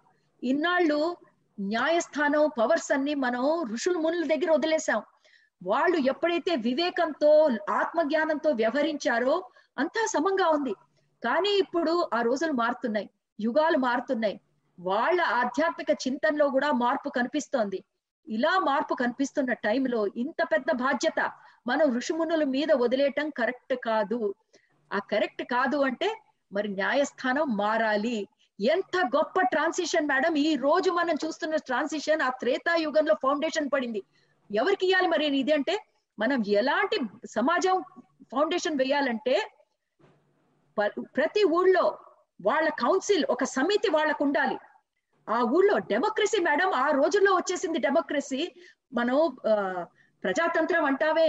ఇన్నాళ్ళు 0.42 1.16
న్యాయస్థానం 1.58 2.50
పవర్స్ 2.58 2.92
అన్ని 2.92 3.14
మనం 3.14 3.44
ఋషుల 3.72 3.96
మునుల 3.96 4.24
దగ్గర 4.26 4.50
వదిలేసాం 4.50 5.00
వాళ్ళు 5.62 5.98
ఎప్పుడైతే 6.12 6.56
వివేకంతో 6.56 7.30
ఆత్మజ్ఞానంతో 7.70 8.50
వ్యవహరించారో 8.50 9.34
అంతా 9.78 10.02
సమంగా 10.06 10.46
ఉంది. 10.48 10.74
కానీ 11.24 11.48
ఇప్పుడు 11.48 12.10
ఆ 12.14 12.22
రోజులు 12.22 12.52
మారుతున్నాయి. 12.52 13.10
యుగాలు 13.40 13.78
మారుతున్నాయి. 13.78 14.40
వాళ్ళ 14.80 15.20
ఆధ్యాత్మిక 15.20 15.90
చింతనలో 15.90 16.48
కూడా 16.48 16.72
మార్పు 16.72 17.08
కనిపిస్తోంది. 17.08 17.84
ఇలా 18.28 18.58
మార్పు 18.58 18.94
కనిపిస్తున్న 18.94 19.52
టైంలో 19.52 20.06
ఇంత 20.16 20.46
పెద్ద 20.52 20.72
బాధ్యత 20.72 21.30
మనం 21.66 21.96
ఋషిమునుల 21.96 22.44
మీద 22.44 22.72
వదిలేయటం 22.72 23.30
కరెక్ట్ 23.30 23.74
కాదు. 23.84 24.34
ఆ 24.92 24.98
కరెక్ట్ 24.98 25.42
కాదు 25.42 25.76
అంటే 25.76 26.20
మరి 26.52 26.68
న్యాయస్థానం 26.68 27.56
మారాలి. 27.56 28.28
ఎంత 28.60 28.96
గొప్ప 29.16 29.40
ట్రాన్సిషన్ 29.40 30.08
మేడం. 30.08 30.34
ఈ 30.34 30.56
రోజు 30.56 30.90
మనం 30.90 31.14
చూస్తున్న 31.24 31.56
ట్రాన్సిషన్ 31.56 32.22
ఆ 32.22 32.30
త్రేతాయుగంలో 32.30 33.14
ఫౌండేషన్ 33.22 33.70
పడింది. 33.72 34.02
ఎవరికి 34.54 34.86
ఇవ్వాలి 34.86 35.08
మరి 35.08 35.38
ఇది 35.38 35.52
అంటే 35.52 35.84
మనం 36.18 36.44
ఎలాంటి 36.46 36.98
సమాజం 37.26 37.84
ఫౌండేషన్ 38.32 38.78
వేయాలంటే 38.78 39.50
ప్రతి 41.16 41.42
ఊళ్ళో 41.58 41.86
వాళ్ళ 42.40 42.68
కౌన్సిల్ 42.68 43.24
ఒక 43.30 43.44
సమితి 43.44 43.88
వాళ్ళకు 43.90 44.22
ఉండాలి 44.24 44.56
ఆ 45.28 45.38
ఊళ్ళో 45.56 45.78
డెమోక్రసీ 45.92 46.38
మేడం 46.40 46.70
ఆ 46.72 46.86
రోజుల్లో 46.90 47.32
వచ్చేసింది 47.36 47.78
డెమోక్రసీ. 47.78 48.42
మనం 48.94 49.16
ప్రజాతంత్రం 50.24 50.84
అంటావే 50.84 51.28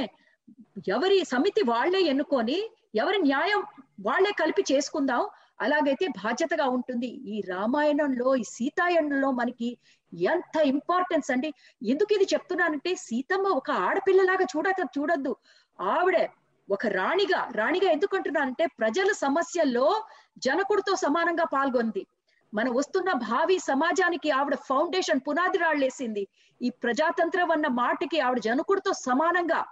ఎవరి 0.88 1.18
సమితి 1.24 1.64
వాళ్ళే 1.64 2.00
ఎన్నుకొని 2.02 2.58
ఎవరి 2.96 3.18
న్యాయం 3.22 3.62
వాళ్ళే 4.08 4.32
కలిపి 4.42 4.64
చేసుకుందాం. 4.72 5.24
అలాగైతే 5.62 6.06
బాధ్యతగా 6.24 6.66
ఉంటుంది. 6.70 7.08
ఈ 7.08 7.42
రామాయణంలో 7.48 8.36
ఈ 8.36 8.44
సీతాయణంలో 8.48 9.32
మనకి 9.32 9.70
ఎంత 10.12 10.56
ఇంపార్టెన్స్ 10.74 11.32
అండి. 11.32 11.50
ఎందుకు 11.82 12.14
ఇది 12.14 12.28
చెప్తున్నానంటే 12.34 12.96
సీతమ్మ 12.96 13.48
ఒక 13.60 13.72
ఆడపిల్లలాగా 13.88 14.46
చూడక 14.54 14.82
చూడొద్దు. 14.98 15.34
ఆవిడే 15.80 16.24
ఒక 16.70 16.88
రాణిగా 16.88 17.52
రాణిగా 17.56 17.92
ఎందుకు 17.92 18.16
అంటున్నానంటే 18.16 18.66
ప్రజల 18.80 19.12
సమస్యల్లో 19.12 20.06
జనకుడితో 20.38 20.96
సమానంగా 20.96 21.44
పాల్గొంది. 21.44 22.08
మన 22.54 22.68
వస్తున్న 22.70 23.12
భావి 23.12 23.60
సమాజానికి 23.60 24.30
ఆవిడ 24.32 24.56
ఫౌండేషన్ 24.56 25.20
పునాది 25.28 25.58
రాళ్ళేసింది 25.58 26.28
ఈ 26.62 26.70
ప్రజాతంత్రం 26.70 27.52
అన్న 27.52 27.68
మాటకి 27.68 28.20
ఆవిడ 28.20 28.40
జనకుడితో 28.40 28.94
సమానంగా 28.94 29.66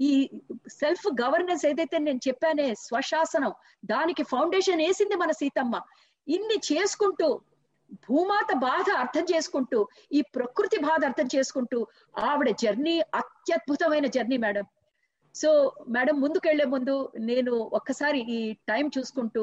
ఈ 0.00 0.12
సెల్ఫ్ 0.68 1.06
గవర్నెన్స్ 1.22 1.66
ఏదైతే 1.66 1.98
నేను 1.98 2.20
చెప్పానే 2.28 2.74
స్వశాసనం 2.74 3.54
దానికి 3.84 4.22
ఫౌండేషన్ 4.22 4.82
వేసింది 4.82 5.14
మన 5.14 5.30
సీతమ్మ. 5.30 5.80
ఇన్ని 6.28 6.58
చేసుకుంటూ 6.72 7.40
భూమాత 8.08 8.54
బాధ 8.56 8.90
అర్థం 8.98 9.24
చేసుకుంటూ 9.34 9.88
ఈ 10.12 10.20
ప్రకృతి 10.20 10.78
బాధ 10.80 11.04
అర్థం 11.04 11.28
చేసుకుంటూ 11.36 11.86
ఆవిడ 12.18 12.50
జర్నీ 12.62 13.00
అత్యద్భుతమైన 13.14 14.06
జర్నీ 14.06 14.36
మేడం. 14.36 14.66
సో 15.34 15.48
మేడం 15.94 16.16
ముందుకెళ్ళే 16.20 16.66
ముందు 16.74 16.94
నేను 17.30 17.52
ఒక్కసారి 17.78 18.20
ఈ 18.36 18.38
టైం 18.70 18.86
చూసుకుంటూ 18.98 19.42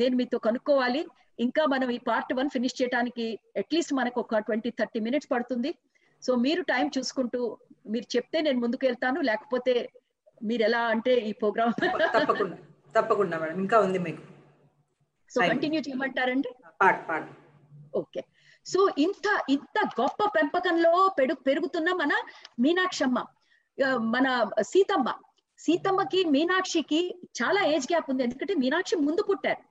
నేను 0.00 0.14
మీతో 0.16 0.38
కనుక్కోవాలి. 0.38 1.02
ఇంకా 1.38 1.62
మనం 1.72 1.88
ఈ 1.90 1.98
పార్ట్ 2.08 2.32
వన్ 2.38 2.50
ఫినిష్ 2.54 2.78
చేయడానికి 2.80 3.26
అట్లీస్ట్ 3.62 3.92
మనకు 4.00 4.18
ఒక 4.20 4.38
ట్వంటీ 4.48 4.70
థర్టీ 4.70 5.00
మినిట్స్ 5.06 5.30
పడుతుంది. 5.32 5.70
సో 6.22 6.34
మీరు 6.44 6.62
టైం 6.72 6.86
చూసుకుంటూ 6.96 7.40
మీరు 7.92 8.06
చెప్తే 8.16 8.40
నేను 8.46 8.58
ముందుకు 8.60 8.84
వెళ్తాను 8.86 9.20
లేకపోతే 9.20 9.74
మీరు 10.48 10.62
ఎలా 10.62 10.82
అంటే 10.94 11.14
ఈ 11.30 11.32
ప్రోగ్రామ్ 11.40 11.72
తప్పకుండా 12.16 12.56
తప్పకుండా 12.96 13.38
మేడం. 13.40 13.56
ఇంకా 13.64 13.76
ఉంది 13.86 13.98
మీకు. 13.98 14.22
సో 15.30 15.40
కంటిన్యూ 15.50 15.80
చేయమంటారండి? 15.80 16.50
ఓకే. 18.00 18.22
సో 18.66 18.80
ఇంత 19.04 19.26
ఇంత 19.54 19.78
గొప్ప 20.00 20.24
పెంపకంలో 20.36 20.92
పెడు 21.18 21.34
పెరుగుతున్న 21.48 21.92
మన 22.00 22.12
మీనాక్షమ్మ. 22.64 23.18
మన 23.84 24.50
సీతమ్మ. 24.62 25.14
సీతమ్మకి 25.58 26.24
మీనాక్షికి 26.24 27.14
చాలా 27.42 27.64
ఏజ్ 27.64 27.84
గ్యాప్ 27.84 28.10
ఉంది. 28.10 28.22
ఎందుకంటే 28.22 28.54
మీనాక్షి 28.54 28.96
ముందు 28.96 29.22
పుట్టారు. 29.22 29.62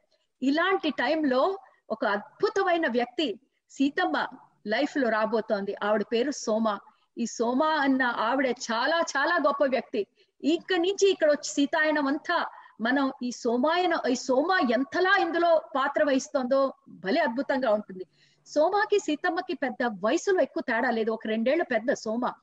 ఇలాంటి 0.42 0.90
టైంలో 0.90 1.58
ఒక 1.90 2.06
అద్భుతమైన 2.06 2.88
వ్యక్తి 2.88 3.40
సీతమ్మ 3.72 4.28
లైఫ్లో 4.68 5.10
రాబోతోంది. 5.10 5.76
ఆవిడ 5.84 6.02
పేరు 6.02 6.32
సోమ. 6.32 6.78
ఈ 7.18 7.26
సోమ 7.26 7.64
అన్న 7.64 8.04
ఆవిడ 8.04 8.48
చాలా 8.48 9.04
చాలా 9.18 9.36
గొప్ప 9.36 9.64
వ్యక్తి. 9.66 10.08
ఇక్కడి 10.44 10.82
నుంచి 10.82 11.12
ఇక్కడ 11.12 11.30
వచ్చి 11.30 11.52
సీతాయనం 11.54 12.08
అంతా 12.08 12.46
మనం 12.82 13.12
ఈ 13.24 13.32
సోమాయన 13.32 14.00
ఈ 14.12 14.16
సోమ 14.16 14.72
ఎంతలా 14.72 15.18
ఇందులో 15.20 15.62
పాత్ర 15.76 16.04
వహిస్తోందో 16.04 16.74
భలే 16.90 17.22
అద్భుతంగా 17.22 17.74
ఉంటుంది. 17.74 18.06
సోమాకి 18.48 19.00
సీతమ్మకి 19.00 19.54
పెద్ద 19.54 19.78
వయసులో 20.06 20.42
ఎక్కువ 20.42 20.64
తేడా 20.68 20.90
లేదు. 20.90 21.12
ఒక 21.12 21.28
రెండేళ్ళ 21.28 21.64
పెద్ద 21.64 21.94
సోమ. 21.94 22.34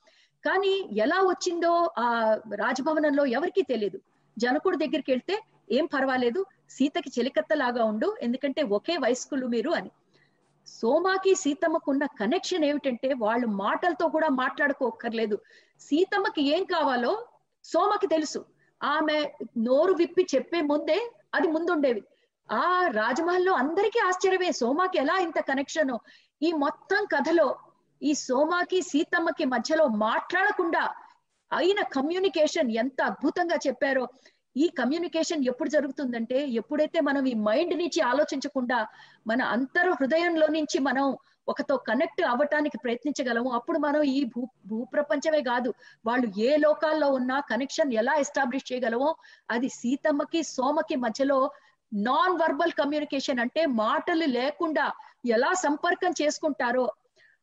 కానీ 0.47 0.89
ఎలా 0.93 1.17
వచ్చిందో 1.17 1.91
ఆ 1.99 2.07
రాజభవనంలో 2.55 3.27
ఎవరికీ 3.27 3.63
తెలియదు 3.63 4.01
జనకుడు 4.39 4.77
దగ్గరికి 4.77 5.11
వెళ్తే 5.13 5.43
ఏం 5.73 5.87
పర్వాలేదు 5.87 6.47
సీతకి 6.71 7.11
చెలికత్తలాగా 7.19 7.85
ఉండు 7.85 8.17
ఎందుకంటే 8.23 8.63
ఒకే 8.63 8.97
వయస్కులు 8.97 9.47
మీరు 9.47 9.71
అని. 9.71 9.91
సోమాకి 10.67 11.35
సీతమ్మకు 11.35 11.91
ఉన్న 11.91 12.07
కనెక్షన్ 12.07 12.65
ఏమిటంటే 12.65 13.15
వాళ్ళు 13.15 13.47
మాటలతో 13.47 14.09
కూడా 14.09 14.29
మాట్లాడుకోక్కర్లేదు. 14.29 15.39
సీతమ్మకి 15.81 16.43
ఏం 16.57 16.65
కావాలో 16.65 17.13
సోమకి 17.65 18.07
తెలుసు. 18.07 18.45
ఆమె 18.83 19.31
నోరు 19.59 19.93
విప్పి 19.93 20.27
చెప్పే 20.35 20.61
ముందే 20.61 21.11
అది 21.35 21.49
ముందుండేవి. 21.49 22.03
ఆ 22.53 22.89
రాజమహల్లో 22.93 23.53
అందరికీ 23.53 23.99
ఆశ్చర్యమే 24.07 24.53
సోమాకి 24.53 24.99
ఎలా 24.99 25.19
ఇంత 25.19 25.39
కనెక్షన్ 25.41 25.99
ఈ 26.43 26.53
మొత్తం 26.53 27.05
కథలో 27.05 27.57
ఈ 28.03 28.15
సోమాకి 28.21 28.83
సీతమ్మకి 28.83 29.45
మధ్యలో 29.45 29.87
మాట్లాడకుండా 30.03 30.85
అయిన 31.51 31.81
కమ్యూనికేషన్ 31.93 32.71
ఎంత 32.77 32.99
అద్భుతంగా 33.03 33.57
చెప్పారో. 33.67 34.05
ఈ 34.57 34.67
కమ్యూనికేషన్ 34.69 35.43
ఎప్పుడు 35.47 35.71
జరుగుతుందంటే 35.71 36.39
ఎప్పుడైతే 36.51 37.01
మనం 37.01 37.27
ఈ 37.27 37.35
మైండ్ 37.35 37.75
నుంచి 37.79 38.01
ఆలోచించకుండా 38.01 38.79
మన 39.27 39.43
అంతర్ 39.43 39.91
హృదయంలో 39.91 40.47
నుంచి 40.47 40.79
మనం 40.79 41.07
ఒకతో 41.49 41.77
కనెక్ట్ 41.89 42.23
అవ్వటానికి 42.25 42.79
ప్రయత్నించగలము 42.79 43.51
అప్పుడు 43.53 43.79
మనం 43.79 44.03
ఈ 44.13 44.21
భూ 44.25 44.43
భూప్రపంచమే 44.67 45.43
కాదు 45.43 45.71
వాళ్ళు 46.05 46.27
ఏ 46.39 46.57
లోకాల్లో 46.57 47.09
ఉన్నా 47.11 47.41
కనెక్షన్ 47.41 47.93
ఎలా 47.93 48.15
ఎస్టాబ్లిష్ 48.15 48.73
చేయగలమో 48.73 49.11
అది 49.51 49.69
సీతమ్మకి 49.69 50.43
సోమకి 50.43 50.97
మధ్యలో 50.97 51.39
నాన్ 51.93 52.39
వర్బల్ 52.41 52.73
కమ్యూనికేషన్ 52.73 53.41
అంటే 53.41 53.67
మాటలు 53.67 54.27
లేకుండా 54.33 54.87
ఎలా 55.31 55.53
సంపర్కం 55.63 56.15
చేసుకుంటారో 56.23 56.87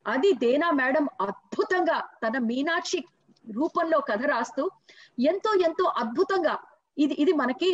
అది 0.06 0.30
దేనా 0.44 0.70
మేడం 0.72 1.06
అద్భుతంగా 1.22 1.98
తన 2.24 2.38
మీనాక్షి 2.50 3.00
రూపంలో 3.56 4.00
కథ 4.00 4.24
రాస్తూ 4.26 4.64
ఎంతో 5.20 5.52
ఎంతో 5.68 5.86
అద్భుతంగా 6.02 6.56
ఇది 6.98 7.14
ఇది 7.14 7.34
మనకి 7.34 7.70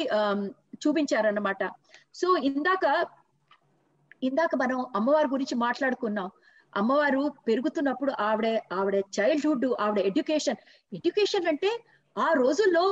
చూపించారన్నమాట. 0.83 1.63
సో 2.13 2.27
ఇందాక 2.49 2.85
ఇందాక 4.23 4.55
మనం 4.55 4.79
అమ్మవారి 4.95 5.27
గురించి 5.27 5.55
మాట్లాడుకున్నాం. 5.55 6.29
అమ్మవారు 6.75 7.21
పెరుగుతున్నప్పుడు 7.47 8.11
ఆవిడ 8.19 8.47
ఆవిడ 8.73 8.95
చైల్డ్హుడ్ 9.17 9.65
ఆవిడ 9.79 9.99
ఎడ్యుకేషన్ 10.09 10.59
ఎడ్యుకేషన్ 10.93 11.47
అంటే 11.47 11.71
ఆ 12.15 12.27
రోజుల్లో 12.33 12.85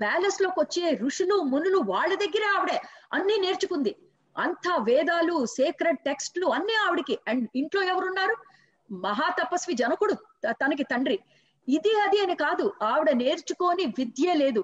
ప్యాలెస్లోకి 0.00 0.58
వచ్చే 0.60 0.84
ఋషులు 1.02 1.36
మునులు 1.42 1.78
వాళ్ళ 1.92 2.12
దగ్గరే 2.14 2.46
ఆవిడే. 2.56 2.78
అన్ని 3.12 3.36
నేర్చుకుంది. 3.38 3.92
అంత 4.36 4.66
వేదాలు 4.88 5.36
సేక్రెడ్ 5.58 6.00
టెక్స్ట్లు 6.06 6.46
అన్ని 6.46 6.74
ఆవిడకి. 6.86 7.18
అండ్ 7.28 7.44
ఇంట్లో 7.60 7.82
ఎవరున్నారు? 7.82 8.36
మహాతపస్వి 8.90 9.74
జనకుడు 9.74 10.14
తనకి 10.62 10.84
తండ్రి. 10.92 11.18
ఇది 11.68 11.92
అది 12.04 12.18
అని 12.24 12.34
కాదు. 12.34 12.72
ఆవిడ 12.82 13.10
నేర్చుకొని 13.22 13.84
విద్య 13.98 14.32
లేదు. 14.34 14.62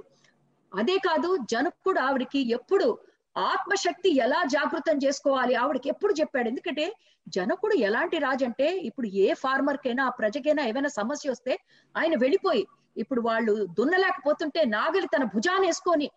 అదే 0.72 0.96
కాదు 0.98 1.30
జనకుడు 1.52 2.00
ఆవిడకి 2.00 2.40
ఎప్పుడు 2.56 2.88
ఆత్మశక్తి 3.36 4.10
ఎలా 4.18 4.42
జాగృతం 4.54 4.96
చేసుకోవాలి? 5.04 5.54
ఆవిడకి 5.54 5.88
ఎప్పుడు 5.88 6.12
చెప్పాడు. 6.20 6.48
ఎందుకంటే 6.48 6.86
జనకుడు 7.28 7.74
ఎలాంటి 7.88 8.18
రాజు 8.18 8.44
అంటే 8.44 8.68
ఇప్పుడు 8.88 9.06
ఏ 9.24 9.34
ఫార్మర్ 9.34 9.76
కైనా 9.76 10.04
ఆ 10.06 10.12
ప్రజకైనా 10.20 10.62
ఏమైనా 10.62 10.88
సమస్య 10.88 11.30
వస్తే 11.30 11.52
ఆయన 11.94 12.14
వెళ్ళిపోయి 12.18 12.66
ఇప్పుడు 12.96 13.20
వాళ్ళు 13.20 13.52
దున్నలేకపోతుంటే 13.78 14.64
నాగలి 14.64 15.06
తన 15.06 15.24
భుజాన్ని 15.24 15.66
వేసుకొని 15.66 16.10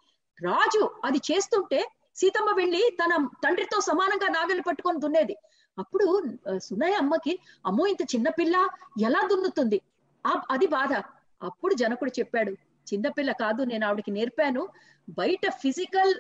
రాజు 0.44 0.84
అది 1.06 1.22
చేస్తుంటే 1.32 1.80
సీతమ్మ 2.16 2.50
వెళ్ళి 2.58 2.82
తన 3.02 3.14
తండ్రితో 3.44 3.78
సమానంగా 3.82 4.28
నాగలి 4.38 4.64
పట్టుకొని 4.68 5.00
దున్నేది. 5.00 5.36
అప్పుడు 5.78 6.08
సునయ్య 6.66 7.00
అమ్మకి 7.02 7.34
అమ్మో 7.66 7.84
ఇంత 7.94 8.04
చిన్నపిల్ల 8.14 8.56
ఎలా 9.08 9.22
దున్నుతుంది? 9.32 9.80
అది 10.54 10.68
బాధ. 10.76 10.94
అప్పుడు 11.42 11.74
జనకుడు 11.74 12.12
చెప్పాడు 12.20 12.52
చిన్నపిల్ల 12.88 13.32
కాదు 13.44 13.62
నేను 13.72 13.84
ఆవిడకి 13.88 14.12
నేర్పాను. 14.18 14.64
బయట 15.20 15.50
ఫిజికల్ 15.64 16.14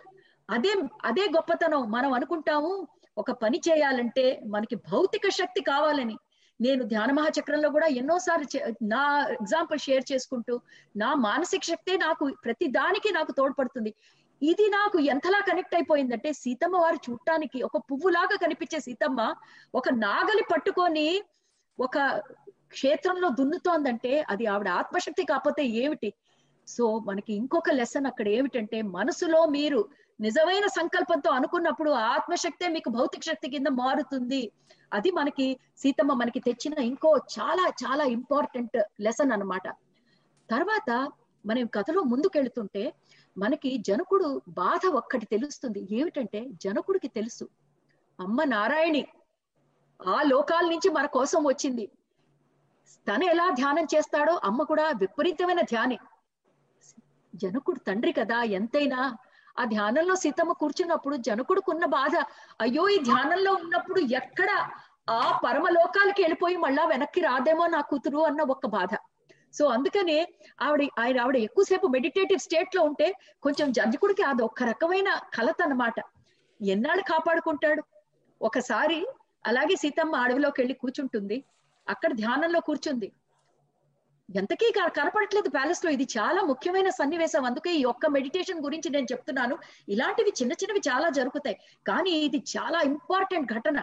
అదే 0.49 0.71
అదే 1.05 1.25
గొప్పతనం. 1.35 1.83
మనం 1.95 2.11
అనుకుంటాము 2.13 2.71
ఒక 3.17 3.31
పని 3.43 3.57
చేయాలంటే 3.67 4.25
మనకి 4.53 4.75
భౌతిక 4.91 5.29
శక్తి 5.39 5.61
కావాలని. 5.71 6.15
నేను 6.59 6.83
ధ్యాన 6.83 7.11
మహాచక్రంలో 7.11 7.69
కూడా 7.69 7.87
ఎన్నోసార్లు 8.01 8.47
నా 8.93 9.03
ఎగ్జాంపుల్ 9.39 9.79
షేర్ 9.85 10.05
చేసుకుంటూ 10.11 10.53
నా 10.95 11.09
మానసిక 11.27 11.63
శక్తే 11.63 11.93
నాకు 11.97 12.25
ప్రతి 12.45 12.67
దానికి 12.79 13.09
నాకు 13.13 13.31
తోడ్పడుతుంది. 13.31 13.91
ఇది 14.41 14.65
నాకు 14.69 14.99
ఎంతలా 14.99 15.39
కనెక్ట్ 15.39 15.75
అయిపోయిందంటే 15.75 16.33
సీతమ్మ 16.33 16.77
వారు 16.77 16.95
చూడటానికి 16.95 17.63
ఒక 17.63 17.77
పువ్వులాగా 17.77 18.35
కనిపించే 18.35 18.79
సీతమ్మ 18.79 19.19
ఒక 19.73 19.89
నాగలి 19.89 20.43
పట్టుకొని 20.51 21.07
ఒక 21.79 21.97
క్షేత్రంలో 22.69 23.29
దున్నుతోందంటే 23.29 24.25
అది 24.29 24.45
ఆవిడ 24.45 24.69
ఆత్మశక్తి 24.69 25.23
కాకపోతే 25.25 25.63
ఏమిటి? 25.65 26.09
సో 26.67 26.85
మనకి 26.99 27.33
ఇంకొక 27.33 27.69
లెసన్ 27.69 28.05
అక్కడ 28.05 28.27
ఏమిటంటే 28.27 28.77
మనసులో 28.81 29.45
మీరు 29.45 29.79
నిజమైన 30.19 30.65
సంకల్పంతో 30.67 31.29
అనుకున్నప్పుడు 31.29 31.91
ఆత్మశక్తే 31.91 32.67
మీకు 32.67 32.89
భౌతిక 32.89 33.23
శక్తి 33.23 33.47
కింద 33.49 33.67
మారుతుంది. 33.67 34.41
అది 34.93 35.11
మనకి 35.11 35.47
సీతమ్మ 35.77 36.13
మనకి 36.13 36.39
తెచ్చిన 36.39 36.73
ఇంకో 36.91 37.11
చాలా 37.35 37.65
చాలా 37.83 38.03
ఇంపార్టెంట్ 38.17 38.77
లెసన్ 39.01 39.31
అనమాట 39.31 39.67
తర్వాత 40.49 40.89
మనం 41.45 41.65
కథలో 41.65 42.01
ముందుకెళ్తుంటే 42.03 42.83
మనకి 43.37 43.77
జనకుడు 43.77 44.41
బాధ 44.47 44.87
ఒక్కటి 44.91 45.25
తెలుస్తుంది. 45.25 45.87
ఏమిటంటే 45.91 46.45
జనకుడికి 46.63 47.07
తెలుసు. 47.07 47.49
అమ్మ 48.19 48.43
నారాయణి 48.43 49.07
ఆ 50.07 50.21
లోకాల 50.21 50.65
నుంచి 50.65 50.89
మన 50.89 51.05
కోసం 51.05 51.43
వచ్చింది. 51.43 51.91
తను 53.07 53.23
ఎలా 53.23 53.49
ధ్యానం 53.49 53.85
చేస్తాడో 53.95 54.41
అమ్మ 54.43 54.63
కూడా 54.63 54.89
విపరీతమైన 54.89 55.61
ధ్యాని. 55.61 55.97
జనకుడు 57.35 57.79
తండ్రి 57.79 58.11
కదా 58.11 58.43
ఎంతైనా. 58.43 59.17
ఆ 59.59 59.63
ధ్యానంలో 59.65 60.15
సీతమ్మ 60.15 60.51
కూర్చున్నప్పుడు 60.51 61.15
జనకుడుకున్న 61.15 61.85
బాధ 61.85 62.15
అయ్యో 62.61 62.89
ఈ 62.89 62.97
ధ్యానంలో 62.99 63.53
ఉన్నప్పుడు 63.53 63.99
ఎక్కడ 63.99 64.49
ఆ 65.09 65.39
పరమలోకాలకి 65.45 66.21
వెళ్ళిపోయి 66.21 66.57
మళ్ళా 66.57 66.85
వెనక్కి 66.85 67.21
రాదేమో 67.21 67.67
నా 67.67 67.81
కూతురు 67.81 68.17
అన్న 68.17 68.41
ఒక 68.41 68.65
బాధ. 68.65 68.93
సో 69.53 69.65
అందుకనే 69.65 70.33
ఆవిడ 70.61 70.87
ఆయన 70.99 71.21
ఆవిడ 71.21 71.37
ఎక్కువసేపు 71.37 71.87
మెడిటేటివ్ 71.87 72.39
స్టేట్లో 72.39 72.83
ఉంటే 72.83 73.15
కొంచెం 73.43 73.71
జంజకుడికి 73.71 74.23
అది 74.23 74.43
ఒక 74.43 74.63
రకమైన 74.63 75.19
కలత 75.33 75.55
అన్నమాట. 75.63 75.93
ఎన్నాళ్ళు 76.61 77.03
కాపాడుకుంటాడు? 77.03 77.83
ఒకసారి 78.41 79.07
అలాగే 79.45 79.75
సీతమ్మ 79.75 80.15
అడవిలోకి 80.15 80.61
వెళ్ళి 80.61 80.73
కూర్చుంటుంది. 80.73 81.43
అక్కడ 81.89 82.11
ధ్యానంలో 82.13 82.59
కూర్చుంది. 82.59 83.11
ఎంతకీ 84.35 84.73
కనపడట్లేదు 84.87 85.49
ప్యాలెస్లో 85.49 85.91
ఇది 85.91 86.03
చాలా 86.03 86.41
ముఖ్యమైన 86.41 86.89
సన్నివేశం. 86.89 87.45
అందుకే 87.45 87.73
ఈ 87.73 87.83
ఒక్క 87.83 88.05
మెడిటేషన్ 88.05 88.63
గురించి 88.63 88.89
నేను 88.89 89.05
చెప్తున్నాను. 89.05 89.57
ఇలాంటివి 89.89 90.29
చిన్న 90.29 90.53
చిన్నవి 90.53 90.79
చాలా 90.79 91.09
జరుగుతాయి. 91.09 91.59
కానీ 91.87 92.09
ఇది 92.09 92.43
చాలా 92.57 92.81
ఇంపార్టెంట్ 92.81 93.53
ఘటన. 93.53 93.79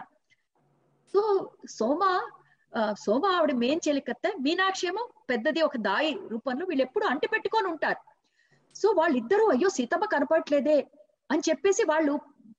సో 1.13 1.51
సోమ 1.69 2.29
సోమ 3.03 3.25
ఆవిడ 3.25 3.51
మేం 3.63 3.77
చెలికత్త 3.87 4.27
మీనాక్షి 4.39 4.87
ఏమో 4.87 5.03
పెద్దది 5.29 5.61
ఒక 5.61 5.77
దాయి 5.77 6.13
రూపంలో 6.29 6.65
వీళ్ళు 6.69 6.83
ఎప్పుడు 6.83 7.05
అంటి 7.05 7.27
పెట్టుకొని 7.27 7.67
ఉంటారు. 7.67 8.01
సో 8.75 8.89
వాళ్ళిద్దరూ 8.99 9.45
అయ్యో 9.49 9.69
సీతమ్మ 9.69 10.05
కనపడట్లేదే 10.05 10.77
అని 11.29 11.41
చెప్పేసి 11.49 11.83
వాళ్ళు 11.83 12.13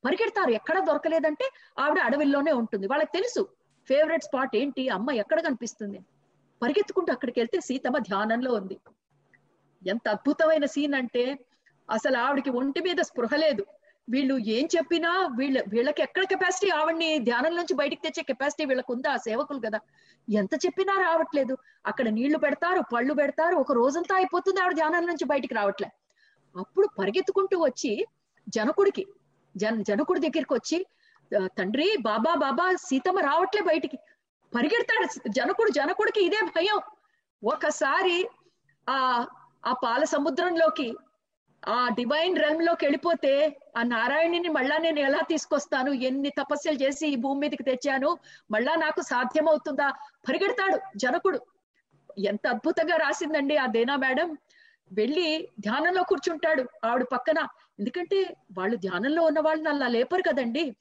పరిగెడతారు. 0.04 0.50
ఎక్కడ 0.50 0.76
దొరకలేదంటే 0.88 1.46
ఆవిడ 1.78 1.98
అడవిలోనే 1.98 2.52
ఉంటుంది. 2.52 2.86
వాళ్ళకి 2.86 3.12
తెలుసు 3.18 3.42
ఫేవరెట్ 3.88 4.24
స్పాట్ 4.24 4.56
ఏంటి 4.56 4.88
అమ్మ 4.88 5.10
ఎక్కడ 5.22 5.38
కనిపిస్తుంది. 5.40 5.98
పరిగెత్తుకుంటూ 6.62 7.12
అక్కడికి 7.12 7.40
వెళ్తే 7.40 7.60
సీతమ్మ 7.60 7.98
ధ్యానంలో 7.98 8.50
ఉంది. 8.54 8.76
ఎంత 9.82 10.08
అద్భుతమైన 10.08 10.64
సీన్ 10.64 10.94
అంటే 10.94 11.24
అసలు 11.90 12.16
ఆవిడకి 12.18 12.50
ఒంటి 12.50 12.80
మీద 12.80 13.00
స్పృహ 13.00 13.36
లేదు. 13.36 13.64
వీళ్ళు 14.08 14.38
ఏం 14.38 14.68
చెప్పినా 14.76 15.10
వీళ్ళ 15.36 15.58
వీళ్ళకి 15.68 16.02
ఎక్కడ 16.02 16.22
కెపాసిటీ 16.24 16.68
ఆవిడ్ని 16.70 17.18
ధ్యానం 17.18 17.56
నుంచి 17.56 17.74
బయటికి 17.74 18.02
తెచ్చే 18.02 18.22
కెపాసిటీ 18.22 18.64
వీళ్ళకు 18.64 18.92
ఉందా 18.92 19.10
ఆ 19.10 19.16
సేవకులు 19.16 19.60
కదా. 19.60 19.78
ఎంత 20.28 20.54
చెప్పినా 20.66 20.94
రావట్లేదు. 20.98 21.54
అక్కడ 21.86 22.08
నీళ్ళు 22.08 22.38
పెడతారు 22.38 22.80
పళ్ళు 22.92 23.14
పెడతారు 23.14 23.56
ఒక 23.56 23.72
రోజంతా 23.72 24.14
అయిపోతుంది 24.14 24.60
ఆవిడ 24.60 24.74
ధ్యానం 24.74 25.06
నుంచి 25.06 25.24
బయటికి 25.24 25.54
రావట్లే. 25.54 25.88
అప్పుడు 26.56 26.88
పరిగెత్తుకుంటూ 26.98 27.58
వచ్చి 27.64 27.92
జనకుడికి 28.48 29.04
జన 29.56 29.82
జనకుడి 29.82 30.20
దగ్గరికి 30.20 30.54
వచ్చి 30.54 30.78
తండ్రి 31.58 31.96
బాబా 32.00 32.34
బాబా 32.34 32.74
సీతమ్మ 32.76 33.20
రావట్లే 33.20 33.62
బయటికి. 33.62 33.98
పరిగెడతాడు 34.52 35.06
జనకుడు 35.28 35.70
జనకుడికి 35.70 36.20
ఇదే 36.24 36.40
భయం. 36.56 36.80
ఒకసారి 37.42 38.16
ఆ 38.86 38.98
ఆ 39.66 39.72
పాల 39.84 40.04
సముద్రంలోకి 40.04 40.86
ఆ 41.68 41.88
డివైన్ 41.88 42.38
రంగ్లోకి 42.38 42.84
వెళ్ళిపోతే 42.84 43.60
ఆ 43.76 43.82
నారాయణిని 43.82 44.48
మళ్ళా 44.48 44.76
నేను 44.78 44.98
ఎలా 45.00 45.18
తీసుకొస్తాను? 45.28 45.90
ఎన్ని 45.90 46.30
తపస్సులు 46.30 46.74
చేసి 46.74 47.08
ఈ 47.08 47.16
భూమి 47.16 47.40
మీదకి 47.40 47.62
తెచ్చాను? 47.62 48.18
మళ్ళా 48.50 48.74
నాకు 48.74 49.00
సాధ్యమవుతుందా? 49.00 49.90
పరిగెడతాడు 50.28 50.78
జనకుడు. 50.96 51.40
ఎంత 52.18 52.46
అద్భుతంగా 52.48 52.96
రాసిందండి 52.96 53.56
ఆ 53.56 53.66
దేనా 53.66 53.96
మేడం. 53.96 54.36
వెళ్ళి 54.92 55.48
ధ్యానంలో 55.60 56.02
కూర్చుంటాడు 56.02 56.64
ఆవిడ 56.84 57.02
పక్కన. 57.02 57.48
ఎందుకంటే 57.78 58.36
వాళ్ళు 58.58 58.76
ధ్యానంలో 58.76 59.22
ఉన్న 59.22 59.40
వాళ్ళని 59.40 59.68
అలా 59.68 59.88
లేపరు 59.88 60.22
కదండి. 60.22 60.76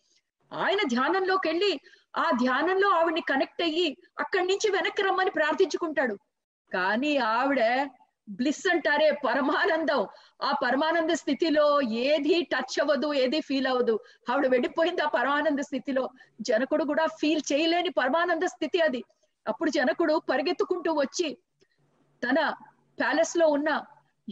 ఆయన 0.53 0.87
ధ్యానంలోకి 0.87 1.49
వెళ్ళి 1.49 1.79
ఆ 2.17 2.31
ధ్యానంలో 2.31 2.89
ఆవిడ్ని 2.89 3.21
కనెక్ట్ 3.21 3.61
అయ్యి 3.61 3.97
అక్కడి 4.19 4.47
నుంచి 4.47 4.71
వెనక్కి 4.71 5.01
రమ్మని 5.01 5.29
ప్రార్థించుకుంటాడు. 5.29 6.17
కానీ 6.73 7.17
ఆవిడ 7.17 7.87
బ్లిస్ 8.29 8.71
అంటారే 8.71 9.11
పరమానందం. 9.11 10.07
ఆ 10.43 10.51
పరమానంద 10.51 11.09
స్థితిలో 11.09 11.81
ఏది 11.81 12.41
టచ్ 12.41 12.79
అవ్వదు 12.81 13.13
ఏది 13.13 13.41
ఫీల్ 13.41 13.67
అవ్వదు. 13.67 13.99
ఆవిడ 14.29 14.47
వెళ్ళిపోయింది 14.47 15.01
ఆ 15.01 15.07
పరమానంద 15.07 15.59
స్థితిలో. 15.59 16.09
జనకుడు 16.41 16.83
కూడా 16.83 17.05
ఫీల్ 17.05 17.41
చేయలేని 17.53 17.89
పరమానంద 17.89 18.43
స్థితి 18.43 18.81
అది. 18.81 19.03
అప్పుడు 19.47 19.69
జనకుడు 19.69 20.21
పరిగెత్తుకుంటూ 20.29 20.93
వచ్చి 20.93 21.37
తన 22.23 22.53
ప్యాలెస్లో 22.99 23.47
ఉన్న 23.47 23.83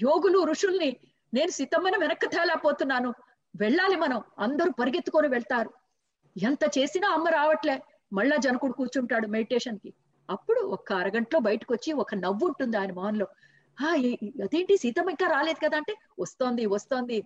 యోగులు 0.03 0.45
ఋషుల్ని 0.45 0.97
నేను 1.33 1.51
సీతమ్మను 1.51 1.99
వెనక్కి 1.99 2.27
తేలాపోతున్నాను 2.27 3.13
వెళ్ళాలి 3.55 3.95
మనం. 3.95 4.23
అందరూ 4.39 4.71
పరిగెత్తుకొని 4.79 5.27
వెళ్తారు. 5.27 5.73
ఎంత 6.43 6.77
చేసినా 6.77 7.09
అమ్మ 7.09 7.29
రావట్లే. 7.29 7.81
మళ్ళా 8.13 8.37
జనకుడు 8.37 8.73
కూర్చుంటాడు 8.73 9.27
మెడిటేషన్కి. 9.27 9.93
అప్పుడు 10.29 10.59
ఒక 10.59 10.93
అరగంటలో 10.93 11.39
బయటకు 11.39 11.73
వచ్చి 11.73 11.93
ఒక 11.93 12.15
నవ్వు 12.15 12.47
ఉంటుంది 12.47 12.77
ఆయన 12.77 12.93
మొహంలో 12.93 13.27
అదేంటి 13.79 14.73
సీతమ్మ 14.77 15.09
ఇంకా 15.09 15.27
రాలేదు 15.27 15.59
కదా 15.65 15.77
అంటే 15.77 15.93
వస్తోంది 16.19 16.63
వస్తోంది. 16.65 17.17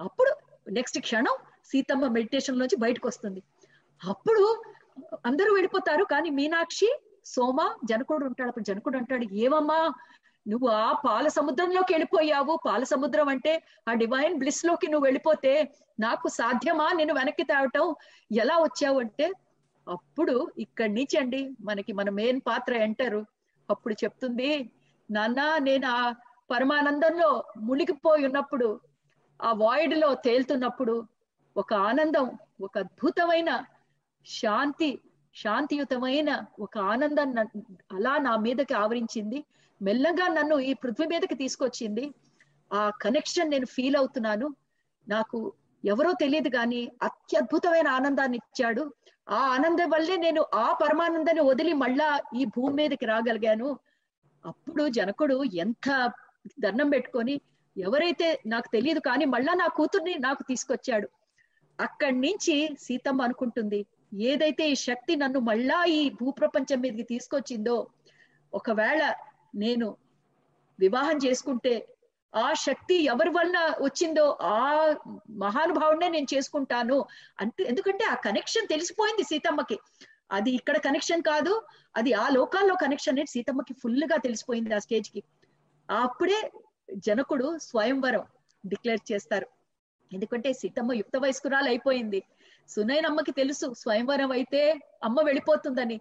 అప్పుడు 0.00 0.30
నెక్స్ట్ 0.70 0.98
క్షణం 1.00 1.36
సీతమ్మ 1.64 2.06
మెడిటేషన్ 2.06 2.58
నుంచి 2.58 2.76
బయటకు 2.76 3.06
వస్తుంది. 3.08 3.40
అప్పుడు 4.00 4.44
అందరూ 5.26 5.50
వెళ్ళిపోతారు 5.54 6.04
కానీ 6.04 6.30
మీనాక్షి 6.30 6.90
సోమ 7.24 7.60
జనకుడు 7.84 8.24
ఉంటాడు. 8.24 8.48
అప్పుడు 8.48 8.64
జనకుడు 8.64 8.96
అంటాడు 8.96 9.26
ఏమమ్మా 9.34 9.78
నువ్వు 10.46 10.68
ఆ 10.68 10.92
పాల 11.06 11.26
సముద్రంలోకి 11.28 11.92
వెళ్ళిపోయావు. 11.92 12.60
పాల 12.66 12.82
సముద్రం 12.84 13.28
అంటే 13.28 13.52
ఆ 13.88 13.92
డివైన్ 13.94 14.34
బ్లిస్లోకి 14.38 14.86
నువ్వు 14.86 15.06
వెళ్ళిపోతే 15.06 15.52
నాకు 16.00 16.28
సాధ్యమా? 16.28 16.86
నేను 16.92 17.12
వెనక్కి 17.14 17.44
తేవటం 17.44 17.86
ఎలా 18.30 18.56
వచ్చావు 18.58 18.98
అంటే 19.00 19.26
అప్పుడు 19.86 20.34
ఇక్కడి 20.58 20.92
నుంచి 20.94 21.18
అండి 21.18 21.42
మనకి 21.60 21.92
మన 21.92 22.08
మెయిన్ 22.10 22.40
పాత్ర 22.46 22.72
ఎంటరు 22.76 23.22
అప్పుడు 23.68 23.94
చెప్తుంది 24.04 24.50
నాన్న 25.12 25.40
నేను 25.58 25.86
ఆ 25.88 26.14
పరమానందంలో 26.50 27.30
మునిగిపోయి 27.58 28.26
ఉన్నప్పుడు 28.26 28.80
ఆ 29.40 29.52
వాయిడ్లో 29.52 30.14
తేలుతున్నప్పుడు 30.14 30.94
ఒక 31.56 31.74
ఆనందం 31.74 32.26
ఒక 32.60 32.78
అద్భుతమైన 32.78 33.50
శాంతి 34.26 34.90
శాంతియుతమైన 35.36 36.30
ఒక 36.60 36.78
ఆనందం 36.78 37.28
అలా 37.92 38.18
నా 38.18 38.36
మీదకి 38.36 38.74
ఆవరించింది. 38.74 39.38
మెల్లగా 39.80 40.26
నన్ను 40.28 40.56
ఈ 40.58 40.72
పృథ్వీ 40.72 41.06
మీదకి 41.06 41.34
తీసుకొచ్చింది. 41.34 42.04
ఆ 42.72 42.90
కనెక్షన్ 43.02 43.50
నేను 43.50 43.66
ఫీల్ 43.66 43.96
అవుతున్నాను. 43.96 44.48
నాకు 45.06 45.38
ఎవరో 45.84 46.12
తెలియదు 46.12 46.48
కానీ 46.48 46.92
అత్యద్భుతమైన 47.02 47.88
ఆనందాన్ని 47.88 48.36
ఇచ్చాడు. 48.36 48.82
ఆ 49.30 49.38
ఆనందం 49.54 49.90
వల్లే 49.90 50.16
నేను 50.16 50.42
ఆ 50.54 50.66
పరమానందాన్ని 50.82 51.42
వదిలి 51.42 51.72
మళ్ళా 51.72 52.20
ఈ 52.36 52.44
భూమి 52.44 52.74
మీదకి 52.74 53.06
రాగలిగాను. 53.06 53.78
అప్పుడు 54.44 54.88
జనకుడు 54.88 55.44
ఎంత 55.44 55.88
దండం 56.60 56.90
పెట్టుకొని 56.90 57.40
ఎవరైతే 57.76 58.42
నాకు 58.46 58.68
తెలియదు 58.72 59.00
కానీ 59.00 59.24
మళ్ళా 59.24 59.54
నా 59.54 59.66
కూతుర్ని 59.66 60.14
నాకు 60.14 60.42
తీసుకొచ్చాడు. 60.42 61.08
అక్కడి 61.80 62.20
నుంచి 62.20 62.76
సీతమ్మ 62.80 63.22
అనుకుంటుంది 63.22 63.86
ఏదైతే 64.14 64.70
ఈ 64.70 64.74
శక్తి 64.74 65.16
నన్ను 65.16 65.40
మళ్ళా 65.40 65.84
ఈ 65.84 66.10
భూప్రపంచం 66.10 66.80
మీదకి 66.80 67.02
తీసుకొచ్చిందో 67.02 67.76
ఒకవేళ 68.52 69.14
నేను 69.54 69.96
వివాహం 70.78 71.16
చేసుకుంటే 71.16 71.88
ఆ 72.34 72.52
శక్తి 72.52 73.04
ఎవరి 73.04 73.30
వలన 73.30 73.58
వచ్చిందో 73.80 74.38
ఆ 74.42 74.94
మహానుభావుడినే 75.30 76.08
నేను 76.08 76.26
చేసుకుంటాను. 76.34 77.04
అంటే 77.40 77.64
ఎందుకంటే 77.64 78.04
ఆ 78.04 78.14
కనెక్షన్ 78.14 78.68
తెలిసిపోయింది 78.68 79.22
సీతమ్మకి. 79.22 79.78
అది 80.32 80.50
ఇక్కడ 80.50 80.76
కనెక్షన్ 80.76 81.22
కాదు 81.22 81.62
అది 81.96 82.12
ఆ 82.12 82.28
లోకాల్లో 82.28 82.74
కనెక్షన్ 82.74 83.12
అనేది 83.12 83.30
సీతమ్మకి 83.30 83.74
ఫుల్గా 83.74 84.16
తెలిసిపోయింది 84.16 84.74
ఆ 84.74 84.78
స్టేజ్కి. 84.78 85.22
అప్పుడే 85.90 86.52
జనకుడు 86.94 87.58
స్వయంవరం 87.58 88.24
డిక్లేర్ 88.66 89.12
చేస్తారు. 89.12 89.46
ఎందుకంటే 90.12 90.52
సీతమ్మ 90.52 90.92
యుక్త 90.92 91.16
వయస్కురాలు 91.16 91.68
అయిపోయింది. 91.68 92.22
సునైనమ్మకి 92.68 93.32
తెలుసు 93.32 93.74
స్వయంవరం 93.78 94.32
అయితే 94.32 94.80
అమ్మ 95.04 95.20
వెళ్ళిపోతుందని. 95.22 96.00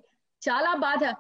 చాలా 0.50 0.74
బాధ. 0.74 1.14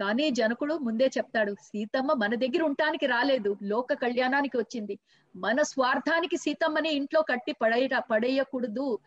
కానీ 0.00 0.30
జనకుడు 0.30 0.74
ముందే 0.74 1.10
చెప్తాడు 1.18 1.52
సీతమ్మ 1.52 2.12
మన 2.12 2.34
దగ్గర 2.34 2.62
ఉండటానికి 2.62 3.06
రాలేదు 3.06 3.56
లోక 3.62 3.92
కళ్యాణానికి 3.92 4.56
వచ్చింది. 4.56 4.98
మన 5.36 5.62
స్వార్థానికి 5.62 6.36
సీతమ్మని 6.36 6.90
ఇంట్లో 6.90 7.22
కట్టి 7.22 7.52
పడేయ 7.52 7.88
పడేయకూడదు. 8.10 8.98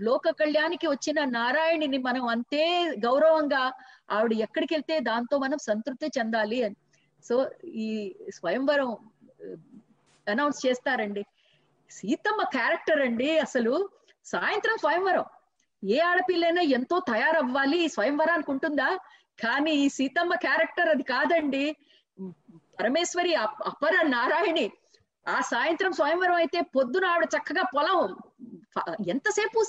లోక 0.00 0.28
కళ్యాణికి 0.28 0.86
వచ్చిన 0.86 1.24
నారాయణిని 1.24 1.98
మనం 1.98 2.26
అంతే 2.26 2.94
గౌరవంగా 3.04 3.72
ఆవిడ 4.10 4.32
ఎక్కడికి 4.32 4.74
వెళ్తే 4.74 5.00
దాంతో 5.00 5.38
మనం 5.38 5.58
సంతృప్తి 5.58 6.06
చెందాలి 6.18 6.62
అని. 6.62 6.76
సో 7.24 7.50
ఈ 7.64 8.16
స్వయంవరం 8.34 8.96
అనౌన్స్ 10.28 10.66
చేస్తారండి. 10.66 11.24
సీతమ్మ 11.90 12.42
క్యారెక్టర్ 12.42 13.00
అండి 13.00 13.38
అసలు. 13.38 13.88
సాయంత్రం 14.24 14.76
స్వయంవరం. 14.76 15.24
ఏ 15.84 15.98
ఆడపిల్లైనా 15.98 16.60
ఎంతో 16.60 16.98
తయారవ్వాలి. 16.98 17.88
స్వయంవరానికి 17.88 18.50
ఉంటుందా? 18.50 18.98
కానీ 19.42 19.72
ఈ 19.72 19.88
సీతమ్మ 19.88 20.34
క్యారెక్టర్ 20.34 20.88
అది 20.88 21.02
కాదండి. 21.02 21.76
పరమేశ్వరి 22.80 23.34
అపర 23.34 24.02
నారాయణి. 24.02 24.70
ఆ 25.28 25.40
సాయంత్రం 25.40 25.92
స్వయంవరం 25.92 26.34
అయితే 26.34 26.60
పొద్దున 26.60 27.04
ఆవిడ 27.04 27.24
చక్కగా 27.24 27.62
పొలం 27.76 28.16
ఎంతసేపు 29.08 29.60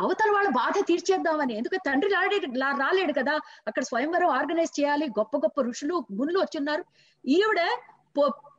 అవతల 0.00 0.30
వాళ్ళ 0.30 0.48
బాధ 0.48 0.72
తీర్చేద్దామని. 0.88 1.54
ఎందుకంటే 1.54 1.90
తండ్రి 1.90 2.10
రాలేడు 2.10 2.46
రాలేడు 2.80 3.12
కదా. 3.12 3.40
అక్కడ 3.68 3.82
స్వయంవరం 3.82 4.30
ఆర్గనైజ్ 4.30 4.80
చేయాలి. 4.80 5.06
గొప్ప 5.18 5.36
గొప్ప 5.36 5.60
ఋషులు 5.60 6.04
మునులు 6.10 6.38
వచ్చున్నారు. 6.38 6.84
ఈవిడ 7.26 7.60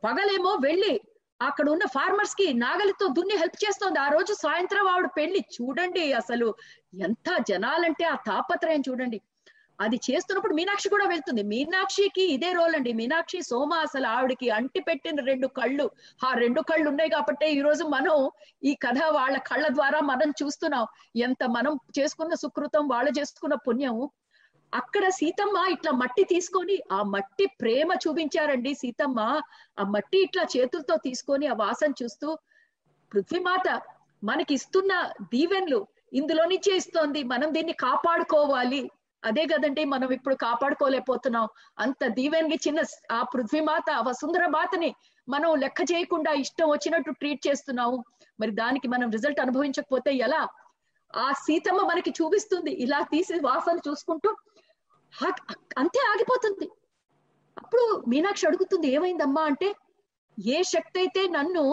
పగలేమో 0.04 0.50
వెళ్ళి 0.64 1.00
అక్కడ 1.42 1.70
ఉన్న 1.70 1.84
ఫార్మర్స్కి 1.86 2.52
నాగలితో 2.54 3.06
దున్ని 3.06 3.36
హెల్ప్ 3.36 3.58
చేస్తోంది. 3.64 3.98
ఆ 3.98 4.08
రోజు 4.08 4.32
సాయంత్రం 4.34 4.88
ఆవిడ 4.88 5.06
పెళ్ళి. 5.06 5.40
చూడండి 5.54 6.12
అసలు 6.12 6.54
ఎంత 6.94 7.28
జనాలంటే 7.48 8.04
ఆ 8.04 8.14
తాపత్రయం 8.26 8.82
చూడండి. 8.88 9.20
అది 9.80 10.00
చేస్తున్నప్పుడు 10.06 10.54
మీనాక్షి 10.54 10.88
కూడా 10.88 11.06
వెళ్తుంది. 11.08 11.42
మీనాక్షికి 11.42 12.24
ఇదే 12.32 12.52
రోల్ 12.52 12.74
అండి. 12.74 12.92
మీనాక్షి 12.92 13.42
సోమ 13.42 13.72
అసలు 13.86 14.06
ఆవిడకి 14.06 14.48
అంటి 14.50 14.80
పెట్టిన 14.80 15.24
రెండు 15.24 15.46
కళ్ళు. 15.46 15.86
ఆ 16.26 16.30
రెండు 16.34 16.60
కళ్ళు 16.60 16.88
ఉన్నాయి 16.90 17.10
కాబట్టి 17.10 17.46
ఈ 17.58 17.60
రోజు 17.60 17.84
మనం 17.84 18.16
ఈ 18.64 18.74
కథ 18.74 18.98
వాళ్ళ 19.18 19.36
కళ్ళ 19.50 19.68
ద్వారా 19.68 20.00
మనం 20.00 20.30
చూస్తున్నాం. 20.42 20.86
ఎంత 21.16 21.44
మనం 21.44 21.74
చేసుకున్న 21.98 22.34
సుకృతం 22.34 22.88
వాళ్ళు 22.88 23.12
చేసుకున్న 23.20 23.54
పుణ్యం. 23.54 24.08
అక్కడ 24.72 25.04
సీతమ్మ 25.08 25.56
ఇట్లా 25.72 25.92
మట్టి 25.92 26.24
తీసుకొని 26.24 26.82
ఆ 26.92 27.02
మట్టి 27.14 27.46
ప్రేమ 27.60 27.90
చూపించారండి 28.04 28.74
సీతమ్మ. 28.74 29.20
ఆ 29.80 29.84
మట్టి 29.94 30.18
ఇట్లా 30.22 30.44
చేతులతో 30.56 30.96
తీసుకొని 30.96 31.46
ఆ 31.46 31.52
వాసన 31.64 31.92
చూస్తూ 32.02 32.28
పృథ్వీమాత 33.12 33.68
మనకి 34.24 34.54
ఇస్తున్న 34.54 34.92
దీవెన్లు 35.34 35.86
ఇందులో 36.12 36.44
నుంచే 36.44 36.72
ఇస్తోంది. 36.76 37.20
మనం 37.22 37.48
దీన్ని 37.54 37.72
కాపాడుకోవాలి. 37.72 38.82
అదే 39.22 39.42
కదండి 39.46 39.82
మనం 39.84 40.08
ఇప్పుడు 40.12 40.34
కాపాడుకోలేకపోతున్నాం. 40.34 41.46
అంత 41.78 42.06
దీవెన్కి 42.18 42.58
చిన్న 42.66 42.80
ఆ 43.12 43.22
పృథ్వీమాత 43.22 43.90
ఆ 43.90 44.00
వసుంధర 44.00 44.44
మాతని 44.46 44.90
మనం 45.28 45.50
లెక్క 45.54 45.80
చేయకుండా 45.92 46.32
ఇష్టం 46.44 46.68
వచ్చినట్టు 46.70 47.10
ట్రీట్ 47.10 47.42
చేస్తున్నాము. 47.48 47.98
మరి 48.40 48.50
దానికి 48.50 48.88
మనం 48.88 49.10
రిజల్ట్ 49.10 49.40
అనుభవించకపోతే 49.40 50.12
ఎలా? 50.26 50.42
ఆ 51.16 51.32
సీతమ్మ 51.44 51.80
మనకి 51.82 52.10
చూపిస్తుంది. 52.10 52.72
ఇలా 52.84 53.00
తీసి 53.12 53.40
వాసన 53.40 53.78
చూసుకుంటూ 53.88 54.30
అంతే 55.76 56.00
ఆగిపోతుంది. 56.12 56.66
అప్పుడు 57.56 57.84
మీనాక్షి 58.08 58.44
అడుగుతుంది 58.46 58.88
ఏమైందమ్మా? 58.88 59.42
అంటే 59.42 59.68
ఏ 60.38 60.58
శక్తి 60.62 60.98
అయితే 61.00 61.22
నన్ను 61.28 61.64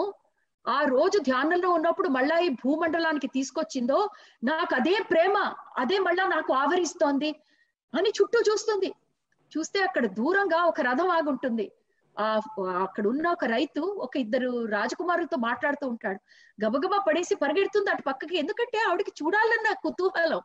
ఆ 0.68 0.80
రోజు 0.82 1.18
ధ్యానంలో 1.18 1.70
ఉన్నప్పుడు 1.70 2.08
మళ్ళా 2.08 2.38
ఈ 2.38 2.48
భూమండలానికి 2.48 3.26
తీసుకొచ్చిందో 3.26 4.10
నాకు 4.44 4.74
అదే 4.74 4.98
ప్రేమ 5.10 5.36
అదే 5.76 5.98
మళ్ళా 5.98 6.26
నాకు 6.26 6.52
ఆవరిస్తోంది 6.52 7.30
అని 7.94 8.08
చుట్టూ 8.08 8.38
చూస్తుంది. 8.40 8.94
చూస్తే 9.52 9.82
అక్కడ 9.82 10.06
దూరంగా 10.06 10.64
ఒక 10.64 10.80
రథం 10.80 11.10
ఆగుంటుంది. 11.10 11.66
ఆ 12.16 12.40
అక్కడ 12.82 13.06
ఉన్న 13.06 13.28
ఒక 13.28 13.44
రైతు 13.44 13.80
ఒక 13.80 14.16
ఇద్దరు 14.16 14.66
రాజకుమారులతో 14.66 15.36
మాట్లాడుతూ 15.36 15.88
ఉంటాడు. 15.88 16.20
గబగబా 16.58 16.98
పడేసి 16.98 17.34
పరిగెడుతుంది 17.34 17.90
అటు 17.90 18.02
పక్కకి. 18.02 18.36
ఎందుకంటే 18.38 18.78
ఆవిడకి 18.88 19.12
చూడాలన్న 19.22 19.72
కుతూహలం. 19.72 20.42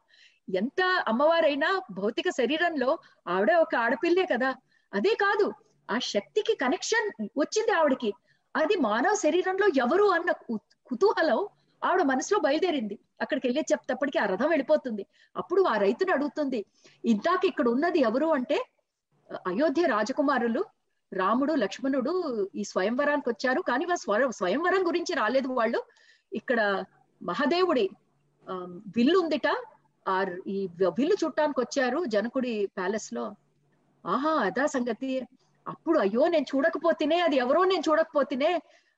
ఎంత 0.48 0.82
అమ్మవారైనా 1.08 1.82
భౌతిక 1.92 2.30
శరీరంలో 2.30 3.00
ఆవిడ 3.28 3.52
ఒక 3.56 3.76
ఆడపిల్లే 3.76 4.26
కదా. 4.26 4.56
అదే 4.94 5.14
కాదు 5.16 5.54
ఆ 5.90 6.00
శక్తికి 6.00 6.56
కనెక్షన్ 6.56 7.08
వచ్చింది 7.38 7.72
ఆవిడకి. 7.72 8.12
అది 8.56 8.76
మానవ 8.82 9.14
శరీరంలో 9.16 9.68
ఎవరు 9.84 10.06
అన్న 10.10 10.32
కుతూహలం 10.90 11.40
ఆవిడ 11.82 12.02
మనసులో 12.04 12.40
బయలుదేరింది. 12.40 12.96
అక్కడికి 13.22 13.48
వెళ్ళి 13.48 13.62
చెప్తప్పటికి 13.72 14.18
ఆ 14.20 14.26
రథం 14.26 14.50
వెళ్ళిపోతుంది. 14.50 15.04
అప్పుడు 15.36 15.62
ఆ 15.64 15.78
రైతుని 15.78 16.12
అడుగుతుంది 16.12 16.60
ఇందాక 17.04 17.42
ఇక్కడ 17.46 17.68
ఉన్నది 17.68 18.00
ఎవరు 18.00 18.28
అంటే 18.32 18.58
అయోధ్య 19.50 19.86
రాజకుమారులు 19.86 20.62
రాముడు 21.12 21.54
లక్ష్మణుడు 21.56 22.14
ఈ 22.56 22.64
స్వయంవరానికి 22.64 23.30
వచ్చారు. 23.30 23.62
కానీ 23.62 23.86
వాళ్ళ 23.86 24.00
స్వర 24.00 24.30
స్వయంవరం 24.32 24.88
గురించి 24.88 25.14
రాలేదు 25.16 25.48
వాళ్ళు. 25.54 25.80
ఇక్కడ 26.32 26.60
మహాదేవుడి 27.22 27.86
ఆ, 28.48 28.54
విల్లు 28.96 29.18
ఉందిట. 29.20 29.48
ఆ 30.06 30.16
ఈ 30.48 30.58
విల్లు 30.98 31.16
చుట్టానికి 31.24 31.60
వచ్చారు 31.60 32.06
జనకుడి 32.06 32.54
ప్యాలెస్లో 32.78 33.24
ఆహా 34.06 34.34
అదా 34.46 34.66
సంగతి. 34.68 35.12
అప్పుడు 35.68 35.98
అయ్యో 36.00 36.24
నేను 36.28 36.48
చూడకపోతేనే 36.52 37.18
అది 37.20 37.36
ఎవరో 37.44 37.62
నేను 37.64 37.84
చూడకపోతేనే 37.90 38.52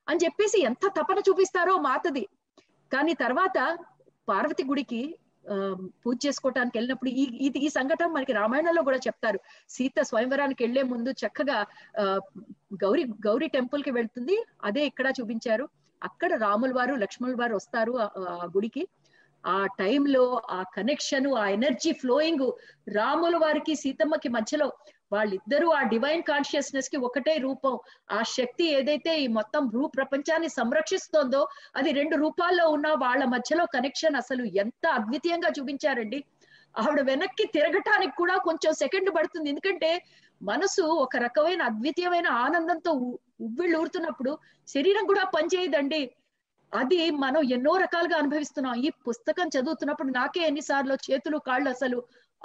అని 0.08 0.22
చెప్పేసి 0.24 0.58
ఎంత 0.70 0.86
తపన 0.98 1.18
చూపిస్తారో 1.28 1.74
మాతది. 1.88 2.24
కానీ 2.90 3.12
తర్వాత 3.24 3.58
పార్వతి 4.28 4.64
గుడికి 4.70 5.00
పూజ 6.02 6.16
చేసుకోవటానికి 6.26 6.76
వెళ్ళినప్పుడు 6.78 7.10
ఈ 7.22 7.24
ఇది 7.46 7.58
ఈ 7.66 7.68
సంఘటన 7.68 8.08
మనకి 8.14 8.32
రామాయణంలో 8.32 8.82
కూడా 8.82 8.98
చెప్తారు. 9.06 9.38
సీత 9.74 10.00
స్వయంవరానికి 10.08 10.60
వెళ్ళే 10.64 10.82
ముందు 10.92 11.10
చక్కగా 11.22 11.58
ఆ 12.00 12.04
గౌరీ 12.84 13.04
గౌరీ 13.26 13.48
టెంపుల్కి 13.56 13.92
వెళ్తుంది. 13.98 14.36
అదే 14.68 14.82
ఇక్కడ 14.90 15.06
చూపించారు. 15.18 15.66
అక్కడ 16.02 16.32
రాముల 16.44 16.72
వారు 16.78 16.94
లక్ష్మణుల 17.02 17.36
వారు 17.42 17.54
వస్తారు 17.60 17.92
ఆ 18.04 18.06
ఆ 18.32 18.46
గుడికి. 18.56 18.82
ఆ 19.44 19.58
టైంలో 19.80 20.24
ఆ 20.56 20.60
కనెక్షన్ 20.76 21.26
ఆ 21.42 21.44
ఎనర్జీ 21.56 21.92
ఫ్లోయింగ్ 22.02 22.46
రాముల 22.98 23.36
వారికి 23.44 23.74
సీతమ్మకి 23.82 24.28
మధ్యలో 24.36 24.66
వాళ్ళిద్దరూ 25.12 25.68
ఆ 25.70 25.82
డివైన్ 25.82 26.22
కాన్షియస్నెస్కి 26.22 26.96
ఒకటే 26.96 27.36
రూపం. 27.36 27.78
ఆ 28.10 28.22
శక్తి 28.22 28.64
ఏదైతే 28.64 29.20
ఈ 29.20 29.26
మొత్తం 29.26 29.66
భూ 29.66 29.86
ప్రపంచాన్ని 29.86 30.48
సంరక్షిస్తోందో 30.48 31.48
అది 31.76 31.92
రెండు 31.92 32.16
రూపాల్లో 32.16 32.68
ఉన్న 32.68 32.88
వాళ్ళ 32.88 33.24
మధ్యలో 33.24 33.66
కనెక్షన్ 33.66 34.16
అసలు 34.16 34.44
ఎంత 34.44 34.86
అద్వితీయంగా 34.86 35.50
చూపించారండి. 35.60 36.24
ఆవిడ 36.78 37.00
వెనక్కి 37.00 37.44
తిరగటానికి 37.54 38.14
కూడా 38.16 38.36
కొంచెం 38.36 38.72
సెకండ్ 38.72 39.14
పడుతుంది. 39.16 39.48
ఎందుకంటే 39.50 40.04
మనసు 40.42 40.82
ఒక 40.82 41.16
రకమైన 41.16 41.62
అద్వితీయమైన 41.62 42.28
ఆనందంతో 42.28 42.92
ఉవ్విళ్ళు 43.40 43.78
ఊరుతున్నప్పుడు 43.78 44.38
శరీరం 44.68 45.06
కూడా 45.06 45.24
పనిచేయదండి. 45.24 46.10
అది 46.74 47.10
మనం 47.10 47.42
ఎన్నో 47.42 47.76
రకాలుగా 47.76 48.16
అనుభవిస్తున్నాం. 48.18 48.74
ఈ 48.74 48.90
పుస్తకం 49.08 49.46
చదువుతున్నప్పుడు 49.46 50.08
నాకే 50.08 50.40
ఎన్నిసార్లు 50.40 50.94
చేతులు 50.94 51.38
కాళ్ళు 51.38 51.68
అసలు 51.70 52.02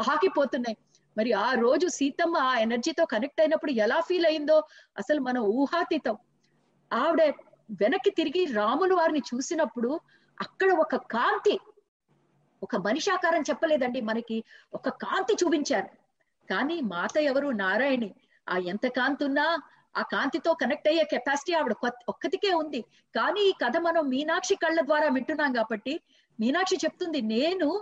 ఆకిపోతున్నాయి 0.10 0.78
మరి 1.18 1.34
ఆ 1.34 1.54
రోజు 1.54 1.88
సీతమ్మ 1.88 2.38
ఆ 2.38 2.58
ఎనర్జీతో 2.58 3.06
కనెక్ట్ 3.06 3.42
అయినప్పుడు 3.42 3.72
ఎలా 3.72 4.00
ఫీల్ 4.00 4.26
అయిందో? 4.26 4.64
అసలు 4.98 5.20
మనం 5.20 5.42
ఊహాతీతం. 5.42 6.18
ఆవిడ 6.94 7.34
వెనక్కి 7.72 8.10
తిరిగి 8.10 8.46
రాములు 8.46 8.96
వారిని 8.96 9.22
చూసినప్పుడు 9.36 10.00
అక్కడ 10.42 10.72
ఒక 10.72 10.96
కాంతి 10.96 11.60
ఒక 12.64 12.76
మనిషి 12.76 13.12
ఆకారం 13.12 13.42
చెప్పలేదండి 13.42 14.02
మనకి 14.02 14.44
ఒక 14.74 14.90
కాంతి 14.90 15.34
చూపించారు. 15.34 15.88
కానీ 16.50 16.82
మాత 16.82 17.18
ఎవరు? 17.18 17.48
నారాయణి. 17.48 18.14
ఆ 18.50 18.58
ఎంత 18.58 18.88
కాంతి 18.88 19.24
ఉన్నా 19.24 19.58
ఆ 19.98 20.02
కాంతితో 20.02 20.54
కనెక్ట్ 20.54 20.88
అయ్యే 20.88 21.04
కెపాసిటీ 21.04 21.54
ఆవిడ 21.54 21.74
కొత్త- 21.74 22.06
ఒక్కతికే 22.10 22.54
ఉంది. 22.54 22.82
కానీ 23.16 23.42
ఈ 23.42 23.52
కథ 23.52 23.78
మనం 23.78 24.10
మీనాక్షి 24.10 24.56
కళ్ళ 24.56 24.82
ద్వారా 24.82 25.08
వింటున్నాం 25.08 25.54
కాబట్టి 25.54 26.00
మీనాక్షి 26.40 26.76
చెప్తుంది 26.76 27.22
నేను 27.22 27.82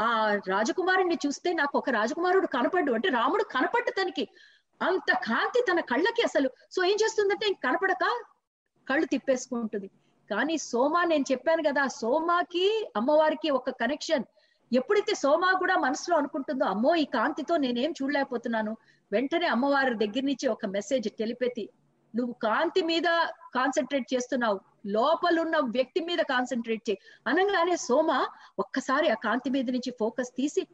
ఆ 0.00 0.38
రాజకుమారుణ్ణి 0.48 1.18
చూస్తే 1.26 1.52
నాకు 1.52 1.78
ఒక 1.78 1.90
రాజకుమారుడు 1.90 2.46
కనపడ్డు. 2.46 2.92
అంటే 2.92 3.08
రాముడు 3.08 3.42
కనపడ్డు 3.42 3.90
తనకి. 3.90 4.28
అంత 4.82 5.12
కాంతి 5.12 5.64
తన 5.72 5.80
కళ్ళకి 5.80 6.22
అసలు. 6.22 6.50
సో 6.70 6.84
ఏం 6.84 6.96
చేస్తుందంటే 7.04 7.52
కనపడక 7.52 8.04
కళ్ళు 8.88 9.06
తిప్పేసుకుంటుంది. 9.06 9.90
కానీ 10.30 10.58
సోమా 10.58 11.04
నేను 11.04 11.24
చెప్పాను 11.32 11.62
కదా 11.62 11.86
సోమాకి 11.86 12.92
అమ్మవారికి 12.96 13.50
ఒక 13.50 13.70
కనెక్షన్ 13.70 14.24
ఎప్పుడైతే 14.72 15.14
సోమా 15.14 15.52
కూడా 15.52 15.76
మనసులో 15.76 16.16
అనుకుంటుందో 16.16 16.64
అమ్మో 16.64 16.94
ఈ 16.94 17.04
కాంతితో 17.04 17.56
నేనేం 17.56 17.94
చూడలేకపోతున్నాను. 18.02 18.76
వెంటనే 19.12 19.46
అమ్మవారి 19.46 19.94
దగ్గర 19.94 20.22
నుంచి 20.24 20.48
ఒక 20.48 20.66
మెసేజ్ 20.66 21.08
టెలిపెతి 21.18 21.70
నువ్వు 22.16 22.32
కాంతి 22.32 22.82
మీద 22.82 23.08
కాన్సన్ట్రేట్ 23.54 24.14
చేస్తున్నావు. 24.14 24.69
లోపలున్న 24.86 25.58
వ్యక్తి 25.58 26.00
మీద 26.00 26.18
కాన్సన్ట్రేట్ 26.18 26.90
చేయి. 26.90 26.98
అనగానే 27.26 27.76
సోమ 27.76 28.26
ఒక్కసారి 28.58 29.10
ఆ 29.10 29.14
కాంతి 29.14 29.50
మీద 29.50 29.70
నుంచి 29.70 29.94
ఫోకస్ 30.00 30.30
తీసి 30.30 30.66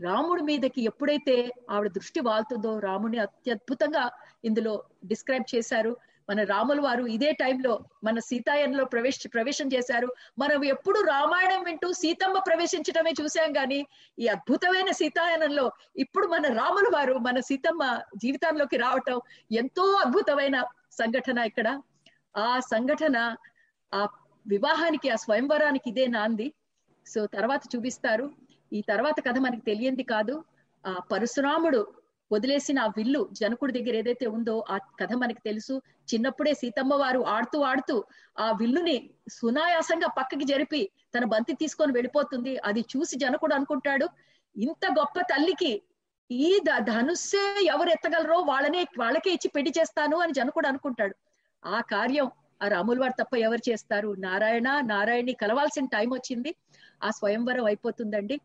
రాముడి 0.00 0.42
మీదకి 0.42 0.84
ఎప్పుడైతే 0.84 1.50
ఆవిడ 1.70 1.88
దృష్టి 1.88 2.20
వాళ్తుందో 2.20 2.78
రాముని 2.78 3.18
అత్యద్భుతంగా 3.18 4.10
ఇందులో 4.44 4.84
డిస్క్రైబ్ 5.06 5.54
చేశారు. 5.54 5.96
మన 6.30 6.44
రాముల 6.44 6.80
వారు 6.80 7.04
ఇదే 7.04 7.32
టైంలో 7.32 7.80
మన 8.04 8.18
సీతాయనంలో 8.18 8.84
ప్రవేశ 8.84 9.18
ప్రవేశం 9.34 9.70
చేశారు. 9.74 10.14
మనం 10.38 10.64
ఎప్పుడు 10.64 11.00
రామాయణం 11.00 11.62
వింటూ 11.62 11.92
సీతమ్మ 11.92 12.38
ప్రవేశించడమే 12.38 13.12
చూసాం 13.22 13.56
గాని 13.56 13.86
ఈ 14.18 14.26
అద్భుతమైన 14.26 14.90
సీతాయనంలో 14.90 15.72
ఇప్పుడు 15.96 16.26
మన 16.26 16.42
రాముల 16.46 16.90
వారు 16.94 17.14
మన 17.14 17.40
సీతమ్మ 17.40 18.00
జీవితంలోకి 18.16 18.76
రావటం 18.76 19.20
ఎంతో 19.52 19.82
అద్భుతమైన 19.92 20.64
సంఘటన 20.92 21.38
ఇక్కడ. 21.38 21.80
ఆ 22.36 22.60
సంఘటన 22.60 23.36
ఆ 23.94 24.08
వివాహానికి 24.46 25.10
ఆ 25.10 25.16
స్వయంవరానికి 25.16 25.90
ఇదే 25.90 26.06
నాంది. 26.06 26.52
సో 27.06 27.26
తర్వాత 27.26 27.62
చూపిస్తారు. 27.76 28.30
ఈ 28.72 28.80
తర్వాత 28.80 29.20
కథ 29.28 29.38
మనకి 29.38 29.60
తెలియంది 29.60 30.02
కాదు. 30.02 30.44
ఆ 30.86 31.00
పరశురాముడు 31.12 31.92
వదిలేసిన 32.32 32.80
ఆ 32.80 32.86
విల్లు 32.86 33.28
జనకుడి 33.32 33.72
దగ్గర 33.72 33.96
ఏదైతే 33.96 34.26
ఉందో 34.26 34.64
ఆ 34.70 34.76
కథ 34.76 35.12
మనకి 35.12 35.38
తెలుసు. 35.44 35.82
చిన్నప్పుడే 36.14 36.54
సీతమ్మ 36.54 36.94
వారు 36.94 37.26
ఆడుతూ 37.26 37.60
ఆడుతూ 37.60 38.04
ఆ 38.38 38.50
విల్లుని 38.50 39.10
సునాయాసంగా 39.32 40.06
పక్కకి 40.06 40.44
జరిపి 40.44 40.90
తన 41.18 41.24
బంతి 41.24 41.52
తీసుకొని 41.52 41.92
వెళ్ళిపోతుంది. 41.92 42.58
అది 42.58 42.80
చూసి 42.80 43.18
జనకుడు 43.18 43.54
అనుకుంటాడు 43.54 44.08
ఇంత 44.56 44.86
గొప్ప 44.98 45.20
తల్లికి 45.20 45.82
ఈ 46.30 46.60
ద- 46.64 46.78
ధనుస్సే 46.78 47.64
ఎవరు 47.64 47.88
ఎత్తగలరో 47.88 48.38
వాళ్ళనే 48.38 48.86
వాళ్ళకే 48.98 49.30
ఇచ్చి 49.30 49.48
పెళ్ళి 49.48 49.72
చేస్తాను 49.78 50.16
అని 50.16 50.32
జనకుడు 50.32 50.66
అనుకుంటాడు. 50.66 51.16
ఆ 51.66 51.80
కార్యం 51.80 52.30
ఆ 52.62 52.68
రాముల 52.68 53.00
వారు 53.00 53.12
తప్ప 53.22 53.36
ఎవరు 53.36 53.70
చేస్తారు? 53.70 54.14
నారాయణ 54.18 54.80
నారాయణి 54.80 55.32
కలవాల్సిన 55.32 55.84
టైం 55.84 56.08
వచ్చింది. 56.12 56.56
ఆ 57.02 57.10
స్వయంవరం 57.10 57.64
అయిపోతుందండి. 57.64 58.40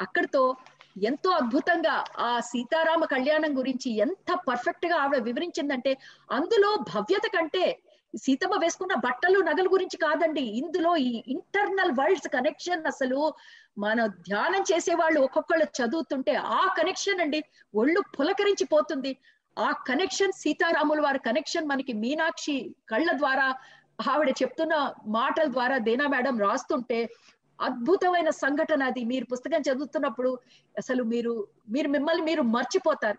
అక్కడితో 0.00 0.56
ఎంతో 1.02 1.30
అద్భుతంగా 1.30 2.04
ఆ 2.18 2.40
సీతారామ 2.40 3.04
కళ్యాణం 3.04 3.58
గురించి 3.58 3.90
ఎంత 3.96 4.38
పర్ఫెక్ట్గా 4.48 4.96
ఆవిడ 4.96 5.22
వివరించిందంటే 5.22 5.98
అందులో 6.30 6.76
భవ్యత 6.94 7.26
కంటే 7.26 7.78
సీతమ్మ 8.16 8.56
వేసుకున్న 8.56 8.94
బట్టలు 8.94 9.38
నగల 9.40 9.66
గురించి 9.66 9.96
కాదండి. 9.96 10.40
ఇందులో 10.40 10.96
ఈ 10.96 11.22
ఇంటర్నల్ 11.28 11.92
వరల్డ్స్ 11.98 12.28
కనెక్షన్ 12.28 12.86
అసలు 12.86 13.34
మన 13.78 14.06
ధ్యానం 14.06 14.62
చేసే 14.62 14.94
వాళ్ళు 14.94 15.20
ఒక్కొక్కళ్ళు 15.20 15.64
చదువుతుంటే 15.64 16.34
ఆ 16.34 16.74
కనెక్షన్ 16.78 17.20
అండి 17.20 17.44
ఒళ్ళు 17.74 18.00
పులకరించి 18.18 18.64
పోతుంది 18.64 19.18
ఆ 19.58 19.72
కనెక్షన్ 19.72 20.32
సీతారాముల 20.32 21.00
వారి 21.00 21.18
కనెక్షన్ 21.18 21.68
మనకి 21.68 21.92
మీనాక్షి 21.92 22.74
కళ్ళ 22.88 23.12
ద్వారా 23.12 23.54
ఆవిడ 24.10 24.30
చెప్తున్న 24.30 24.94
మాటల 25.06 25.52
ద్వారా 25.52 25.78
దేనా 25.78 26.06
మేడం 26.06 26.38
రాస్తుంటే 26.38 27.10
అద్భుతమైన 27.60 28.30
సంఘటన 28.30 28.82
అది. 28.82 29.04
మీరు 29.04 29.24
పుస్తకం 29.24 29.60
చదువుతున్నప్పుడు 29.60 30.38
అసలు 30.78 31.02
మీరు 31.02 31.48
మీరు 31.68 31.88
మిమ్మల్ని 31.88 32.22
మీరు 32.22 32.42
మర్చిపోతారు. 32.42 33.18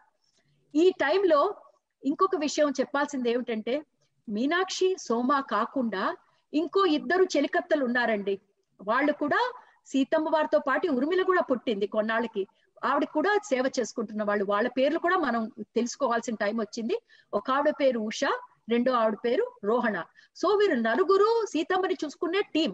ఈ 0.76 0.90
టైంలో 0.90 1.56
ఇంకొక 2.04 2.36
విషయం 2.36 2.70
చెప్పాల్సింది 2.70 3.30
ఏమిటంటే 3.32 3.86
మీనాక్షి 4.30 4.96
సోమ 5.00 5.40
కాకుండా 5.40 6.16
ఇంకో 6.54 6.86
ఇద్దరు 6.86 7.24
చెలికత్తలు 7.24 7.86
ఉన్నారండి. 7.86 8.40
వాళ్ళు 8.82 9.14
కూడా 9.14 9.40
సీతమ్మ 9.88 10.30
వారితో 10.30 10.60
పాటు 10.60 10.88
ఉర్మిల 10.88 11.22
కూడా 11.22 11.42
పుట్టింది 11.42 11.88
కొన్నాళ్ళకి. 11.88 12.48
ఆవిడ 12.86 13.04
కూడా 13.04 13.40
సేవ 13.44 13.72
చేసుకుంటున్న 13.80 14.24
వాళ్ళు. 14.24 14.46
వాళ్ళ 14.46 14.68
పేర్లు 14.68 15.00
కూడా 15.00 15.18
మనం 15.18 15.52
తెలుసుకోవాల్సిన 15.60 16.36
టైం 16.36 16.58
వచ్చింది. 16.58 17.02
ఒక 17.34 17.52
ఆవిడ 17.52 17.70
పేరు 17.70 18.00
ఉష 18.00 18.24
రెండో 18.70 18.92
ఆవిడ 18.92 19.18
పేరు 19.26 19.52
రోహణ. 19.64 20.04
సో 20.36 20.48
వీరు 20.48 20.76
నలుగురు 20.76 21.46
సీతమ్మని 21.46 21.98
చూసుకునే 22.06 22.42
టీం. 22.42 22.74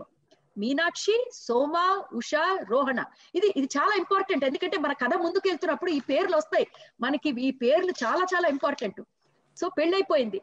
మీనాక్షి 0.58 1.32
సోమ 1.34 2.04
ఉష 2.14 2.32
రోహణ. 2.70 3.04
ఇది 3.36 3.54
ఇది 3.58 3.68
చాలా 3.78 3.96
ఇంపార్టెంట్. 3.98 4.46
ఎందుకంటే 4.46 4.78
మన 4.78 4.94
కథ 4.94 5.14
ముందుకు 5.14 5.48
వెళ్తున్నప్పుడు 5.48 5.92
ఈ 5.92 6.00
పేర్లు 6.00 6.38
వస్తాయి. 6.38 6.68
మనకి 7.02 7.30
ఈ 7.42 7.52
పేర్లు 7.52 7.92
చాలా 8.04 8.26
చాలా 8.36 8.48
ఇంపార్టెంట్. 8.48 9.02
సో 9.58 9.70
పెళ్ళైపోయింది. 9.70 10.42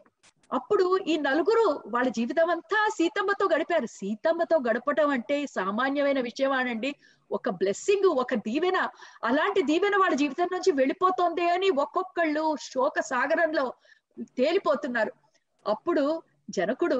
అప్పుడు 0.52 0.98
ఈ 0.98 1.14
నలుగురు 1.18 1.64
వాళ్ళ 1.86 2.08
జీవితం 2.08 2.50
అంతా 2.50 2.88
సీతమ్మతో 2.96 3.44
గడిపారు. 3.54 3.86
సీతమ్మతో 3.86 4.56
గడపటం 4.68 5.08
అంటే 5.08 5.46
సామాన్యమైన 5.46 6.20
విషయం 6.20 6.52
అనండి 6.52 6.90
ఒక 7.30 7.48
బ్లెస్సింగ్ 7.50 8.08
ఒక 8.22 8.34
దీవెన. 8.34 8.78
అలాంటి 9.24 9.62
దీవెన 9.62 9.96
వాళ్ళ 9.96 10.14
జీవితం 10.14 10.48
నుంచి 10.52 10.72
వెళ్ళిపోతుంది 10.72 11.48
అని 11.48 11.70
ఒక్కొక్కళ్ళు 11.70 12.56
శోక 12.72 13.00
సాగరంలో 13.00 13.66
తేలిపోతున్నారు. 14.36 15.12
అప్పుడు 15.66 16.22
జనకుడు 16.50 16.98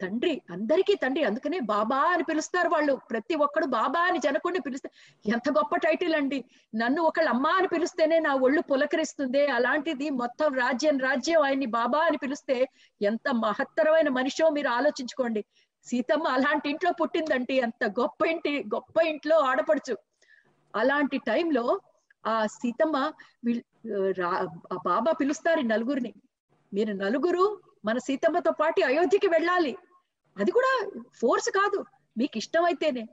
తండ్రి 0.00 0.40
అందరికీ 0.50 0.94
తండ్రి. 0.94 1.22
అందుకనే 1.24 1.58
బాబా 1.72 1.98
అని 2.14 2.22
పిలుస్తారు 2.22 2.68
వాళ్ళు. 2.68 2.94
ప్రతి 3.10 3.34
ఒక్కడు 3.34 3.66
బాబా 3.66 4.00
అని 4.00 4.18
జనకుండా 4.18 4.60
పిలిస్తే 4.66 4.88
ఎంత 5.24 5.48
గొప్ప 5.58 5.76
టైటిల్ 5.76 6.14
అండి. 6.14 6.44
నన్ను 6.74 7.02
ఒకళ్ళు 7.02 7.30
అమ్మ 7.30 7.46
అని 7.46 7.68
పిలిస్తేనే 7.68 8.18
నా 8.18 8.34
ఒళ్ళు 8.46 8.60
పులకరిస్తుంది. 8.60 9.46
అలాంటిది 9.46 10.10
మొత్తం 10.22 10.48
రాజ్యం 10.54 10.98
రాజ్యం 10.98 11.42
ఆయన్ని 11.42 11.66
బాబా 11.78 11.98
అని 11.98 12.16
పిలిస్తే 12.16 12.56
ఎంత 13.00 13.28
మహత్తరమైన 13.44 14.08
మనిషో 14.08 14.48
మీరు 14.48 14.68
ఆలోచించుకోండి. 14.68 15.42
సీతమ్మ 15.86 16.26
అలాంటి 16.28 16.66
ఇంట్లో 16.70 16.92
పుట్టిందంటే 16.92 17.54
ఎంత 17.54 17.84
గొప్ప 18.00 18.20
ఇంటి 18.26 18.52
గొప్ప 18.74 18.96
ఇంట్లో 19.12 19.36
ఆడపడుచు. 19.40 19.94
అలాంటి 20.74 21.18
టైంలో 21.30 21.64
ఆ 22.24 22.46
సీతమ్మ 22.46 22.96
ఆ 24.72 24.76
బాబా 24.84 25.10
పిలుస్తారు 25.12 25.60
నలుగురిని. 25.72 26.12
మీరు 26.72 26.92
నలుగురు 27.04 27.44
మన 27.84 27.98
సీతమ్మతో 27.98 28.52
పాటు 28.52 28.80
అయోధ్యకి 28.80 29.28
వెళ్ళాలి. 29.28 29.72
అది 30.38 30.50
కూడా 30.50 30.72
ఫోర్స్ 31.20 31.48
కాదు. 31.48 31.84
మీకు 32.18 32.38
ఇష్టమైతేనే. 32.38 33.04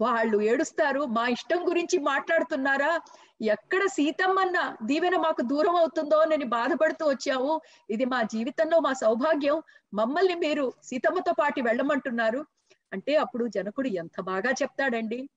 వాళ్ళు 0.00 0.40
ఏడుస్తారు 0.42 1.04
మా 1.16 1.28
ఇష్టం 1.28 1.68
గురించి 1.68 1.98
మాట్లాడుతున్నారా? 1.98 3.00
ఎక్కడ 3.42 3.86
సీతమ్మన్న 3.86 4.76
దీవెన 4.82 5.16
మాకు 5.16 5.42
దూరం 5.42 5.76
అవుతుందో 5.76 6.24
నేను 6.24 6.46
బాధపడుతూ 6.46 7.06
వచ్చాము. 7.06 7.60
ఇది 7.90 8.04
మా 8.04 8.22
జీవితంలో 8.22 8.78
మా 8.80 8.92
సౌభాగ్యం. 8.92 9.62
మమ్మల్ని 9.94 10.34
మీరు 10.34 10.72
సీతమ్మతో 10.84 11.32
పాటు 11.32 11.60
వెళ్ళమంటున్నారు. 11.60 12.46
అంటే 12.92 13.16
అప్పుడు 13.16 13.46
జనకుడు 13.48 13.88
ఎంత 13.88 14.20
బాగా 14.20 14.50
చెప్తాడండి. 14.50 15.28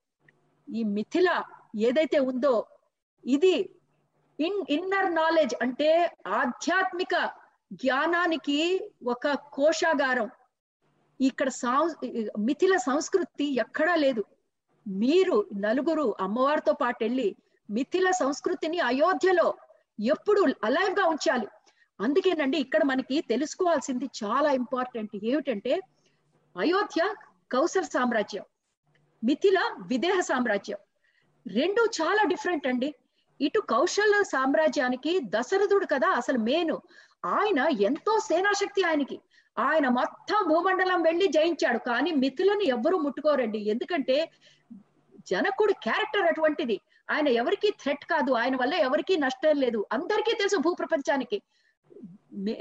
ఈ 0.67 0.83
మిథిల 0.83 1.43
ఏదైతే 1.75 2.19
ఉందో 2.19 2.65
ఇది 3.25 3.55
ఇన్ 4.39 4.65
ఇన్నర్ 4.69 5.15
నాలెడ్జ్ 5.15 5.55
అంటే 5.61 6.11
ఆధ్యాత్మిక 6.27 7.15
జ్ఞానానికి 7.73 8.59
ఒక 9.07 9.27
కోశాగారం. 9.27 10.29
ఇక్కడ 11.19 11.49
మిథిల 12.39 12.77
సంస్కృతి 12.77 13.45
ఎక్కడా 13.59 13.95
లేదు. 13.95 14.23
మీరు 14.87 15.45
నలుగురు 15.55 16.15
అమ్మవారితో 16.21 16.73
పాటు 16.73 17.03
వెళ్ళి 17.03 17.35
మిథిల 17.69 18.11
సంస్కృతిని 18.11 18.79
అయోధ్యలో 18.79 19.57
ఎప్పుడు 19.99 20.41
అలైవ్గా 20.63 21.05
ఉంచాలి. 21.05 21.47
అందుకేనండి 22.01 22.57
ఇక్కడ 22.57 22.83
మనకి 22.83 23.21
తెలుసుకోవాల్సింది 23.21 24.09
చాలా 24.23 24.51
ఇంపార్టెంట్ 24.51 25.15
ఏమిటంటే 25.23 25.81
అయోధ్య 26.57 27.15
కౌసల్ 27.51 27.85
సామ్రాజ్యం 27.85 28.43
మిథిల 29.23 29.59
విదేహ 29.87 30.19
సామ్రాజ్యం. 30.19 30.77
రెండు 31.47 31.81
చాలా 32.01 32.23
డిఫరెంట్ 32.23 32.67
అండి. 32.67 32.95
ఇటు 33.41 33.59
కౌశల 33.59 34.21
సామ్రాజ్యానికి 34.21 35.19
దశరథుడు 35.19 35.85
కదా 35.85 36.07
అసలు 36.07 36.37
మేను 36.37 36.81
ఆయన 37.25 37.59
ఎంతో 37.59 38.19
సేనాశక్తి 38.19 38.83
ఆయనకి. 38.83 39.19
ఆయన 39.59 39.89
మొత్తం 39.89 40.47
భూమండలం 40.47 41.01
వెళ్ళి 41.01 41.27
జయించాడు. 41.27 41.77
కానీ 41.77 42.11
మిథులను 42.11 42.61
ఎవ్వరూ 42.61 42.97
ముట్టుకోరండి. 42.97 43.57
ఎందుకంటే 43.57 44.31
జనకుడు 45.29 45.73
క్యారెక్టర్ 45.73 46.25
అటువంటిది. 46.25 46.81
ఆయన 47.11 47.27
ఎవరికి 47.27 47.69
థ్రెట్ 47.69 48.05
కాదు. 48.05 48.31
ఆయన 48.31 48.55
వల్ల 48.55 48.73
ఎవరికి 48.73 49.17
నష్టం 49.17 49.59
లేదు. 49.59 49.85
అందరికీ 49.93 50.33
తెలుసు 50.37 50.57
భూప్రపంచానికి. 50.57 51.41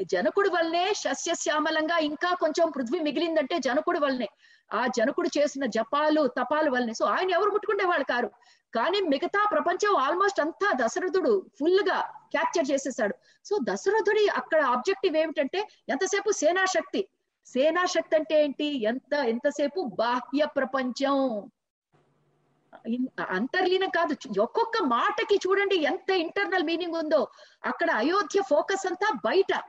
జనకుడి 0.03 0.49
వల్లనే 0.49 0.93
సస్యశ్యామలంగా 0.93 1.99
ఇంకా 1.99 2.35
కొంచెం 2.35 2.71
పృథ్వీ 2.71 2.99
మిగిలిందంటే 3.01 3.59
జనకుడి 3.59 3.99
వల్లనే. 3.99 4.29
ఆ 4.75 4.87
జనకుడు 4.87 5.29
చేసిన 5.39 5.67
జపాలు 5.67 6.27
తపాలు 6.27 6.71
వల్లనే. 6.71 6.95
సో 6.95 7.05
ఆయన 7.05 7.31
ఎవరు 7.31 7.51
ముట్టుకుంటే 7.51 7.85
వాళ్ళు 7.85 8.05
కారు? 8.05 8.31
కానీ 8.75 9.01
మిగతా 9.01 9.49
ప్రపంచం 9.53 9.97
ఆల్మోస్ట్ 9.97 10.41
అంతా 10.41 10.87
దశరథుడు 10.87 11.47
ఫుల్గా 11.61 12.01
క్యాప్చర్ 12.31 12.71
చేసేసాడు. 12.71 13.15
సో 13.45 13.59
దశరథుడి 13.71 14.29
అక్కడ 14.29 14.63
ఆబ్జెక్టివ్ 14.63 15.17
ఏమిటంటే 15.17 15.69
ఎంతసేపు 15.89 16.31
సేనాశక్తి? 16.31 17.09
సేనాశక్తి 17.47 18.17
అంటే 18.17 18.45
ఏంటి? 18.45 18.83
ఎంత 18.83 19.15
ఎంతసేపు 19.15 19.91
బాహ్య 19.99 20.45
ప్రపంచం? 20.45 21.51
అంతర్లీనం 23.29 23.89
కాదు. 23.89 24.41
ఒక్కొక్క 24.41 24.83
మాటకి 24.83 25.35
చూడండి 25.35 25.77
ఎంత 25.77 26.11
ఇంటర్నల్ 26.11 26.63
మీనింగ్ 26.63 26.95
ఉందో. 26.95 27.29
అక్కడ 27.65 27.91
అయోధ్య 27.91 28.41
ఫోకస్ 28.51 28.87
అంతా 28.87 29.09
బయట. 29.25 29.63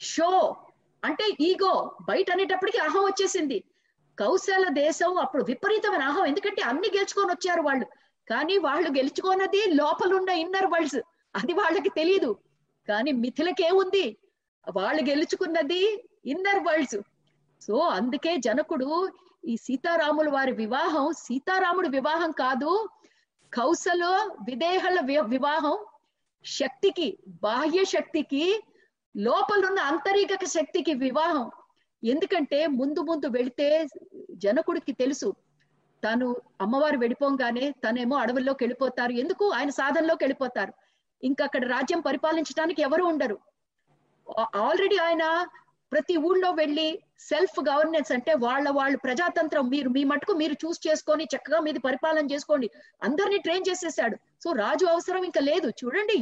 షో 0.00 0.56
అంటే 1.04 1.24
ఈగో 1.40 1.96
బయట 2.08 2.30
అనేటప్పటికి 2.30 2.78
అహం 2.78 3.00
వచ్చేసింది. 3.00 3.64
కౌశల 4.18 4.68
దేశం 4.68 5.18
అప్పుడు 5.18 5.44
విపరీతమైన 5.44 6.02
అహం. 6.02 6.26
ఎందుకంటే 6.26 6.62
అన్ని 6.62 6.88
గెలుచుకొని 6.96 7.32
వచ్చారు 7.32 7.62
వాళ్ళు. 7.62 7.86
కానీ 8.28 8.58
వాళ్ళు 8.58 8.88
గెలుచుకున్నది 8.88 9.60
లోపలున్న 9.74 10.28
ఇన్నర్ 10.28 10.66
వరల్డ్స్ 10.66 11.00
అది 11.34 11.52
వాళ్ళకి 11.52 11.88
తెలియదు 11.88 12.38
కానీ 12.88 13.12
మిథిలకేముంది? 13.12 14.18
వాళ్ళు 14.74 15.02
గెలుచుకున్నది 15.02 15.82
ఇన్నర్ 16.24 16.60
వరల్డ్స్ 16.66 16.98
సో 17.62 17.78
అందుకే 17.78 18.36
జనకుడు 18.36 18.88
ఈ 19.48 19.56
సీతారాముల 19.56 20.28
వారి 20.28 20.52
వివాహం 20.52 21.12
సీతారాముడు 21.12 21.88
వివాహం 21.88 22.30
కాదు 22.32 22.90
కౌసల 23.52 24.04
విదేహల 24.48 25.00
వివాహం 25.26 25.76
శక్తికి 26.44 27.18
బాహ్య 27.42 27.84
శక్తికి 27.84 28.62
లోపలున్న 29.16 29.78
అంతరిక 29.80 30.44
శక్తికి 30.44 30.94
వివాహం. 30.94 31.50
ఎందుకంటే 32.02 32.66
ముందు 32.66 33.00
ముందు 33.00 33.26
వెళితే 33.26 33.86
జనకుడికి 34.30 34.92
తెలుసు 34.92 35.28
తను 36.06 36.36
అమ్మవారు 36.60 36.96
వెళ్ళిపోగానే 36.96 37.70
తనేమో 37.70 38.16
అడవుల్లోకి 38.16 38.64
వెళ్ళిపోతారు. 38.64 39.12
ఎందుకు? 39.12 39.50
ఆయన 39.50 39.70
సాధనలోకి 39.70 40.24
వెళ్ళిపోతారు. 40.24 40.72
ఇంకా 41.22 41.44
అక్కడ 41.44 41.70
రాజ్యం 41.70 42.00
పరిపాలించడానికి 42.00 42.82
ఎవరు 42.82 43.04
ఉండరు. 43.04 43.38
ఆల్రెడీ 44.40 44.96
ఆయన 44.96 45.46
ప్రతి 45.92 46.14
ఊళ్ళో 46.28 46.50
వెళ్ళి 46.60 46.86
సెల్ఫ్ 47.28 47.58
గవర్నెన్స్ 47.68 48.10
అంటే 48.12 48.32
వాళ్ళ 48.44 48.66
వాళ్ళు 48.78 48.98
ప్రజాతంత్రం 49.04 49.64
మీరు 49.74 49.88
మీ 49.96 50.02
మటుకు 50.10 50.32
మీరు 50.40 50.54
చూస్ 50.62 50.80
చేసుకొని 50.86 51.24
చక్కగా 51.24 51.58
మీది 51.66 51.80
పరిపాలన 51.86 52.24
చేసుకోండి. 52.32 52.68
అందరినీ 53.02 53.38
ట్రైన్ 53.38 53.68
చేసేసాడు. 53.68 54.16
సో 54.44 54.52
రాజు 54.62 54.86
అవసరం 54.86 55.22
ఇంకా 55.28 55.42
లేదు. 55.50 55.68
చూడండి 55.80 56.16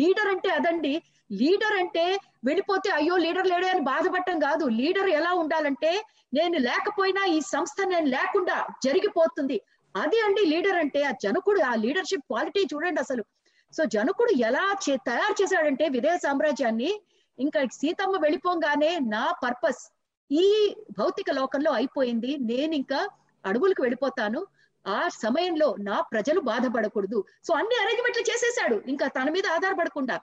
లీడర్ 0.00 0.30
అంటే 0.34 0.50
అదండి. 0.58 0.94
లీడర్ 1.40 1.76
అంటే 1.82 2.06
వెళ్ళిపోతే 2.44 2.90
అయ్యో 2.90 3.16
లీడర్ 3.16 3.46
లేడే 3.46 3.68
అని 3.74 3.80
బాధపడటం 3.92 4.38
కాదు. 4.38 4.64
లీడర్ 4.80 5.10
ఎలా 5.18 5.32
ఉండాలంటే 5.42 5.92
నేను 6.38 6.58
లేకపోయినా 6.68 7.24
ఈ 7.36 7.38
సంస్థ 7.54 7.78
నేను 7.94 8.08
లేకుండా 8.16 8.56
జరిగిపోతుంది. 8.86 9.56
అది 9.94 10.18
అండి 10.26 10.42
లీడర్ 10.52 10.78
అంటే 10.84 11.02
ఆ 11.02 11.10
జనకుడు 11.24 11.60
ఆ 11.70 11.74
లీడర్షిప్ 11.84 12.28
క్వాలిటీ 12.30 12.62
చూడండి 12.72 13.00
అసలు. 13.00 13.24
సో 13.72 13.84
జనకుడు 13.94 14.32
ఎలా 14.48 14.64
తయారు 15.08 15.34
చేశాడంటే 15.42 15.84
విదేశ 15.88 16.18
సామ్రాజ్యాన్ని 16.22 16.90
ఇంకా 17.38 17.60
సీతమ్మ 17.72 18.16
వెళ్ళిపోగానే 18.22 18.98
నా 18.98 19.34
పర్పస్ 19.44 19.82
ఈ 20.30 20.76
భౌతిక 20.98 21.30
లోకంలో 21.30 21.72
అయిపోయింది. 21.72 22.36
నేను 22.36 22.74
ఇంకా 22.74 23.08
అడవులకు 23.44 23.82
వెళ్ళిపోతాను. 23.82 24.46
ఆ 24.86 25.08
సమయంలో 25.08 25.76
నా 25.78 26.00
ప్రజలు 26.00 26.40
బాధపడకూడదు. 26.40 27.24
సో 27.44 27.54
అన్ని 27.54 27.76
అరేంజ్మెంట్లు 27.82 28.22
చేసేసాడు 28.22 28.82
ఇంకా 28.88 29.06
తన 29.08 29.30
మీద 29.30 29.46
ఆధారపడకుండా. 29.46 30.20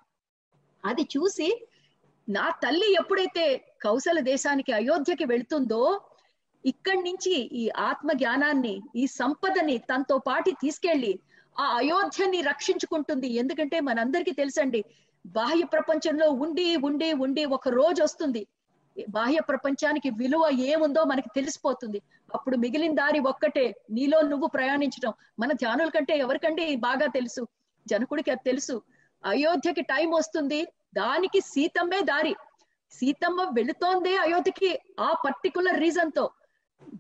అది 0.86 1.02
చూసి 1.02 1.68
నా 2.30 2.50
తల్లి 2.64 2.94
ఎప్పుడైతే 2.94 3.58
కౌశల 3.82 4.20
దేశానికి 4.20 4.72
అయోధ్యకి 4.72 5.26
వెళ్తుందో 5.26 6.02
ఇక్కడి 6.66 6.98
నుంచి 6.98 7.32
ఈ 7.32 7.70
ఆత్మ 7.70 8.12
జ్ఞానాన్ని 8.12 8.82
ఈ 8.96 9.08
సంపదని 9.08 9.78
తనతో 9.78 10.18
పాటి 10.18 10.52
తీసుకెళ్ళి 10.52 11.20
ఆ 11.60 11.64
అయోధ్యని 11.64 12.42
రక్షించుకుంటుంది. 12.42 13.28
ఎందుకంటే 13.28 13.80
మనందరికీ 13.80 14.32
తెలుసండి 14.32 14.86
బాహ్య 15.26 15.64
ప్రపంచంలో 15.64 16.30
ఉండి 16.30 16.76
ఉండి 16.76 17.14
ఉండి 17.14 17.46
ఒక 17.46 17.70
రోజు 17.70 18.04
వస్తుంది. 18.04 18.48
బాహ్య 19.10 19.40
ప్రపంచానికి 19.40 20.10
విలువ 20.10 20.50
ఏముందో 20.60 21.04
మనకి 21.04 21.30
తెలిసిపోతుంది. 21.36 22.02
అప్పుడు 22.36 22.58
మిగిలిన 22.58 22.94
దారి 22.94 23.20
ఒక్కటే 23.20 23.76
నీలో 23.92 24.22
నువ్వు 24.22 24.48
ప్రయాణించడం 24.48 25.14
మన 25.40 25.52
ధ్యానుల 25.52 25.90
కంటే 25.90 26.18
ఎవరికంటే 26.18 26.76
బాగా 26.76 27.08
తెలుసు? 27.08 27.48
జనకుడికి 27.88 28.32
అది 28.32 28.42
తెలుసు. 28.46 28.82
అయోధ్యకి 29.26 29.82
టైం 29.82 30.12
వస్తుంది. 30.12 30.68
దానికి 30.96 31.42
సీతమ్మే 31.42 32.02
దారి. 32.02 32.36
సీతమ్మ 32.92 33.42
వెళుతోందే 33.54 34.18
అయోధ్యకి 34.18 34.80
ఆ 35.00 35.14
పర్టికులర్ 35.26 35.80
రీజన్తో 35.80 36.30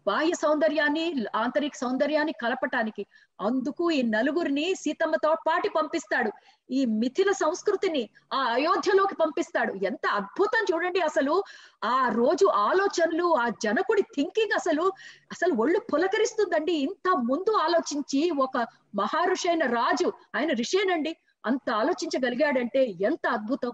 బాహ్య 0.07 0.33
సౌందర్యాన్ని 0.33 1.25
ఆంతరిక 1.35 1.75
సౌందర్యాన్ని 1.75 2.33
కలపటానికి 2.41 3.05
అందుకు 3.41 3.91
ఈ 3.91 4.01
నలుగురిని 4.01 4.75
సీతమ్మతో 4.75 5.35
పాటి 5.47 5.69
పంపిస్తాడు. 5.69 6.31
ఈ 6.71 6.85
మిథిల 6.85 7.31
సంస్కృతిని 7.31 8.09
ఆ 8.33 8.37
అయోధ్యలోకి 8.37 9.15
పంపిస్తాడు. 9.15 9.73
ఎంత 9.73 10.07
అద్భుతం 10.07 10.65
చూడండి 10.73 10.99
అసలు. 10.99 11.43
ఆ 11.83 12.09
రోజు 12.13 12.45
ఆలోచనలు 12.45 13.35
ఆ 13.35 13.49
జనకుడి 13.49 14.01
థింకింగ్ 14.01 14.51
అసలు 14.55 14.91
అసలు 15.31 15.53
ఒళ్ళు 15.53 15.79
పులకరిస్తుందండి. 15.93 16.73
ఇంత 16.73 17.15
ముందు 17.15 17.51
ఆలోచించి 17.51 18.31
ఒక 18.31 18.57
మహారుషైన 18.95 19.51
అయిన 19.51 19.73
రాజు 19.75 20.13
ఆయన 20.35 20.51
ఋషేనండి 20.51 21.17
అంత 21.45 21.71
ఆలోచించగలిగాడంటే 21.71 22.85
ఎంత 23.01 23.27
అద్భుతం. 23.29 23.71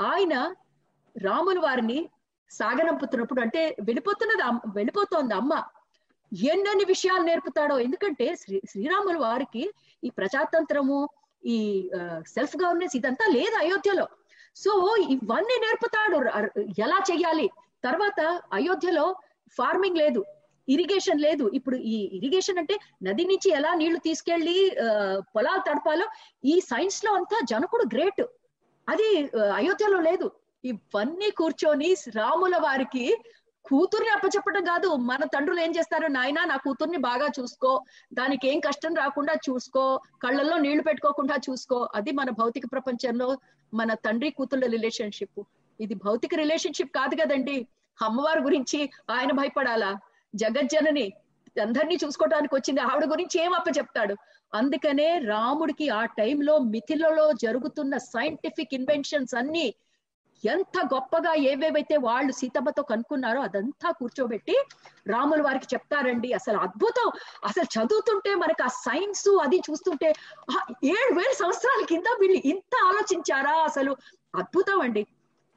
ఆయన 0.00 0.54
రాముల 1.16 1.58
వారిని 1.58 2.08
సాగనంపుతున్నప్పుడు 2.58 3.40
అంటే 3.40 3.76
వెళ్ళిపోతున్నది 3.80 4.42
వెళ్ళిపోతోంది 4.76 5.34
అమ్మ. 5.34 5.52
ఎన్నెన్ని 6.32 6.84
విషయాలు 6.84 7.22
నేర్పుతాడో. 7.22 7.78
ఎందుకంటే 7.78 8.26
శ్రీ 8.36 8.62
శ్రీరాముల 8.70 9.16
వారికి 9.18 9.62
ఈ 10.04 10.10
ప్రజాతంత్రము 10.18 11.08
ఈ 11.44 11.58
సెల్ఫ్ 12.34 12.56
గవర్నెన్స్ 12.62 12.96
ఇదంతా 12.96 13.26
లేదు 13.32 13.56
అయోధ్యలో. 13.64 14.06
సో 14.56 14.96
ఇవన్నీ 15.14 15.56
నేర్పుతాడు. 15.66 16.18
ఎలా 16.84 16.98
చెయ్యాలి? 17.10 17.46
తర్వాత 17.84 18.20
అయోధ్యలో 18.52 19.06
ఫార్మింగ్ 19.58 19.96
లేదు 19.96 20.24
ఇరిగేషన్ 20.68 21.20
లేదు. 21.20 21.44
ఇప్పుడు 21.58 21.76
ఈ 21.92 21.96
ఇరిగేషన్ 22.18 22.58
అంటే 22.58 22.74
నది 23.02 23.24
నుంచి 23.24 23.48
ఎలా 23.58 23.70
నీళ్ళు 23.74 23.98
తీసుకెళ్ళి 23.98 24.56
పొలాలు 25.36 25.62
తడపాలో 25.68 26.06
ఈ 26.44 26.60
సైన్స్లో 26.60 27.12
అంతా 27.14 27.38
జనకుడు 27.50 27.86
గ్రేట్ 27.94 28.22
అది 28.88 29.08
అయోధ్యలో 29.54 30.00
లేదు. 30.00 30.28
ఇవన్నీ 30.64 31.30
కూర్చొని 31.30 31.94
రాముల 32.16 32.56
వారికి 32.56 33.16
కూతుర్ని 33.64 34.08
అప్పచెప్పడం 34.08 34.64
కాదు. 34.64 34.88
మన 34.88 35.24
తండ్రులు 35.24 35.60
ఏం 35.60 35.72
చేస్తారు? 35.78 36.06
నాయన 36.06 36.44
నా 36.44 36.56
కూతుర్ని 36.56 36.98
బాగా 36.98 37.26
చూసుకో. 37.40 37.84
దానికి 38.14 38.48
ఏం 38.48 38.60
కష్టం 38.60 38.94
రాకుండా 38.94 39.34
చూసుకో. 39.34 40.00
కళ్ళల్లో 40.22 40.58
నీళ్ళు 40.58 40.82
పెట్టుకోకుండా 40.82 41.36
చూసుకో. 41.50 41.88
అది 41.94 42.12
మన 42.12 42.30
భౌతిక 42.30 42.62
ప్రపంచంలో 42.72 43.38
మన 43.74 43.94
తండ్రి 43.94 44.30
కూతుళ్ళ 44.30 44.66
రిలేషన్షిప్. 44.66 45.42
ఇది 45.80 45.94
భౌతిక 45.94 46.34
రిలేషన్షిప్ 46.34 46.90
కాదు 46.90 47.14
కదండి. 47.14 47.66
అమ్మవారి 48.02 48.40
గురించి 48.40 48.90
ఆయన 49.10 49.32
భయపడాలా? 49.32 49.98
జగజ్జనని 50.34 51.12
అందరినీ 51.62 51.98
చూసుకోవడానికి 52.04 52.54
వచ్చింది. 52.54 52.80
ఆవిడ 52.80 53.04
గురించి 53.04 53.42
ఏం 53.42 53.52
అప్ప 53.54 53.78
చెప్తాడు 53.78 54.16
అందుకనే 54.54 55.18
రాముడికి 55.18 55.88
ఆ 55.88 56.04
టైంలో 56.04 56.58
మిథిలలో 56.58 57.32
జరుగుతున్న 57.32 57.96
సైంటిఫిక్ 57.96 58.74
ఇన్వెన్షన్స్ 58.74 59.34
అన్ని 59.34 59.74
ఎంత 60.44 60.76
గొప్పగా 60.94 61.34
ఏవేవైతే 61.34 61.96
వాళ్ళు 61.96 62.32
సీతమ్మతో 62.32 62.82
కనుక్కున్నారో 62.82 63.40
అదంతా 63.42 63.90
కూర్చోబెట్టి 63.90 64.56
రాముల 65.06 65.42
వారికి 65.42 65.66
చెప్తారండి. 65.74 66.32
అసలు 66.32 66.56
అద్భుతం. 66.56 67.10
అసలు 67.44 67.64
చదువుతుంటే 67.64 68.34
మనకి 68.34 68.62
ఆ 68.62 68.66
సైన్స్ 68.66 69.28
అది 69.42 69.58
చూస్తుంటే 69.70 70.08
ఏడు 70.84 71.14
వేల 71.14 71.32
సంవత్సరాల 71.32 71.84
కింద 71.84 72.08
వీళ్ళు 72.20 72.40
ఇంత 72.44 72.74
ఆలోచించారా? 72.84 73.54
అసలు 73.64 73.96
అద్భుతం 74.34 74.80
అండి. 74.80 75.06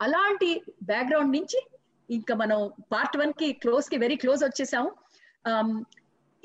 అలాంటి 0.01 0.61
బ్యాక్గ్రౌండ్ 0.83 1.31
నుంచి 1.37 1.59
ఇంకా 2.09 2.35
మనం 2.35 2.71
పార్ట్ 2.91 3.17
వన్కి 3.17 3.53
క్లోజ్కి 3.53 3.97
వెరీ 3.97 4.15
క్లోజ్ 4.15 4.43
వచ్చేసాము. 4.43 4.91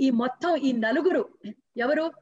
ఈ 0.00 0.10
మొత్తం 0.10 0.56
ఈ 0.56 0.72
నలుగురు 0.72 1.28
ఎవరు? 1.76 2.12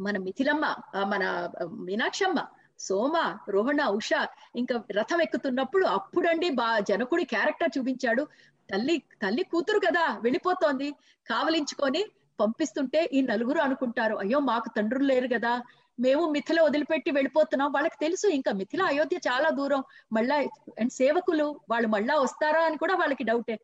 మన 0.00 0.18
మిథిలమ్మ 0.18 0.74
మన 1.04 1.50
మీనాక్షమ్మ 1.72 2.40
సోమ 2.86 3.16
రోహణ 3.48 3.82
ఉష 3.98 4.10
ఇంకా 4.56 4.74
రథం 4.98 5.20
ఎక్కుతున్నప్పుడు 5.22 5.84
అప్పుడండి 5.96 6.48
బా 6.60 6.68
జనకుడి 6.90 7.24
క్యారెక్టర్ 7.24 7.74
చూపించాడు. 7.78 8.22
తల్లి 8.70 8.96
తల్లి 9.22 9.42
కూతురు 9.52 9.80
కదా 9.86 10.04
వెళ్ళిపోతోంది. 10.20 10.88
కావలించుకొని 11.26 12.02
పంపిస్తుంటే 12.40 13.00
ఈ 13.12 13.20
నలుగురు 13.22 13.60
అనుకుంటారు 13.60 14.14
అయ్యో 14.16 14.38
మాకు 14.50 14.68
తండ్రులు 14.76 15.04
లేరు 15.04 15.28
కదా. 15.34 15.52
మేము 15.98 16.22
మిథిల 16.30 16.60
వదిలిపెట్టి 16.60 17.10
వెళ్ళిపోతున్నాం. 17.10 17.72
వాళ్ళకి 17.72 17.98
తెలుసు 18.04 18.26
ఇంకా 18.26 18.52
మిథిల 18.52 18.82
అయోధ్య 18.82 19.18
చాలా 19.28 19.48
దూరం. 19.50 19.82
మళ్ళా 20.12 20.36
అండ్ 20.80 20.92
సేవకులు 20.92 21.46
వాళ్ళు 21.70 21.88
మళ్ళా 21.88 22.14
వస్తారా 22.20 22.62
అని 22.68 22.78
కూడా 22.78 22.94
వాళ్ళకి 22.94 23.24
డౌటే. 23.24 23.56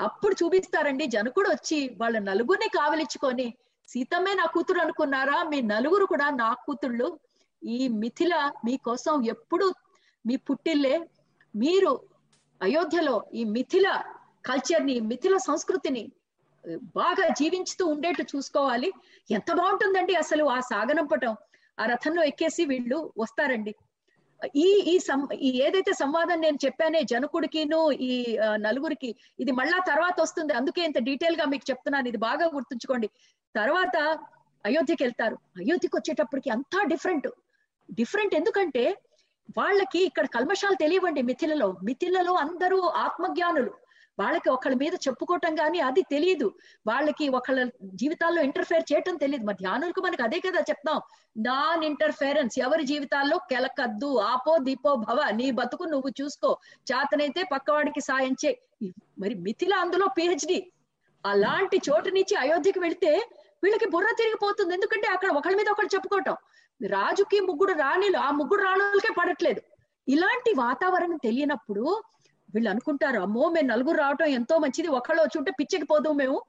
అప్పుడు 0.00 0.34
చూపిస్తారండి 0.42 1.04
జనకుడు 1.06 1.48
వచ్చి 1.48 1.78
వాళ్ళ 2.00 2.16
నలుగురిని 2.18 2.68
కావలించుకొని 2.78 3.48
సీతమ్మే 3.88 4.32
నా 4.34 4.46
కూతురు 4.46 4.80
అనుకున్నారా? 4.80 5.38
మీ 5.42 5.58
నలుగురు 5.60 6.04
కూడా 6.04 6.26
నా 6.42 6.50
కూతుళ్ళు. 6.66 7.08
ఈ 7.62 7.88
మిథిల 8.02 8.34
మీకోసం 8.64 9.14
ఎప్పుడు 9.34 9.66
మీ 10.24 10.36
పుట్టిల్లే 10.48 10.94
మీరు 11.54 11.92
అయోధ్యలో 12.60 13.16
ఈ 13.34 13.44
మిథిల 13.56 13.88
కల్చర్ని 14.48 14.96
మిథిల 15.10 15.36
సంస్కృతిని 15.48 16.04
బాగా 16.98 17.26
జీవించుతూ 17.38 17.84
ఉండేట్టు 17.86 18.24
చూసుకోవాలి. 18.32 18.88
ఎంత 19.30 19.50
బాగుంటుందండి 19.60 20.14
అసలు 20.14 20.44
ఆ 20.44 20.58
సాగనంపటం 20.60 21.32
ఆ 21.78 21.84
రథంలో 21.92 22.22
ఎక్కేసి 22.30 22.62
వీళ్ళు 22.64 22.98
వస్తారండి. 23.18 23.72
ఈ 24.56 24.68
ఈ 24.92 24.94
సం 24.98 25.20
ఈ 25.46 25.48
ఏదైతే 25.66 25.92
సంవాదం 25.92 26.38
నేను 26.40 26.58
చెప్పానే 26.64 27.00
జనకుడికిను 27.12 27.80
ఈ 28.08 28.12
నలుగురికి 28.66 29.10
ఇది 29.40 29.52
మళ్ళా 29.52 29.78
తర్వాత 29.90 30.16
వస్తుంది. 30.20 30.52
అందుకే 30.52 30.82
ఇంత 30.88 30.98
డీటెయిల్గా 31.08 31.44
మీకు 31.44 31.64
చెప్తున్నాను. 31.70 32.08
ఇది 32.08 32.20
బాగా 32.28 32.46
గుర్తుంచుకోండి. 32.54 33.08
తర్వాత 33.54 33.96
అయోధ్యకి 34.64 35.02
వెళ్తారు 35.04 35.36
అయోధ్యకి 35.62 35.96
వచ్చేటప్పటికి 35.96 36.50
అంతా 36.50 36.80
డిఫరెంట్. 36.84 37.28
డిఫరెంట్ 37.98 38.34
ఎందుకంటే 38.34 38.84
వాళ్ళకి 39.58 40.00
ఇక్కడ 40.08 40.26
కల్మషాలు 40.26 40.74
తెలియవండి 40.74 41.22
మిథిలలో. 41.22 41.68
మిథిలలో 41.82 42.32
అందరూ 42.34 42.80
ఆత్మజ్ఞానులు. 43.04 43.72
వాళ్ళకి 44.18 44.48
ఒకళ్ళ 44.50 44.76
మీద 44.76 44.94
చెప్పుకోవటం 45.04 45.52
కానీ 45.54 45.78
అది 45.80 46.02
తెలియదు 46.10 46.48
వాళ్ళకి 46.86 47.28
ఒకళ్ళ 47.28 47.60
జీవితాల్లో 48.00 48.40
ఇంటర్ఫేర్ 48.42 48.84
చేయటం 48.90 49.16
తెలియదు 49.16 49.44
మరి 49.44 49.58
ధ్యానులకు 49.62 50.00
మనకి 50.00 50.22
అదే 50.22 50.38
కదా 50.46 50.60
చెప్తాం. 50.70 50.98
నాన్ 51.36 51.84
ఇంటర్ఫేరెన్స్ 51.84 52.58
ఎవరి 52.58 52.84
జీవితాల్లో 52.84 53.36
కెలకద్దు 53.52 54.10
ఆపో 54.32 54.54
దీపో 54.58 54.92
భవ 55.06 55.30
నీ 55.30 55.50
బతుకు 55.50 55.84
నువ్వు 55.84 56.10
చూసుకో. 56.20 56.50
చేతనైతే 56.92 57.42
పక్కవాడికి 57.52 58.00
సాయం 58.00 58.36
చే 58.44 58.52
మరి 59.18 59.34
మిథిల 59.34 59.74
అందులో 59.74 60.08
పిహెచ్డి 60.18 60.58
అలాంటి 61.24 61.76
చోటు 61.88 62.08
నుంచి 62.08 62.34
అయోధ్యకి 62.36 62.78
వెళితే 62.78 63.12
వీళ్ళకి 63.62 63.86
బుర్ర 63.90 64.10
తిరిగిపోతుంది. 64.18 64.74
ఎందుకంటే 64.74 65.08
అక్కడ 65.08 65.30
ఒకళ్ళ 65.30 65.56
మీద 65.56 65.68
ఒకళ్ళు 65.68 65.94
చెప్పుకోవటం. 65.94 66.36
రాజుకి 66.86 67.40
ముగ్గురు 67.40 67.72
రాణులు 67.72 68.16
ఆ 68.16 68.30
ముగ్గురు 68.30 68.62
రాణులకే 68.62 69.14
పడట్లేదు. 69.18 69.60
ఇలాంటి 70.08 70.54
వాతావరణం 70.58 71.16
తెలియనప్పుడు 71.16 72.02
వీళ్ళు 72.54 72.70
అనుకుంటారు 72.70 73.20
అమ్మో 73.20 73.48
మేము 73.48 73.66
నలుగురు 73.66 73.98
రావటం 73.98 74.26
ఎంతో 74.26 74.58
మంచిది 74.58 74.88
ఒకళ్ళు 74.88 75.22
వచ్చి 75.22 75.38
ఉంటే 75.38 75.50
పిచ్చకి 75.50 75.84
పోదు 75.84 76.12
మేము. 76.12 76.42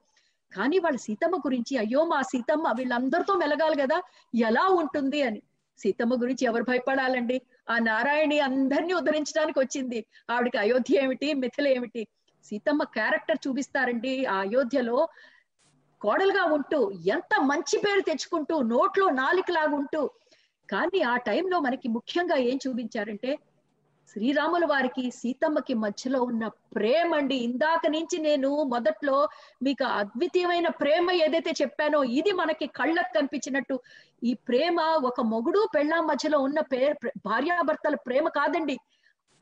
కానీ 0.56 0.78
వాళ్ళ 0.78 0.98
సీతమ్మ 0.98 1.36
గురించి 1.36 1.78
అయ్యో 1.78 2.04
మా 2.04 2.22
సీతమ్మ 2.22 2.74
వీళ్ళందరితో 2.76 3.36
మెలగాలి 3.36 3.82
కదా 3.82 4.02
ఎలా 4.34 4.68
ఉంటుంది 4.68 5.22
అని. 5.22 5.42
సీతమ్మ 5.78 6.14
గురించి 6.14 6.46
ఎవరు 6.46 6.62
భయపడాలండి? 6.62 7.42
ఆ 7.70 7.78
నారాయణి 7.78 8.40
అందరినీ 8.40 8.92
ఉద్ధరించడానికి 8.92 9.58
వచ్చింది. 9.58 10.06
ఆవిడకి 10.30 10.58
అయోధ్య 10.58 11.00
ఏమిటి 11.02 11.34
మిథిల 11.34 11.68
ఏమిటి? 11.68 12.06
సీతమ్మ 12.44 12.82
క్యారెక్టర్ 12.82 13.38
చూపిస్తారండి. 13.48 14.26
ఆ 14.26 14.34
అయోధ్యలో 14.34 15.08
కోడలుగా 16.02 16.44
ఉంటూ 16.56 16.80
ఎంత 17.06 17.32
మంచి 17.42 17.76
పేరు 17.78 18.00
తెచ్చుకుంటూ 18.00 18.54
నోట్లో 18.72 19.06
నాలికలాగుంటూ 19.20 20.02
కానీ 20.68 21.00
ఆ 21.12 21.16
టైంలో 21.28 21.56
మనకి 21.60 21.88
ముఖ్యంగా 21.88 22.36
ఏం 22.50 22.58
చూపించారంటే 22.66 23.32
శ్రీరాముల 24.08 24.64
వారికి 24.64 25.02
సీతమ్మకి 25.10 25.74
మధ్యలో 25.74 26.18
ఉన్న 26.22 26.44
ప్రేమ 26.74 27.10
అండి 27.14 27.36
ఇందాక 27.36 27.86
నుంచి 27.86 28.16
నేను 28.18 28.50
మొదట్లో 28.64 29.16
మీకు 29.62 29.84
అద్వితీయమైన 30.00 30.68
ప్రేమ 30.80 31.10
ఏదైతే 31.24 31.52
చెప్పానో 31.62 32.00
ఇది 32.18 32.32
మనకి 32.32 32.66
కళ్ళకు 32.78 33.12
కనిపించినట్టు. 33.18 33.76
ఈ 34.22 34.32
ప్రేమ 34.48 34.80
ఒక 35.04 35.20
మొగుడు 35.32 35.62
పెళ్ళాం 35.74 36.04
మధ్యలో 36.06 36.40
ఉన్న 36.40 36.60
పే 36.72 36.80
భార్యాభర్తల 37.26 37.96
ప్రేమ 38.06 38.28
కాదండి. 38.28 38.76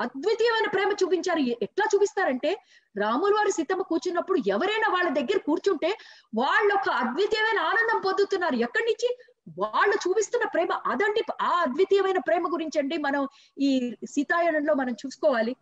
అద్వితీయమైన 0.00 0.70
ప్రేమ 0.70 0.92
చూపించారు. 1.02 1.38
ఎట్లా 1.38 1.86
చూపిస్తారంటే 1.94 2.58
రాముల 2.98 3.34
వారి 3.34 3.52
సీతమ్మ 3.52 3.82
కూర్చున్నప్పుడు 3.82 4.38
ఎవరైనా 4.46 4.88
వాళ్ళ 4.88 5.08
దగ్గర 5.10 5.38
కూర్చుంటే 5.46 5.98
వాళ్ళు 6.34 6.74
ఒక 6.74 6.90
అద్వితీయమైన 6.90 7.58
ఆనందం 7.58 8.00
పొందుతున్నారు. 8.00 8.54
ఎక్కడి 8.54 8.84
నుంచి? 8.84 9.18
వాళ్ళు 9.58 9.94
చూపిస్తున్న 9.94 10.48
ప్రేమ. 10.48 10.72
అదండి 10.86 11.22
ఆ 11.42 11.60
అద్వితీయమైన 11.60 12.18
ప్రేమ 12.18 12.52
గురించి 12.52 12.78
అండి 12.78 12.98
మనం 12.98 13.28
ఈ 13.58 13.96
సీతాయనంలో 14.04 14.74
మనం 14.74 14.92
చూసుకోవాలి. 14.92 15.56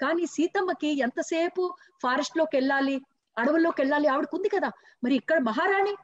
కానీ 0.00 0.26
సీతమ్మకి 0.26 1.00
ఎంతసేపు 1.00 1.74
ఫారెస్ట్లోకి 2.02 2.56
వెళ్ళాలి 2.56 3.00
అడవుల్లోకి 3.38 3.80
వెళ్ళాలి? 3.80 4.08
ఆవిడకు 4.08 4.36
ఉంది 4.36 4.48
కదా. 4.48 4.70
మరి 5.04 5.14
ఇక్కడ 5.14 5.38
మహారాణి 5.38 5.94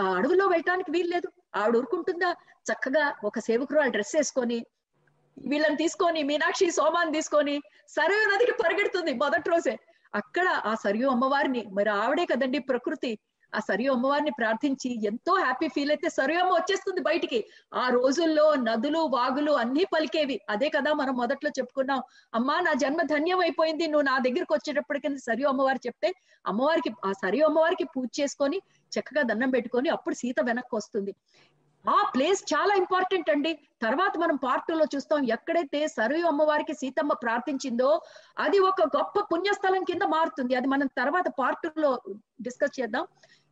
ఆ 0.00 0.14
అడవుల్లో 0.14 0.46
వెళ్ళటానికి 0.46 0.90
వీల్లేదు. 0.90 1.28
ఆవిడ 1.56 1.76
ఊరుకుంటుందా? 1.76 2.32
చక్కగా 2.72 3.14
ఒక 3.24 3.38
సేవకురాలు 3.38 3.90
డ్రెస్ 3.90 4.16
వేసుకొని 4.16 4.66
వీళ్ళని 5.36 5.76
తీసుకొని 5.76 6.22
మీనాక్షి 6.22 6.66
సోమాన్ని 6.70 7.12
తీసుకొని 7.12 7.56
సరయూ 7.96 8.24
నదికి 8.32 8.54
పరిగెడుతుంది 8.62 9.14
మొదటి 9.14 9.50
రోజే. 9.50 9.74
అక్కడ 10.14 10.46
ఆ 10.70 10.74
సరియు 10.74 11.08
అమ్మవారిని 11.08 11.64
మరి 11.78 11.90
ఆవిడే 12.02 12.24
కదండి 12.26 12.58
ప్రకృతి. 12.70 13.12
ఆ 13.52 13.60
సరియు 13.68 13.90
అమ్మవారిని 13.92 14.30
ప్రార్థించి 14.30 14.88
ఎంతో 15.08 15.32
హ్యాపీ 15.44 15.68
ఫీల్ 15.68 15.90
అయితే 15.90 16.08
సరియు 16.08 16.40
అమ్మ 16.40 16.52
వచ్చేస్తుంది 16.56 17.00
బయటికి. 17.00 17.44
ఆ 17.74 17.88
రోజుల్లో 17.88 18.54
నదులు 18.54 19.00
వాగులు 19.14 19.52
అన్ని 19.52 19.84
పలికేవి. 19.84 20.36
అదే 20.48 20.68
కదా 20.68 20.90
మనం 20.94 21.14
మొదట్లో 21.16 21.50
చెప్పుకున్నాం. 21.58 22.02
అమ్మా 22.34 22.56
నా 22.60 22.72
జన్మ 22.72 23.02
ధన్యం 23.02 23.40
అయిపోయింది 23.40 23.86
నువ్వు 23.86 24.06
నా 24.10 24.16
దగ్గరికి 24.18 24.52
వచ్చేటప్పటికి 24.52 25.10
సరియు 25.28 25.48
అమ్మవారు 25.48 25.80
చెప్తే 25.86 26.10
అమ్మవారికి 26.44 26.92
ఆ 27.08 27.12
సరియు 27.24 27.44
అమ్మవారికి 27.44 27.84
పూజ 27.96 28.08
చేసుకొని 28.20 28.60
చక్కగా 28.92 29.22
దండం 29.22 29.50
పెట్టుకొని 29.50 29.88
అప్పుడు 29.88 30.14
సీత 30.14 30.40
వెనక్కి 30.40 30.74
వస్తుంది. 30.76 31.14
ఆ 31.88 32.10
ప్లేస్ 32.14 32.54
చాలా 32.54 32.74
ఇంపార్టెంట్ 32.74 33.30
అండి. 33.30 33.54
తర్వాత 33.82 34.18
మనం 34.18 34.36
పార్ట్లో 34.36 34.84
చూస్తాం 34.84 35.24
ఎక్కడైతే 35.32 35.88
సరయు 35.88 36.26
అమ్మవారికి 36.26 36.74
సీతమ్మ 36.74 37.12
ప్రార్థించిందో 37.12 38.02
అది 38.38 38.58
ఒక 38.58 38.82
గొప్ప 38.82 39.20
పుణ్యస్థలం 39.20 39.84
కింద 39.84 40.02
మారుతుంది. 40.02 40.54
అది 40.54 40.68
మనం 40.68 40.86
తర్వాత 40.86 41.24
పార్ట్లో 41.38 42.00
డిస్కస్ 42.42 42.80
చేద్దాం. 42.80 43.06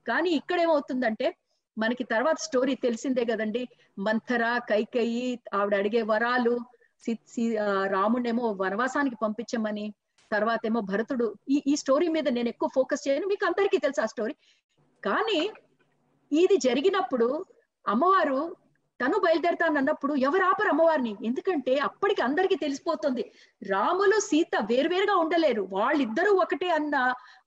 కానీ 0.09 0.31
ఇక్కడ 0.31 0.61
ఏమవుతుందంటే 0.61 1.37
మనకి 1.79 2.05
తర్వాత 2.05 2.37
స్టోరీ 2.39 2.75
తెలిసిందే 2.75 3.25
కదండి. 3.25 3.69
మంథర 3.99 4.59
కైకయి 4.59 5.41
ఆవిడ 5.55 5.75
అడిగే 5.75 6.03
వరాలు 6.03 6.59
సి- 7.05 7.29
సి- 7.29 7.87
రాముడేమో 7.87 8.57
వనవాసానికి 8.61 9.17
పంపించమని 9.23 9.95
తర్వాత 10.33 10.61
ఏమో 10.67 10.81
భరతుడు 10.81 11.35
ఈ 11.49 11.63
ఈ 11.67 11.77
స్టోరీ 11.77 12.09
మీద 12.09 12.29
నేను 12.29 12.49
ఎక్కువ 12.49 12.69
ఫోకస్ 12.75 13.09
చేయను. 13.09 13.27
మీకు 13.27 13.47
అందరికీ 13.47 13.77
తెలుసు 13.77 14.01
ఆ 14.01 14.07
స్టోరీ 14.07 14.35
కానీ 15.05 15.51
ఇది 16.33 16.57
జరిగినప్పుడు 16.57 17.45
అమ్మవారు 17.93 18.41
తను 19.01 19.17
బయలుదేరుతాను 19.25 19.77
అన్నప్పుడు 19.81 20.13
ఎవరు 20.29 20.45
ఆపరు 20.51 20.71
అమ్మవారిని. 20.73 21.13
ఎందుకంటే 21.29 21.75
అప్పటికి 21.89 22.23
అందరికీ 22.27 22.57
తెలిసిపోతుంది. 22.63 23.25
రాములు 23.63 24.17
సీత 24.29 24.55
వేరువేరుగా 24.71 25.15
ఉండలేరు. 25.25 25.63
వాళ్ళిద్దరూ 25.77 26.33
ఒకటే 26.45 26.69
అన్న 26.79 26.97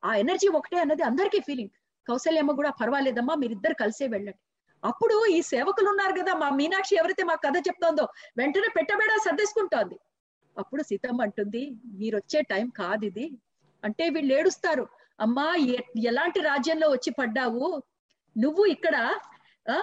ఆ 0.07 0.11
ఎనర్జీ 0.23 0.49
ఒకటే 0.59 0.77
అన్నది 0.83 1.03
అందరికీ 1.09 1.41
ఫీలింగ్. 1.47 1.73
కౌశల్యమ్మ 2.07 2.51
కూడా 2.59 2.71
పర్వాలేదమ్మా 2.81 3.35
మీరిద్దరు 3.43 3.75
కలిసే 3.83 4.05
వెళ్ళండి. 4.13 4.41
అప్పుడు 4.83 5.15
ఈ 5.35 5.39
సేవకులు 5.51 5.87
ఉన్నారు 5.93 6.13
కదా 6.19 6.33
మా 6.41 6.47
మీనాక్షి 6.59 6.93
ఎవరైతే 7.01 7.23
మా 7.31 7.35
కథ 7.45 7.57
చెప్తోందో 7.67 8.05
వెంటనే 8.39 8.69
పెట్టబేడ 8.77 9.11
సర్దేసుకుంటోంది. 9.27 9.97
అప్పుడు 10.55 10.81
సీతమ్మ 10.89 11.21
అంటుంది 11.21 11.61
మీరు 11.99 12.15
వచ్చే 12.21 12.39
టైం 12.53 12.67
కాదు 12.81 13.05
ఇది 13.09 13.27
అంటే 13.83 14.05
వీళ్ళు 14.15 14.31
ఏడుస్తారు 14.39 14.85
అమ్మా 15.19 15.47
ఎలాంటి 16.09 16.39
రాజ్యంలో 16.49 16.87
వచ్చి 16.89 17.11
పడ్డావు? 17.19 17.67
నువ్వు 18.35 18.63
ఇక్కడ 18.75 18.95
ఆ 19.65 19.75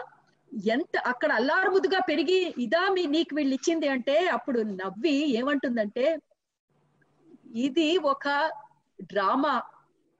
ఎంత 0.52 0.98
అక్కడ 1.06 1.32
అల్లారుముద్దుగా 1.32 2.00
పెరిగి 2.00 2.54
ఇదా 2.58 2.88
మీ 2.88 3.06
నీకు 3.06 3.34
వీళ్ళు 3.34 3.54
ఇచ్చింది 3.54 3.88
అంటే 3.88 4.26
అప్పుడు 4.26 4.60
నవ్వి 4.60 5.36
ఏమంటుందంటే 5.38 6.18
ఇది 7.54 7.98
ఒక 7.98 8.28
డ్రామా 9.02 9.62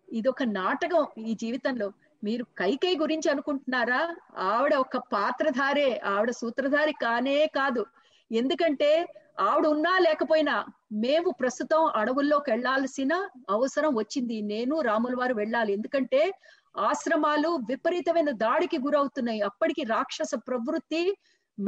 ఇది 0.09 0.29
ఒక 0.29 0.43
నాటకం 0.43 1.07
ఈ 1.19 1.35
జీవితంలో. 1.35 1.93
మీరు 2.25 2.45
కైకై 2.59 2.97
గురించి 2.97 3.31
అనుకుంటున్నారా? 3.31 4.17
ఆవిడ 4.37 4.75
ఒక 4.75 4.97
పాత్రధారే 4.97 6.01
ఆవిడ 6.05 6.31
సూత్రధారి 6.31 6.93
కానే 6.93 7.47
కాదు. 7.47 7.87
ఎందుకంటే 8.33 9.07
ఆవిడ 9.41 9.67
ఉన్నా 9.67 9.99
లేకపోయినా 9.99 10.65
మేము 10.93 11.31
ప్రస్తుతం 11.41 11.85
అడవుల్లోకి 11.87 12.51
వెళ్ళాల్సిన 12.51 13.29
అవసరం 13.51 13.95
వచ్చింది. 13.97 14.41
నేను 14.43 14.81
రాముల 14.81 15.15
వారు 15.17 15.35
వెళ్ళాలి. 15.35 15.73
ఎందుకంటే 15.73 16.33
ఆశ్రమాలు 16.79 17.49
విపరీతమైన 17.49 18.31
దాడికి 18.31 18.79
గురవుతున్నాయి. 18.79 19.41
అప్పటికి 19.41 19.83
రాక్షస 19.85 20.31
ప్రవృత్తి 20.35 21.17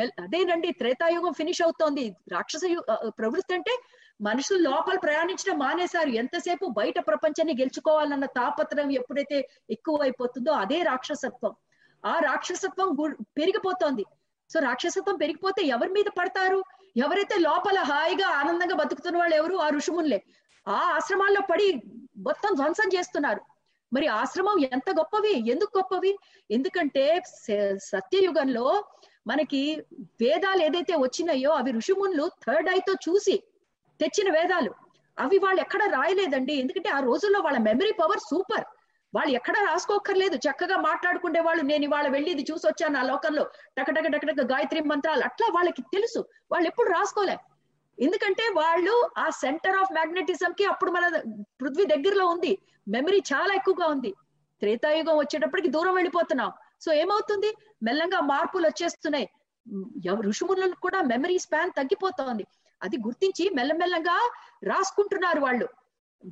అదేనండి 0.03 0.71
త్రేతాయుగం 0.71 1.33
ఫినిష్ 1.33 1.63
అవుతోంది. 1.63 2.17
రాక్షస 2.33 2.61
యు- 2.67 3.09
ప్రవృత్తి 3.09 3.55
అంటే 3.55 3.77
మనుషులు 4.23 4.59
లోపల 4.59 4.99
ప్రయాణించడం 4.99 5.59
మానేశారు. 5.59 6.09
ఎంతసేపు 6.09 6.67
బయట 6.67 6.99
ప్రపంచాన్ని 6.99 7.53
గెలుచుకోవాలన్న 7.53 8.25
తాపత్రం 8.25 8.93
ఎప్పుడైతే 8.93 9.49
ఎక్కువ 9.71 9.99
అయిపోతుందో 10.03 10.53
అదే 10.53 10.83
రాక్షసత్వం. 10.83 11.55
ఆ 12.07 12.19
రాక్షసత్వం 12.19 13.17
పెరిగిపోతోంది. 13.23 14.05
సో 14.51 14.61
రాక్షసత్వం 14.61 15.17
పెరిగిపోతే 15.17 15.67
ఎవరి 15.67 15.91
మీద 15.91 16.05
పడతారు? 16.19 16.65
ఎవరైతే 16.97 17.39
లోపల 17.39 17.79
హాయిగా 17.79 18.29
ఆనందంగా 18.29 18.75
బతుకుతున్న 18.75 19.19
వాళ్ళు 19.19 19.37
ఎవరు? 19.37 19.57
ఆ 19.57 19.69
ఋషుమునులే. 19.69 20.23
ఆ 20.69 20.73
ఆశ్రమాల్లో 20.73 21.41
పడి 21.51 21.83
మొత్తం 22.17 22.55
ధ్వంసం 22.55 22.91
చేస్తున్నారు. 22.99 23.41
మరి 23.93 24.07
ఆశ్రమం 24.07 24.65
ఎంత 24.73 24.91
గొప్పవి? 24.91 25.51
ఎందుకు 25.51 25.79
గొప్పవి? 25.79 26.19
ఎందుకంటే 26.51 27.23
స- 27.27 27.79
సత్యయుగంలో 27.83 28.85
మనకి 29.27 29.83
వేదాలు 30.01 30.63
ఏదైతే 30.63 30.95
వచ్చినాయో 30.97 31.51
అవి 31.51 31.71
ఋషిమునులు 31.71 32.31
థర్డ్ 32.47 32.71
ఐతో 32.71 32.93
చూసి 32.93 33.43
తెచ్చిన 34.01 34.33
వేదాలు. 34.33 34.75
అవి 35.19 35.39
వాళ్ళు 35.39 35.61
ఎక్కడ 35.61 35.83
రాయలేదండి. 35.83 36.55
ఎందుకంటే 36.55 36.89
ఆ 36.89 37.01
రోజుల్లో 37.01 37.41
వాళ్ళ 37.41 37.59
మెమరీ 37.59 37.93
పవర్ 37.93 38.19
సూపర్. 38.19 38.65
వాళ్ళు 39.15 39.35
ఎక్కడ 39.35 39.55
రాసుకోక్కర్లేదు. 39.59 40.37
చక్కగా 40.37 40.77
మాట్లాడుకునే 40.77 41.41
వాళ్ళు 41.41 41.63
నేను 41.63 41.85
ఇవాళ 41.85 42.09
వెళ్ళి 42.09 42.31
ఇది 42.31 42.45
చూసి 42.53 42.67
వచ్చాను 42.67 42.99
ఆ 42.99 43.03
లోకంలో. 43.03 43.45
టకటక 43.79 44.07
టకటక 44.07 44.41
గాయత్రి 44.41 44.81
మంత్రాలు. 44.81 45.25
అట్లా 45.25 45.49
వాళ్ళకి 45.55 45.83
తెలుసు. 45.83 46.19
వాళ్ళు 46.53 46.69
ఎప్పుడు 46.69 46.91
రాసుకోలే. 46.91 47.37
ఎందుకంటే 48.01 48.43
వాళ్ళు 48.43 49.11
ఆ 49.19 49.31
సెంటర్ 49.31 49.77
ఆఫ్ 49.77 49.93
మ్యాగ్నెటిజం 49.93 50.53
కి 50.53 50.65
అప్పుడు 50.65 50.91
మన 50.91 51.21
పృథ్వీ 51.61 51.85
దగ్గరలో 51.85 52.27
ఉంది. 52.27 52.59
మెమరీ 52.89 53.19
చాలా 53.19 53.55
ఎక్కువగా 53.55 53.87
ఉంది. 53.87 54.15
త్రేతాయుగం 54.61 55.19
వచ్చేటప్పటికి 55.19 55.69
దూరం 55.69 55.95
వెళ్ళిపోతున్నాం. 55.95 56.53
సో 56.81 56.93
ఏమవుతుంది? 56.93 57.55
మెల్లంగా 57.83 58.21
మార్పులు 58.21 58.67
వచ్చేస్తున్నాయి. 58.67 59.29
ఉమ్, 59.73 60.23
ఋషుములకు 60.23 60.81
కూడా 60.81 61.03
మెమరీ 61.03 61.39
స్పాన్ 61.39 61.71
తగ్గిపోతోంది. 61.71 62.47
అది 62.83 62.97
గుర్తించి 62.97 63.51
మెల్లమెల్లంగా 63.51 64.31
రాసుకుంటున్నారు 64.65 65.41
వాళ్ళు. 65.41 65.69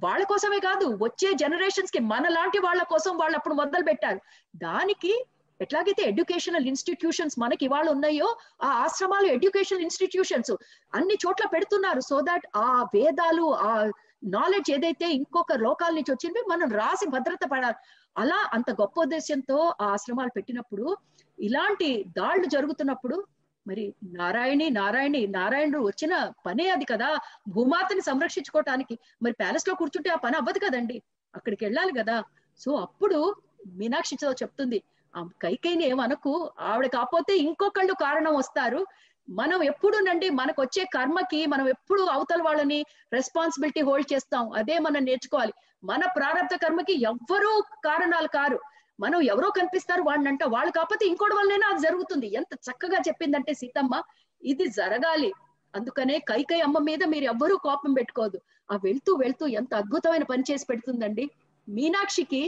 వాళ్ళ 0.04 0.24
కోసమే 0.24 0.58
కాదు 0.58 0.98
వచ్చే 1.02 1.32
జనరేషన్స్కి 1.32 1.98
మన 1.98 2.28
లాంటి 2.28 2.58
వాళ్ళ 2.58 2.82
కోసం 2.82 3.16
వాళ్ళు 3.16 3.36
అప్పుడు 3.36 3.54
మొదలు 3.54 3.84
పెట్టారు 3.84 4.20
దానికి 4.56 5.24
ఎట్లాగైతే 5.60 6.02
ఎడ్యుకేషనల్ 6.02 6.66
ఇన్స్టిట్యూషన్స్ 6.66 7.38
మనకి 7.38 7.64
ఇవాళ 7.64 7.88
ఉన్నాయో 7.88 8.28
ఆ 8.62 8.68
ఆశ్రమాలు 8.84 9.26
ఎడ్యుకేషనల్ 9.26 9.82
ఇన్స్టిట్యూషన్స్ 9.82 10.52
అన్ని 10.94 11.14
చోట్ల 11.14 11.46
పెడుతున్నారు 11.46 12.00
సో 12.00 12.20
దాట్ 12.20 12.46
ఆ 12.56 12.82
వేదాలు 12.94 13.54
ఆ 13.54 13.90
నాలెడ్జ్ 14.24 14.70
ఏదైతే 14.70 15.06
ఇంకొక 15.12 15.52
లోకాల 15.52 15.92
నుంచి 15.94 16.12
వచ్చింది 16.12 16.40
మనం 16.48 16.68
రాసి 16.70 17.06
భద్రత 17.06 17.44
పడాలి. 17.52 17.76
అలా 18.18 18.38
అంత 18.52 18.70
గొప్ప 18.70 19.00
ఉద్దేశంతో 19.00 19.58
ఆ 19.80 19.86
ఆశ్రమాలు 19.86 20.30
పెట్టినప్పుడు 20.36 20.96
ఇలాంటి 21.38 22.04
దాళ్ళు 22.18 22.46
జరుగుతున్నప్పుడు 22.46 23.26
మరి 23.66 23.94
నారాయణి 24.12 24.70
నారాయణి 24.70 25.26
నారాయణుడు 25.26 25.86
వచ్చిన 25.86 26.32
పనే 26.46 26.68
అది 26.68 26.84
కదా 26.84 27.08
భూమాతని 27.48 28.00
సంరక్షించుకోవటానికి. 28.00 28.98
మరి 29.22 29.32
ప్యాలెస్లో 29.32 29.74
కూర్చుంటే 29.74 30.10
ఆ 30.10 30.16
పని 30.16 30.36
అవ్వదు 30.36 30.58
కదండి. 30.58 31.02
అక్కడికి 31.34 31.64
వెళ్ళాలి 31.64 31.92
కదా. 31.98 32.22
సో 32.60 32.70
అప్పుడు 32.76 33.18
మీనాక్షితో 33.66 34.32
చెప్తుంది 34.32 34.82
ఆ 35.18 35.22
కైకేయిని 35.42 35.84
ఏమనకు 35.84 36.32
ఆవిడ 36.60 36.86
కాకపోతే 36.86 37.36
ఇంకొకళ్ళు 37.38 37.92
కారణం 37.92 38.34
వస్తారు. 38.36 38.86
మనం 39.28 39.62
ఎప్పుడు 39.62 39.96
నండి 39.98 40.30
మనకు 40.30 40.62
వచ్చే 40.62 40.84
కర్మకి 40.94 41.46
మనం 41.46 41.68
ఎప్పుడు 41.68 42.02
అవతల 42.02 42.42
వాళ్ళని 42.42 42.84
రెస్పాన్సిబిలిటీ 43.12 43.80
హోల్డ్ 43.80 44.12
చేస్తాం. 44.12 44.52
అదే 44.52 44.78
మనం 44.78 45.04
నేర్చుకోవాలి. 45.04 45.52
మన 45.84 46.02
ప్రారంభ 46.16 46.54
కర్మకి 46.62 46.94
ఎవ్వరూ 47.02 47.50
కారణాలు 47.84 48.28
కారు. 48.28 48.58
మనం 49.00 49.22
ఎవరో 49.22 49.50
కనిపిస్తారు 49.50 50.02
వాళ్ళని 50.02 50.28
అంట 50.28 50.44
వాళ్ళు 50.44 50.72
కాకపోతే 50.72 51.06
ఇంకోటి 51.06 51.34
వల్లైనా 51.34 51.66
అది 51.68 51.78
జరుగుతుంది. 51.78 52.34
ఎంత 52.34 52.52
చక్కగా 52.68 52.98
చెప్పిందంటే 53.08 53.54
సీతమ్మ 53.54 54.02
ఇది 54.42 54.66
జరగాలి. 54.68 55.32
అందుకనే 55.74 56.18
కైకై 56.18 56.60
అమ్మ 56.60 56.78
మీద 56.78 57.02
మీరు 57.04 57.24
ఎవ్వరూ 57.24 57.56
కోపం 57.56 57.92
పెట్టుకోదు 57.92 58.38
ఆ 58.72 58.76
వెళ్తూ 58.84 59.14
వెళ్తూ 59.14 59.46
ఎంత 59.46 59.74
అద్భుతమైన 59.74 60.22
పని 60.22 60.44
చేసి 60.50 60.66
పెడుతుందండి. 60.66 61.30
మీనాక్షికి 61.68 62.42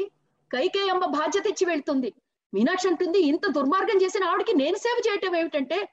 కైకేయమ్మ 0.51 1.05
బాధ్యత 1.19 1.47
ఇచ్చి 1.47 1.65
వెళ్తుంది. 1.67 2.11
మీనాక్షి 2.55 2.89
అంటుంది 2.89 3.18
ఇంత 3.18 3.47
దుర్మార్గం 3.51 4.02
చేసిన 4.02 4.24
ఆవిడకి 4.24 4.56
నేను 4.56 4.77
సేవ 4.77 5.02
చేయటం 5.09 5.36
ఏమిటంటే 5.36 5.89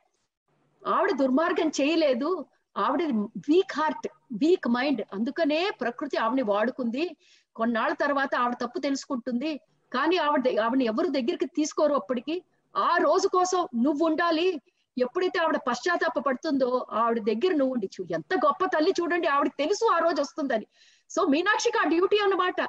ఆవిడ 0.87 1.11
దుర్మార్గం 1.11 1.71
చేయలేదు. 1.81 2.45
ఆవిడ 2.77 3.03
వీక్ 3.49 3.77
హార్ట్ 3.77 4.07
వీక్ 4.31 4.67
మైండ్. 4.67 5.01
అందుకనే 5.13 5.69
ప్రకృతి 5.81 6.17
ఆవిడని 6.17 6.41
వాడుకుంది. 6.41 7.17
కొన్నాళ్ళ 7.55 7.95
తర్వాత 7.95 8.35
ఆవిడ 8.35 8.53
తప్పు 8.53 8.79
తెలుసుకుంటుంది. 8.79 9.61
కానీ 9.93 10.17
ఆవిడ 10.17 10.59
ఆవిడని 10.59 10.85
ఎవరు 10.85 11.07
దగ్గరికి 11.07 11.45
తీసుకోరు 11.45 11.93
అప్పటికి. 11.93 12.43
ఆ 12.77 12.97
రోజు 12.97 13.27
కోసం 13.27 13.67
నువ్వు 13.75 14.05
ఉండాలి. 14.05 14.61
ఎప్పుడైతే 14.97 15.39
ఆవిడ 15.39 15.57
పశ్చాత్తాప 15.67 16.19
పడుతుందో 16.19 16.87
ఆవిడ 16.91 17.19
దగ్గర 17.19 17.53
నువ్వు 17.53 17.73
ఉండి 17.73 17.89
ఎంత 18.13 18.33
గొప్ప 18.45 18.65
తల్లి 18.65 18.93
చూడండి 19.01 19.27
ఆవిడకి 19.27 19.55
తెలుసు 19.59 19.85
ఆ 19.85 19.97
రోజు 19.97 20.21
వస్తుందని. 20.21 20.67
సో 21.09 21.25
మీనాక్షికి 21.25 21.77
ఆ 21.77 21.83
డ్యూటీ 21.83 22.17
అన్నమాట. 22.17 22.61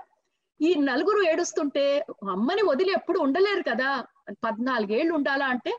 ఈ 0.61 0.75
నలుగురు 0.75 1.21
ఏడుస్తుంటే 1.23 2.07
అమ్మని 2.31 2.63
వదిలి 2.63 2.93
ఎప్పుడు 2.93 3.19
ఉండలేరు 3.19 3.63
కదా. 3.71 4.05
పద్నాలుగేళ్ళు 4.45 5.15
ఉండాలా 5.15 5.47
అంటే 5.47 5.73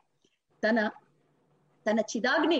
తన 0.64 0.90
తన 1.86 2.00
చిదాగ్ని 2.00 2.60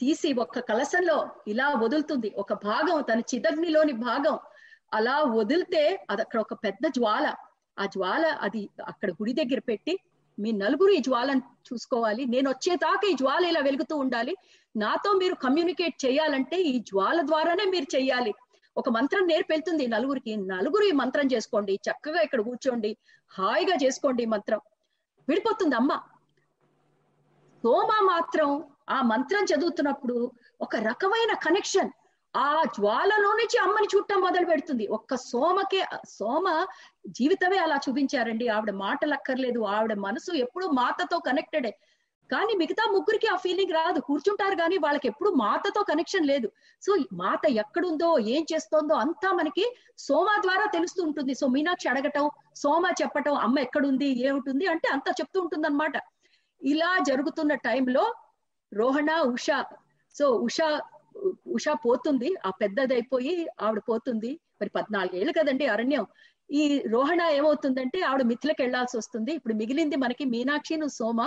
తీసి 0.00 0.32
ఒక్క 0.32 0.58
కలసంలో 0.58 1.28
ఇలా 1.48 1.68
వదులుతుంది. 1.74 2.34
ఒక 2.36 2.52
భాగం 2.52 3.02
తన 3.02 3.20
చిదగ్నిలోని 3.20 3.92
భాగం 3.92 4.38
అలా 4.94 5.22
వదిలితే 5.22 6.06
అది 6.10 6.22
అక్కడ 6.22 6.40
ఒక 6.40 6.54
పెద్ద 6.54 6.86
జ్వాల. 6.88 7.34
ఆ 7.78 7.86
జ్వాల 7.86 8.26
అది 8.26 8.68
అక్కడ 8.86 9.10
గుడి 9.10 9.32
దగ్గర 9.32 9.58
పెట్టి 9.58 9.94
మీ 10.38 10.52
నలుగురు 10.52 10.92
ఈ 10.92 10.98
జ్వాలను 10.98 11.42
చూసుకోవాలి. 11.66 12.24
నేను 12.24 12.50
వచ్చేదాకా 12.50 13.08
ఈ 13.08 13.12
జ్వాల 13.12 13.44
ఇలా 13.44 13.60
వెలుగుతూ 13.60 13.96
ఉండాలి. 13.96 14.36
నాతో 14.76 15.12
మీరు 15.12 15.34
కమ్యూనికేట్ 15.34 16.06
చేయాలంటే 16.06 16.56
ఈ 16.62 16.78
జ్వాల 16.78 17.20
ద్వారానే 17.20 17.64
మీరు 17.64 17.96
చెయ్యాలి 17.96 18.34
ఒక 18.76 18.88
మంత్రం 18.88 19.26
నేర్పెళ్తుంది 19.26 19.86
నలుగురికి. 19.86 20.36
నలుగురు 20.36 20.84
ఈ 20.84 20.92
మంత్రం 20.92 21.26
చేసుకోండి. 21.26 21.74
చక్కగా 21.74 22.20
ఇక్కడ 22.20 22.40
కూర్చోండి. 22.40 22.96
హాయిగా 23.28 23.74
చేసుకోండి 23.84 24.22
ఈ 24.22 24.26
మంత్రం. 24.26 24.60
విడిపోతుంది 25.28 25.74
అమ్మ 25.74 26.00
సోమ 27.62 27.90
మాత్రం 28.02 28.64
ఆ 28.90 29.02
మంత్రం 29.02 29.44
చదువుతున్నప్పుడు 29.44 30.32
ఒక 30.60 30.76
రకమైన 30.76 31.34
కనెక్షన్ 31.34 31.90
ఆ 32.36 32.62
జ్వాలలో 32.64 33.30
నుంచి 33.32 33.58
అమ్మని 33.58 33.88
చూడటం 33.94 34.20
మొదలు 34.20 34.46
పెడుతుంది. 34.46 34.86
ఒక్క 34.86 35.14
సోమకే 35.14 35.84
సోమ 36.08 36.66
జీవితమే 37.06 37.58
అలా 37.58 37.76
చూపించారండి. 37.88 38.48
ఆవిడ 38.48 38.70
మాటలు 38.70 39.14
అక్కర్లేదు 39.14 39.60
ఆవిడ 39.64 39.94
మనసు 39.94 40.32
ఎప్పుడు 40.32 40.66
మాతతో 40.66 41.18
కనెక్టెడే 41.18 41.78
కానీ 42.30 42.52
మిగతా 42.62 42.84
ముగ్గురికి 42.94 43.28
ఆ 43.34 43.36
ఫీలింగ్ 43.44 43.74
రాదు. 43.78 43.98
కూర్చుంటారు 44.08 44.56
కానీ 44.62 44.76
వాళ్ళకి 44.84 45.06
ఎప్పుడు 45.12 45.30
మాతతో 45.42 45.80
కనెక్షన్ 45.90 46.28
లేదు. 46.32 46.48
సో 46.82 46.92
మాత 47.22 47.44
ఎక్కడుందో 47.62 48.10
ఏం 48.34 48.42
చేస్తోందో 48.52 48.94
అంతా 49.04 49.30
మనకి 49.40 49.64
సోమ 50.06 50.28
ద్వారా 50.46 50.66
తెలుస్తూ 50.76 51.00
ఉంటుంది. 51.08 51.34
సో 51.40 51.46
మీనాక్షి 51.56 51.88
అడగటం 51.92 52.26
సోమ 52.62 52.84
చెప్పటం 53.02 53.34
అమ్మ 53.46 53.58
ఎక్కడుంది 53.66 54.08
ఏముంటుంది 54.28 54.66
అంటే 54.74 54.88
అంతా 54.96 55.12
చెప్తూ 55.20 55.40
ఉంటుంది 55.40 55.66
అనమాట 55.70 55.96
ఇలా 56.62 56.90
జరుగుతున్న 57.10 57.54
టైంలో 57.68 58.04
రోహణ 58.72 59.10
ఉష 59.32 59.48
సో 60.14 60.26
ఉష 60.46 60.60
ఉష 61.56 61.68
పోతుంది. 61.84 62.28
ఆ 62.46 62.50
పెద్దదైపోయి 62.62 63.34
ఆవిడ 63.66 63.80
పోతుంది. 63.90 64.30
మరి 64.60 64.70
పద్నాలుగేళ్ళు 64.76 65.32
కదండి 65.38 65.66
అరణ్యం. 65.66 66.04
ఈ 66.50 66.62
రోహణ 66.94 67.20
ఏమవుతుందంటే 67.38 67.98
ఆవిడ 68.08 68.22
మిథిలకు 68.22 68.60
వెళ్ళాల్సి 68.62 68.94
వస్తుంది 68.98 69.32
ఇప్పుడు 69.32 69.54
మిగిలింది 69.54 69.96
మనకి 69.96 70.24
మీనాక్షిను 70.34 70.86
సోమ. 70.98 71.20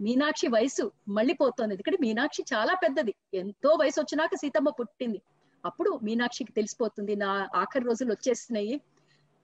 మీనాక్షి 0.00 0.48
వయసు 0.48 0.84
మళ్ళీ 1.08 1.34
పోతుంది. 1.34 1.74
ఎందుకంటే 1.74 1.98
మీనాక్షి 2.00 2.42
చాలా 2.54 2.74
పెద్దది. 2.74 3.14
ఎంతో 3.34 3.70
వయసు 3.80 3.98
వచ్చినాక 4.00 4.34
సీతమ్మ 4.34 4.70
పుట్టింది. 4.70 5.22
అప్పుడు 5.64 6.00
మీనాక్షికి 6.02 6.52
తెలిసిపోతుంది 6.52 7.16
నా 7.16 7.30
ఆఖరి 7.54 7.84
రోజులు 7.84 8.10
వచ్చేస్తున్నాయి 8.12 8.74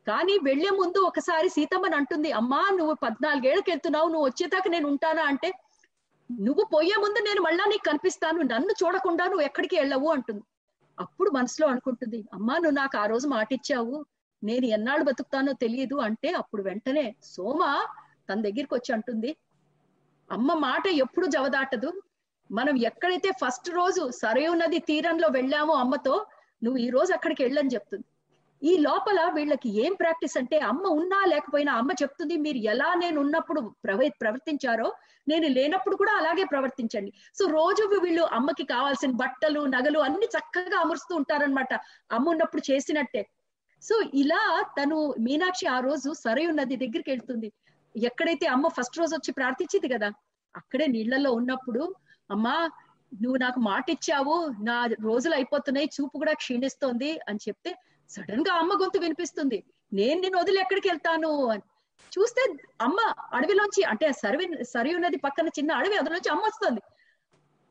కానీ 0.07 0.39
వెళ్ళే 0.43 0.71
ముందు 0.71 0.99
ఒకసారి 0.99 1.49
సీతమ్మని 1.49 1.97
అంటుంది 1.97 2.31
అమ్మా 2.33 2.63
నువ్వు 2.79 2.95
పద్నాలుగేళ్ళకి 2.95 3.71
వెళ్తున్నావు 3.71 4.09
నువ్వు 4.09 4.27
వచ్చేదాకా 4.27 4.71
నేను 4.71 4.87
ఉంటానా? 4.89 5.23
అంటే 5.23 5.49
నువ్వు 6.31 6.65
పోయే 6.75 6.97
ముందు 7.01 7.19
నేను 7.19 7.41
మళ్ళా 7.43 7.65
నీకు 7.65 7.85
కనిపిస్తాను 7.91 8.43
నన్ను 8.43 8.75
చూడకుండా 8.83 9.25
నువ్వు 9.25 9.45
ఎక్కడికి 9.45 9.77
వెళ్ళవు 9.77 10.09
అంటుంది. 10.09 10.43
అప్పుడు 10.99 11.31
మనసులో 11.31 11.67
అనుకుంటుంది 11.69 12.25
అమ్మా 12.33 12.55
నువ్వు 12.55 12.77
నాకు 12.77 12.97
ఆ 12.99 13.07
రోజు 13.07 13.29
మాటిచ్చావు 13.29 13.97
నేను 14.43 14.67
ఎన్నాళ్ళు 14.67 15.05
బతుకుతానో 15.05 15.53
తెలియదు 15.53 15.97
అంటే 16.01 16.31
అప్పుడు 16.33 16.63
వెంటనే 16.63 17.15
సోమ 17.23 17.61
తన 18.29 18.39
దగ్గరికి 18.41 18.75
వచ్చి 18.75 18.91
అంటుంది. 18.95 19.37
అమ్మ 20.33 20.53
మాట 20.55 20.87
ఎప్పుడు 21.05 21.27
జవదాటదు? 21.27 21.91
మనం 22.53 22.75
ఎక్కడైతే 22.83 23.31
ఫస్ట్ 23.33 23.69
రోజు 23.71 24.11
సరయు 24.11 24.53
నది 24.53 24.79
తీరంలో 24.79 25.29
వెళ్ళామో 25.29 25.75
అమ్మతో 25.75 26.27
నువ్వు 26.65 26.79
ఈ 26.79 26.89
రోజు 26.91 27.13
అక్కడికి 27.13 27.43
వెళ్ళని 27.43 27.75
చెప్తుంది. 27.75 28.07
ఈ 28.63 28.73
లోపల 28.79 29.21
వీళ్ళకి 29.35 29.69
ఏం 29.85 29.93
ప్రాక్టీస్ 29.95 30.37
అంటే 30.37 30.59
అమ్మ 30.59 30.85
ఉన్నా 30.89 31.21
లేకపోయినా 31.25 31.73
అమ్మ 31.73 31.91
చెప్తుంది 32.03 32.37
మీరు 32.37 32.59
ఎలా 32.73 32.95
నేను 32.95 33.21
ఉన్నప్పుడు 33.21 33.61
ప్రవ 33.85 34.01
ప్రవర్తించారో 34.21 34.89
నేను 35.29 35.49
లేనప్పుడు 35.49 35.97
కూడా 35.97 36.13
అలాగే 36.13 36.45
ప్రవర్తించండి. 36.45 37.13
సో 37.39 37.47
రోజు 37.47 37.83
వీళ్ళు 38.05 38.23
అమ్మకి 38.23 38.65
కావాల్సిన 38.65 39.11
బట్టలు 39.23 39.61
నగలు 39.67 39.99
అన్ని 39.99 40.29
చక్కగా 40.37 40.79
అమరుస్తూ 40.81 41.15
ఉంటారనమాట 41.17 41.75
అమ్మ 42.13 42.31
ఉన్నప్పుడు 42.31 42.63
చేసినట్టే. 42.71 43.23
సో 43.83 43.95
ఇలా 44.15 44.43
తను 44.79 45.15
మీనాక్షి 45.19 45.67
ఆ 45.67 45.81
రోజు 45.81 46.13
సరయు 46.13 46.51
నది 46.51 46.77
దగ్గరికి 46.77 47.11
వెళ్తుంది. 47.11 47.53
ఎక్కడైతే 47.95 48.47
అమ్మ 48.47 48.69
ఫస్ట్ 48.69 48.99
రోజు 48.99 49.15
వచ్చి 49.15 49.33
ప్రార్థించింది 49.33 49.89
కదా 49.89 50.09
అక్కడే 50.57 50.87
నీళ్ళలో 50.87 51.33
ఉన్నప్పుడు 51.33 51.95
అమ్మా 52.31 52.71
నువ్వు 53.23 53.39
నాకు 53.39 53.61
మాట 53.61 53.91
ఇచ్చావు 53.91 54.53
నా 54.63 54.87
రోజులు 54.87 55.35
అయిపోతున్నాయి 55.35 55.87
చూపు 55.87 56.19
కూడా 56.19 56.33
క్షీణిస్తోంది 56.33 57.21
అని 57.29 57.39
చెప్తే 57.49 57.79
సడన్గా 58.11 58.53
అమ్మ 58.53 58.73
గొంతు 58.73 58.99
వినిపిస్తుంది. 58.99 59.65
నేను 59.93 60.21
నిన్ను 60.21 60.39
వదిలి 60.39 60.61
ఎక్కడికి 60.61 60.89
వెళ్తాను 60.89 61.49
అని. 61.49 61.63
చూస్తే 62.13 62.43
అమ్మ 62.81 63.15
అడవిలోంచి 63.33 63.83
అంటే 63.83 64.13
సరివి 64.13 64.65
సరి 64.65 64.95
ఉన్నది 64.95 65.17
పక్కన 65.17 65.49
చిన్న 65.49 65.73
అడవి 65.73 65.97
అందులోంచి 65.97 66.31
అమ్మ 66.31 66.45
వస్తుంది. 66.47 66.83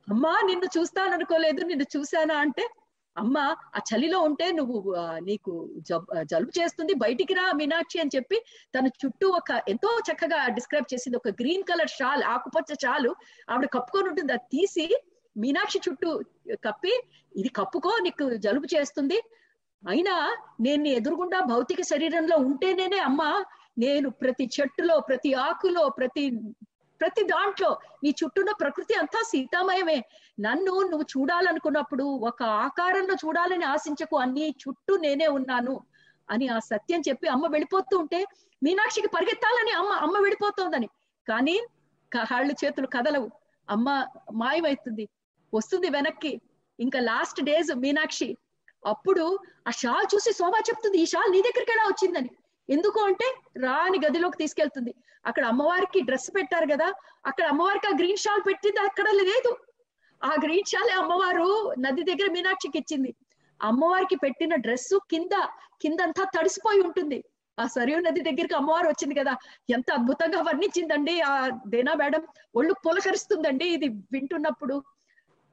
అమ్మా 0.08 0.42
నిన్ను 0.46 0.80
చూస్తాననుకోలేదు 0.80 1.64
నిన్ను 1.64 1.86
చూశానా 1.98 2.38
అంటే 2.38 2.64
అమ్మ 3.18 3.38
ఆ 3.78 3.80
చలిలో 3.90 4.20
ఉంటే 4.28 4.46
నువ్వు 4.60 4.78
నీకు 5.30 5.52
జలుబు 6.32 6.52
చేస్తుంది 6.60 6.94
బయటికి 7.04 7.34
రా 7.40 7.46
మీనాక్షి 7.60 7.98
అని 8.04 8.14
చెప్పి 8.16 8.38
తన 8.76 8.88
చుట్టూ 9.02 9.28
ఒక 9.40 9.52
ఎంతో 9.74 9.90
చక్కగా 10.10 10.40
డిస్క్రైబ్ 10.58 10.92
చేసింది. 10.94 11.18
ఒక 11.22 11.32
గ్రీన్ 11.42 11.68
కలర్ 11.70 11.92
షాల్ 11.98 12.24
ఆకుపచ్చ 12.34 12.78
షాలు 12.84 13.12
ఆవిడ 13.50 13.68
కప్పుకొని 13.78 14.10
ఉంటుంది. 14.12 14.34
అది 14.38 14.48
తీసి 14.56 14.88
మీనాక్షి 15.36 15.80
చుట్టూ 15.88 16.12
కప్పి 16.68 16.94
ఇది 17.36 17.50
కప్పుకో 17.60 17.92
నీకు 18.08 18.26
జలుబు 18.46 18.68
చేస్తుంది. 18.76 19.20
అయినా 19.84 20.16
నేను 20.66 20.88
ఎదురుగుండా 21.00 21.40
భౌతిక 21.52 21.82
శరీరంలో 21.92 22.36
ఉంటేనేనే 22.48 23.00
అమ్మ 23.10 23.22
నేను 23.84 24.08
ప్రతి 24.22 24.46
చెట్టులో 24.56 24.96
ప్రతి 25.10 25.30
ఆకులో 25.46 25.84
ప్రతి 26.00 26.24
ప్రతి 27.02 27.24
దాంట్లో 27.24 27.70
నీ 28.04 28.10
చుట్టూన్న 28.10 28.52
ప్రకృతి 28.52 28.94
అంతా 28.94 29.20
సీతామయమే. 29.32 29.98
నన్ను 30.40 30.74
నువ్వు 30.92 31.06
చూడాలనుకున్నప్పుడు 31.14 32.04
ఒక 32.04 32.44
ఆకారంలో 32.44 33.16
చూడాలని 33.24 33.66
ఆశించకు 33.66 34.18
అన్ని 34.18 34.48
చుట్టూ 34.64 34.96
నేనే 34.98 35.28
ఉన్నాను 35.28 35.76
అని 36.30 36.48
ఆ 36.48 36.60
సత్యం 36.72 37.02
చెప్పి 37.10 37.28
అమ్మ 37.28 37.46
వెళ్ళిపోతూ 37.48 37.96
ఉంటే 37.98 38.20
మీనాక్షికి 38.64 39.08
పరిగెత్తాలని 39.08 39.72
అమ్మ 39.72 39.92
అమ్మ 40.06 40.16
వెళ్ళిపోతోందని. 40.18 40.90
కానీ 41.28 41.56
కాళ్ళు 42.12 42.54
చేతులు 42.62 42.88
కదలవు. 42.88 43.28
అమ్మ 43.70 43.88
మాయమవుతుంది 44.34 45.06
వస్తుంది 45.54 45.90
వెనక్కి. 45.90 46.32
ఇంకా 46.80 47.00
లాస్ట్ 47.00 47.40
డేస్ 47.50 47.72
మీనాక్షి. 47.84 48.30
అప్పుడు 48.86 49.26
ఆ 49.68 49.72
షాల్ 49.82 50.08
చూసి 50.16 50.32
శోభా 50.34 50.60
చెప్తుంది 50.70 50.98
ఈ 50.98 51.06
షాల్ 51.06 51.32
నీ 51.32 51.40
దగ్గరికి 51.42 51.72
ఎలా 51.72 51.84
వచ్చిందని? 51.88 52.30
ఎందుకు 52.72 53.00
అంటే 53.10 53.28
రాని 53.66 53.98
గదిలోకి 54.06 54.38
తీసుకెళ్తుంది. 54.38 54.92
అక్కడ 55.26 55.44
అమ్మవారికి 55.46 56.00
డ్రెస్ 56.02 56.30
పెట్టారు 56.36 56.68
కదా 56.74 56.88
అక్కడ 57.26 57.46
అమ్మవారికి 57.46 57.88
ఆ 57.88 57.94
గ్రీన్ 58.00 58.22
షాల్ 58.24 58.44
పెట్టింది 58.48 58.80
అక్కడ 58.80 59.08
లేదు. 59.22 59.52
ఆ 60.22 60.34
గ్రీన్ 60.44 60.70
షాల్ 60.72 60.92
అమ్మవారు 61.02 61.50
నది 61.80 62.04
దగ్గర 62.04 62.28
మీనాక్షికి 62.32 62.78
ఇచ్చింది. 62.78 63.12
అమ్మవారికి 63.60 64.16
పెట్టిన 64.16 64.54
డ్రెస్ 64.56 64.94
కింద 65.10 65.34
కిందంతా 65.82 66.24
తడిసిపోయి 66.36 66.82
ఉంటుంది. 66.82 67.20
ఆ 67.58 67.64
సరియు 67.68 68.00
నది 68.00 68.22
దగ్గరికి 68.22 68.56
అమ్మవారు 68.56 68.88
వచ్చింది 68.88 69.16
కదా 69.16 69.34
ఎంత 69.70 69.92
అద్భుతంగా 69.92 70.40
వర్ణించిందండి 70.42 71.16
ఆ 71.22 71.34
దేనా 71.68 71.94
మేడం. 71.94 72.24
ఒళ్ళు 72.56 72.74
పులకరిస్తుందండి 72.86 73.66
ఇది 73.66 73.88
వింటున్నప్పుడు. 73.88 74.76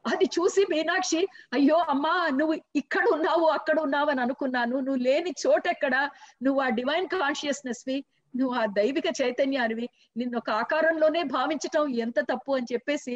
అది 0.05 0.27
చూసి 0.37 0.63
మీనాక్షి 0.71 1.21
అయ్యో 1.53 1.79
అమ్మా 1.89 2.13
నువ్వు 2.31 2.55
ఇక్కడ 2.75 3.05
ఉన్నావు 3.11 3.47
అక్కడ 3.49 3.77
ఉన్నావు 3.81 4.09
అని 4.11 4.21
అనుకున్నాను. 4.21 4.77
నువ్వు 4.87 5.01
లేని 5.03 5.33
చోటెక్కడ 5.45 5.95
నువ్వు 6.43 6.61
ఆ 6.61 6.69
డివైన్ 6.71 7.09
కాన్షియస్నెస్ 7.15 7.83
వి 7.89 7.97
నువ్వు 8.35 8.53
ఆ 8.55 8.65
దైవిక 8.79 9.09
చైతన్యానివి 9.21 9.87
నిన్ను 10.17 10.37
ఒక 10.39 10.51
ఆకారంలోనే 10.63 11.23
భావించటం 11.37 11.85
ఎంత 11.99 12.19
తప్పు 12.33 12.53
అని 12.53 12.71
చెప్పేసి 12.73 13.15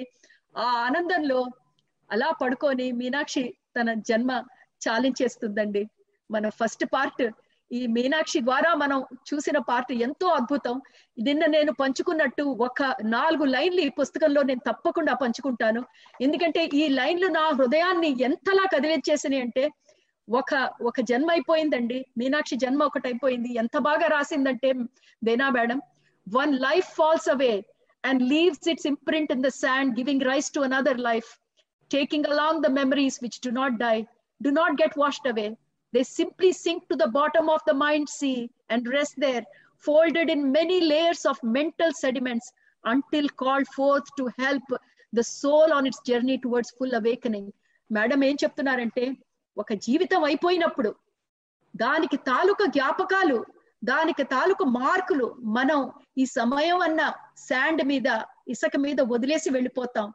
ఆ 0.54 0.66
ఆనందంలో 0.86 1.40
అలా 2.10 2.30
పడుకొని 2.40 2.86
మీనాక్షి 2.92 3.44
తన 3.76 3.92
జన్మ 4.08 4.32
చాలించేస్తుందండి 4.82 5.82
మన 6.30 6.48
ఫస్ట్ 6.58 6.84
పార్ట్ 6.92 7.22
ఈ 7.72 7.80
మీనాక్షి 7.86 8.40
ద్వారా 8.40 8.70
మనం 8.74 8.98
చూసిన 9.28 9.58
పార్ట్ 9.68 9.92
ఎంతో 10.06 10.26
అద్భుతం. 10.28 10.74
నిన్న 11.18 11.42
నేను 11.46 11.72
పంచుకున్నట్టు 11.72 12.44
ఒక 12.66 12.82
నాలుగు 13.16 13.44
లైన్లు 13.54 13.80
ఈ 13.80 13.90
పుస్తకంలో 14.00 14.42
నేను 14.42 14.62
తప్పకుండా 14.70 15.14
పంచుకుంటాను. 15.22 15.82
ఎందుకంటే 16.20 16.62
ఈ 16.80 16.84
లైన్లు 16.98 17.28
నా 17.38 17.44
హృదయాన్ని 17.58 18.10
ఎంతలా 18.28 18.64
కదిలించేసినాయి 18.74 19.42
అంటే 19.42 19.64
ఒక 20.28 20.50
ఒక 20.82 21.00
జన్మ 21.00 21.28
అయిపోయిందండి. 21.30 21.98
మీనాక్షి 22.18 22.56
జన్మ 22.56 22.82
ఒకటి 22.82 23.08
అయిపోయింది. 23.08 23.50
ఎంత 23.54 23.76
బాగా 23.88 24.06
రాసిందంటే 24.16 24.70
Deena 25.22 25.48
madam 25.58 25.80
one 26.26 26.52
life 26.66 26.90
falls 26.98 27.28
away 27.28 27.54
and 28.04 28.22
leaves 28.32 28.68
its 28.68 28.86
imprint 28.86 29.32
in 29.32 29.42
the 29.42 29.50
sand 29.62 29.92
giving 29.98 30.26
rise 30.30 30.50
to 30.54 30.60
another 30.60 31.00
life 31.08 31.30
taking 31.90 32.28
along 32.32 32.62
the 32.66 32.70
memories 32.80 33.18
which 33.22 33.40
do 33.46 33.50
not 33.60 33.76
die 33.86 33.96
do 34.40 34.50
not 34.60 34.76
get 34.82 34.96
washed 34.98 35.28
away 35.32 35.48
They 35.93 36.03
simply 36.03 36.51
sink 36.53 36.87
to 36.89 36.95
the 36.95 37.07
bottom 37.09 37.49
of 37.49 37.61
the 37.65 37.73
mind 37.75 38.09
sea 38.09 38.49
and 38.69 38.87
rest 38.87 39.15
there, 39.17 39.43
folded 39.85 40.29
in 40.29 40.51
many 40.51 40.77
layers 40.81 41.25
of 41.25 41.37
mental 41.43 41.91
sediments 41.93 42.51
until 42.83 43.27
called 43.41 43.67
forth 43.69 44.07
to 44.17 44.25
help 44.37 44.67
the 45.13 45.23
soul 45.33 45.71
on 45.71 45.85
its 45.89 46.05
journey 46.07 46.35
towards 46.37 46.73
full 46.77 46.95
awakening 46.99 47.51
madam 47.89 48.21
ఏం 48.23 48.35
చెప్తున్నారంటే 48.43 49.03
ఒక 49.57 49.73
జీవితం 49.85 50.21
అయిపోయినప్పుడు 50.23 50.89
దానికి 51.73 52.17
తాలూకా 52.29 52.65
జ్ఞాపకాలు 52.75 53.37
దానికి 53.81 54.23
తాలూకు 54.33 54.63
మార్కులు 54.79 55.27
మనం 55.57 55.79
ఈ 56.21 56.23
సమయం 56.39 56.79
అన్న 56.87 57.01
శాండ్ 57.47 57.81
మీద 57.91 58.07
ఇసుక 58.53 58.77
మీద 58.85 58.99
వదిలేసి 59.13 59.49
వెళ్ళిపోతాం 59.55 60.07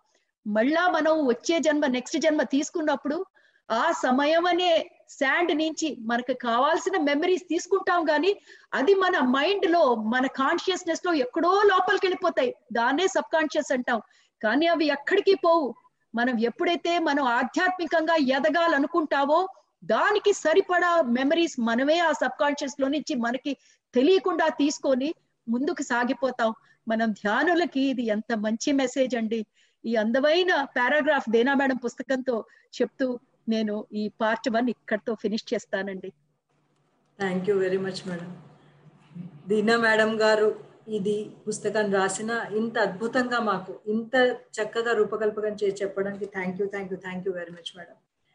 మళ్ళా 0.46 0.84
మనం 0.96 1.14
వచ్చే 1.32 1.56
జన్మ 1.66 1.86
నెక్స్ట్ 1.96 2.18
జన్మ 2.24 2.42
తీసుకున్నప్పుడు 2.54 3.18
ఆ 3.68 3.84
సమయం 4.04 4.46
అనే 4.52 4.72
శాండ్ 5.09 5.51
నుంచి 5.57 5.97
మనకు 5.99 6.33
కావాల్సిన 6.33 7.01
మెమరీస్ 7.01 7.43
తీసుకుంటాం 7.43 8.05
కానీ 8.05 8.41
అది 8.73 8.93
మన 8.93 9.19
మైండ్లో 9.19 9.95
మన 9.95 10.25
కాన్షియస్నెస్లో 10.25 11.13
ఎక్కడో 11.13 11.61
లోపలికి 11.65 12.05
వెళ్ళిపోతాయి. 12.05 12.55
దాన్నే 12.73 13.07
సబ్ 13.07 13.33
కాన్షియస్ 13.33 13.73
అంటాం. 13.73 14.01
కానీ 14.43 14.67
అవి 14.67 14.85
ఎక్కడికి 14.85 15.35
పోవు. 15.35 15.75
మనం 16.15 16.39
ఎప్పుడైతే 16.39 16.99
మనం 16.99 17.23
ఆధ్యాత్మికంగా 17.23 18.15
ఎదగాలనుకుంటావో 18.15 19.47
దానికి 19.83 20.33
సరిపడా 20.33 21.01
మెమరీస్ 21.01 21.59
మనమే 21.59 21.99
ఆ 21.99 22.11
సబ్ 22.11 22.39
కాన్షియస్లో 22.39 22.87
నుంచి 22.87 23.15
మనకి 23.15 23.57
తెలియకుండా 23.93 24.47
తీసుకొని 24.47 25.13
ముందుకు 25.47 25.83
సాగిపోతాం. 25.83 26.53
మనం 26.87 27.11
ధ్యానులకి 27.11 27.79
ఇది 27.79 28.03
ఎంత 28.05 28.33
మంచి 28.35 28.71
మెసేజ్ 28.71 29.15
అండి. 29.15 29.45
ఈ 29.85 29.95
అందమైన 29.95 30.63
పారాగ్రాఫ్ 30.63 31.29
దేనా 31.29 31.53
మేడం 31.53 31.75
పుస్తకంతో 31.75 32.45
చెప్తూ 32.81 33.19
నేను 33.47 33.75
ఈ 33.93 34.03
పార్ట్ 34.21 34.47
వన్ 34.55 34.69
ఇక్కడతో 34.75 35.13
ఫినిష్ 35.23 35.45
చేస్తానండి. 35.51 36.09
Thank 37.19 37.47
you 37.49 37.55
very 37.57 37.79
much 37.85 38.01
madam 38.07 38.31
Deena 39.49 39.75
madam 39.77 40.11
గారు 40.21 40.49
ఇది 40.97 41.15
పుస్తకం 41.45 41.87
రాసిన 41.93 42.31
ఇంత 42.59 42.77
అద్భుతంగా 42.79 43.39
మాకు 43.49 43.71
ఇంత 43.87 44.15
చక్కగా 44.57 44.91
రూపకల్పకం 44.93 45.55
చేసి 45.61 45.77
చెప్పడానికి 45.81 46.27
thank 46.35 46.59
you 46.61 46.67
thank 46.73 46.91
you 46.93 46.99
thank 47.05 47.25
you 47.27 47.33
very 47.33 47.53
much 47.57 47.71
madam 47.77 47.97